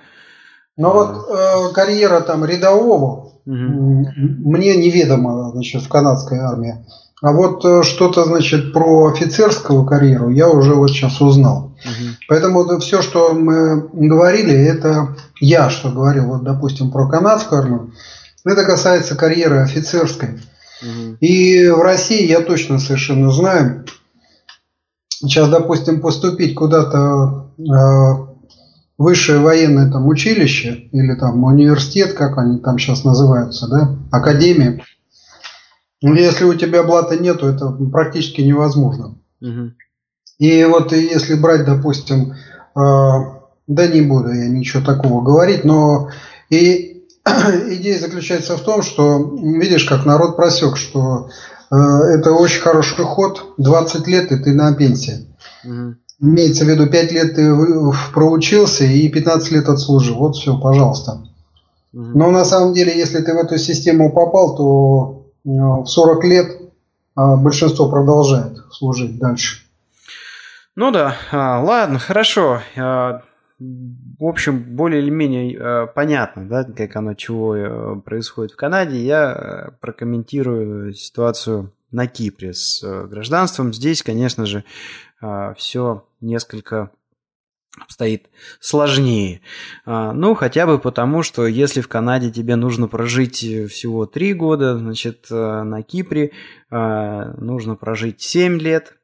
Ну 0.78 0.90
э... 0.90 0.94
вот 0.94 1.30
э, 1.30 1.74
карьера 1.76 2.22
там 2.22 2.44
рядового 2.44 3.34
угу. 3.46 3.46
мне 3.46 4.76
неведомо, 4.76 5.52
значит, 5.52 5.84
в 5.84 5.90
канадской 5.90 6.40
армии. 6.40 6.84
А 7.22 7.34
вот 7.34 7.86
что-то, 7.86 8.26
значит, 8.26 8.74
про 8.74 9.12
офицерскую 9.12 9.86
карьеру 9.86 10.30
я 10.30 10.50
уже 10.50 10.74
вот 10.74 10.90
сейчас 10.90 11.22
узнал. 11.22 11.71
Угу. 11.84 12.16
Поэтому 12.28 12.80
все, 12.80 13.02
что 13.02 13.34
мы 13.34 13.90
говорили, 13.92 14.54
это 14.54 15.16
я 15.40 15.70
что 15.70 15.90
говорил, 15.90 16.26
вот, 16.26 16.44
допустим, 16.44 16.92
про 16.92 17.10
канадскую 17.10 17.62
армию, 17.62 17.94
это 18.46 18.64
касается 18.64 19.16
карьеры 19.16 19.60
офицерской. 19.60 20.40
Угу. 20.82 21.18
И 21.20 21.68
в 21.70 21.82
России 21.82 22.28
я 22.28 22.42
точно 22.42 22.80
совершенно 22.80 23.32
знаю, 23.32 23.86
сейчас, 25.10 25.50
допустим, 25.50 26.02
поступить 26.02 26.56
куда-то 26.56 27.52
э, 27.58 28.32
высшее 28.98 29.40
военное 29.40 29.92
там 29.92 30.08
училище 30.08 30.90
или 30.92 31.16
там 31.16 31.44
университет, 31.44 32.14
как 32.14 32.38
они 32.38 32.60
там 32.60 32.78
сейчас 32.78 33.04
называются, 33.04 33.68
да, 33.68 33.96
академия, 34.12 34.82
ну, 36.04 36.16
если 36.16 36.46
у 36.46 36.56
тебя 36.56 36.84
блата 36.84 37.16
нету, 37.18 37.48
это 37.48 37.70
практически 37.70 38.42
невозможно. 38.42 39.16
Угу. 39.40 39.72
И 40.42 40.66
вот 40.66 40.92
если 40.92 41.36
брать, 41.36 41.66
допустим, 41.66 42.34
э, 42.34 43.10
да 43.68 43.88
не 43.88 44.02
буду 44.02 44.34
я 44.34 44.48
ничего 44.48 44.84
такого 44.84 45.22
говорить, 45.24 45.64
но 45.66 46.10
и 46.50 47.04
идея 47.70 48.00
заключается 48.00 48.58
в 48.58 48.62
том, 48.62 48.82
что 48.82 49.20
видишь, 49.40 49.86
как 49.86 50.04
народ 50.04 50.36
просек, 50.36 50.78
что 50.78 51.30
э, 51.70 51.76
это 51.76 52.32
очень 52.32 52.60
хороший 52.60 53.06
ход, 53.06 53.54
20 53.60 54.08
лет 54.08 54.32
и 54.32 54.38
ты 54.38 54.54
на 54.54 54.74
пенсии. 54.74 55.28
Угу. 55.64 55.96
Имеется 56.22 56.66
в 56.66 56.70
виду 56.70 56.88
5 56.88 57.12
лет 57.12 57.36
ты 57.36 57.56
проучился 58.12 58.84
и 58.84 59.10
15 59.10 59.52
лет 59.52 59.70
отслужил. 59.70 60.16
Вот 60.16 60.38
все, 60.38 60.60
пожалуйста. 60.60 61.22
Угу. 61.94 62.18
Но 62.18 62.32
на 62.32 62.46
самом 62.46 62.74
деле, 62.74 62.98
если 62.98 63.20
ты 63.20 63.36
в 63.36 63.38
эту 63.38 63.60
систему 63.60 64.12
попал, 64.12 64.56
то 64.56 65.24
в 65.44 65.86
40 65.86 66.24
лет 66.24 66.48
а, 67.14 67.36
большинство 67.36 67.90
продолжает 67.90 68.58
служить 68.72 69.20
дальше. 69.20 69.61
Ну 70.76 70.92
да, 70.92 71.16
а, 71.32 71.62
ладно, 71.62 72.00
хорошо. 72.00 72.62
А, 72.78 73.24
в 73.60 74.26
общем, 74.26 74.76
более 74.76 75.02
или 75.02 75.10
менее 75.10 75.88
понятно, 75.94 76.48
да, 76.48 76.64
как 76.64 76.96
оно, 76.96 77.14
чего 77.14 77.56
э, 77.56 77.96
происходит 78.02 78.54
в 78.54 78.56
Канаде. 78.56 78.98
Я 78.98 79.32
э, 79.32 79.72
прокомментирую 79.80 80.94
ситуацию 80.94 81.72
на 81.92 82.08
Кипре 82.08 82.54
с 82.54 82.82
э, 82.84 83.08
гражданством. 83.08 83.74
Здесь, 83.74 84.02
конечно 84.02 84.46
же, 84.46 84.64
все 85.56 86.08
несколько 86.20 86.90
обстоит 87.80 88.30
сложнее. 88.60 89.42
А, 89.86 90.12
ну, 90.12 90.36
хотя 90.36 90.68
бы 90.68 90.78
потому, 90.80 91.24
что 91.24 91.48
если 91.48 91.82
в 91.82 91.88
Канаде 91.88 92.32
тебе 92.32 92.56
нужно 92.56 92.88
прожить 92.88 93.44
э, 93.44 93.68
всего 93.68 94.06
3 94.06 94.34
года, 94.34 94.78
значит, 94.78 95.28
э, 95.32 95.64
на 95.64 95.82
Кипре 95.82 96.32
э, 96.70 97.34
нужно 97.38 97.76
прожить 97.76 98.22
7 98.22 98.60
лет. 98.60 98.98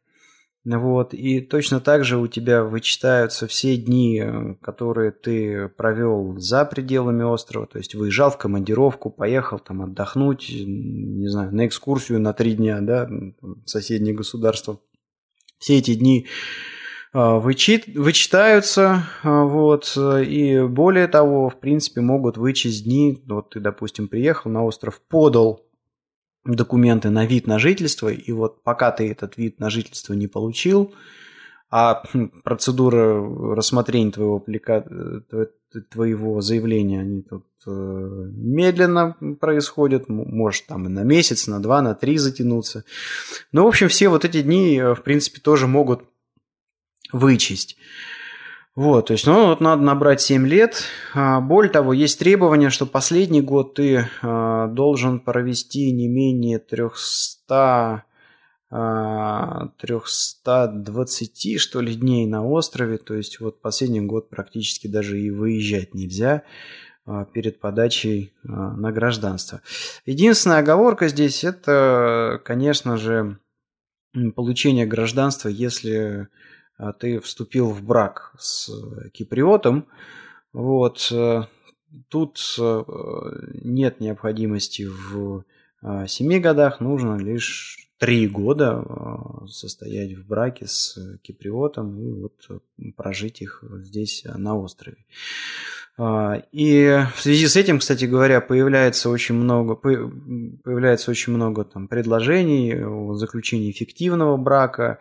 Вот, 0.75 1.13
и 1.13 1.39
точно 1.39 1.79
так 1.79 2.03
же 2.03 2.17
у 2.17 2.27
тебя 2.27 2.65
вычитаются 2.65 3.47
все 3.47 3.77
дни, 3.77 4.19
э, 4.21 4.55
которые 4.55 5.11
ты 5.11 5.69
провел 5.69 6.37
за 6.39 6.65
пределами 6.65 7.23
острова, 7.23 7.67
то 7.67 7.77
есть 7.77 7.95
выезжал 7.95 8.31
в 8.31 8.37
командировку, 8.37 9.09
поехал 9.09 9.59
там 9.59 9.81
отдохнуть, 9.83 10.49
не 10.49 11.29
знаю, 11.29 11.55
на 11.55 11.67
экскурсию 11.67 12.19
на 12.19 12.33
три 12.33 12.53
дня, 12.53 12.81
да, 12.81 13.07
в 13.39 13.65
соседнее 13.65 14.13
государство. 14.13 14.81
Все 15.57 15.77
эти 15.77 15.95
дни 15.95 16.27
а, 17.13 17.39
вычит, 17.39 17.87
вычитаются, 17.95 19.05
а, 19.23 19.45
вот, 19.45 19.97
и 19.97 20.61
более 20.67 21.07
того, 21.07 21.49
в 21.49 21.61
принципе, 21.61 22.01
могут 22.01 22.35
вычесть 22.35 22.83
дни, 22.83 23.23
вот 23.25 23.51
ты, 23.51 23.61
допустим, 23.61 24.09
приехал 24.09 24.51
на 24.51 24.65
остров, 24.65 24.99
подал 25.07 25.66
документы 26.55 27.09
на 27.09 27.25
вид 27.25 27.47
на 27.47 27.59
жительство, 27.59 28.09
и 28.09 28.31
вот 28.31 28.63
пока 28.63 28.91
ты 28.91 29.09
этот 29.11 29.37
вид 29.37 29.59
на 29.59 29.69
жительство 29.69 30.13
не 30.13 30.27
получил, 30.27 30.93
а 31.69 32.03
процедура 32.43 33.55
рассмотрения 33.55 34.11
твоего, 34.11 34.43
твоего 35.89 36.41
заявления, 36.41 37.01
они 37.01 37.21
тут 37.21 37.45
э, 37.65 37.69
медленно 37.69 39.17
происходят, 39.39 40.07
может 40.07 40.65
там 40.67 40.85
и 40.85 40.89
на 40.89 41.03
месяц, 41.03 41.47
на 41.47 41.61
два, 41.61 41.81
на 41.81 41.93
три 41.93 42.17
затянуться. 42.17 42.85
Но, 43.51 43.65
в 43.65 43.67
общем, 43.67 43.89
все 43.89 44.07
вот 44.07 44.23
эти 44.23 44.41
дни, 44.41 44.77
э, 44.77 44.95
в 44.95 45.03
принципе, 45.03 45.41
тоже 45.41 45.67
могут 45.67 46.03
вычесть. 47.11 47.77
Вот, 48.77 49.07
то 49.07 49.13
есть, 49.13 49.25
ну, 49.25 49.47
вот 49.47 49.59
надо 49.59 49.81
набрать 49.81 50.21
7 50.21 50.45
лет. 50.45 50.83
А, 51.15 51.41
более 51.41 51.71
того, 51.71 51.93
есть 51.93 52.19
требование, 52.19 52.69
что 52.69 52.85
последний 52.85 53.41
год 53.41 53.73
ты 53.73 54.07
а, 54.21 54.67
должен 54.67 55.19
провести 55.19 55.91
не 55.91 56.07
менее 56.07 56.59
300, 56.59 58.03
320, 58.69 60.45
а, 60.45 61.59
что 61.59 61.81
ли, 61.81 61.95
дней 61.95 62.27
на 62.27 62.45
острове. 62.45 62.99
То 62.99 63.15
есть, 63.15 63.39
вот 63.39 63.61
последний 63.61 64.01
год 64.01 64.29
практически 64.29 64.85
даже 64.85 65.19
и 65.19 65.31
выезжать 65.31 65.95
нельзя 65.95 66.43
перед 67.33 67.59
подачей 67.59 68.33
на 68.43 68.91
гражданство. 68.91 69.61
Единственная 70.05 70.59
оговорка 70.59 71.07
здесь– 71.07 71.43
это, 71.45 72.39
конечно 72.45 72.95
же, 72.97 73.39
получение 74.35 74.85
гражданства, 74.85 75.49
если 75.49 76.27
ты 76.99 77.19
вступил 77.19 77.69
в 77.69 77.83
брак 77.83 78.33
с 78.39 78.69
э, 78.69 79.09
киприотом, 79.09 79.87
вот, 80.53 81.09
э, 81.11 81.43
тут 82.09 82.39
э, 82.59 82.83
нет 83.63 83.99
необходимости 83.99 84.87
в 84.87 85.43
семи 86.07 86.39
годах, 86.39 86.79
нужно 86.79 87.17
лишь 87.17 87.87
три 87.99 88.27
года 88.27 88.83
состоять 89.47 90.13
в 90.13 90.25
браке 90.27 90.65
с 90.65 90.97
киприотом 91.21 91.99
и 91.99 92.11
вот 92.13 92.61
прожить 92.95 93.41
их 93.41 93.63
здесь 93.83 94.23
на 94.25 94.57
острове. 94.57 95.05
А, 95.99 96.43
и 96.51 96.99
в 97.15 97.21
связи 97.21 97.47
с 97.47 97.55
этим, 97.55 97.79
кстати 97.79 98.05
говоря, 98.05 98.39
появляется 98.39 99.09
очень 99.09 99.35
много, 99.35 99.75
появляется 99.75 101.09
очень 101.09 101.33
много 101.33 101.63
там, 101.63 101.87
предложений 101.87 102.85
о 102.85 103.13
заключении 103.15 103.71
фиктивного 103.71 104.37
брака, 104.37 104.99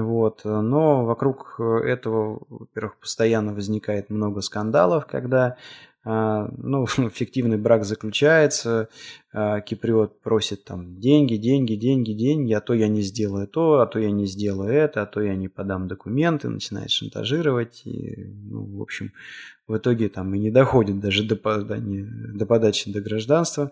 вот. 0.00 0.40
Но 0.44 1.04
вокруг 1.04 1.60
этого, 1.60 2.40
во-первых, 2.48 2.96
постоянно 2.98 3.52
возникает 3.52 4.10
много 4.10 4.40
скандалов, 4.40 5.06
когда 5.06 5.56
ну, 6.04 6.86
фиктивный 7.12 7.58
брак 7.58 7.84
заключается, 7.84 8.88
а, 9.32 9.60
киприот 9.60 10.20
просит 10.20 10.64
там 10.64 10.98
деньги, 10.98 11.36
деньги, 11.36 11.74
деньги, 11.74 12.12
деньги, 12.12 12.52
а 12.52 12.60
то 12.60 12.74
я 12.74 12.88
не 12.88 13.02
сделаю 13.02 13.46
то, 13.46 13.80
а 13.80 13.86
то 13.86 13.98
я 13.98 14.10
не 14.10 14.26
сделаю 14.26 14.72
это, 14.72 15.02
а 15.02 15.06
то 15.06 15.20
я 15.20 15.36
не 15.36 15.48
подам 15.48 15.88
документы, 15.88 16.48
начинает 16.48 16.90
шантажировать, 16.90 17.82
и, 17.84 18.24
ну, 18.50 18.78
в 18.78 18.82
общем, 18.82 19.12
в 19.68 19.76
итоге 19.76 20.08
там 20.08 20.34
и 20.34 20.38
не 20.38 20.50
доходит 20.50 20.98
даже 21.00 21.24
до, 21.24 21.36
подания, 21.36 22.04
до 22.34 22.46
подачи 22.46 22.92
до 22.92 23.00
гражданства. 23.00 23.70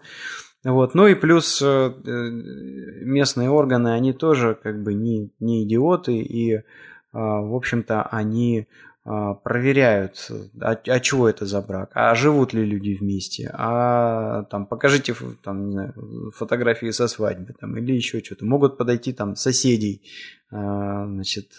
Вот. 0.62 0.94
Ну 0.94 1.06
и 1.06 1.14
плюс 1.14 1.60
э, 1.62 1.92
местные 3.02 3.50
органы, 3.50 3.88
они 3.88 4.12
тоже 4.12 4.56
как 4.62 4.82
бы 4.82 4.94
не, 4.94 5.30
не 5.40 5.64
идиоты, 5.64 6.18
и, 6.18 6.62
а, 7.12 7.40
в 7.40 7.54
общем-то, 7.54 8.02
они 8.02 8.66
а, 8.68 8.89
проверяют, 9.42 10.30
а, 10.60 10.72
а 10.86 11.00
чего 11.00 11.28
это 11.28 11.46
за 11.46 11.60
брак, 11.60 11.90
а 11.94 12.14
живут 12.14 12.52
ли 12.52 12.64
люди 12.64 12.96
вместе, 12.98 13.50
а 13.52 14.44
там 14.44 14.66
покажите 14.66 15.14
там, 15.42 15.66
не 15.66 15.72
знаю, 15.72 16.32
фотографии 16.34 16.90
со 16.90 17.08
свадьбы 17.08 17.54
там, 17.58 17.76
или 17.76 17.92
еще 17.92 18.20
что-то. 18.20 18.44
Могут 18.44 18.78
подойти 18.78 19.12
там 19.12 19.36
соседей, 19.36 20.02
значит, 20.50 21.52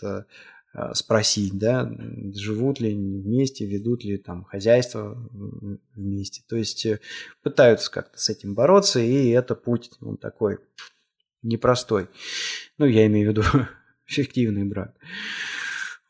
Э, 0.74 0.94
спросить, 0.94 1.58
да, 1.58 1.92
живут 2.34 2.80
ли 2.80 2.96
вместе, 2.96 3.66
ведут 3.66 4.06
ли 4.06 4.18
там 4.18 4.46
хозяйство 4.46 5.18
вместе. 5.96 6.44
То 6.48 6.56
есть 6.56 6.86
э, 6.86 7.02
пытаются 7.44 7.92
как-то 7.92 8.18
с 8.18 8.30
этим 8.30 8.54
бороться, 8.54 9.02
и 9.02 9.30
это 9.30 9.56
путь 9.56 9.92
он 10.00 10.16
такой 10.16 10.60
непростой. 11.42 12.08
Ну, 12.78 12.86
я 12.86 13.06
имею 13.08 13.28
в 13.28 13.32
виду 13.32 13.44
фиктивный 14.06 14.64
брак. 14.64 14.96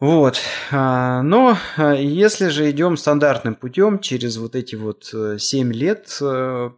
Вот. 0.02 0.42
А, 0.72 1.22
но 1.22 1.56
а, 1.78 1.94
если 1.94 2.48
же 2.48 2.70
идем 2.72 2.98
стандартным 2.98 3.54
путем, 3.54 4.00
через 4.00 4.38
вот 4.38 4.56
эти 4.56 4.76
вот 4.76 5.06
7 5.06 5.70
э, 5.70 5.74
лет 5.74 6.20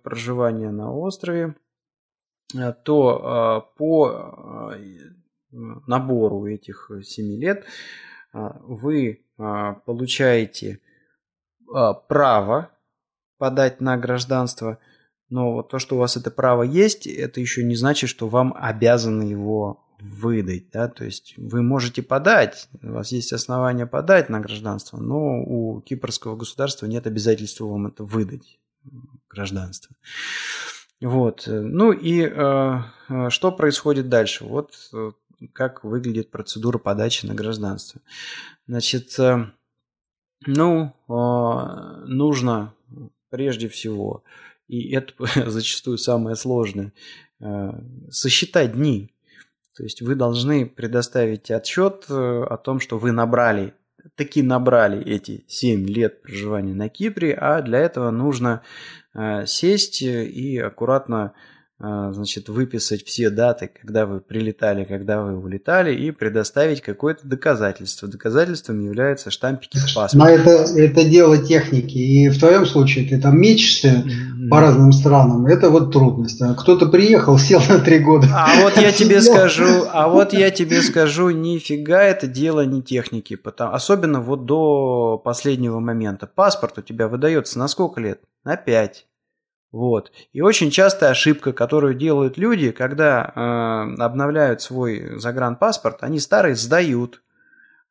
проживания 0.03 0.71
на 0.71 0.93
острове, 0.93 1.55
то 2.83 3.71
по 3.77 4.73
набору 5.53 6.47
этих 6.47 6.91
7 7.01 7.25
э, 7.25 7.37
лет 7.37 7.65
а, 8.33 8.59
вы 8.63 9.25
а, 9.37 9.73
получаете 9.73 10.81
а, 11.73 11.93
право 11.93 12.71
подать 13.37 13.79
на 13.79 13.95
гражданство, 13.97 14.79
но 15.29 15.63
то, 15.63 15.79
что 15.79 15.95
у 15.95 15.99
вас 15.99 16.17
это 16.17 16.29
право 16.29 16.63
есть, 16.63 17.07
это 17.07 17.39
еще 17.39 17.63
не 17.63 17.75
значит, 17.75 18.09
что 18.09 18.27
вам 18.27 18.53
обязаны 18.57 19.23
его 19.23 19.82
выдать. 19.99 20.69
Да? 20.71 20.87
То 20.87 21.05
есть 21.05 21.35
вы 21.37 21.61
можете 21.61 22.01
подать, 22.01 22.69
у 22.81 22.91
вас 22.93 23.11
есть 23.11 23.33
основания 23.33 23.85
подать 23.85 24.29
на 24.29 24.39
гражданство, 24.39 24.97
но 24.97 25.41
у 25.41 25.81
кипрского 25.81 26.35
государства 26.35 26.85
нет 26.85 27.07
обязательства 27.07 27.65
вам 27.65 27.87
это 27.87 28.03
выдать, 28.03 28.59
гражданство. 29.29 29.95
Вот. 31.01 31.43
Ну 31.47 31.91
и 31.91 32.21
э, 32.21 32.79
э 33.09 33.29
что 33.29 33.51
происходит 33.51 34.09
дальше? 34.09 34.45
Вот 34.45 34.73
как 35.51 35.83
выглядит 35.83 36.31
процедура 36.31 36.77
подачи 36.77 37.25
на 37.25 37.33
гражданство. 37.33 38.01
Значит, 38.67 39.17
э, 39.19 39.51
ну, 40.45 40.93
э, 41.09 42.05
нужно 42.05 42.73
прежде 43.29 43.67
всего, 43.67 44.23
и 44.67 44.93
это 44.93 45.13
зачастую 45.49 45.97
самое 45.97 46.35
сложное, 46.35 46.93
э, 47.39 47.71
сосчитать 48.09 48.73
дни. 48.73 49.12
То 49.75 49.83
есть 49.83 50.01
вы 50.01 50.15
должны 50.15 50.65
предоставить 50.65 51.49
отчет 51.51 52.05
о 52.09 52.57
том, 52.57 52.79
что 52.79 52.97
вы 52.97 53.11
набрали, 53.11 53.73
таки 54.15 54.43
набрали 54.43 55.03
эти 55.03 55.45
7 55.47 55.87
лет 55.87 56.21
проживания 56.21 56.73
на 56.75 56.89
Кипре, 56.89 57.33
а 57.33 57.61
для 57.61 57.79
этого 57.79 58.11
нужно 58.11 58.61
сесть 59.45 60.01
и 60.01 60.57
аккуратно 60.59 61.33
значит, 61.83 62.47
выписать 62.47 63.05
все 63.05 63.29
даты, 63.29 63.69
когда 63.81 64.05
вы 64.05 64.21
прилетали, 64.21 64.85
когда 64.85 65.21
вы 65.21 65.37
улетали, 65.37 65.93
и 65.93 66.11
предоставить 66.11 66.81
какое-то 66.81 67.27
доказательство. 67.27 68.07
Доказательством 68.07 68.79
являются 68.79 69.31
штампики 69.31 69.77
в 69.77 69.93
паспорте. 69.93 70.17
Но 70.17 70.29
это, 70.29 70.51
это 70.79 71.03
дело 71.03 71.37
техники. 71.37 71.97
И 71.97 72.29
в 72.29 72.39
твоем 72.39 72.65
случае 72.65 73.09
ты 73.09 73.19
там 73.19 73.37
мечешься 73.37 74.05
mm-hmm. 74.05 74.47
по 74.49 74.61
разным 74.61 74.93
странам. 74.93 75.45
Это 75.45 75.69
вот 75.69 75.91
трудность. 75.91 76.41
А 76.41 76.53
кто-то 76.53 76.85
приехал, 76.85 77.37
сел 77.37 77.61
на 77.67 77.79
три 77.79 77.99
года. 77.99 78.27
А 78.31 78.61
вот 78.61 78.77
я 78.77 78.93
тебе 78.93 79.21
скажу, 79.21 79.85
а 79.91 80.07
вот 80.07 80.31
я 80.31 80.51
тебе 80.51 80.81
скажу, 80.81 81.31
нифига 81.31 82.01
это 82.01 82.27
дело 82.27 82.65
не 82.65 82.81
техники. 82.81 83.35
Потому, 83.35 83.73
особенно 83.73 84.21
вот 84.21 84.45
до 84.45 85.21
последнего 85.21 85.81
момента. 85.81 86.27
Паспорт 86.27 86.77
у 86.77 86.81
тебя 86.81 87.09
выдается 87.09 87.59
на 87.59 87.67
сколько 87.67 87.99
лет? 87.99 88.21
На 88.45 88.55
пять. 88.55 89.05
Вот. 89.73 90.11
И 90.33 90.41
очень 90.41 90.69
частая 90.69 91.09
ошибка, 91.09 91.51
которую 91.51 91.95
делают 91.95 92.37
люди, 92.37 92.71
когда 92.71 93.33
э, 93.35 94.01
обновляют 94.03 94.61
свой 94.61 95.19
загранпаспорт, 95.19 96.03
они 96.03 96.19
старый 96.19 96.53
сдают. 96.53 97.23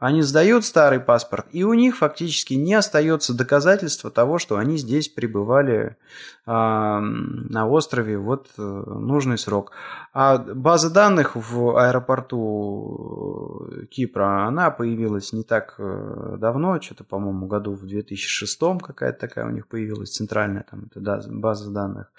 Они 0.03 0.23
сдают 0.23 0.65
старый 0.65 0.99
паспорт, 0.99 1.47
и 1.53 1.63
у 1.63 1.75
них 1.75 1.99
фактически 1.99 2.55
не 2.55 2.75
остается 2.75 3.35
доказательства 3.35 4.11
того, 4.11 4.41
что 4.41 4.57
они 4.57 4.77
здесь 4.77 5.09
пребывали 5.09 5.97
э, 6.45 6.51
на 6.51 7.69
острове 7.69 8.19
вот 8.19 8.49
э, 8.59 8.63
нужный 8.63 9.39
срок. 9.39 9.71
А 10.13 10.39
база 10.39 10.91
данных 10.91 11.37
в 11.37 11.79
аэропорту 11.79 13.69
э, 13.71 13.87
Кипра, 13.87 14.49
она 14.49 14.73
появилась 14.73 15.33
не 15.33 15.45
так 15.45 15.77
э, 15.79 16.37
давно, 16.37 16.81
что-то, 16.81 17.05
по-моему, 17.05 17.47
году 17.47 17.75
в 17.75 17.87
2006 17.87 18.59
какая-то 18.83 19.21
такая 19.21 19.47
у 19.47 19.51
них 19.51 19.69
появилась, 19.69 20.11
центральная 20.11 20.67
там, 20.69 20.87
это, 20.91 20.99
да, 20.99 21.23
база 21.29 21.71
данных. 21.71 22.11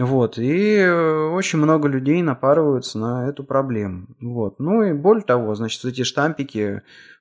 Вот, 0.00 0.38
и 0.38 0.82
очень 0.82 1.58
много 1.58 1.86
людей 1.86 2.22
напарываются 2.22 2.98
на 2.98 3.28
эту 3.28 3.44
проблему. 3.44 4.06
Вот. 4.18 4.58
Ну 4.58 4.82
и 4.82 4.94
более 4.94 5.24
того, 5.24 5.54
значит, 5.54 5.84
эти 5.84 6.04
штампики 6.04 6.80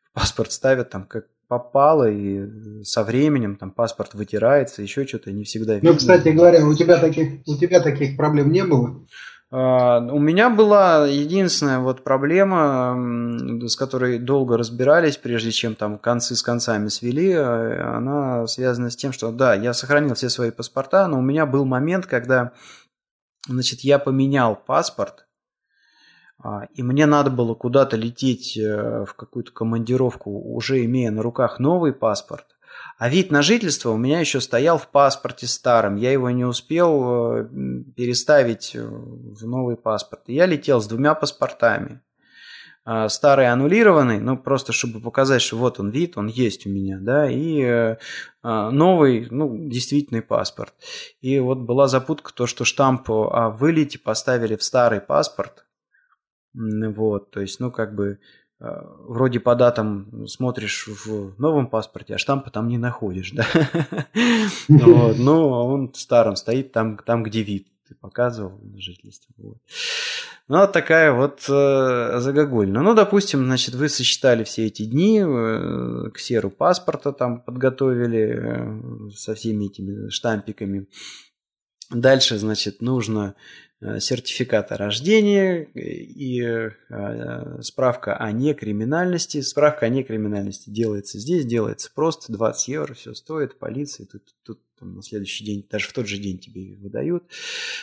в 0.09 0.13
паспорт 0.13 0.53
ставят 0.53 0.89
там 0.89 1.03
как 1.03 1.25
попало, 1.49 2.09
и 2.09 2.83
со 2.83 3.03
временем 3.03 3.57
там 3.57 3.71
паспорт 3.71 4.13
вытирается, 4.13 4.81
еще 4.81 5.05
что-то 5.05 5.33
не 5.33 5.43
всегда 5.43 5.75
видно. 5.75 5.91
Ну, 5.91 5.97
кстати 5.97 6.29
говоря, 6.29 6.65
у 6.65 6.73
тебя 6.73 6.97
таких, 6.99 7.41
у 7.47 7.57
тебя 7.57 7.81
таких 7.81 8.15
проблем 8.15 8.49
не 8.49 8.63
было? 8.63 9.05
А, 9.51 9.99
у 9.99 10.19
меня 10.19 10.49
была 10.49 11.07
единственная 11.07 11.79
вот 11.79 12.03
проблема, 12.03 12.95
с 13.67 13.75
которой 13.75 14.19
долго 14.19 14.57
разбирались, 14.57 15.17
прежде 15.17 15.51
чем 15.51 15.75
там 15.75 15.97
концы 15.97 16.35
с 16.35 16.43
концами 16.43 16.87
свели. 16.89 17.33
А, 17.33 17.97
она 17.97 18.47
связана 18.47 18.89
с 18.91 18.95
тем, 18.95 19.11
что 19.11 19.31
да, 19.31 19.55
я 19.55 19.73
сохранил 19.73 20.13
все 20.13 20.29
свои 20.29 20.51
паспорта, 20.51 21.07
но 21.07 21.19
у 21.19 21.21
меня 21.23 21.45
был 21.45 21.65
момент, 21.65 22.05
когда 22.05 22.53
значит, 23.47 23.79
я 23.81 23.97
поменял 23.97 24.55
паспорт, 24.55 25.25
а, 26.41 26.67
и 26.73 26.83
мне 26.83 27.05
надо 27.05 27.29
было 27.31 27.53
куда-то 27.53 27.97
лететь 27.97 28.57
э, 28.57 29.05
в 29.05 29.13
какую-то 29.15 29.51
командировку, 29.51 30.31
уже 30.31 30.85
имея 30.85 31.11
на 31.11 31.21
руках 31.21 31.59
новый 31.59 31.91
паспорт. 31.91 32.45
А 32.99 33.07
вид 33.07 33.31
на 33.31 33.41
жительство 33.41 33.91
у 33.91 33.97
меня 33.97 34.19
еще 34.19 34.41
стоял 34.41 34.77
в 34.77 34.89
паспорте 34.89 35.47
старом. 35.47 35.95
Я 35.95 36.11
его 36.11 36.29
не 36.31 36.43
успел 36.43 37.37
э, 37.37 37.49
переставить 37.95 38.75
э, 38.75 38.85
в 38.85 39.47
новый 39.47 39.77
паспорт. 39.77 40.23
я 40.27 40.45
летел 40.45 40.81
с 40.81 40.87
двумя 40.87 41.15
паспортами. 41.15 42.01
А, 42.83 43.07
старый 43.07 43.47
аннулированный, 43.47 44.19
ну 44.19 44.37
просто 44.37 44.73
чтобы 44.73 44.99
показать, 44.99 45.41
что 45.41 45.57
вот 45.57 45.79
он 45.79 45.91
вид, 45.91 46.17
он 46.17 46.27
есть 46.27 46.65
у 46.65 46.69
меня, 46.69 46.97
да, 46.99 47.29
и 47.29 47.61
э, 47.61 47.97
а, 48.41 48.71
новый, 48.71 49.27
ну, 49.29 49.69
действительный 49.69 50.21
паспорт. 50.21 50.73
И 51.21 51.39
вот 51.39 51.59
была 51.59 51.87
запутка 51.87 52.33
то, 52.33 52.47
что 52.47 52.65
штамп 52.65 53.11
о 53.11 53.49
вылете 53.49 53.99
поставили 53.99 54.55
в 54.55 54.63
старый 54.63 55.01
паспорт, 55.01 55.65
вот, 56.53 57.31
то 57.31 57.41
есть, 57.41 57.59
ну, 57.59 57.71
как 57.71 57.95
бы 57.95 58.19
вроде 58.59 59.39
по 59.39 59.55
датам 59.55 60.27
смотришь 60.27 60.87
в 60.87 61.39
новом 61.39 61.67
паспорте, 61.67 62.15
а 62.15 62.17
штампа 62.17 62.51
там 62.51 62.67
не 62.67 62.77
находишь, 62.77 63.31
да? 63.31 63.45
вот, 64.67 65.17
но 65.17 65.67
он 65.67 65.93
старым 65.93 66.35
стоит 66.35 66.71
там, 66.71 66.97
там, 66.97 67.23
где 67.23 67.41
вид 67.41 67.67
ты 67.87 67.95
показывал 67.95 68.59
на 68.61 68.79
жительство. 68.79 69.33
Вот. 69.37 69.57
Ну, 70.47 70.59
вот 70.59 70.71
такая 70.71 71.11
вот 71.11 71.45
э, 71.49 72.19
загогульна. 72.19 72.81
Ну, 72.81 72.93
допустим, 72.93 73.45
значит, 73.45 73.75
вы 73.75 73.89
сосчитали 73.89 74.43
все 74.43 74.67
эти 74.67 74.85
дни, 74.85 75.21
э, 75.21 76.09
к 76.13 76.19
серу 76.19 76.51
паспорта 76.51 77.13
там 77.13 77.41
подготовили 77.41 79.09
э, 79.09 79.11
со 79.15 79.33
всеми 79.33 79.65
этими 79.65 80.09
штампиками. 80.09 80.87
Дальше, 81.91 82.37
значит, 82.37 82.81
нужно 82.81 83.33
Э, 83.33 83.68
сертификат 83.81 84.73
о 84.73 84.77
рождении 84.77 85.63
и 85.73 86.41
э, 86.41 87.61
справка 87.61 88.17
о 88.17 88.31
некриминальности. 88.33 89.39
Справка 89.41 89.85
о 89.85 89.89
некриминальности 89.89 90.69
делается 90.69 91.17
здесь, 91.17 91.45
делается 91.45 91.89
просто, 91.93 92.33
20 92.33 92.67
евро, 92.67 92.93
все 92.93 93.13
стоит, 93.13 93.57
полиции, 93.57 94.03
тут, 94.03 94.23
тут 94.43 94.61
там, 94.77 94.95
на 94.95 95.01
следующий 95.01 95.45
день, 95.45 95.65
даже 95.69 95.87
в 95.87 95.93
тот 95.93 96.07
же 96.07 96.17
день 96.17 96.39
тебе 96.39 96.75
выдают. 96.75 97.23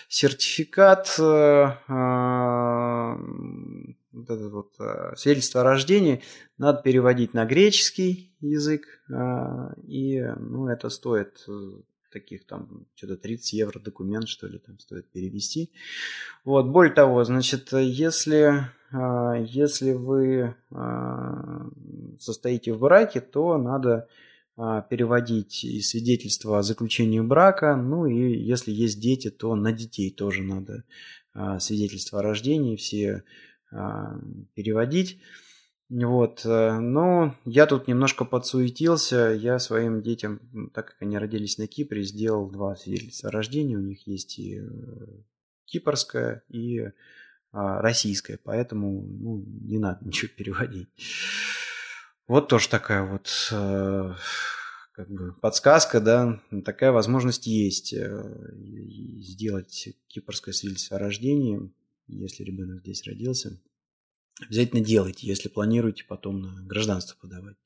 Сертификат, 0.09 1.15
э, 1.19 1.23
вот 4.13 4.31
это 4.31 4.49
вот 4.51 4.73
свидетельство 5.19 5.63
о 5.63 5.65
рождении 5.65 6.23
надо 6.59 6.83
переводить 6.83 7.33
на 7.33 7.47
греческий 7.47 8.35
язык, 8.41 9.03
и 9.87 10.21
ну, 10.39 10.69
это 10.69 10.91
стоит 10.91 11.47
таких 12.17 12.47
там 12.47 12.87
что-то 12.95 13.17
30 13.19 13.53
евро 13.53 13.79
документ, 13.79 14.27
что 14.29 14.47
ли, 14.47 14.59
там 14.59 14.79
стоит 14.79 15.07
перевести. 15.11 15.71
Вот, 16.45 16.67
более 16.67 16.95
того, 16.95 17.25
значит, 17.25 17.73
если, 17.73 18.71
а, 18.91 19.35
если 19.35 19.93
вы 19.93 20.55
а, 20.71 21.67
состоите 22.19 22.73
в 22.73 22.79
браке, 22.79 23.21
то 23.21 23.59
надо 23.59 24.09
а, 24.57 24.81
переводить 24.81 25.63
и 25.65 25.83
свидетельство 25.83 26.59
о 26.59 26.63
заключении 26.63 27.21
брака, 27.21 27.77
ну 27.77 28.07
и 28.07 28.39
если 28.39 28.73
есть 28.73 28.99
дети, 28.99 29.31
то 29.31 29.55
на 29.55 29.73
детей 29.73 30.11
тоже 30.11 30.43
надо 30.43 30.85
свидетельство 31.59 32.21
о 32.21 32.23
рождении 32.23 32.77
все 32.77 33.23
переводить. 34.55 35.21
Вот, 35.89 36.45
э, 36.45 36.79
но 36.81 37.37
я 37.45 37.67
тут 37.67 37.87
немножко 37.87 38.25
подсуетился. 38.25 39.33
Я 39.39 39.61
своим 39.61 40.03
детям, 40.03 40.41
так 40.75 40.89
как 40.89 40.97
они 41.01 41.17
родились 41.17 41.59
на 41.59 41.69
Кипре, 41.69 42.03
сделал 42.03 42.51
два 42.51 42.75
свидетельства 42.75 43.29
о 43.29 43.33
рождении. 43.33 43.77
У 43.77 43.81
них 43.81 44.07
есть 44.07 44.39
и 44.39 44.59
э, 44.59 44.67
кипрское, 45.65 46.43
и 46.49 46.89
а, 47.53 47.81
российское, 47.81 48.39
поэтому 48.43 49.03
ну, 49.03 49.45
не 49.63 49.79
надо 49.79 50.01
ничего 50.05 50.31
переводить. 50.37 50.89
Вот 52.27 52.49
тоже 52.49 52.69
такая 52.69 53.05
вот 53.05 53.29
э, 53.53 54.15
как 54.91 55.09
бы 55.09 55.35
подсказка, 55.41 56.01
да, 56.01 56.41
такая 56.65 56.91
возможность 56.91 57.47
есть 57.47 57.95
сделать 57.95 59.89
кипрское 60.09 60.53
свидетельство 60.53 60.97
о 60.97 61.01
рождении, 61.01 61.73
если 62.09 62.43
ребенок 62.43 62.81
здесь 62.81 63.07
родился 63.07 63.61
обязательно 64.45 64.83
делайте, 64.83 65.27
если 65.27 65.49
планируете 65.49 66.05
потом 66.09 66.41
на 66.41 66.63
гражданство 66.63 67.17
подавать. 67.21 67.57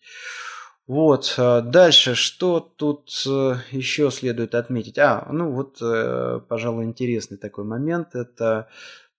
Вот, 0.86 1.34
а 1.38 1.60
дальше, 1.60 2.14
что 2.14 2.58
тут 2.58 3.10
э, 3.24 3.56
еще 3.70 4.10
следует 4.10 4.56
отметить? 4.56 4.98
А, 4.98 5.28
ну 5.30 5.52
вот, 5.52 5.78
э, 5.80 6.40
пожалуй, 6.48 6.84
интересный 6.84 7.36
такой 7.36 7.64
момент, 7.64 8.16
это 8.16 8.68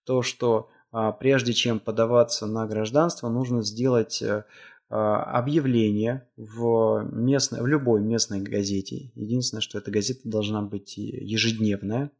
то, 0.03 0.21
что 0.21 0.69
а, 0.91 1.13
прежде 1.13 1.53
чем 1.53 1.79
подаваться 1.79 2.45
на 2.45 2.67
гражданство, 2.67 3.29
нужно 3.29 3.63
сделать 3.63 4.21
э, 4.21 4.43
а, 4.89 5.23
объявление 5.23 6.27
в, 6.35 7.07
местной, 7.09 7.61
в 7.61 7.67
любой 7.67 8.01
местной 8.01 8.41
газете. 8.41 9.11
Единственное, 9.15 9.61
что 9.61 9.77
эта 9.77 9.89
газета 9.89 10.21
должна 10.25 10.61
быть 10.61 10.97
ежедневная, 10.97 12.11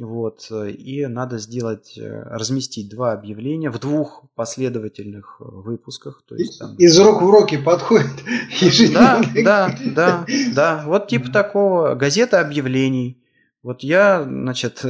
вот, 0.00 0.46
э, 0.50 0.70
и 0.70 1.06
надо 1.06 1.38
сделать, 1.38 1.96
э, 1.98 2.22
разместить 2.24 2.88
два 2.88 3.12
объявления 3.12 3.70
в 3.70 3.78
двух 3.78 4.24
последовательных 4.34 5.36
э, 5.40 5.44
выпусках. 5.44 6.22
То 6.26 6.36
есть, 6.36 6.58
там... 6.58 6.74
Из 6.76 6.98
рук 6.98 7.20
в 7.20 7.30
руки 7.30 7.58
подходит 7.58 8.10
ежедневно. 8.60 9.22
Да, 9.44 9.74
да, 9.74 9.76
да, 9.94 10.26
да. 10.54 10.84
Вот 10.86 11.08
типа 11.08 11.30
такого 11.30 11.94
газета 11.94 12.40
объявлений. 12.40 13.22
Вот 13.62 13.82
я, 13.82 14.22
значит, 14.24 14.82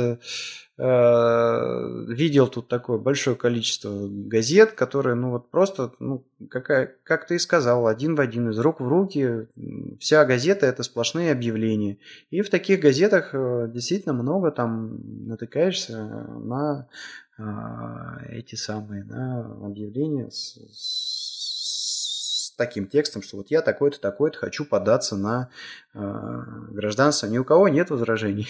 видел 0.80 2.48
тут 2.48 2.68
такое 2.68 2.98
большое 2.98 3.36
количество 3.36 4.08
газет, 4.08 4.72
которые, 4.72 5.14
ну 5.14 5.30
вот 5.30 5.50
просто, 5.50 5.92
ну, 5.98 6.24
какая, 6.48 6.94
как 7.02 7.26
ты 7.26 7.34
и 7.34 7.38
сказал, 7.38 7.86
один 7.86 8.14
в 8.14 8.20
один, 8.20 8.48
из 8.50 8.58
рук 8.58 8.80
в 8.80 8.88
руки, 8.88 9.46
вся 9.98 10.24
газета 10.24 10.66
это 10.66 10.82
сплошные 10.82 11.32
объявления. 11.32 11.98
И 12.30 12.40
в 12.40 12.48
таких 12.48 12.80
газетах 12.80 13.30
э, 13.34 13.68
действительно 13.72 14.14
много 14.14 14.50
там 14.50 15.26
натыкаешься 15.26 15.98
на 15.98 16.88
а, 17.42 18.18
эти 18.28 18.54
самые 18.54 19.04
на 19.04 19.40
объявления 19.64 20.30
с, 20.30 20.58
таким 22.60 22.86
текстом, 22.86 23.22
что 23.22 23.38
вот 23.38 23.50
я 23.50 23.62
такой-то, 23.62 23.98
такой-то 23.98 24.36
хочу 24.36 24.66
податься 24.66 25.16
на 25.16 25.48
э, 25.94 25.98
гражданство. 26.72 27.26
Ни 27.26 27.38
у 27.38 27.44
кого 27.44 27.68
нет 27.68 27.88
возражений. 27.88 28.46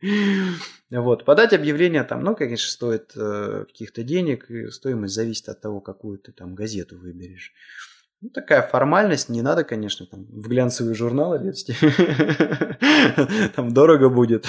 вот. 0.90 1.24
Подать 1.24 1.52
объявление 1.52 2.04
там, 2.04 2.22
ну, 2.22 2.36
конечно, 2.36 2.70
стоит 2.70 3.10
э, 3.16 3.64
каких-то 3.66 4.04
денег, 4.04 4.48
и 4.50 4.70
стоимость 4.70 5.14
зависит 5.14 5.48
от 5.48 5.60
того, 5.60 5.80
какую 5.80 6.18
ты 6.18 6.30
там 6.30 6.54
газету 6.54 6.96
выберешь. 6.96 7.52
Ну, 8.20 8.28
такая 8.28 8.62
формальность, 8.62 9.28
не 9.28 9.42
надо, 9.42 9.64
конечно, 9.64 10.06
там 10.06 10.26
в 10.26 10.46
глянцевый 10.46 10.94
журнал 10.94 11.36
вести. 11.36 11.74
там 13.56 13.74
дорого 13.74 14.10
будет. 14.10 14.46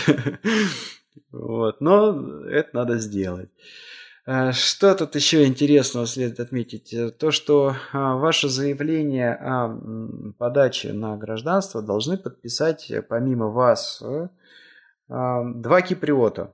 вот, 1.31 1.81
но 1.81 2.45
это 2.45 2.69
надо 2.73 2.99
сделать. 2.99 3.49
Э, 4.25 4.51
что 4.51 4.93
тут 4.93 5.15
еще 5.15 5.45
интересного 5.45 6.05
следует 6.05 6.39
отметить? 6.39 6.93
Э, 6.93 7.09
то, 7.09 7.31
что 7.31 7.75
а, 7.91 8.15
ваше 8.15 8.49
заявление 8.49 9.33
о 9.33 9.77
подаче 10.37 10.93
на 10.93 11.17
гражданство 11.17 11.81
должны 11.81 12.17
подписать 12.17 12.91
э, 12.91 13.01
помимо 13.01 13.47
вас 13.47 14.01
а, 15.09 15.43
два 15.43 15.81
киприота. 15.81 16.53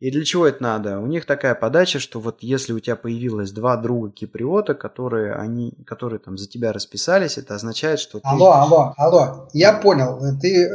И 0.00 0.12
для 0.12 0.24
чего 0.24 0.46
это 0.46 0.62
надо? 0.62 1.00
У 1.00 1.08
них 1.08 1.26
такая 1.26 1.56
подача, 1.56 1.98
что 1.98 2.20
вот 2.20 2.36
если 2.40 2.72
у 2.72 2.78
тебя 2.78 2.94
появилось 2.94 3.50
два 3.50 3.76
друга 3.76 4.12
киприота, 4.12 4.74
которые, 4.74 5.34
они, 5.34 5.74
которые 5.84 6.20
там 6.20 6.38
за 6.38 6.48
тебя 6.48 6.72
расписались, 6.72 7.36
это 7.36 7.56
означает, 7.56 7.98
что 7.98 8.20
ты... 8.20 8.28
Алло, 8.28 8.52
алло, 8.52 8.94
алло, 8.96 9.48
я 9.52 9.72
понял. 9.72 10.20
Ты 10.40 10.70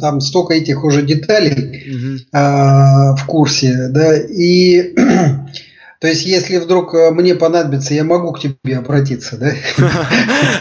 там 0.00 0.22
столько 0.22 0.54
этих 0.54 0.82
уже 0.82 1.02
деталей 1.02 1.92
угу. 1.92 2.16
э, 2.32 3.14
в 3.16 3.26
курсе, 3.26 3.88
да, 3.90 4.16
и 4.16 4.96
То 6.04 6.08
есть, 6.08 6.26
если 6.26 6.58
вдруг 6.58 6.94
э, 6.94 7.12
мне 7.12 7.34
понадобится, 7.34 7.94
я 7.94 8.04
могу 8.04 8.30
к 8.32 8.38
тебе 8.38 8.76
обратиться, 8.76 9.38
да? 9.38 9.52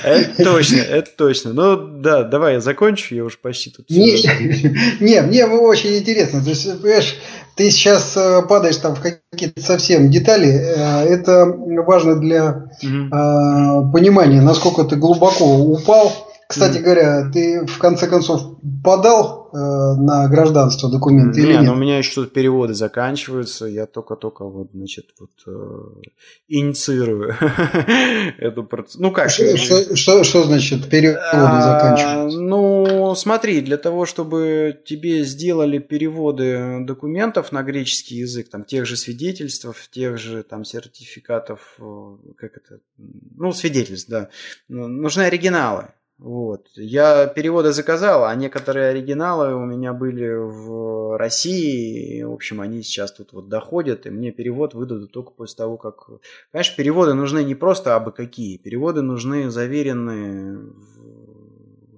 Это 0.06 0.42
точно, 0.42 0.78
это 0.78 1.12
точно. 1.18 1.52
Ну 1.52 2.00
да, 2.00 2.24
давай 2.24 2.54
я 2.54 2.62
закончу, 2.62 3.14
я 3.14 3.26
уже 3.26 3.36
почти 3.40 3.70
тут. 3.70 3.90
Не, 5.02 5.22
мне 5.22 5.46
очень 5.46 5.98
интересно. 5.98 6.42
То 6.42 6.52
есть, 6.52 6.82
понимаешь, 6.82 7.18
ты 7.58 7.70
сейчас 7.72 8.16
э, 8.16 8.42
падаешь 8.48 8.78
там 8.78 8.96
в 8.96 9.02
какие-то 9.02 9.60
совсем 9.60 10.10
детали. 10.10 10.48
Э, 10.48 11.04
это 11.10 11.46
важно 11.46 12.16
для 12.22 12.70
понимания, 12.80 14.40
насколько 14.40 14.86
ты 14.86 14.96
глубоко 14.96 15.58
упал 15.58 16.33
кстати 16.54 16.78
говоря, 16.80 17.30
ты 17.32 17.66
в 17.66 17.78
конце 17.78 18.08
концов 18.08 18.58
подал 18.84 19.50
э, 19.52 19.58
на 19.58 20.28
гражданство 20.28 20.90
документы 20.90 21.42
не, 21.42 21.48
или 21.48 21.54
нет? 21.54 21.64
но 21.64 21.74
у 21.74 21.76
меня 21.76 21.98
еще 21.98 22.16
тут 22.16 22.34
переводы 22.34 22.74
заканчиваются, 22.74 23.66
я 23.66 23.86
только-только 23.86 24.46
вот, 24.46 24.70
значит, 24.74 25.08
вот 25.20 25.32
э, 25.48 26.10
инициирую 26.48 27.36
эту 28.38 28.64
процедуру. 28.64 29.10
Ну 29.10 29.14
как? 29.14 29.30
Что, 29.30 29.58
что, 29.58 29.96
что, 29.96 30.24
что 30.24 30.44
значит 30.44 30.90
переводы 30.90 31.20
а, 31.32 31.62
заканчиваются? 31.62 32.40
Ну, 32.40 33.16
смотри, 33.16 33.62
для 33.62 33.78
того, 33.78 34.06
чтобы 34.06 34.80
тебе 34.86 35.24
сделали 35.24 35.80
переводы 35.80 36.80
документов 36.82 37.52
на 37.52 37.64
греческий 37.64 38.16
язык, 38.18 38.50
там 38.50 38.64
тех 38.64 38.86
же 38.86 38.96
свидетельств, 38.96 39.68
тех 39.92 40.18
же 40.18 40.44
там 40.44 40.66
сертификатов, 40.66 41.76
э, 41.80 42.16
как 42.38 42.58
это, 42.58 42.80
ну 42.98 43.52
свидетельств, 43.54 44.10
да, 44.10 44.30
нужны 44.68 45.24
оригиналы. 45.24 45.90
Вот. 46.24 46.70
Я 46.76 47.28
переводы 47.28 47.74
заказал, 47.74 48.24
а 48.24 48.34
некоторые 48.34 48.92
оригиналы 48.92 49.56
у 49.56 49.66
меня 49.66 49.92
были 49.92 50.30
в 50.34 51.18
России. 51.18 52.20
И, 52.20 52.24
в 52.24 52.32
общем, 52.32 52.62
они 52.62 52.82
сейчас 52.82 53.12
тут 53.12 53.34
вот 53.34 53.50
доходят, 53.50 54.06
и 54.06 54.10
мне 54.10 54.32
перевод 54.32 54.74
выдадут 54.74 55.12
только 55.12 55.32
после 55.32 55.58
того, 55.58 55.76
как... 55.76 56.08
Конечно, 56.54 56.78
переводы 56.78 57.14
нужны 57.14 57.44
не 57.44 57.56
просто 57.56 57.98
абы 57.98 58.14
какие. 58.14 58.56
Переводы 58.56 59.02
нужны 59.02 59.50
заверенные... 59.50 60.62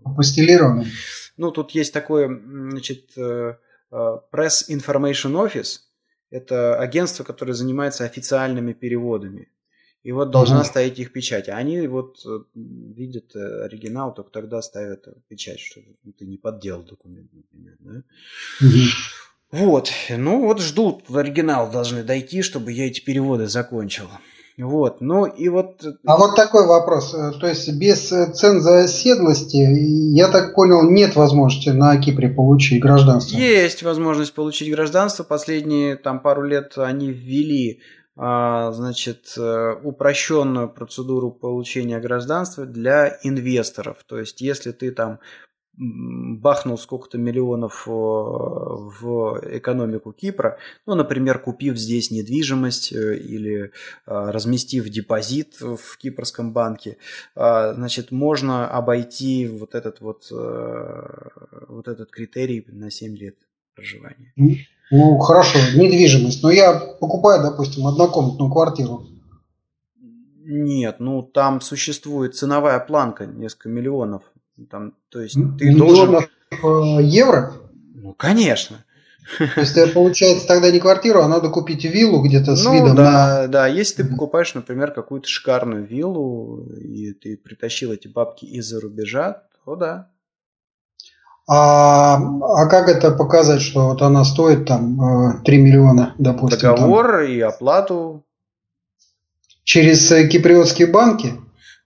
Апостелированные. 0.03 0.87
Ну, 1.37 1.51
тут 1.51 1.69
есть 1.71 1.93
такое, 1.93 2.27
значит, 2.27 3.11
э, 3.17 3.57
э, 3.91 4.17
Press 4.31 4.71
Information 4.71 5.33
Office. 5.33 5.81
Это 6.31 6.79
агентство, 6.79 7.23
которое 7.23 7.53
занимается 7.53 8.05
официальными 8.05 8.73
переводами. 8.73 9.49
И 10.05 10.11
вот 10.11 10.29
должна 10.29 10.59
угу. 10.59 10.65
стоять 10.65 10.99
их 10.99 11.11
печать. 11.11 11.49
А 11.49 11.57
они 11.57 11.87
вот 11.87 12.17
э, 12.27 12.39
видят 12.53 13.35
э, 13.35 13.63
оригинал, 13.63 14.13
только 14.13 14.29
тогда 14.29 14.61
ставят 14.61 15.07
печать, 15.27 15.59
что 15.59 15.81
ты 16.19 16.27
не 16.27 16.37
подделал 16.37 16.83
документ, 16.83 17.31
например. 17.33 17.75
Да? 17.79 18.03
Угу. 18.61 19.65
Вот. 19.65 19.91
Ну 20.15 20.45
вот 20.45 20.61
ждут, 20.61 21.05
в 21.09 21.17
оригинал 21.17 21.71
должны 21.71 22.03
дойти, 22.03 22.43
чтобы 22.43 22.71
я 22.71 22.85
эти 22.85 23.03
переводы 23.03 23.47
закончил. 23.47 24.05
Вот, 24.59 25.01
ну 25.01 25.25
и 25.25 25.49
вот... 25.49 25.83
Э, 25.83 25.93
а 26.05 26.17
вот 26.17 26.35
такой 26.35 26.67
вопрос. 26.67 27.09
То 27.11 27.47
есть 27.47 27.73
без 27.73 28.07
ценза 28.07 28.83
оседлости, 28.83 29.57
я 29.57 30.27
так 30.27 30.53
понял, 30.53 30.87
нет 30.87 31.15
возможности 31.15 31.69
на 31.69 31.97
Кипре 31.97 32.29
получить 32.29 32.79
гражданство? 32.79 33.35
Есть 33.37 33.81
возможность 33.81 34.35
получить 34.35 34.69
гражданство. 34.69 35.23
Последние 35.23 35.95
там 35.95 36.19
пару 36.19 36.43
лет 36.43 36.73
они 36.77 37.11
ввели 37.11 37.81
значит, 38.15 39.33
э, 39.37 39.73
упрощенную 39.83 40.69
процедуру 40.69 41.31
получения 41.31 41.99
гражданства 41.99 42.65
для 42.65 43.19
инвесторов. 43.23 44.03
То 44.05 44.19
есть, 44.19 44.39
если 44.39 44.71
ты 44.71 44.91
там 44.91 45.19
бахнул 45.77 46.77
сколько-то 46.77 47.17
миллионов 47.17 47.85
э, 47.85 47.91
в 47.91 49.41
экономику 49.57 50.13
Кипра, 50.13 50.57
ну, 50.85 50.95
например, 50.95 51.39
купив 51.39 51.75
здесь 51.77 52.09
недвижимость 52.11 52.93
э, 52.93 53.17
или 53.17 53.73
разместив 54.05 54.87
депозит 54.87 55.59
в 55.59 55.97
кипрском 55.97 56.53
банке, 56.53 56.97
значит, 57.35 58.11
можно 58.11 58.69
обойти 58.69 59.45
вот 59.47 59.75
этот 59.75 59.99
вот, 59.99 60.27
вот 60.31 61.87
этот 61.89 62.11
критерий 62.11 62.63
на 62.69 62.89
7 62.89 63.17
лет 63.17 63.35
проживания. 63.75 64.33
Ну, 64.91 65.17
хорошо, 65.19 65.57
недвижимость. 65.75 66.43
Но 66.43 66.51
я 66.51 66.73
покупаю, 66.73 67.41
допустим, 67.41 67.87
однокомнатную 67.87 68.51
квартиру. 68.51 69.07
Нет, 70.47 70.97
ну 70.99 71.23
там 71.23 71.59
существует 71.59 72.35
ценовая 72.35 72.79
планка, 72.79 73.25
несколько 73.25 73.69
миллионов. 73.69 74.23
Там, 74.69 74.93
то 75.09 75.19
есть 75.19 75.33
ты 75.33 75.39
миллионов 75.69 76.29
должен... 76.51 76.99
Э, 76.99 77.03
евро? 77.03 77.53
Ну, 77.95 78.13
конечно. 78.13 78.85
То 79.37 79.61
есть, 79.61 79.93
получается, 79.93 80.47
тогда 80.47 80.69
не 80.69 80.79
квартиру, 80.79 81.21
а 81.21 81.27
надо 81.27 81.49
купить 81.49 81.83
виллу 81.83 82.21
где-то 82.21 82.55
с 82.55 82.63
ну, 82.63 82.73
видом 82.73 82.95
да, 82.95 83.41
на... 83.41 83.47
Да, 83.47 83.67
если 83.67 84.03
ты 84.03 84.09
покупаешь, 84.09 84.53
например, 84.53 84.91
какую-то 84.91 85.27
шикарную 85.27 85.83
виллу, 85.83 86.67
и 86.77 87.11
ты 87.13 87.35
притащил 87.35 87.91
эти 87.91 88.07
бабки 88.07 88.45
из-за 88.45 88.79
рубежа, 88.79 89.43
то 89.65 89.75
да, 89.75 90.11
а, 91.47 92.15
а 92.15 92.67
как 92.67 92.89
это 92.89 93.11
показать, 93.11 93.61
что 93.61 93.89
вот 93.89 94.01
она 94.01 94.23
стоит 94.23 94.65
там 94.65 95.41
3 95.43 95.57
э, 95.57 95.61
миллиона, 95.61 96.15
допустим? 96.17 96.71
Договор 96.71 97.11
там, 97.11 97.25
и 97.25 97.39
оплату. 97.39 98.25
Через 99.63 100.11
э, 100.11 100.27
киприотские 100.27 100.87
банки? 100.87 101.33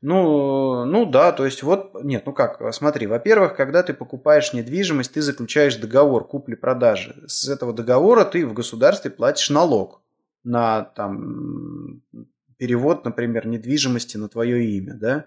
Ну, 0.01 0.85
ну 0.85 1.05
да, 1.05 1.33
то 1.33 1.43
есть 1.43 1.61
вот, 1.61 1.91
нет, 2.03 2.23
ну 2.25 2.31
как, 2.31 2.73
смотри, 2.73 3.05
во-первых, 3.05 3.57
когда 3.57 3.83
ты 3.83 3.93
покупаешь 3.93 4.53
недвижимость, 4.53 5.11
ты 5.11 5.21
заключаешь 5.21 5.75
договор 5.75 6.25
купли-продажи. 6.25 7.23
С 7.27 7.49
этого 7.49 7.73
договора 7.73 8.23
ты 8.23 8.47
в 8.47 8.53
государстве 8.53 9.11
платишь 9.11 9.49
налог 9.49 10.01
на 10.45 10.83
там 10.83 12.01
перевод, 12.57 13.03
например, 13.03 13.45
недвижимости 13.45 14.15
на 14.15 14.29
твое 14.29 14.63
имя, 14.63 14.93
да? 14.93 15.25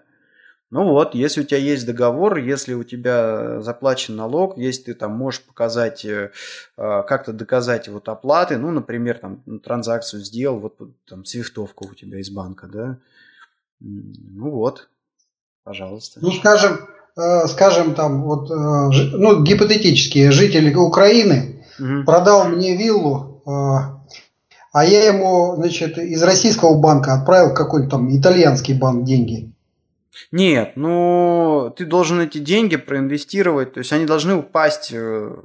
Ну 0.73 0.85
вот, 0.85 1.13
если 1.13 1.41
у 1.41 1.43
тебя 1.43 1.59
есть 1.59 1.85
договор, 1.85 2.37
если 2.37 2.73
у 2.73 2.83
тебя 2.83 3.61
заплачен 3.61 4.15
налог, 4.15 4.57
если 4.57 4.85
ты 4.85 4.93
там 4.95 5.11
можешь 5.11 5.43
показать, 5.43 6.03
э, 6.03 6.31
а, 6.77 7.03
как-то 7.03 7.31
доказать 7.31 7.87
вот 7.89 8.09
оплаты, 8.09 8.57
ну, 8.57 8.71
например, 8.71 9.19
там 9.19 9.43
транзакцию 9.63 10.23
сделал, 10.23 10.57
вот 10.57 10.79
там 11.07 11.25
свифтовка 11.25 11.83
у 11.83 11.93
тебя 11.93 12.17
из 12.17 12.31
банка, 12.31 12.65
да, 12.65 12.97
ну 13.79 14.49
вот, 14.49 14.89
пожалуйста. 15.63 16.19
Ну, 16.23 16.31
скажем, 16.31 16.79
э, 17.17 17.45
скажем 17.49 17.93
там, 17.93 18.23
вот, 18.23 18.49
э, 18.49 18.53
ну, 18.53 19.43
гипотетически, 19.43 20.31
житель 20.31 20.73
Украины 20.73 21.63
угу. 21.77 22.03
продал 22.03 22.47
мне 22.47 22.75
виллу, 22.75 23.43
а 23.45 24.85
я 24.85 25.05
ему, 25.05 25.53
значит, 25.55 25.99
из 25.99 26.23
российского 26.23 26.79
банка 26.79 27.13
отправил 27.13 27.53
какой-то 27.53 27.91
там 27.91 28.09
итальянский 28.09 28.73
банк 28.73 29.03
деньги. 29.03 29.52
Нет, 30.31 30.73
ну 30.75 31.73
ты 31.75 31.85
должен 31.85 32.19
эти 32.19 32.37
деньги 32.37 32.75
проинвестировать, 32.75 33.73
то 33.73 33.79
есть 33.79 33.91
они 33.91 34.05
должны 34.05 34.35
упасть 34.35 34.91
э, 34.93 35.35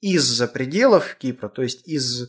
из-за 0.00 0.46
пределов 0.48 1.16
Кипра, 1.16 1.48
то 1.48 1.62
есть 1.62 1.86
из 1.88 2.28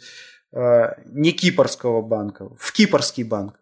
э, 0.54 0.60
не 1.06 1.32
кипрского 1.32 2.02
банка, 2.02 2.50
в 2.58 2.72
кипрский 2.72 3.24
банк. 3.24 3.60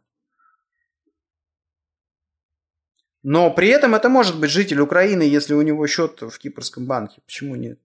Но 3.24 3.52
при 3.52 3.70
этом 3.70 3.96
это 3.96 4.10
может 4.10 4.40
быть 4.40 4.52
житель 4.52 4.82
Украины, 4.82 5.24
если 5.24 5.54
у 5.54 5.62
него 5.62 5.88
счет 5.88 6.22
в 6.22 6.38
кипрском 6.38 6.86
банке. 6.86 7.22
Почему 7.26 7.56
нет? 7.56 7.80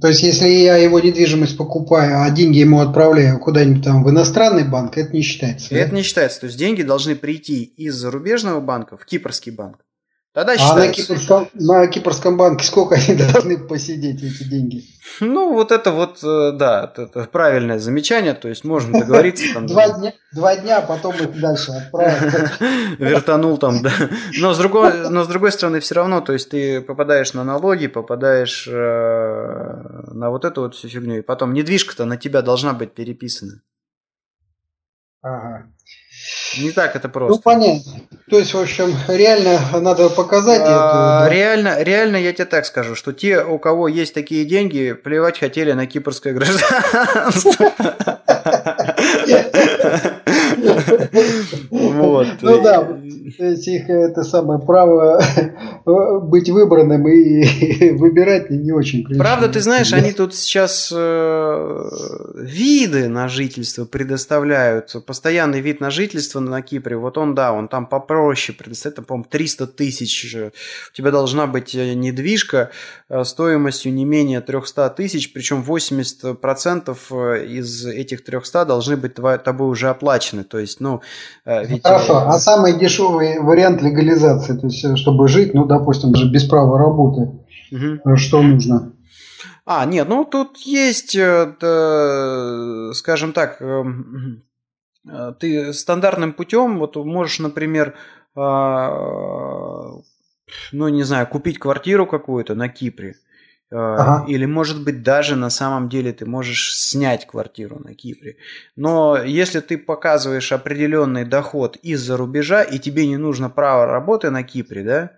То 0.00 0.08
есть, 0.08 0.22
если 0.22 0.48
я 0.48 0.76
его 0.76 1.00
недвижимость 1.00 1.56
покупаю, 1.56 2.22
а 2.22 2.30
деньги 2.30 2.58
ему 2.58 2.80
отправляю 2.80 3.38
куда-нибудь 3.38 3.84
там 3.84 4.04
в 4.04 4.10
иностранный 4.10 4.64
банк, 4.64 4.96
это 4.96 5.12
не 5.12 5.22
считается. 5.22 5.74
Это 5.74 5.90
да? 5.90 5.96
не 5.96 6.02
считается. 6.02 6.40
То 6.40 6.46
есть 6.46 6.58
деньги 6.58 6.82
должны 6.82 7.14
прийти 7.14 7.62
из 7.64 7.94
зарубежного 7.94 8.60
банка 8.60 8.96
в 8.96 9.04
кипрский 9.04 9.52
банк. 9.52 9.78
Тогда 10.34 10.54
а 10.58 10.76
на 10.76 10.88
кипрском, 10.88 11.50
на 11.52 11.86
кипрском 11.88 12.38
банке 12.38 12.64
сколько 12.64 12.94
они 12.94 13.14
должны 13.32 13.58
посидеть, 13.58 14.22
эти 14.22 14.48
деньги? 14.48 14.84
Ну, 15.20 15.52
вот 15.52 15.70
это 15.70 15.92
вот, 15.92 16.24
э, 16.24 16.52
да, 16.52 16.90
это 16.96 17.28
правильное 17.30 17.78
замечание, 17.78 18.32
то 18.32 18.48
есть 18.48 18.64
можно 18.64 18.98
договориться. 18.98 19.44
Там, 19.52 19.66
два, 19.68 19.90
дня, 19.90 20.14
два 20.32 20.56
дня, 20.56 20.78
а 20.78 20.82
потом 20.82 21.14
их 21.16 21.38
дальше 21.38 21.72
отправить. 21.72 22.50
Вертанул 22.98 23.58
там, 23.58 23.82
да. 23.82 23.92
Но 24.38 24.54
с, 24.54 24.58
другой, 24.58 25.10
но 25.10 25.24
с 25.24 25.28
другой 25.28 25.52
стороны, 25.52 25.80
все 25.80 25.96
равно, 25.96 26.22
то 26.22 26.32
есть 26.32 26.48
ты 26.48 26.80
попадаешь 26.80 27.34
на 27.34 27.44
налоги, 27.44 27.86
попадаешь 27.86 28.66
э, 28.66 28.72
на 28.72 30.30
вот 30.30 30.46
эту 30.46 30.62
вот 30.62 30.74
всю 30.74 30.88
фигню, 30.88 31.18
и 31.18 31.22
потом 31.22 31.52
недвижка-то 31.52 32.06
на 32.06 32.16
тебя 32.16 32.40
должна 32.40 32.72
быть 32.72 32.94
переписана. 32.94 33.60
Ага. 35.20 35.71
Не 36.58 36.70
так 36.70 36.96
это 36.96 37.08
просто. 37.08 37.36
Ну, 37.36 37.42
понятно. 37.42 37.92
То 38.30 38.38
есть, 38.38 38.54
в 38.54 38.58
общем, 38.58 38.94
реально 39.08 39.60
надо 39.80 40.08
показать 40.10 40.62
а, 40.62 40.64
эту... 40.64 40.70
Да? 40.70 41.28
Реально, 41.28 41.82
реально 41.82 42.16
я 42.16 42.32
тебе 42.32 42.46
так 42.46 42.66
скажу, 42.66 42.94
что 42.94 43.12
те, 43.12 43.42
у 43.42 43.58
кого 43.58 43.88
есть 43.88 44.14
такие 44.14 44.44
деньги, 44.44 44.92
плевать 44.92 45.38
хотели 45.38 45.72
на 45.72 45.86
кипрское 45.86 46.32
гражданство. 46.32 47.72
Вот. 51.70 52.26
Ну 52.40 52.62
да, 52.62 52.88
их 53.66 53.88
это 53.88 54.22
самое 54.22 54.60
право 54.60 55.22
быть 55.84 56.48
выбранным 56.50 57.08
и 57.08 57.90
выбирать 57.98 58.50
не 58.50 58.72
очень 58.72 59.04
Правда, 59.18 59.48
ты 59.48 59.60
знаешь, 59.60 59.92
они 59.92 60.12
тут 60.12 60.34
сейчас 60.34 60.92
э, 60.94 61.90
виды 62.34 63.08
на 63.08 63.28
жительство 63.28 63.84
предоставляют. 63.84 64.94
Постоянный 65.06 65.60
вид 65.60 65.80
на 65.80 65.90
жительство 65.90 66.40
на 66.40 66.62
Кипре. 66.62 66.96
Вот 66.96 67.18
он, 67.18 67.34
да, 67.34 67.52
он 67.52 67.68
там 67.68 67.86
попроще 67.86 68.56
предоставляет. 68.56 69.06
по-моему, 69.06 69.26
300 69.28 69.66
тысяч. 69.68 70.34
У 70.34 70.96
тебя 70.96 71.10
должна 71.10 71.46
быть 71.46 71.74
э, 71.74 71.94
недвижка 71.94 72.70
э, 73.08 73.24
стоимостью 73.24 73.92
не 73.92 74.04
менее 74.04 74.40
300 74.40 74.90
тысяч. 74.90 75.32
Причем 75.32 75.64
80% 75.66 77.46
из 77.46 77.86
этих 77.86 78.24
300 78.24 78.64
должны 78.72 78.96
быть 78.96 79.14
тобой 79.14 79.68
уже 79.68 79.88
оплачены. 79.88 80.44
То 80.44 80.58
есть, 80.58 80.80
ну... 80.80 81.00
Ведь... 81.44 81.82
Хорошо. 81.82 82.18
А 82.28 82.38
самый 82.38 82.78
дешевый 82.78 83.38
вариант 83.40 83.82
легализации, 83.82 84.58
то 84.58 84.66
есть, 84.66 84.98
чтобы 84.98 85.28
жить, 85.28 85.54
ну, 85.54 85.64
допустим, 85.64 86.14
же 86.14 86.30
без 86.30 86.44
права 86.44 86.78
работы, 86.78 87.30
угу. 87.70 88.16
что 88.16 88.42
нужно? 88.42 88.92
А, 89.64 89.84
нет, 89.86 90.08
ну 90.08 90.24
тут 90.24 90.58
есть, 90.58 91.14
э, 91.14 92.90
скажем 92.94 93.32
так, 93.32 93.62
э, 93.62 93.84
ты 95.38 95.72
стандартным 95.72 96.32
путем, 96.32 96.80
вот 96.80 96.96
можешь, 96.96 97.38
например, 97.38 97.94
а, 98.34 100.00
ну, 100.72 100.88
не 100.88 101.04
знаю, 101.04 101.28
купить 101.28 101.58
квартиру 101.58 102.06
какую-то 102.06 102.54
на 102.54 102.68
Кипре. 102.68 103.14
Э, 103.72 103.76
ага. 103.76 104.24
Или, 104.28 104.44
может 104.44 104.84
быть, 104.84 105.02
даже 105.02 105.34
на 105.34 105.48
самом 105.48 105.88
деле 105.88 106.12
ты 106.12 106.26
можешь 106.26 106.74
снять 106.76 107.26
квартиру 107.26 107.80
на 107.82 107.94
Кипре. 107.94 108.36
Но 108.76 109.16
если 109.24 109.60
ты 109.60 109.78
показываешь 109.78 110.52
определенный 110.52 111.24
доход 111.24 111.76
из-за 111.76 112.18
рубежа, 112.18 112.62
и 112.62 112.78
тебе 112.78 113.06
не 113.06 113.16
нужно 113.16 113.48
право 113.48 113.86
работы 113.86 114.30
на 114.30 114.42
Кипре, 114.42 114.84
да, 114.84 115.10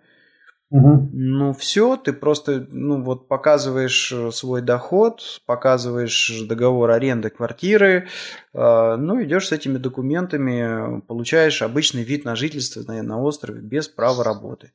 Угу. 0.70 1.10
Ну 1.12 1.52
все, 1.52 1.96
ты 1.96 2.12
просто 2.12 2.66
ну 2.68 3.00
вот 3.00 3.28
показываешь 3.28 4.10
э, 4.10 4.32
свой 4.32 4.60
доход, 4.60 5.40
показываешь 5.46 6.32
договор 6.48 6.90
аренды 6.90 7.30
квартиры, 7.30 8.08
э, 8.52 8.96
ну 8.96 9.22
идешь 9.22 9.48
с 9.48 9.52
этими 9.52 9.76
документами, 9.76 11.00
получаешь 11.02 11.62
обычный 11.62 12.02
вид 12.02 12.24
на 12.24 12.34
жительство 12.34 12.82
на, 12.82 13.02
на 13.04 13.20
острове 13.22 13.60
без 13.60 13.86
права 13.86 14.24
работы. 14.24 14.72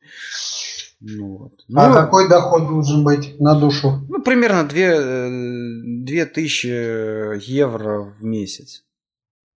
Ну, 1.02 1.38
вот. 1.38 1.54
А 1.76 1.88
ну, 1.88 1.94
какой 1.94 2.28
доход 2.28 2.68
должен 2.68 3.04
быть 3.04 3.40
на 3.40 3.56
душу? 3.56 4.02
Ну 4.10 4.22
примерно 4.22 4.64
2, 4.68 6.06
2000 6.06 6.68
э, 6.68 7.40
евро 7.42 8.02
в 8.02 8.24
месяц. 8.24 8.84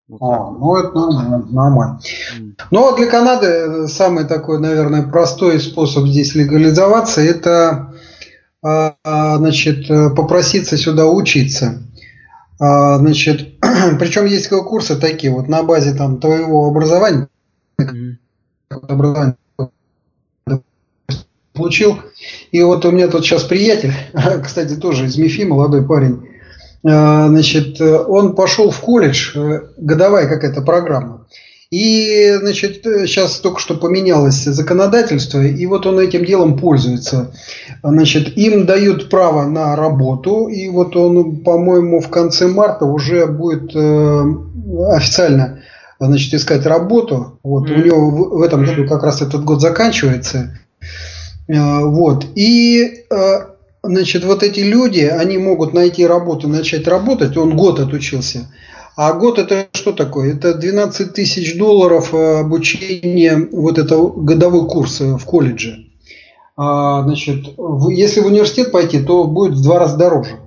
Вот 0.07 0.21
а, 0.21 0.51
ну 0.51 0.75
это 0.77 0.93
нормально. 0.93 1.45
нормально. 1.51 1.99
Mm. 2.37 2.51
Ну 2.71 2.87
а 2.87 2.95
для 2.95 3.07
Канады 3.07 3.47
э, 3.47 3.87
самый 3.87 4.25
такой, 4.25 4.59
наверное, 4.59 5.03
простой 5.03 5.59
способ 5.59 6.05
здесь 6.07 6.33
легализоваться, 6.35 7.21
это 7.21 7.93
а, 8.61 8.95
а, 9.03 9.37
значит, 9.37 9.89
э, 9.89 10.09
попроситься 10.11 10.77
сюда 10.77 11.07
учиться. 11.07 11.83
А, 12.59 12.99
значит, 12.99 13.59
причем 13.99 14.25
есть 14.25 14.47
курсы 14.47 14.95
такие, 14.95 15.33
вот 15.33 15.49
на 15.49 15.63
базе 15.63 15.93
там 15.93 16.21
твоего 16.21 16.67
образования, 16.67 17.27
mm. 17.81 18.15
образования 18.69 19.35
получил. 21.53 21.99
И 22.51 22.61
вот 22.61 22.85
у 22.85 22.91
меня 22.91 23.07
тут 23.07 23.23
сейчас 23.23 23.43
приятель, 23.43 23.93
кстати, 24.43 24.75
тоже 24.75 25.05
из 25.05 25.17
МИФИ, 25.17 25.43
молодой 25.43 25.85
парень, 25.85 26.21
Э, 26.83 27.27
значит, 27.27 27.79
он 27.81 28.35
пошел 28.35 28.69
в 28.69 28.79
колледж, 28.79 29.31
э, 29.35 29.61
годовая 29.77 30.27
какая-то 30.27 30.61
программа. 30.61 31.25
И, 31.71 32.31
значит, 32.39 32.83
сейчас 32.83 33.39
только 33.39 33.59
что 33.59 33.73
поменялось 33.73 34.43
законодательство, 34.43 35.41
и 35.41 35.65
вот 35.65 35.87
он 35.87 35.99
этим 35.99 36.23
делом 36.23 36.59
пользуется. 36.59 37.33
Значит, 37.81 38.37
им 38.37 38.67
дают 38.67 39.09
право 39.09 39.47
на 39.47 39.75
работу, 39.75 40.49
и 40.49 40.69
вот 40.69 40.95
он, 40.95 41.37
по-моему, 41.37 41.99
в 41.99 42.09
конце 42.09 42.47
марта 42.47 42.85
уже 42.85 43.25
будет 43.25 43.75
э, 43.75 44.23
официально 44.91 45.63
значит, 45.99 46.33
искать 46.35 46.65
работу. 46.67 47.39
Вот, 47.41 47.67
mm-hmm. 47.67 47.81
У 47.81 47.85
него 47.85 48.09
в, 48.11 48.39
в 48.39 48.41
этом 48.43 48.65
году 48.65 48.85
как 48.87 49.01
раз 49.01 49.23
этот 49.23 49.43
год 49.43 49.59
заканчивается. 49.59 50.59
Э, 51.47 51.83
вот. 51.83 52.25
И 52.35 53.05
э, 53.09 53.53
Значит, 53.85 54.23
вот 54.23 54.43
эти 54.43 54.61
люди, 54.61 55.01
они 55.01 55.37
могут 55.37 55.73
найти 55.73 56.07
работу, 56.07 56.47
начать 56.47 56.87
работать. 56.87 57.35
Он 57.35 57.57
год 57.57 57.81
отучился. 57.81 58.47
А 58.95 59.11
год 59.11 59.39
это 59.39 59.67
что 59.73 59.91
такое? 59.91 60.35
Это 60.35 60.53
12 60.53 61.13
тысяч 61.13 61.57
долларов 61.57 62.13
э, 62.13 62.39
обучения, 62.39 63.49
вот 63.51 63.77
это 63.77 63.97
годовой 63.97 64.69
курс 64.69 65.01
в 65.01 65.25
колледже. 65.25 65.87
А, 66.55 67.03
значит, 67.03 67.45
если 67.89 68.21
в 68.21 68.27
университет 68.27 68.71
пойти, 68.71 69.01
то 69.01 69.25
будет 69.25 69.55
в 69.55 69.63
два 69.63 69.79
раза 69.79 69.97
дороже. 69.97 70.39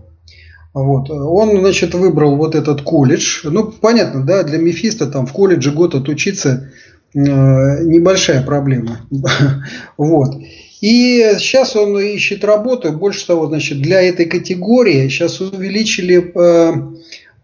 Вот. 0.72 1.10
Он, 1.10 1.58
значит, 1.60 1.92
выбрал 1.94 2.36
вот 2.36 2.54
этот 2.54 2.80
колледж. 2.82 3.40
Ну, 3.44 3.64
понятно, 3.64 4.24
да, 4.24 4.44
для 4.44 4.58
Мефиста 4.58 5.06
там 5.08 5.26
в 5.26 5.32
колледже 5.32 5.72
год 5.72 5.94
отучиться 5.94 6.70
небольшая 7.12 8.42
проблема. 8.42 9.00
вот. 9.98 10.36
И 10.80 11.34
сейчас 11.38 11.74
он 11.74 11.98
ищет 11.98 12.44
работу. 12.44 12.92
Больше 12.92 13.26
того, 13.26 13.46
значит, 13.46 13.80
для 13.80 14.02
этой 14.02 14.26
категории 14.26 15.08
сейчас 15.08 15.40
увеличили 15.40 16.32
э, 16.34 16.72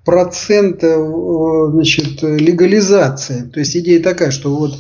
процент 0.04 0.84
э, 0.84 1.68
значит, 1.70 2.22
легализации. 2.22 3.50
То 3.52 3.60
есть 3.60 3.76
идея 3.76 4.02
такая, 4.02 4.30
что 4.30 4.54
вот 4.54 4.74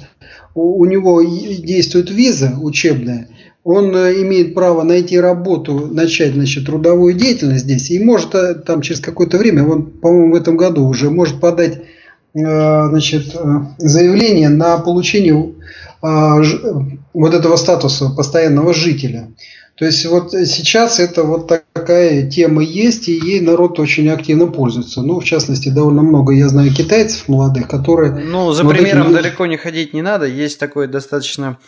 у 0.54 0.84
него 0.84 1.22
действует 1.22 2.10
виза 2.10 2.58
учебная, 2.60 3.28
он 3.64 3.96
э, 3.96 4.20
имеет 4.20 4.54
право 4.54 4.82
найти 4.82 5.18
работу, 5.18 5.88
начать 5.90 6.34
значит, 6.34 6.66
трудовую 6.66 7.14
деятельность 7.14 7.64
здесь, 7.64 7.90
и 7.90 8.04
может 8.04 8.32
там 8.66 8.82
через 8.82 9.00
какое-то 9.00 9.38
время, 9.38 9.66
он, 9.66 9.86
по-моему, 9.86 10.32
в 10.32 10.36
этом 10.36 10.58
году 10.58 10.86
уже 10.86 11.10
может 11.10 11.40
подать 11.40 11.80
значит, 12.34 13.36
заявление 13.76 14.48
на 14.48 14.78
получение 14.78 15.52
вот 16.02 17.34
этого 17.34 17.56
статуса 17.56 18.10
постоянного 18.10 18.74
жителя. 18.74 19.30
То 19.76 19.86
есть 19.86 20.04
вот 20.06 20.32
сейчас 20.32 21.00
это 21.00 21.22
вот 21.22 21.50
такая 21.72 22.28
тема 22.28 22.62
есть, 22.62 23.08
и 23.08 23.12
ей 23.12 23.40
народ 23.40 23.80
очень 23.80 24.08
активно 24.10 24.46
пользуется. 24.46 25.00
Ну, 25.00 25.18
в 25.18 25.24
частности, 25.24 25.70
довольно 25.70 26.02
много, 26.02 26.34
я 26.34 26.48
знаю, 26.48 26.72
китайцев 26.74 27.26
молодых, 27.26 27.68
которые... 27.68 28.12
Ну, 28.12 28.52
за 28.52 28.64
примером 28.64 29.06
этим... 29.06 29.14
далеко 29.14 29.46
не 29.46 29.56
ходить 29.56 29.94
не 29.94 30.02
надо. 30.02 30.26
Есть 30.26 30.58
такой 30.58 30.88
достаточно 30.88 31.58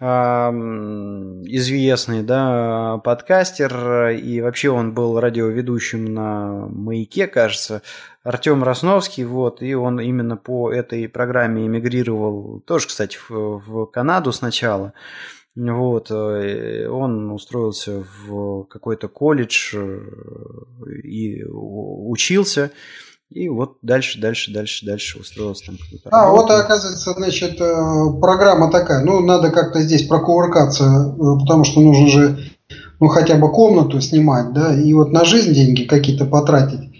известный 0.00 2.22
да, 2.22 2.98
подкастер, 2.98 4.08
и 4.08 4.40
вообще 4.40 4.70
он 4.70 4.92
был 4.92 5.20
радиоведущим 5.20 6.12
на 6.12 6.66
«Маяке», 6.68 7.28
кажется, 7.28 7.82
Артем 8.24 8.64
Росновский, 8.64 9.24
вот, 9.24 9.62
и 9.62 9.74
он 9.74 10.00
именно 10.00 10.36
по 10.36 10.72
этой 10.72 11.08
программе 11.08 11.66
эмигрировал, 11.66 12.60
тоже, 12.66 12.88
кстати, 12.88 13.18
в, 13.28 13.58
в 13.58 13.86
Канаду 13.86 14.32
сначала, 14.32 14.94
вот, 15.54 16.10
э, 16.10 16.88
он 16.88 17.30
устроился 17.30 18.04
в 18.26 18.64
какой-то 18.64 19.06
колледж 19.08 19.76
э, 19.76 20.00
и 21.04 21.44
учился, 21.44 22.72
и 23.30 23.48
вот 23.48 23.78
дальше, 23.82 24.20
дальше, 24.20 24.52
дальше, 24.52 24.86
дальше 24.86 25.18
устроился 25.18 25.66
там 25.66 25.76
какую-то 25.76 26.08
А, 26.10 26.30
вот 26.30 26.50
оказывается, 26.50 27.14
значит, 27.14 27.60
э, 27.60 28.20
программа 28.20 28.70
такая. 28.70 29.04
Ну, 29.04 29.20
надо 29.20 29.50
как-то 29.50 29.80
здесь 29.82 30.06
прокувыркаться, 30.06 31.16
потому 31.40 31.64
что 31.64 31.80
нужно 31.80 32.08
же, 32.08 32.38
ну, 33.00 33.08
хотя 33.08 33.34
бы 33.36 33.50
комнату 33.50 34.00
снимать, 34.00 34.52
да, 34.52 34.74
и 34.74 34.92
вот 34.92 35.10
на 35.10 35.24
жизнь 35.24 35.52
деньги 35.52 35.82
какие-то 35.82 36.26
потратить. 36.26 36.92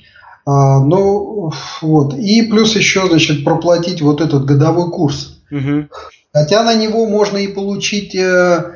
А, 0.47 0.81
ну, 0.81 1.53
вот. 1.83 2.15
И 2.15 2.43
плюс 2.43 2.75
еще, 2.75 3.07
значит, 3.09 3.45
проплатить 3.45 4.03
вот 4.03 4.21
этот 4.21 4.45
годовой 4.45 4.91
курс. 4.91 5.39
Угу. 5.51 5.89
Хотя 6.33 6.65
на 6.65 6.75
него 6.75 7.07
можно 7.07 7.39
и 7.39 7.47
получить 7.47 8.15
э, 8.15 8.73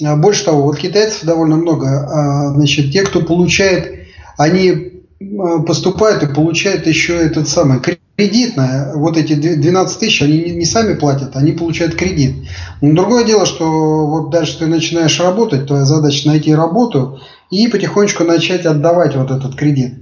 больше 0.00 0.44
того, 0.44 0.62
вот 0.62 0.78
китайцев 0.78 1.24
довольно 1.24 1.56
много. 1.56 1.86
А, 1.86 2.54
значит, 2.54 2.92
те, 2.92 3.02
кто 3.02 3.20
получает, 3.20 4.06
они 4.38 4.93
э, 5.32 5.62
поступают 5.64 6.22
и 6.22 6.32
получают 6.32 6.86
еще 6.86 7.16
этот 7.16 7.48
самый 7.48 7.80
кредитное. 7.80 8.94
Вот 8.94 9.16
эти 9.16 9.34
12 9.34 9.98
тысяч, 9.98 10.22
они 10.22 10.50
не 10.50 10.64
сами 10.64 10.94
платят, 10.94 11.36
они 11.36 11.52
получают 11.52 11.94
кредит. 11.94 12.48
Но 12.80 12.94
другое 12.94 13.24
дело, 13.24 13.46
что 13.46 14.06
вот 14.06 14.30
дальше 14.30 14.58
ты 14.58 14.66
начинаешь 14.66 15.20
работать, 15.20 15.66
твоя 15.66 15.84
задача 15.84 16.28
найти 16.28 16.54
работу 16.54 17.20
и 17.50 17.68
потихонечку 17.68 18.24
начать 18.24 18.66
отдавать 18.66 19.16
вот 19.16 19.30
этот 19.30 19.54
кредит. 19.54 19.94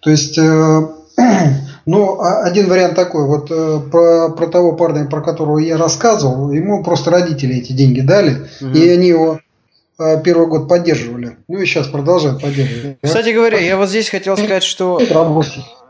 То 0.00 0.10
есть 0.10 0.38
э, 0.38 0.88
Ну, 1.84 2.20
а 2.20 2.44
один 2.44 2.68
вариант 2.68 2.94
такой, 2.94 3.26
вот 3.26 3.50
э, 3.50 3.80
про, 3.90 4.30
про 4.30 4.46
того 4.46 4.72
парня, 4.74 5.06
про 5.06 5.20
которого 5.20 5.58
я 5.58 5.76
рассказывал, 5.76 6.52
ему 6.52 6.84
просто 6.84 7.10
родители 7.10 7.56
эти 7.56 7.72
деньги 7.72 8.00
дали, 8.00 8.46
угу. 8.60 8.70
и 8.72 8.88
они 8.88 9.08
его 9.08 9.40
первый 10.24 10.46
год 10.46 10.68
поддерживали. 10.68 11.38
Ну 11.48 11.58
и 11.58 11.66
сейчас 11.66 11.88
продолжают 11.88 12.42
поддерживать. 12.42 12.98
Кстати 13.02 13.30
говоря, 13.30 13.58
я 13.58 13.76
вот 13.76 13.88
здесь 13.88 14.08
хотел 14.08 14.36
сказать, 14.36 14.62
что 14.62 15.00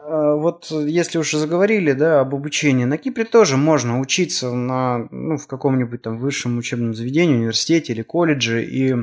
вот 0.04 0.70
если 0.70 1.18
уж 1.18 1.32
заговорили, 1.32 1.92
да, 1.92 2.20
об 2.20 2.34
обучении, 2.34 2.84
на 2.84 2.98
Кипре 2.98 3.24
тоже 3.24 3.56
можно 3.56 3.98
учиться 4.00 4.50
на, 4.50 5.08
ну, 5.10 5.38
в 5.38 5.46
каком-нибудь 5.46 6.02
там 6.02 6.18
высшем 6.18 6.58
учебном 6.58 6.94
заведении, 6.94 7.36
университете 7.36 7.94
или 7.94 8.02
колледже, 8.02 8.62
и 8.62 8.94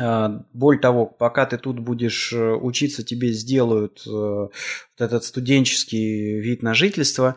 а, 0.00 0.42
более 0.52 0.80
того, 0.80 1.06
пока 1.06 1.44
ты 1.44 1.58
тут 1.58 1.78
будешь 1.78 2.32
э, 2.32 2.52
учиться, 2.54 3.02
тебе 3.02 3.32
сделают 3.32 4.02
э, 4.06 4.10
вот 4.10 4.50
этот 4.96 5.24
студенческий 5.24 6.40
вид 6.40 6.62
на 6.62 6.72
жительство. 6.72 7.36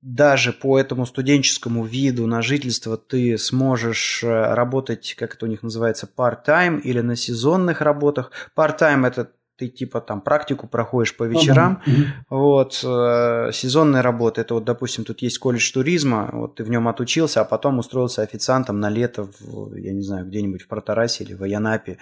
Даже 0.00 0.52
по 0.52 0.78
этому 0.78 1.06
студенческому 1.06 1.84
виду 1.84 2.26
на 2.26 2.40
жительство 2.40 2.96
ты 2.96 3.36
сможешь 3.36 4.22
э, 4.22 4.54
работать, 4.54 5.14
как 5.18 5.34
это 5.34 5.46
у 5.46 5.48
них 5.48 5.62
называется, 5.62 6.08
part-time 6.16 6.80
или 6.80 7.00
на 7.00 7.16
сезонных 7.16 7.80
работах. 7.80 8.30
Part-time– 8.56 9.06
это 9.08 9.30
ты 9.58 9.66
типа 9.66 10.00
там 10.00 10.20
практику 10.20 10.68
проходишь 10.68 11.16
по 11.16 11.24
вечерам, 11.24 11.82
uh-huh. 11.84 12.04
вот, 12.30 12.80
э, 12.84 13.50
сезонная 13.52 14.02
работа, 14.02 14.40
это 14.40 14.54
вот, 14.54 14.64
допустим, 14.64 15.04
тут 15.04 15.20
есть 15.20 15.38
колледж 15.38 15.72
туризма, 15.72 16.30
вот 16.32 16.54
ты 16.54 16.64
в 16.64 16.70
нем 16.70 16.86
отучился, 16.86 17.40
а 17.40 17.44
потом 17.44 17.80
устроился 17.80 18.22
официантом 18.22 18.78
на 18.78 18.88
лето, 18.88 19.28
в, 19.40 19.74
я 19.74 19.92
не 19.92 20.02
знаю, 20.02 20.26
где-нибудь 20.26 20.62
в 20.62 20.68
Протарасе 20.68 21.24
или 21.24 21.34
в 21.34 21.42
Аянапе, 21.42 21.98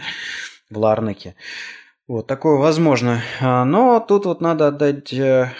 в 0.69 0.77
Ларнаке. 0.77 1.35
Вот, 2.07 2.27
такое 2.27 2.59
возможно. 2.59 3.23
А, 3.41 3.65
но 3.65 4.01
тут 4.01 4.27
вот 4.27 4.43
надо 4.43 4.69
отдать, 4.69 5.13
э, 5.15 5.51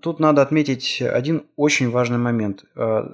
тут 0.00 0.20
надо 0.20 0.42
отметить 0.42 1.02
один 1.02 1.44
очень 1.56 1.90
важный 1.90 2.18
момент. 2.18 2.64
А, 2.74 3.10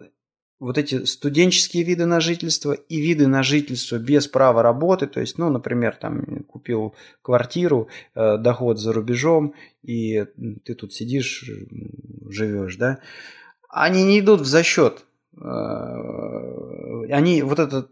вот 0.59 0.79
эти 0.79 1.05
студенческие 1.05 1.83
виды 1.83 2.07
на 2.07 2.21
жительство 2.21 2.73
и 2.73 3.01
виды 3.01 3.27
на 3.27 3.43
жительство 3.43 3.99
без 3.99 4.27
права 4.27 4.63
работы, 4.63 5.07
то 5.07 5.21
есть, 5.21 5.39
ну, 5.39 5.51
например, 5.51 5.97
там 5.97 6.45
купил 6.45 6.95
квартиру, 7.23 7.89
э, 8.15 8.39
доход 8.39 8.79
за 8.79 8.93
рубежом, 8.93 9.55
и 9.83 10.25
ты 10.65 10.75
тут 10.75 10.95
сидишь, 10.95 11.45
живешь, 12.29 12.77
да, 12.77 13.01
они 13.69 14.05
не 14.05 14.21
идут 14.21 14.41
в 14.41 14.47
засчет. 14.47 15.05
Э, 15.39 17.05
они, 17.11 17.43
вот 17.43 17.59
это 17.59 17.89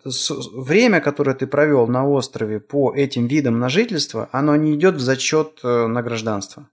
время, 0.54 1.00
которое 1.02 1.34
ты 1.34 1.46
провел 1.46 1.86
на 1.86 2.08
острове 2.08 2.60
по 2.60 2.94
этим 2.94 3.26
видам 3.26 3.58
на 3.58 3.68
жительство, 3.68 4.30
оно 4.32 4.56
не 4.56 4.74
идет 4.74 4.94
в 4.94 5.00
зачет 5.00 5.60
э, 5.62 5.86
на 5.86 6.02
гражданство. 6.02 6.68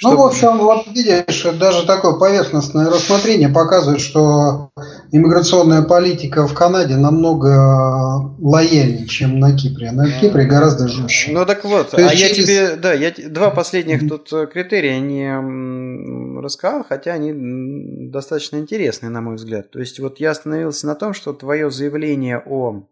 Чтобы... 0.00 0.14
Ну, 0.14 0.22
в 0.22 0.26
общем, 0.28 0.56
вот 0.56 0.86
видишь, 0.86 1.42
даже 1.58 1.86
такое 1.86 2.14
поверхностное 2.14 2.88
рассмотрение 2.88 3.50
показывает, 3.50 4.00
что 4.00 4.70
иммиграционная 5.12 5.82
политика 5.82 6.46
в 6.46 6.54
Канаде 6.54 6.96
намного 6.96 8.34
лояльнее, 8.38 9.06
чем 9.06 9.38
на 9.38 9.54
Кипре. 9.54 9.92
На 9.92 10.10
Кипре 10.10 10.46
гораздо 10.46 10.88
жестче. 10.88 11.32
Ну 11.32 11.44
так 11.44 11.64
вот, 11.64 11.90
То 11.90 11.98
а 11.98 12.14
я 12.14 12.28
через... 12.30 12.46
тебе, 12.46 12.76
да, 12.76 12.94
я 12.94 13.12
два 13.28 13.50
последних 13.50 14.08
тут 14.08 14.32
э, 14.32 14.46
критерия 14.46 15.00
не 15.00 16.40
рассказал, 16.40 16.82
хотя 16.88 17.12
они 17.12 18.08
достаточно 18.10 18.56
интересные, 18.56 19.10
на 19.10 19.20
мой 19.20 19.36
взгляд. 19.36 19.70
То 19.70 19.80
есть 19.80 20.00
вот 20.00 20.18
я 20.18 20.30
остановился 20.30 20.86
на 20.86 20.94
том, 20.94 21.12
что 21.12 21.34
твое 21.34 21.70
заявление 21.70 22.42
о 22.46 22.84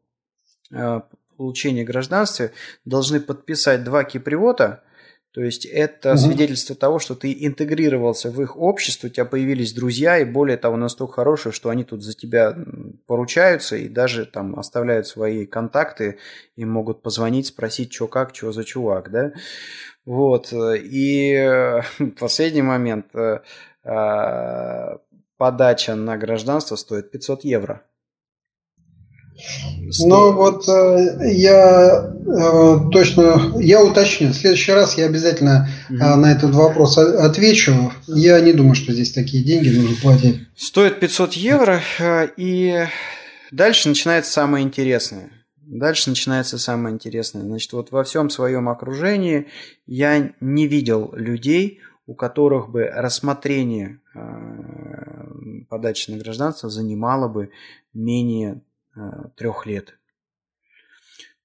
э, 0.75 1.01
получении 1.39 1.85
гражданства 1.85 2.51
должны 2.85 3.19
подписать 3.19 3.83
два 3.83 4.05
кипривота– 4.05 4.83
то 5.39 5.45
есть 5.45 5.67
это 5.67 6.15
угу. 6.15 6.19
свидетельство 6.19 6.75
того, 6.75 6.99
что 6.99 7.15
ты 7.15 7.33
интегрировался 7.47 8.29
в 8.29 8.43
их 8.43 8.57
общество, 8.57 9.07
у 9.07 9.11
тебя 9.11 9.25
появились 9.25 9.73
друзья, 9.73 10.19
и 10.19 10.25
более 10.25 10.57
того, 10.57 10.77
настолько 10.77 11.13
хорошие, 11.13 11.53
что 11.53 11.71
они 11.71 11.85
тут 11.85 12.03
за 12.03 12.13
тебя 12.13 12.59
поручаются 13.07 13.77
и 13.77 13.89
даже 13.89 14.27
там 14.27 14.59
оставляют 14.59 15.07
свои 15.07 15.47
контакты 15.47 16.19
и 16.57 16.65
могут 16.65 17.03
позвонить, 17.03 17.47
спросить, 17.47 17.93
что 17.93 18.09
как, 18.09 18.35
что 18.35 18.51
за 18.51 18.65
чувак, 18.65 19.13
да. 19.13 19.33
Вот. 20.05 20.53
И 20.53 21.81
последний 22.19 22.63
момент. 22.63 23.07
Э, 23.15 23.39
а, 23.85 24.99
подача 25.37 25.95
на 25.95 26.17
гражданство 26.17 26.75
стоит 26.75 27.13
500 27.13 27.45
евро. 27.45 27.83
Ну 30.01 30.33
вот 30.33 30.69
э, 30.69 31.33
я 31.33 32.13
э, 32.27 32.91
точно, 32.91 33.53
я 33.61 33.83
уточню. 33.83 34.29
В 34.29 34.35
следующий 34.35 34.73
раз 34.73 34.99
я 34.99 35.07
обязательно 35.07 35.69
mm 35.91 36.17
на 36.17 36.33
этот 36.33 36.55
вопрос 36.55 36.99
отвечу. 36.99 37.93
Я 38.07 38.41
не 38.41 38.53
думаю, 38.53 38.75
что 38.75 38.93
здесь 38.93 39.13
такие 39.13 39.45
деньги 39.45 39.69
нужно 39.69 39.97
платить. 40.03 40.41
Стоит 40.57 41.01
500 41.01 41.33
евро, 41.35 41.81
и 42.37 42.87
дальше 43.53 43.89
начинается 43.89 44.33
самое 44.33 44.65
интересное. 44.65 45.31
Дальше 45.57 46.11
начинается 46.11 46.59
самое 46.59 46.95
интересное. 46.95 47.43
Значит, 47.43 47.73
вот 47.73 47.91
во 47.91 48.03
всем 48.05 48.31
своем 48.31 48.69
окружении 48.69 49.47
я 49.87 50.33
не 50.41 50.67
видел 50.67 51.13
людей, 51.15 51.81
у 52.07 52.15
которых 52.15 52.71
бы 52.71 52.85
рассмотрение 52.87 54.01
подачи 55.69 56.11
на 56.11 56.17
гражданство 56.17 56.71
занимало 56.71 57.29
бы 57.29 57.51
менее 57.93 58.63
Э, 58.63 58.68
трех 59.37 59.67
лет. 59.67 59.99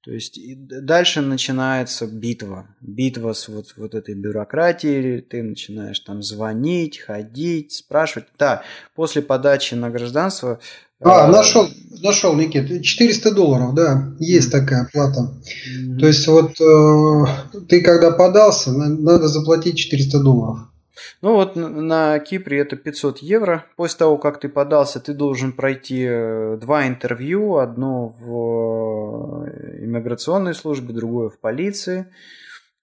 То 0.03 0.11
есть 0.11 0.37
дальше 0.57 1.21
начинается 1.21 2.07
битва. 2.07 2.67
Битва 2.81 3.31
с 3.31 3.47
вот, 3.47 3.73
вот 3.77 3.95
этой 3.95 4.15
бюрократией. 4.15 5.21
Ты 5.21 5.43
начинаешь 5.43 5.99
там 6.01 6.21
звонить, 6.21 6.99
ходить, 6.99 7.71
спрашивать. 7.71 8.27
Да, 8.37 8.63
после 8.95 9.21
подачи 9.21 9.75
на 9.75 9.89
гражданство... 9.89 10.59
А, 10.99 11.27
э, 11.27 11.31
нашел, 11.31 11.69
нашел, 12.01 12.35
Никит. 12.35 12.83
400 12.83 13.33
долларов, 13.33 13.73
да, 13.75 14.13
есть 14.19 14.51
такая 14.51 14.89
плата. 14.91 15.41
То 15.99 16.07
есть 16.07 16.27
вот 16.27 16.59
э, 16.59 17.61
ты 17.69 17.81
когда 17.81 18.11
подался, 18.11 18.73
надо 18.73 19.29
заплатить 19.29 19.77
400 19.77 20.19
долларов. 20.19 20.72
Ну 21.21 21.33
вот 21.33 21.55
на 21.55 22.19
Кипре 22.19 22.59
это 22.59 22.75
500 22.75 23.19
евро. 23.19 23.65
После 23.75 23.99
того, 23.99 24.17
как 24.17 24.39
ты 24.39 24.49
подался, 24.49 24.99
ты 24.99 25.13
должен 25.13 25.51
пройти 25.53 26.05
э, 26.07 26.57
два 26.57 26.87
интервью. 26.87 27.55
Одно 27.57 28.09
в 28.09 29.45
э, 29.45 29.83
иммиграционной 29.85 30.53
службе, 30.53 30.93
другое 30.93 31.29
в 31.29 31.39
полиции. 31.39 32.07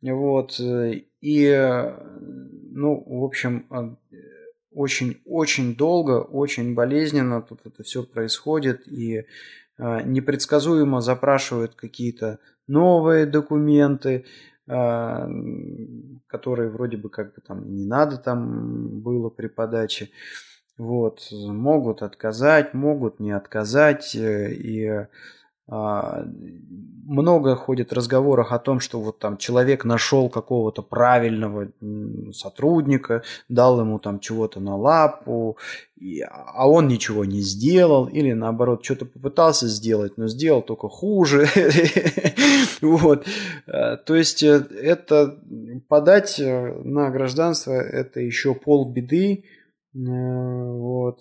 Вот. 0.03 0.59
И, 0.59 1.93
ну, 2.20 3.05
в 3.07 3.24
общем, 3.24 3.99
очень-очень 4.73 5.74
долго, 5.77 6.20
очень 6.20 6.74
болезненно 6.74 7.43
тут 7.43 7.61
это 7.65 7.82
все 7.82 8.03
происходит. 8.03 8.89
И 8.89 9.19
э, 9.19 9.24
непредсказуемо 10.05 11.01
запрашивают 11.01 11.74
какие-то 11.74 12.39
новые 12.66 13.27
документы. 13.27 14.24
Которые 16.31 16.70
вроде 16.70 16.97
бы 16.97 17.11
как 17.11 17.35
бы 17.35 17.40
там 17.40 17.74
не 17.74 17.85
надо 17.85 18.16
там 18.16 19.01
было 19.01 19.31
при 19.31 19.48
подаче. 19.48 20.11
Вот, 20.78 21.28
могут 21.31 22.02
отказать, 22.02 22.73
могут 22.73 23.20
не 23.20 23.32
отказать. 23.32 24.15
Э, 24.15 24.51
и 24.52 25.07
много 27.11 27.57
ходит 27.57 27.93
разговоров 27.93 28.53
о 28.53 28.59
том, 28.61 28.79
что 28.79 29.01
вот 29.01 29.19
там 29.19 29.37
человек 29.37 29.85
нашел 29.85 30.29
какого-то 30.29 30.83
правильного 30.83 31.69
сотрудника, 32.33 33.23
дал 33.49 33.81
ему 33.81 33.99
там 33.99 34.21
чего-то 34.21 34.61
на 34.61 34.77
лапу, 34.77 35.59
а 36.29 36.69
он 36.69 36.87
ничего 36.87 37.25
не 37.25 37.41
сделал, 37.41 38.07
или 38.07 38.33
наоборот, 38.33 38.85
что-то 38.85 39.07
попытался 39.07 39.67
сделать, 39.67 40.17
но 40.19 40.29
сделал 40.29 40.63
только 40.63 40.89
хуже. 40.89 41.49
Вот. 42.81 43.27
Э, 43.67 43.99
то 43.99 44.15
есть 44.15 44.43
э, 44.43 44.67
это 44.83 45.39
подать 45.89 46.41
на 46.41 47.11
гражданство 47.11 47.73
это 47.73 48.21
еще 48.21 48.55
полбеды, 48.55 49.45
Э, 49.95 49.99
вот. 49.99 51.21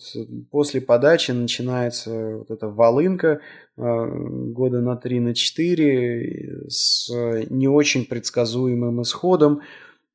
После 0.52 0.82
подачи 0.82 1.32
начинается 1.32 2.38
вот 2.38 2.52
эта 2.52 2.68
волынка 2.68 3.28
э, 3.28 3.40
года 3.80 4.82
на 4.82 4.98
3 4.98 5.20
на 5.22 5.34
4 5.34 6.66
с 6.68 7.10
не 7.50 7.68
очень 7.68 8.06
предсказуемым 8.06 9.02
исходом. 9.02 9.62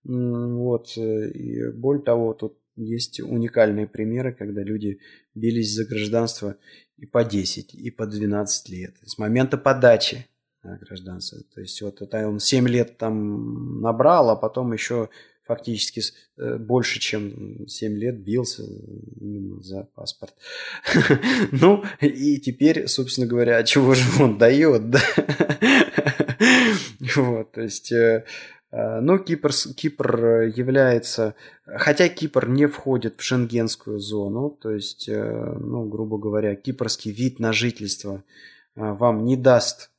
Вот. 0.04 0.96
И 0.96 1.70
более 1.72 2.02
того, 2.02 2.34
тут 2.34 2.58
есть 2.76 3.20
уникальные 3.20 3.86
примеры, 3.86 4.34
когда 4.34 4.62
люди 4.62 4.98
бились 5.34 5.72
за 5.72 5.86
гражданство 5.86 6.56
и 6.98 7.06
по 7.06 7.24
10, 7.24 7.74
и 7.74 7.90
по 7.90 8.06
12 8.06 8.68
лет. 8.68 8.94
С 9.02 9.16
момента 9.18 9.56
подачи 9.56 10.26
гражданства. 10.62 11.38
То 11.54 11.60
есть 11.60 11.80
вот 11.82 12.02
это 12.02 12.28
он 12.28 12.40
7 12.40 12.68
лет 12.68 12.98
там 12.98 13.80
набрал, 13.80 14.30
а 14.30 14.36
потом 14.36 14.72
еще 14.72 15.08
фактически 15.46 16.02
э, 16.36 16.56
больше, 16.56 17.00
чем 17.00 17.66
7 17.68 17.98
лет 17.98 18.18
бился 18.18 18.62
именно 19.20 19.62
за 19.62 19.84
паспорт. 19.94 20.34
Ну, 21.52 21.84
и 22.00 22.38
теперь, 22.38 22.88
собственно 22.88 23.26
говоря, 23.26 23.62
чего 23.64 23.94
же 23.94 24.22
он 24.22 24.38
дает, 24.38 24.90
да? 24.90 25.00
Вот, 27.16 27.52
то 27.52 27.60
есть... 27.60 27.92
Э, 27.92 28.24
э, 28.70 29.00
ну, 29.00 29.18
Кипр, 29.18 29.50
Кипр 29.76 30.42
является, 30.42 31.34
хотя 31.66 32.08
Кипр 32.08 32.48
не 32.48 32.66
входит 32.66 33.16
в 33.18 33.22
шенгенскую 33.22 34.00
зону, 34.00 34.50
то 34.50 34.70
есть, 34.70 35.08
ну, 35.08 35.84
грубо 35.84 36.18
говоря, 36.18 36.56
кипрский 36.56 37.12
вид 37.12 37.38
на 37.38 37.52
жительство 37.52 38.24
вам 38.74 39.24
не 39.24 39.36
даст 39.36 39.90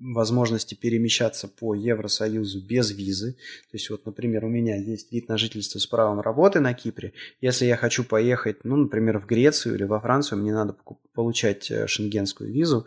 возможности 0.00 0.74
перемещаться 0.74 1.48
по 1.48 1.74
Евросоюзу 1.74 2.60
без 2.64 2.90
визы. 2.90 3.32
То 3.70 3.74
есть 3.74 3.90
вот, 3.90 4.06
например, 4.06 4.44
у 4.44 4.48
меня 4.48 4.76
есть 4.76 5.12
вид 5.12 5.28
на 5.28 5.38
жительство 5.38 5.78
с 5.78 5.86
правом 5.86 6.20
работы 6.20 6.60
на 6.60 6.74
Кипре. 6.74 7.12
Если 7.40 7.66
я 7.66 7.76
хочу 7.76 8.04
поехать, 8.04 8.64
ну, 8.64 8.76
например, 8.76 9.18
в 9.18 9.26
Грецию 9.26 9.74
или 9.74 9.84
во 9.84 10.00
Францию, 10.00 10.38
мне 10.38 10.52
надо 10.52 10.76
получать 11.14 11.70
э, 11.70 11.86
шенгенскую 11.86 12.52
визу. 12.52 12.86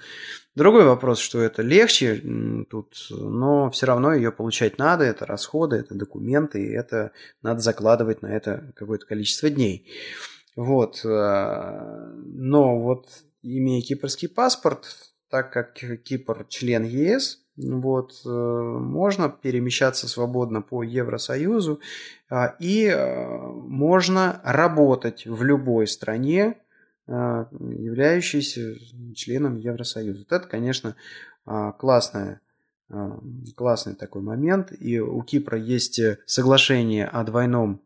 Другой 0.56 0.86
вопрос, 0.86 1.20
что 1.20 1.42
это 1.42 1.62
легче 1.62 2.22
тут, 2.70 3.08
но 3.10 3.72
все 3.72 3.86
равно 3.86 4.14
ее 4.14 4.32
получать 4.32 4.78
надо, 4.78 5.04
это 5.04 5.26
расходы, 5.26 5.78
это 5.78 5.96
документы, 5.96 6.64
и 6.64 6.72
это 6.72 7.12
надо 7.42 7.62
закладывать 7.62 8.22
на 8.22 8.28
это 8.28 8.74
какое-то 8.76 9.06
количество 9.06 9.50
дней. 9.50 9.88
Вот. 10.56 11.04
Э, 11.06 12.14
но 12.26 12.80
вот 12.80 13.08
имея 13.42 13.82
кипрский 13.82 14.28
паспорт, 14.28 15.09
так 15.30 15.52
как 15.54 15.74
Кипр 15.74 16.46
член 16.50 16.84
ЕС, 16.84 17.44
вот, 17.62 18.22
э, 18.26 18.30
можно 18.30 19.30
перемещаться 19.30 20.08
свободно 20.08 20.62
по 20.62 20.82
Евросоюзу 20.82 21.82
а, 22.30 22.56
и 22.60 22.86
э, 22.86 23.38
можно 23.38 24.40
работать 24.46 25.26
в 25.26 25.44
любой 25.44 25.88
стране, 25.88 26.58
э, 27.08 27.12
являющейся 27.12 28.76
членом 29.14 29.58
Евросоюза. 29.58 30.20
Вот 30.20 30.32
это, 30.32 30.48
конечно, 30.48 30.96
классная 31.46 32.42
классный 33.56 33.94
такой 33.94 34.24
момент. 34.24 34.72
И 34.80 35.00
у 35.00 35.22
Кипра 35.22 35.60
есть 35.60 36.00
соглашение 36.26 37.06
о 37.06 37.24
двойном 37.24 37.82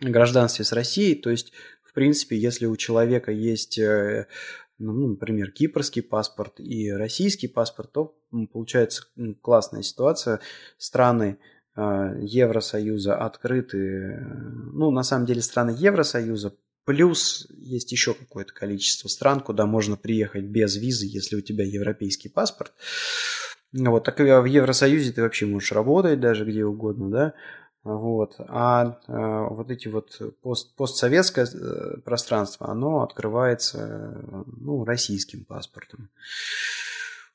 гражданстве 0.00 0.64
с 0.64 0.72
Россией. 0.72 1.16
То 1.16 1.30
есть, 1.30 1.52
в 1.82 1.92
принципе, 1.92 2.36
если 2.36 2.66
у 2.66 2.76
человека 2.76 3.32
есть 3.32 3.80
ну, 4.82 4.92
ну, 4.92 5.08
например, 5.08 5.50
кипрский 5.50 6.02
паспорт 6.02 6.58
и 6.58 6.90
российский 6.90 7.48
паспорт, 7.48 7.92
то 7.92 8.14
получается 8.52 9.04
классная 9.40 9.82
ситуация. 9.82 10.40
Страны 10.76 11.38
а, 11.74 12.14
Евросоюза 12.18 13.16
открыты, 13.16 14.18
ну, 14.72 14.90
на 14.90 15.02
самом 15.04 15.26
деле 15.26 15.40
страны 15.40 15.74
Евросоюза, 15.78 16.54
плюс 16.84 17.46
есть 17.56 17.92
еще 17.92 18.14
какое-то 18.14 18.52
количество 18.52 19.08
стран, 19.08 19.40
куда 19.40 19.66
можно 19.66 19.96
приехать 19.96 20.44
без 20.44 20.76
визы, 20.76 21.06
если 21.06 21.36
у 21.36 21.40
тебя 21.40 21.64
европейский 21.64 22.28
паспорт. 22.28 22.72
Вот, 23.72 24.04
так 24.04 24.20
и 24.20 24.24
в 24.24 24.44
Евросоюзе 24.44 25.12
ты 25.12 25.22
вообще 25.22 25.46
можешь 25.46 25.72
работать 25.72 26.20
даже 26.20 26.44
где 26.44 26.64
угодно, 26.64 27.10
да, 27.10 27.34
вот. 27.84 28.36
А 28.48 28.98
э, 29.08 29.46
вот 29.50 29.70
эти 29.70 29.88
вот 29.88 30.20
пост, 30.42 30.74
постсоветское 30.76 31.46
э, 31.46 31.96
пространство, 32.04 32.68
оно 32.68 33.02
открывается 33.02 34.22
ну, 34.46 34.84
российским 34.84 35.44
паспортом. 35.44 36.08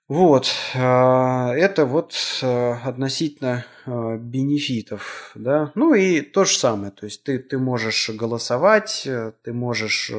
Вот, 0.07 0.47
э, 0.73 0.79
это 0.79 1.85
вот 1.85 2.13
э, 2.41 2.71
относительно 2.85 3.65
э, 3.85 4.17
бенефитов, 4.17 5.31
да, 5.35 5.73
ну 5.75 5.93
и 5.93 6.21
то 6.21 6.45
же 6.45 6.57
самое, 6.57 6.93
то 6.93 7.05
есть 7.05 7.23
ты, 7.23 7.39
ты 7.39 7.57
можешь 7.57 8.09
голосовать, 8.11 9.05
ты 9.43 9.51
можешь, 9.51 10.09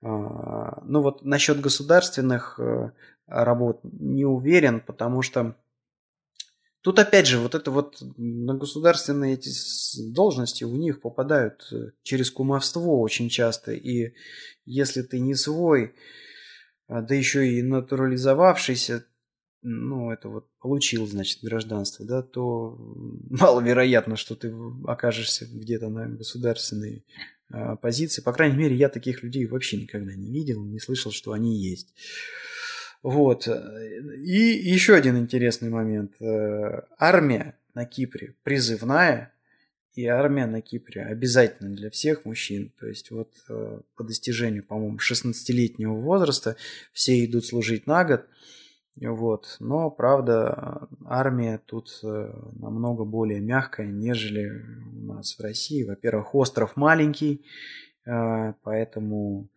ну 0.00 1.02
вот 1.02 1.22
насчет 1.22 1.60
государственных 1.60 2.58
работ 3.26 3.80
не 3.82 4.24
уверен, 4.24 4.80
потому 4.80 5.20
что 5.20 5.54
Тут 6.82 6.98
опять 6.98 7.26
же, 7.26 7.38
вот 7.38 7.54
это 7.54 7.70
вот 7.70 7.98
на 8.16 8.54
государственные 8.54 9.34
эти 9.34 9.50
должности 10.12 10.64
у 10.64 10.74
них 10.76 11.02
попадают 11.02 11.68
э, 11.72 11.90
через 12.02 12.30
кумовство 12.30 13.00
очень 13.00 13.28
часто. 13.28 13.72
И 13.72 14.14
если 14.64 15.02
ты 15.02 15.20
не 15.20 15.34
свой, 15.34 15.94
а, 16.88 17.02
да 17.02 17.14
еще 17.14 17.46
и 17.46 17.62
натурализовавшийся, 17.62 19.04
ну, 19.62 20.10
это 20.10 20.30
вот 20.30 20.48
получил, 20.58 21.06
значит, 21.06 21.42
гражданство, 21.42 22.06
да, 22.06 22.22
то 22.22 22.76
маловероятно, 23.28 24.16
что 24.16 24.34
ты 24.34 24.50
окажешься 24.86 25.46
где-то 25.46 25.90
на 25.90 26.08
государственной 26.08 27.04
а, 27.50 27.76
позиции. 27.76 28.22
По 28.22 28.32
крайней 28.32 28.56
мере, 28.56 28.74
я 28.74 28.88
таких 28.88 29.22
людей 29.22 29.46
вообще 29.46 29.76
никогда 29.76 30.14
не 30.14 30.32
видел, 30.32 30.64
не 30.64 30.80
слышал, 30.80 31.12
что 31.12 31.32
они 31.32 31.62
есть. 31.62 31.94
Вот. 33.02 33.48
И 33.48 34.38
еще 34.70 34.94
один 34.94 35.16
интересный 35.16 35.70
момент. 35.70 36.20
Э, 36.20 36.82
армия 36.98 37.58
на 37.74 37.86
Кипре 37.86 38.34
призывная, 38.42 39.32
и 39.94 40.06
армия 40.06 40.46
на 40.46 40.60
Кипре 40.60 41.02
обязательно 41.02 41.74
для 41.74 41.90
всех 41.90 42.24
мужчин. 42.24 42.72
То 42.78 42.86
есть 42.86 43.10
вот 43.10 43.32
э, 43.48 43.80
по 43.96 44.04
достижению, 44.04 44.64
по-моему, 44.64 44.98
16-летнего 44.98 45.94
возраста 45.94 46.56
все 46.92 47.24
идут 47.24 47.46
служить 47.46 47.86
на 47.86 48.04
год. 48.04 48.26
Вот. 49.00 49.56
Но, 49.60 49.90
правда, 49.90 50.86
армия 51.06 51.58
тут 51.64 52.00
э, 52.02 52.32
намного 52.52 53.04
более 53.04 53.40
мягкая, 53.40 53.86
нежели 53.86 54.62
у 54.92 55.14
нас 55.14 55.38
в 55.38 55.40
России. 55.40 55.84
Во-первых, 55.84 56.34
остров 56.34 56.76
маленький, 56.76 57.44
поэтому 58.04 59.48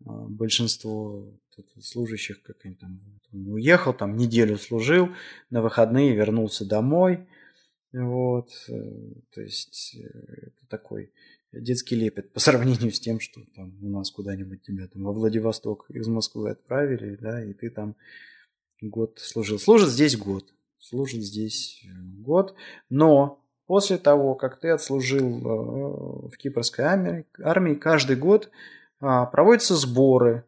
большинство 0.00 1.28
служащих, 1.80 2.42
как 2.42 2.56
они 2.64 2.74
там, 2.74 3.00
он 3.32 3.48
уехал, 3.48 3.92
там 3.92 4.16
неделю 4.16 4.56
служил, 4.56 5.08
на 5.50 5.62
выходные 5.62 6.14
вернулся 6.14 6.64
домой. 6.64 7.26
Вот, 7.92 8.50
э, 8.68 8.72
то 9.32 9.40
есть 9.40 9.96
э, 9.96 10.48
это 10.48 10.66
такой 10.68 11.12
детский 11.52 11.96
лепет 11.96 12.32
по 12.32 12.40
сравнению 12.40 12.92
с 12.92 13.00
тем, 13.00 13.20
что 13.20 13.40
там 13.54 13.72
у 13.82 13.88
нас 13.88 14.10
куда-нибудь 14.10 14.62
тебя 14.62 14.88
там 14.88 15.04
во 15.04 15.12
Владивосток 15.12 15.86
из 15.90 16.06
Москвы 16.08 16.50
отправили, 16.50 17.16
да, 17.16 17.42
и 17.42 17.54
ты 17.54 17.70
там 17.70 17.96
год 18.80 19.18
служил. 19.18 19.58
Служит 19.58 19.88
здесь 19.88 20.16
год, 20.16 20.52
служит 20.78 21.22
здесь 21.22 21.82
э, 21.84 21.88
год, 22.20 22.54
но 22.90 23.42
после 23.66 23.98
того, 23.98 24.34
как 24.34 24.60
ты 24.60 24.68
отслужил 24.70 26.28
в 26.30 26.36
кипрской 26.38 26.84
армии, 26.84 27.26
армии 27.42 27.74
каждый 27.74 28.16
год 28.16 28.50
а, 29.00 29.26
проводятся 29.26 29.76
сборы 29.76 30.44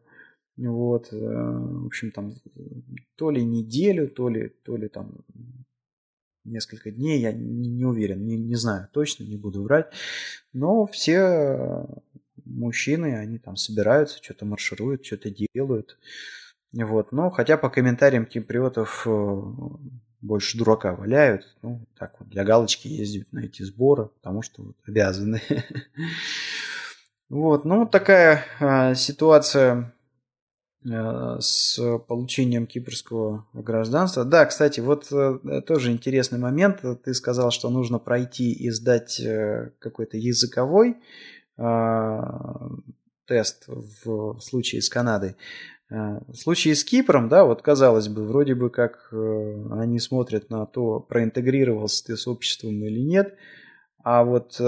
вот, 0.67 1.11
э, 1.11 1.17
в 1.17 1.85
общем, 1.85 2.11
там 2.11 2.33
то 3.15 3.31
ли 3.31 3.43
неделю, 3.43 4.07
то 4.07 4.29
ли, 4.29 4.49
то 4.63 4.77
ли 4.77 4.89
там 4.89 5.23
несколько 6.43 6.91
дней, 6.91 7.19
я 7.19 7.31
не, 7.31 7.69
не 7.69 7.85
уверен, 7.85 8.25
не, 8.25 8.37
не 8.37 8.55
знаю 8.55 8.87
точно, 8.91 9.23
не 9.23 9.37
буду 9.37 9.63
врать. 9.63 9.91
Но 10.53 10.85
все 10.87 11.87
мужчины, 12.45 13.17
они 13.17 13.37
там 13.37 13.55
собираются, 13.55 14.21
что-то 14.21 14.45
маршируют, 14.45 15.05
что-то 15.05 15.33
делают. 15.53 15.97
Вот, 16.73 17.11
но 17.11 17.29
хотя 17.29 17.57
по 17.57 17.69
комментариям 17.69 18.25
киприотов 18.25 19.05
э, 19.05 19.41
больше 20.21 20.57
дурака 20.57 20.95
валяют, 20.95 21.57
ну, 21.61 21.85
так 21.97 22.19
вот, 22.19 22.29
для 22.29 22.43
галочки 22.45 22.87
ездят 22.87 23.31
на 23.33 23.39
эти 23.39 23.63
сборы, 23.63 24.05
потому 24.05 24.41
что 24.41 24.63
вот, 24.63 24.75
обязаны. 24.85 25.41
Вот, 27.29 27.63
ну, 27.63 27.85
такая 27.85 28.43
а, 28.59 28.93
ситуация 28.93 29.93
Э, 29.93 30.00
с 30.83 31.79
получением 32.07 32.65
кипрского 32.65 33.45
гражданства. 33.53 34.25
Да, 34.25 34.45
кстати, 34.45 34.79
вот 34.79 35.11
э, 35.11 35.61
тоже 35.65 35.91
интересный 35.91 36.39
момент. 36.39 36.83
Ты 37.03 37.13
сказал, 37.13 37.51
что 37.51 37.69
нужно 37.69 37.99
пройти 37.99 38.51
и 38.51 38.71
сдать 38.71 39.19
э, 39.19 39.73
какой-то 39.79 40.17
языковой 40.17 40.97
тест 43.27 43.65
в 43.67 44.39
случае 44.39 44.81
с 44.81 44.89
Канадой. 44.89 45.35
В 45.89 46.33
случае 46.33 46.73
с 46.73 46.83
Кипром, 46.83 47.29
да, 47.29 47.45
вот 47.45 47.61
казалось 47.61 48.07
бы, 48.07 48.25
вроде 48.25 48.55
бы 48.55 48.71
как 48.71 49.09
они 49.11 49.99
смотрят 49.99 50.49
на 50.49 50.65
то, 50.65 50.99
проинтегрировался 51.01 52.05
ты 52.05 52.17
с 52.17 52.25
обществом 52.27 52.83
или 52.83 53.01
нет, 53.01 53.35
а 54.03 54.23
вот 54.23 54.59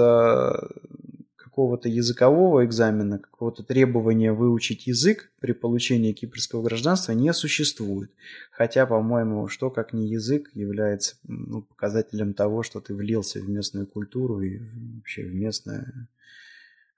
какого-то 1.54 1.88
языкового 1.88 2.64
экзамена, 2.64 3.20
какого-то 3.20 3.62
требования 3.62 4.32
выучить 4.32 4.88
язык 4.88 5.30
при 5.38 5.52
получении 5.52 6.12
кипрского 6.12 6.64
гражданства 6.64 7.12
не 7.12 7.32
существует. 7.32 8.10
Хотя, 8.50 8.86
по-моему, 8.86 9.46
что 9.46 9.70
как 9.70 9.92
не 9.92 10.08
язык 10.08 10.50
является 10.54 11.14
ну, 11.22 11.62
показателем 11.62 12.34
того, 12.34 12.64
что 12.64 12.80
ты 12.80 12.92
влился 12.92 13.38
в 13.38 13.48
местную 13.48 13.86
культуру 13.86 14.40
и 14.40 14.58
вообще 14.96 15.22
в 15.22 15.32
местное 15.32 16.08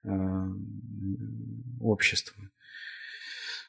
э, 0.05 0.49
общество. 1.83 2.43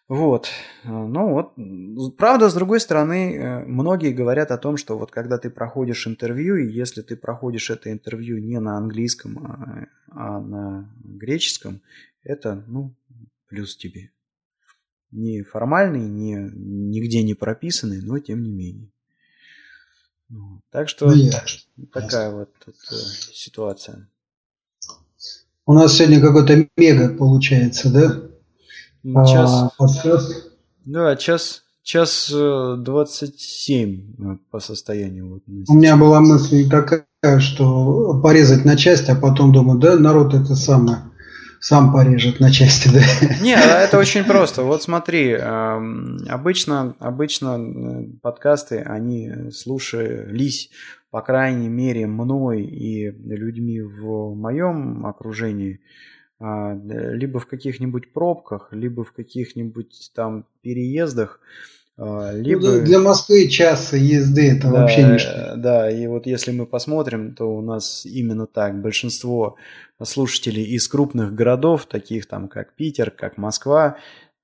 Вот. 0.07 0.47
Ну 0.85 1.29
вот. 1.31 2.15
Правда, 2.15 2.49
с 2.49 2.53
другой 2.53 2.79
стороны, 2.79 3.35
э, 3.35 3.65
многие 3.65 4.13
говорят 4.13 4.51
о 4.51 4.57
том, 4.57 4.77
что 4.77 4.97
вот 4.97 5.11
когда 5.11 5.37
ты 5.37 5.49
проходишь 5.49 6.07
интервью, 6.07 6.55
и 6.55 6.71
если 6.71 7.01
ты 7.01 7.17
проходишь 7.17 7.69
это 7.69 7.91
интервью 7.91 8.37
не 8.37 8.59
на 8.59 8.77
английском, 8.77 9.37
а, 9.45 9.87
а 10.09 10.39
на 10.39 10.89
греческом, 11.03 11.81
это, 12.23 12.63
ну, 12.67 12.95
плюс 13.49 13.75
тебе. 13.75 14.11
Не 15.11 15.43
формальный, 15.43 16.07
не, 16.07 16.35
нигде 16.53 17.23
не 17.23 17.33
прописанный, 17.33 18.01
но 18.01 18.19
тем 18.19 18.43
не 18.43 18.51
менее. 18.51 18.89
Так 20.71 20.89
что 20.89 21.09
ну, 21.09 21.85
такая 21.87 22.31
вот 22.31 22.53
тут 22.63 22.75
э, 22.91 22.95
ситуация. 23.33 24.09
У 25.65 25.73
нас 25.73 25.95
сегодня 25.95 26.21
какой-то 26.21 26.67
мега 26.77 27.09
получается, 27.13 27.91
да? 27.91 28.26
Час. 29.13 29.51
А, 29.53 29.71
подкаст. 29.77 30.51
Да, 30.83 31.15
час, 31.15 31.63
час 31.81 32.29
27 32.29 34.37
по 34.51 34.59
состоянию. 34.59 35.41
У 35.69 35.73
меня 35.73 35.95
была 35.95 36.19
мысль 36.19 36.69
такая, 36.69 37.05
что 37.39 38.19
порезать 38.21 38.65
на 38.65 38.75
части, 38.75 39.11
а 39.11 39.15
потом 39.15 39.53
думаю, 39.53 39.79
да, 39.79 39.95
народ 39.95 40.33
это 40.33 40.55
самое 40.55 41.03
сам 41.61 41.93
порежет 41.93 42.41
на 42.41 42.51
части, 42.51 42.89
да? 42.89 42.99
Не, 43.41 43.55
а 43.55 43.79
это 43.79 43.97
очень 44.01 44.25
просто. 44.25 44.63
Вот 44.63 44.83
смотри, 44.83 45.33
обычно, 45.33 46.93
обычно 46.99 48.03
подкасты, 48.21 48.79
они 48.79 49.51
слушались, 49.51 50.69
по 51.11 51.21
крайней 51.21 51.69
мере, 51.69 52.07
мной 52.07 52.63
и 52.63 53.09
людьми 53.09 53.81
в 53.81 54.35
моем 54.35 55.05
окружении, 55.05 55.79
либо 56.39 57.39
в 57.39 57.47
каких-нибудь 57.47 58.13
пробках, 58.13 58.69
либо 58.71 59.03
в 59.03 59.11
каких-нибудь 59.11 60.11
там 60.13 60.45
переездах, 60.61 61.39
а, 61.97 62.31
ну, 62.31 62.41
либо... 62.43 62.61
Ну, 62.61 62.81
для 62.83 62.99
Москвы 62.99 63.47
час 63.47 63.93
езды 63.93 64.51
это 64.51 64.69
да, 64.69 64.81
вообще 64.81 65.03
ничто. 65.03 65.55
Да, 65.57 65.89
и 65.89 66.05
вот 66.05 66.27
если 66.27 66.51
мы 66.51 66.67
посмотрим, 66.67 67.33
то 67.33 67.45
у 67.45 67.61
нас 67.61 68.05
именно 68.05 68.45
так 68.45 68.79
большинство 68.79 69.55
слушателей 70.03 70.63
из 70.63 70.87
крупных 70.87 71.33
городов, 71.33 71.87
таких 71.87 72.27
там 72.27 72.49
как 72.49 72.75
Питер, 72.75 73.09
как 73.09 73.37
Москва, 73.37 73.97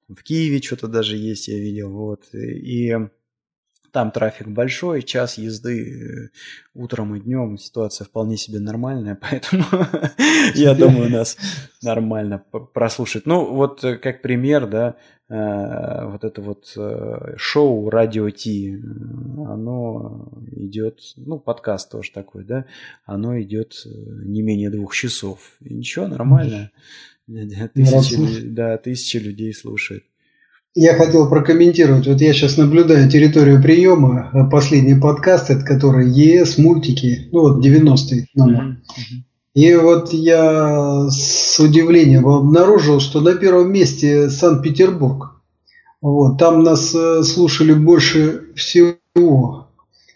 в 0.10 0.24
Киеве 0.24 0.61
что-то 0.61 0.88
даже 0.88 1.15
есть, 1.15 1.48
я 1.48 1.60
видел, 1.60 1.91
вот, 1.91 2.34
и 2.34 2.98
там 3.94 4.11
трафик 4.11 4.48
большой, 4.48 5.03
час 5.03 5.38
езды 5.38 5.78
э, 5.84 6.30
утром 6.74 7.15
и 7.15 7.20
днем, 7.20 7.57
ситуация 7.60 8.06
вполне 8.06 8.38
себе 8.38 8.60
нормальная, 8.60 9.15
поэтому 9.22 9.64
я 10.56 10.74
думаю, 10.74 11.11
нас 11.11 11.38
нормально 11.82 12.44
прослушать. 12.74 13.26
Ну, 13.28 13.53
вот 13.53 13.84
э, 13.84 13.98
как 13.98 14.24
пример, 14.24 14.68
да, 14.68 14.95
э, 15.30 16.07
вот 16.10 16.24
это 16.24 16.41
вот 16.41 16.76
шоу 17.38 17.90
Радио 17.90 18.30
Ти, 18.32 18.82
оно 19.48 20.28
идет, 20.52 20.99
ну, 21.15 21.40
подкаст 21.40 21.91
тоже 21.91 22.11
такой, 22.11 22.44
да, 22.44 22.65
оно 23.06 23.40
идет 23.40 23.76
не 23.86 24.41
менее 24.41 24.72
двух 24.72 24.95
часов. 24.95 25.56
И 25.61 25.72
ничего, 25.72 26.07
нормально. 26.07 26.72
Тысячи, 27.28 28.41
да, 28.41 28.78
тысячи 28.78 29.18
людей 29.18 29.53
слушают. 29.53 30.03
Я 30.76 30.95
хотел 30.95 31.30
прокомментировать. 31.30 32.08
Вот 32.08 32.20
я 32.20 32.34
сейчас 32.34 32.58
наблюдаю 32.58 33.08
территорию 33.08 33.62
приема, 33.62 34.32
э, 34.34 34.50
последний 34.50 34.95
подкаст, 34.95 35.52
это 35.52 35.64
который 35.64 36.10
ЕС, 36.10 36.58
мультики, 36.58 37.30
ну 37.32 37.41
вот 37.41 37.64
90-й 37.64 38.26
номер. 38.34 38.78
И 39.54 39.76
вот 39.76 40.12
я 40.14 41.10
с 41.12 41.60
удивлением 41.60 42.28
обнаружил, 42.28 43.00
что 43.00 43.22
на 43.22 43.36
первом 43.36 43.72
месте 43.72 44.32
Санкт-Петербург. 44.32 45.36
Вот, 46.02 46.40
там 46.40 46.64
нас 46.64 46.94
э, 46.95 47.22
слушали 47.22 47.74
больше 47.74 48.45
всего. 48.56 49.68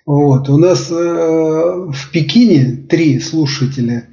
Вот, 0.08 0.50
у 0.50 0.58
нас 0.58 0.88
э, 0.90 0.96
в 0.96 2.12
Пекине 2.12 2.84
три 2.90 3.20
слушателя. 3.20 4.08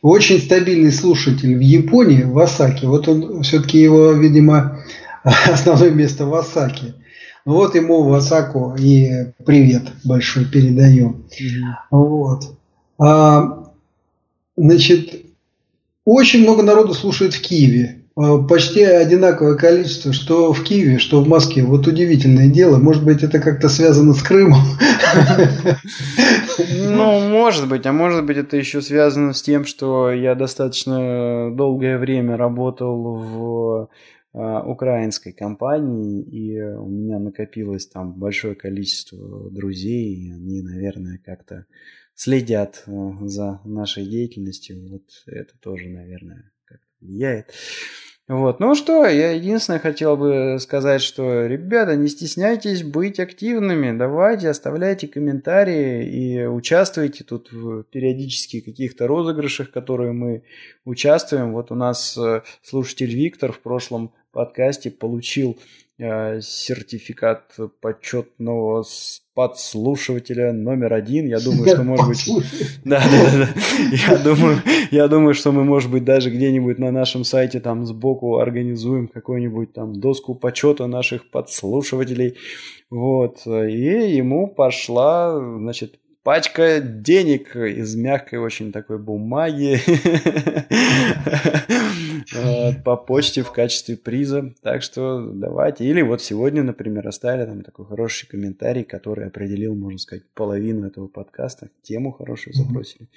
Очень 0.00 0.40
стабильный 0.40 0.92
слушатель 0.92 1.54
в 1.56 1.60
Японии, 1.60 2.22
в 2.22 2.38
Осаке. 2.38 2.86
Вот 2.86 3.06
он 3.06 3.42
все-таки 3.42 3.78
его, 3.78 4.12
видимо, 4.12 4.79
основное 5.52 5.90
место 5.90 6.26
в 6.26 6.34
Осаке. 6.34 6.94
Ну 7.44 7.54
вот 7.54 7.74
ему 7.74 8.02
в 8.02 8.12
Осаку 8.12 8.74
и 8.78 9.32
привет 9.44 9.82
большой 10.04 10.44
передаем. 10.44 11.24
Mm-hmm. 11.30 11.74
Вот. 11.90 12.56
А, 12.98 13.72
значит, 14.56 15.24
очень 16.04 16.42
много 16.42 16.62
народу 16.62 16.94
слушает 16.94 17.34
в 17.34 17.40
Киеве. 17.40 18.02
А, 18.16 18.38
почти 18.38 18.82
одинаковое 18.82 19.56
количество, 19.56 20.12
что 20.12 20.52
в 20.52 20.62
Киеве, 20.62 20.98
что 20.98 21.22
в 21.22 21.28
Москве. 21.28 21.64
Вот 21.64 21.86
удивительное 21.86 22.48
дело. 22.48 22.76
Может 22.76 23.04
быть, 23.04 23.22
это 23.22 23.38
как-то 23.38 23.68
связано 23.68 24.14
с 24.14 24.22
Крымом? 24.22 24.62
Ну, 26.68 27.20
может 27.20 27.68
быть. 27.68 27.86
А 27.86 27.92
может 27.92 28.26
быть, 28.26 28.36
это 28.36 28.56
еще 28.56 28.82
связано 28.82 29.32
с 29.32 29.40
тем, 29.40 29.64
что 29.64 30.10
я 30.10 30.34
достаточно 30.34 31.50
долгое 31.50 31.96
время 31.96 32.36
работал 32.36 33.14
в 33.14 33.88
украинской 34.32 35.32
компании, 35.32 36.22
и 36.22 36.62
у 36.62 36.86
меня 36.86 37.18
накопилось 37.18 37.86
там 37.86 38.14
большое 38.14 38.54
количество 38.54 39.50
друзей, 39.50 40.14
и 40.14 40.32
они, 40.32 40.62
наверное, 40.62 41.20
как-то 41.24 41.66
следят 42.20 42.82
э, 42.86 42.90
за 43.22 43.60
нашей 43.64 44.04
деятельностью. 44.04 44.88
Вот 44.90 45.04
это 45.26 45.58
тоже, 45.58 45.88
наверное, 45.88 46.52
как 46.66 46.80
влияет. 47.00 47.52
Вот. 48.28 48.60
Ну 48.60 48.76
что, 48.76 49.06
я 49.06 49.32
единственное 49.32 49.80
хотел 49.80 50.16
бы 50.16 50.58
сказать, 50.60 51.02
что, 51.02 51.46
ребята, 51.46 51.96
не 51.96 52.06
стесняйтесь 52.08 52.84
быть 52.84 53.18
активными, 53.18 53.96
давайте, 53.96 54.50
оставляйте 54.50 55.08
комментарии 55.08 56.04
и 56.08 56.46
участвуйте 56.46 57.24
тут 57.24 57.50
в 57.50 57.82
периодически 57.84 58.60
каких-то 58.60 59.08
розыгрышах, 59.08 59.72
которые 59.72 60.12
мы 60.12 60.44
участвуем. 60.84 61.52
Вот 61.52 61.72
у 61.72 61.74
нас 61.74 62.16
э, 62.16 62.42
слушатель 62.62 63.12
Виктор 63.12 63.50
в 63.50 63.60
прошлом 63.60 64.12
подкасте 64.32 64.90
получил 64.90 65.58
э, 65.98 66.40
сертификат 66.40 67.56
почетного 67.80 68.84
подслушивателя 69.34 70.52
номер 70.52 70.92
один. 70.94 71.26
Я 71.26 71.40
думаю, 71.40 71.68
что 71.68 71.82
может 71.82 72.06
быть... 72.06 72.80
Да, 72.84 73.00
да, 73.00 73.46
да. 73.46 73.48
Я 73.90 74.18
думаю, 74.18 74.58
я 74.90 75.08
думаю, 75.08 75.34
что 75.34 75.52
мы, 75.52 75.64
может 75.64 75.90
быть, 75.90 76.04
даже 76.04 76.30
где-нибудь 76.30 76.78
на 76.78 76.90
нашем 76.90 77.24
сайте 77.24 77.60
там 77.60 77.86
сбоку 77.86 78.38
организуем 78.38 79.08
какую-нибудь 79.08 79.72
там 79.72 79.98
доску 79.98 80.34
почета 80.34 80.86
наших 80.86 81.30
подслушивателей. 81.30 82.36
Вот. 82.90 83.46
И 83.46 84.14
ему 84.14 84.46
пошла, 84.48 85.38
значит, 85.58 85.98
пачка 86.22 86.80
денег 86.80 87.56
из 87.56 87.94
мягкой 87.94 88.40
очень 88.40 88.72
такой 88.72 88.98
бумаги 88.98 89.80
по 92.84 92.96
почте 92.96 93.42
в 93.42 93.52
качестве 93.52 93.96
приза. 93.96 94.52
Так 94.62 94.82
что 94.82 95.30
давайте. 95.32 95.84
Или 95.84 96.02
вот 96.02 96.22
сегодня, 96.22 96.62
например, 96.62 97.06
оставили 97.08 97.46
там 97.46 97.62
такой 97.62 97.86
хороший 97.86 98.26
комментарий, 98.28 98.84
который 98.84 99.26
определил, 99.26 99.74
можно 99.74 99.98
сказать, 99.98 100.24
половину 100.34 100.86
этого 100.86 101.08
подкаста. 101.08 101.68
Тему 101.82 102.12
хорошую 102.12 102.54
запросили. 102.54 103.08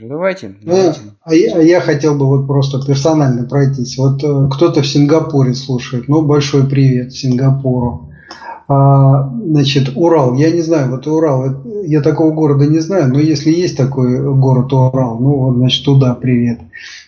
Давайте. 0.00 0.54
Ну, 0.62 0.76
давайте. 0.76 1.00
А, 1.22 1.34
я, 1.34 1.56
а 1.56 1.62
я 1.62 1.80
хотел 1.80 2.16
бы 2.18 2.26
вот 2.26 2.46
просто 2.46 2.84
персонально 2.86 3.46
пройтись. 3.46 3.98
Вот 3.98 4.22
э, 4.24 4.48
кто-то 4.50 4.82
в 4.82 4.86
Сингапуре 4.86 5.54
слушает. 5.54 6.08
Ну, 6.08 6.22
большой 6.22 6.68
привет 6.68 7.12
Сингапуру. 7.12 8.09
А, 8.72 9.28
значит, 9.46 9.90
Урал, 9.96 10.34
я 10.34 10.52
не 10.52 10.60
знаю, 10.60 10.92
вот 10.92 11.04
Урал, 11.08 11.64
я 11.84 12.00
такого 12.02 12.30
города 12.30 12.66
не 12.66 12.78
знаю, 12.78 13.12
но 13.12 13.18
если 13.18 13.50
есть 13.50 13.76
такой 13.76 14.22
город 14.36 14.72
Урал, 14.72 15.18
ну 15.18 15.52
значит, 15.56 15.84
туда 15.84 16.14
привет. 16.14 16.60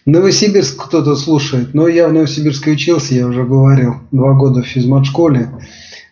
Новосибирск 0.04 0.86
кто-то 0.86 1.14
слушает, 1.14 1.72
но 1.72 1.86
я 1.86 2.08
в 2.08 2.12
Новосибирске 2.12 2.72
учился, 2.72 3.14
я 3.14 3.28
уже 3.28 3.44
говорил, 3.44 3.94
два 4.10 4.32
года 4.32 4.62
в 4.62 4.66
физмат-школе. 4.66 5.50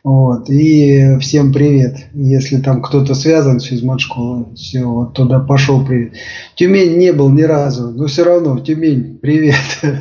Вот, 0.04 0.48
и 0.48 1.18
всем 1.18 1.52
привет. 1.52 1.96
Если 2.14 2.58
там 2.58 2.80
кто-то 2.80 3.16
связан 3.16 3.58
с 3.58 3.64
физмат-школой, 3.64 4.54
все, 4.54 4.84
вот 4.84 5.14
туда 5.14 5.40
пошел 5.40 5.84
привет. 5.84 6.12
Тюмень 6.54 6.96
не 6.96 7.12
был 7.12 7.28
ни 7.28 7.42
разу, 7.42 7.90
но 7.90 8.06
все 8.06 8.22
равно, 8.22 8.60
Тюмень, 8.60 9.18
привет. 9.20 9.56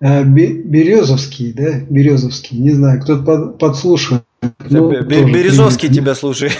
Э, 0.00 0.22
Березовский, 0.22 1.52
да, 1.52 1.80
Березовский, 1.90 2.56
не 2.56 2.70
знаю, 2.70 3.02
кто-то 3.02 3.48
подслушивает. 3.58 4.22
Ну, 4.70 4.90
Березовский 4.90 5.88
тебя 5.88 6.14
слушай. 6.14 6.50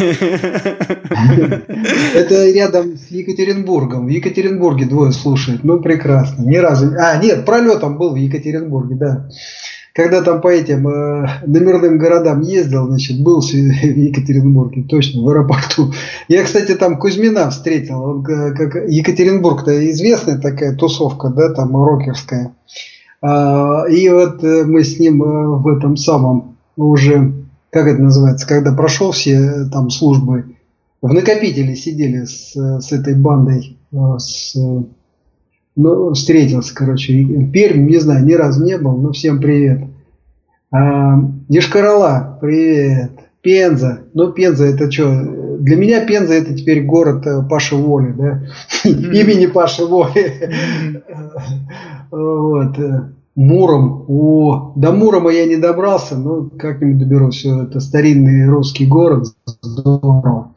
Это 2.14 2.50
рядом 2.50 2.96
с 2.96 3.10
Екатеринбургом. 3.10 4.06
В 4.06 4.08
Екатеринбурге 4.08 4.86
двое 4.86 5.12
слушают. 5.12 5.64
Ну, 5.64 5.80
прекрасно. 5.80 6.42
Ни 6.42 6.56
разу. 6.56 6.92
А, 6.98 7.16
нет, 7.22 7.44
пролетом 7.44 7.98
был 7.98 8.12
в 8.12 8.16
Екатеринбурге, 8.16 8.94
да. 8.94 9.28
Когда 9.94 10.22
там 10.22 10.40
по 10.40 10.48
этим 10.48 10.86
э, 10.86 11.26
номерным 11.44 11.98
городам 11.98 12.42
ездил, 12.42 12.86
значит, 12.86 13.20
был 13.20 13.40
в 13.40 13.44
Екатеринбурге, 13.52 14.84
точно, 14.88 15.22
в 15.22 15.28
аэропорту. 15.28 15.92
Я, 16.28 16.44
кстати, 16.44 16.76
там 16.76 16.98
Кузьмина 16.98 17.50
встретил. 17.50 18.02
Он, 18.02 18.22
как 18.22 18.88
Екатеринбург-то 18.88 19.90
известная 19.90 20.38
такая 20.38 20.76
тусовка, 20.76 21.30
да, 21.30 21.52
там 21.52 21.76
рокерская. 21.76 22.54
А, 23.20 23.86
и 23.88 24.08
вот 24.08 24.44
э, 24.44 24.64
мы 24.64 24.84
с 24.84 24.98
ним 25.00 25.22
э, 25.22 25.46
в 25.58 25.66
этом 25.66 25.96
самом 25.96 26.56
уже 26.76 27.32
как 27.70 27.86
это 27.86 28.00
называется, 28.00 28.46
когда 28.46 28.72
прошел 28.72 29.12
все 29.12 29.34
э, 29.34 29.64
там 29.70 29.90
службы, 29.90 30.56
в 31.00 31.12
накопителе 31.12 31.76
сидели 31.76 32.24
с, 32.24 32.54
с 32.54 32.92
этой 32.92 33.14
бандой, 33.14 33.76
э, 33.92 33.96
с, 34.18 34.56
ну, 35.76 36.12
встретился, 36.12 36.74
короче. 36.74 37.24
Пермь, 37.52 37.88
не 37.88 37.98
знаю, 37.98 38.24
ни 38.26 38.32
разу 38.32 38.64
не 38.64 38.76
был, 38.78 38.96
но 38.96 39.12
всем 39.12 39.40
привет. 39.40 39.84
А, 40.72 41.18
Ешкарала, 41.48 42.38
привет. 42.40 43.12
Пенза. 43.42 44.00
Ну, 44.12 44.32
Пенза 44.32 44.66
это 44.66 44.90
что? 44.90 45.08
Для 45.60 45.76
меня 45.76 46.04
Пенза 46.04 46.34
это 46.34 46.54
теперь 46.54 46.84
город 46.84 47.26
э, 47.26 47.42
Паши 47.48 47.76
Воли, 47.76 48.12
да? 48.12 48.42
Имени 48.84 49.46
Паши 49.46 49.84
Воли. 49.84 50.52
Вот. 52.10 52.76
Муром. 53.38 54.04
О, 54.08 54.72
до 54.74 54.90
Мурома 54.90 55.30
я 55.30 55.46
не 55.46 55.54
добрался, 55.54 56.16
но 56.16 56.50
как-нибудь 56.58 56.98
доберусь. 56.98 57.44
Это 57.44 57.78
старинный 57.78 58.48
русский 58.48 58.84
город. 58.84 59.28
Здорово. 59.62 60.54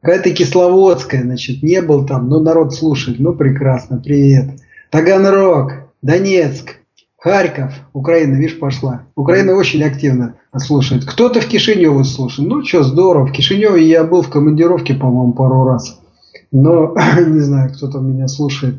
Какая-то 0.00 0.30
Кисловодская, 0.30 1.24
значит, 1.24 1.64
не 1.64 1.82
был 1.82 2.06
там, 2.06 2.28
но 2.28 2.38
народ 2.38 2.72
слушает. 2.72 3.18
Ну, 3.18 3.32
прекрасно, 3.32 3.98
привет. 3.98 4.50
Таганрог, 4.90 5.72
Донецк, 6.02 6.76
Харьков, 7.18 7.72
Украина, 7.92 8.36
видишь, 8.36 8.60
пошла. 8.60 9.02
Украина 9.16 9.54
очень 9.54 9.82
активно 9.82 10.36
слушает. 10.56 11.04
Кто-то 11.04 11.40
в 11.40 11.46
Кишиневе 11.46 12.04
слушает. 12.04 12.48
Ну, 12.48 12.64
что, 12.64 12.84
здорово. 12.84 13.26
В 13.26 13.32
Кишиневе 13.32 13.84
я 13.84 14.04
был 14.04 14.22
в 14.22 14.30
командировке, 14.30 14.94
по-моему, 14.94 15.32
пару 15.32 15.64
раз. 15.64 16.00
Но 16.52 16.94
не 17.26 17.40
знаю, 17.40 17.72
кто 17.72 17.90
там 17.90 18.08
меня 18.08 18.28
слушает. 18.28 18.76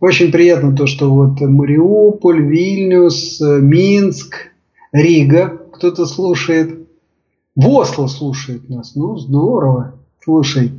Очень 0.00 0.32
приятно 0.32 0.74
то, 0.74 0.86
что 0.86 1.12
вот 1.12 1.40
Мариуполь, 1.40 2.42
Вильнюс, 2.42 3.40
Минск, 3.40 4.48
Рига 4.92 5.60
кто-то 5.72 6.06
слушает. 6.06 6.78
Восло 7.54 8.06
слушает 8.06 8.68
нас. 8.68 8.96
Ну, 8.96 9.16
здорово. 9.16 9.94
Слушай, 10.22 10.72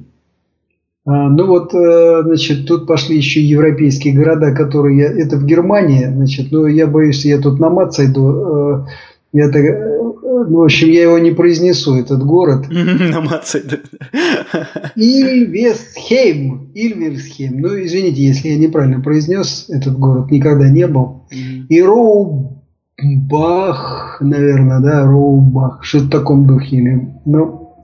а, 1.05 1.29
ну 1.29 1.47
вот, 1.47 1.73
э, 1.73 2.21
значит, 2.23 2.67
тут 2.67 2.85
пошли 2.85 3.17
еще 3.17 3.41
европейские 3.41 4.13
города, 4.13 4.53
которые 4.53 5.03
это 5.05 5.37
в 5.37 5.45
Германии, 5.45 6.05
значит, 6.05 6.51
но 6.51 6.67
я 6.67 6.85
боюсь, 6.85 7.25
я 7.25 7.39
тут 7.39 7.59
на 7.59 7.69
мат 7.69 7.93
сойду. 7.93 8.85
Я 9.33 9.49
так, 9.49 9.63
э, 9.63 10.11
ну, 10.49 10.59
в 10.59 10.63
общем, 10.63 10.89
я 10.89 11.03
его 11.03 11.17
не 11.19 11.31
произнесу, 11.31 11.95
этот 11.95 12.23
город. 12.23 12.65
Сойду. 13.43 13.77
Ильвесхейм. 14.95 16.71
Ильверсхейм. 16.73 17.59
Ну, 17.59 17.69
извините, 17.81 18.23
если 18.23 18.49
я 18.49 18.57
неправильно 18.57 19.01
произнес 19.01 19.65
этот 19.69 19.97
город, 19.97 20.31
никогда 20.31 20.69
не 20.69 20.87
был. 20.87 21.27
И 21.69 21.81
Роубах, 21.81 22.57
наверное, 24.21 24.79
да, 24.79 25.05
Роубах, 25.05 25.83
что-то 25.83 26.05
в 26.05 26.09
таком 26.09 26.47
духе. 26.47 26.77
Или, 26.77 27.09
ну, 27.25 27.77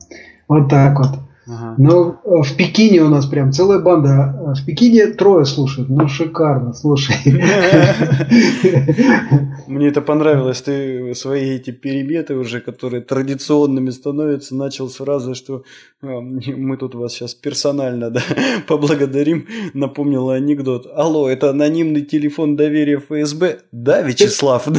вот 0.48 0.70
так 0.70 1.00
вот. 1.00 1.27
Ага. 1.50 1.76
Но 1.78 2.20
э, 2.24 2.42
в 2.44 2.58
Пекине 2.58 3.02
у 3.02 3.10
нас 3.10 3.26
прям 3.26 3.54
целая 3.54 3.80
банда. 3.80 4.36
А 4.48 4.54
в 4.54 4.66
Пекине 4.66 5.08
трое 5.08 5.46
слушают. 5.46 5.90
Ну, 5.90 6.08
шикарно, 6.08 6.74
слушай. 6.74 7.16
Мне 9.68 9.88
это 9.88 10.02
понравилось. 10.02 10.62
Ты 10.62 11.16
свои 11.16 11.56
эти 11.56 11.72
переметы 11.72 12.36
уже, 12.36 12.60
которые 12.60 13.02
традиционными 13.02 13.92
становятся, 13.92 14.56
начал 14.56 14.90
сразу, 14.90 15.36
что 15.36 15.64
а, 16.02 16.20
мы 16.20 16.76
тут 16.78 16.96
вас 16.96 17.14
сейчас 17.14 17.34
персонально 17.34 18.10
да, 18.10 18.22
поблагодарим. 18.68 19.48
Напомнил 19.74 20.30
анекдот. 20.30 20.86
Алло, 20.94 21.30
это 21.30 21.52
анонимный 21.52 22.02
телефон 22.02 22.58
доверия 22.58 23.00
ФСБ? 23.00 23.60
Да, 23.72 24.02
Вячеслав? 24.02 24.68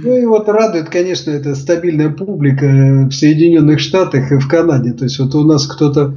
Ну 0.00 0.16
и 0.16 0.24
вот 0.26 0.48
радует, 0.48 0.90
конечно, 0.90 1.30
это 1.30 1.54
стабильная 1.54 2.07
публика 2.10 3.06
в 3.10 3.12
Соединенных 3.12 3.80
Штатах 3.80 4.32
и 4.32 4.38
в 4.38 4.48
Канаде. 4.48 4.92
То 4.92 5.04
есть 5.04 5.18
вот 5.18 5.34
у 5.34 5.44
нас 5.44 5.66
кто-то 5.66 6.14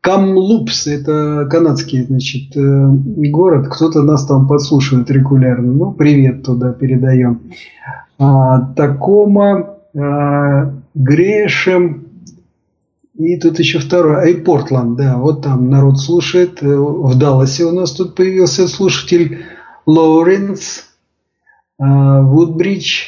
Камлупс, 0.00 0.86
это 0.86 1.46
канадский, 1.50 2.04
значит, 2.04 2.56
э, 2.56 2.88
город, 3.30 3.68
кто-то 3.68 4.02
нас 4.02 4.26
там 4.26 4.46
подслушивает 4.46 5.10
регулярно. 5.10 5.72
Ну, 5.72 5.92
привет 5.92 6.44
туда 6.44 6.72
передаем. 6.72 7.40
А, 8.18 8.60
Такома, 8.74 9.76
а, 9.94 10.72
Грешем, 10.94 12.06
и 13.18 13.36
тут 13.36 13.58
еще 13.58 13.80
второй, 13.80 14.22
а 14.22 14.26
и 14.26 14.34
Портланд, 14.34 14.96
да, 14.96 15.16
вот 15.16 15.42
там 15.42 15.68
народ 15.68 15.98
слушает. 15.98 16.62
Э, 16.62 16.76
в 16.76 17.18
Далласе 17.18 17.64
у 17.64 17.72
нас 17.72 17.90
тут 17.92 18.14
появился 18.14 18.68
слушатель 18.68 19.40
Лоуренс, 19.86 20.84
а, 21.78 22.22
Вудбридж 22.22 23.06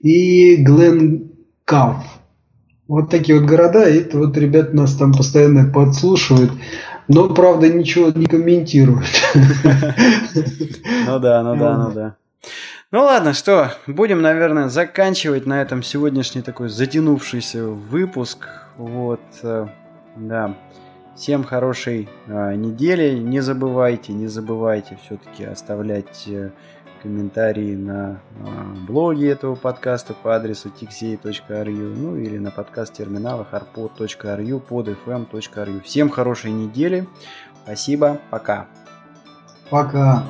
и 0.00 0.56
Глен 0.56 1.31
Кав. 1.64 2.04
Вот 2.88 3.10
такие 3.10 3.38
вот 3.38 3.48
города, 3.48 3.88
и 3.88 4.00
это 4.00 4.18
вот 4.18 4.36
ребят 4.36 4.74
нас 4.74 4.94
там 4.96 5.12
постоянно 5.12 5.72
подслушивают, 5.72 6.52
но, 7.08 7.28
правда, 7.28 7.68
ничего 7.68 8.10
не 8.10 8.26
комментируют. 8.26 9.06
Ну 11.04 11.18
да, 11.18 11.42
ну 11.42 11.56
да, 11.56 11.76
ну 11.76 11.92
да. 11.92 12.16
Ну 12.92 13.04
ладно, 13.04 13.32
что, 13.32 13.72
будем, 13.86 14.20
наверное, 14.20 14.68
заканчивать 14.68 15.46
на 15.46 15.62
этом 15.62 15.82
сегодняшний 15.82 16.42
такой 16.42 16.68
затянувшийся 16.68 17.64
выпуск. 17.64 18.48
Вот, 18.76 19.20
э, 19.42 19.66
да. 20.16 20.54
Всем 21.16 21.42
хорошей 21.44 22.08
э, 22.26 22.54
недели. 22.54 23.18
Не 23.18 23.40
забывайте, 23.40 24.12
не 24.12 24.26
забывайте 24.26 24.98
все-таки 25.04 25.44
оставлять 25.44 26.24
э, 26.26 26.50
комментарии 27.02 27.74
на 27.74 28.20
э, 28.38 28.86
блоге 28.86 29.30
этого 29.30 29.54
подкаста 29.54 30.14
по 30.14 30.36
адресу 30.36 30.68
tixey.ru, 30.68 31.94
ну 31.96 32.16
или 32.16 32.38
на 32.38 32.50
подкаст-терминалах 32.50 33.52
arpod.ru, 33.52 34.62
podfm.ru. 34.68 35.80
Всем 35.82 36.08
хорошей 36.08 36.52
недели. 36.52 37.08
Спасибо. 37.64 38.18
Пока. 38.30 38.66
Пока. 39.70 40.24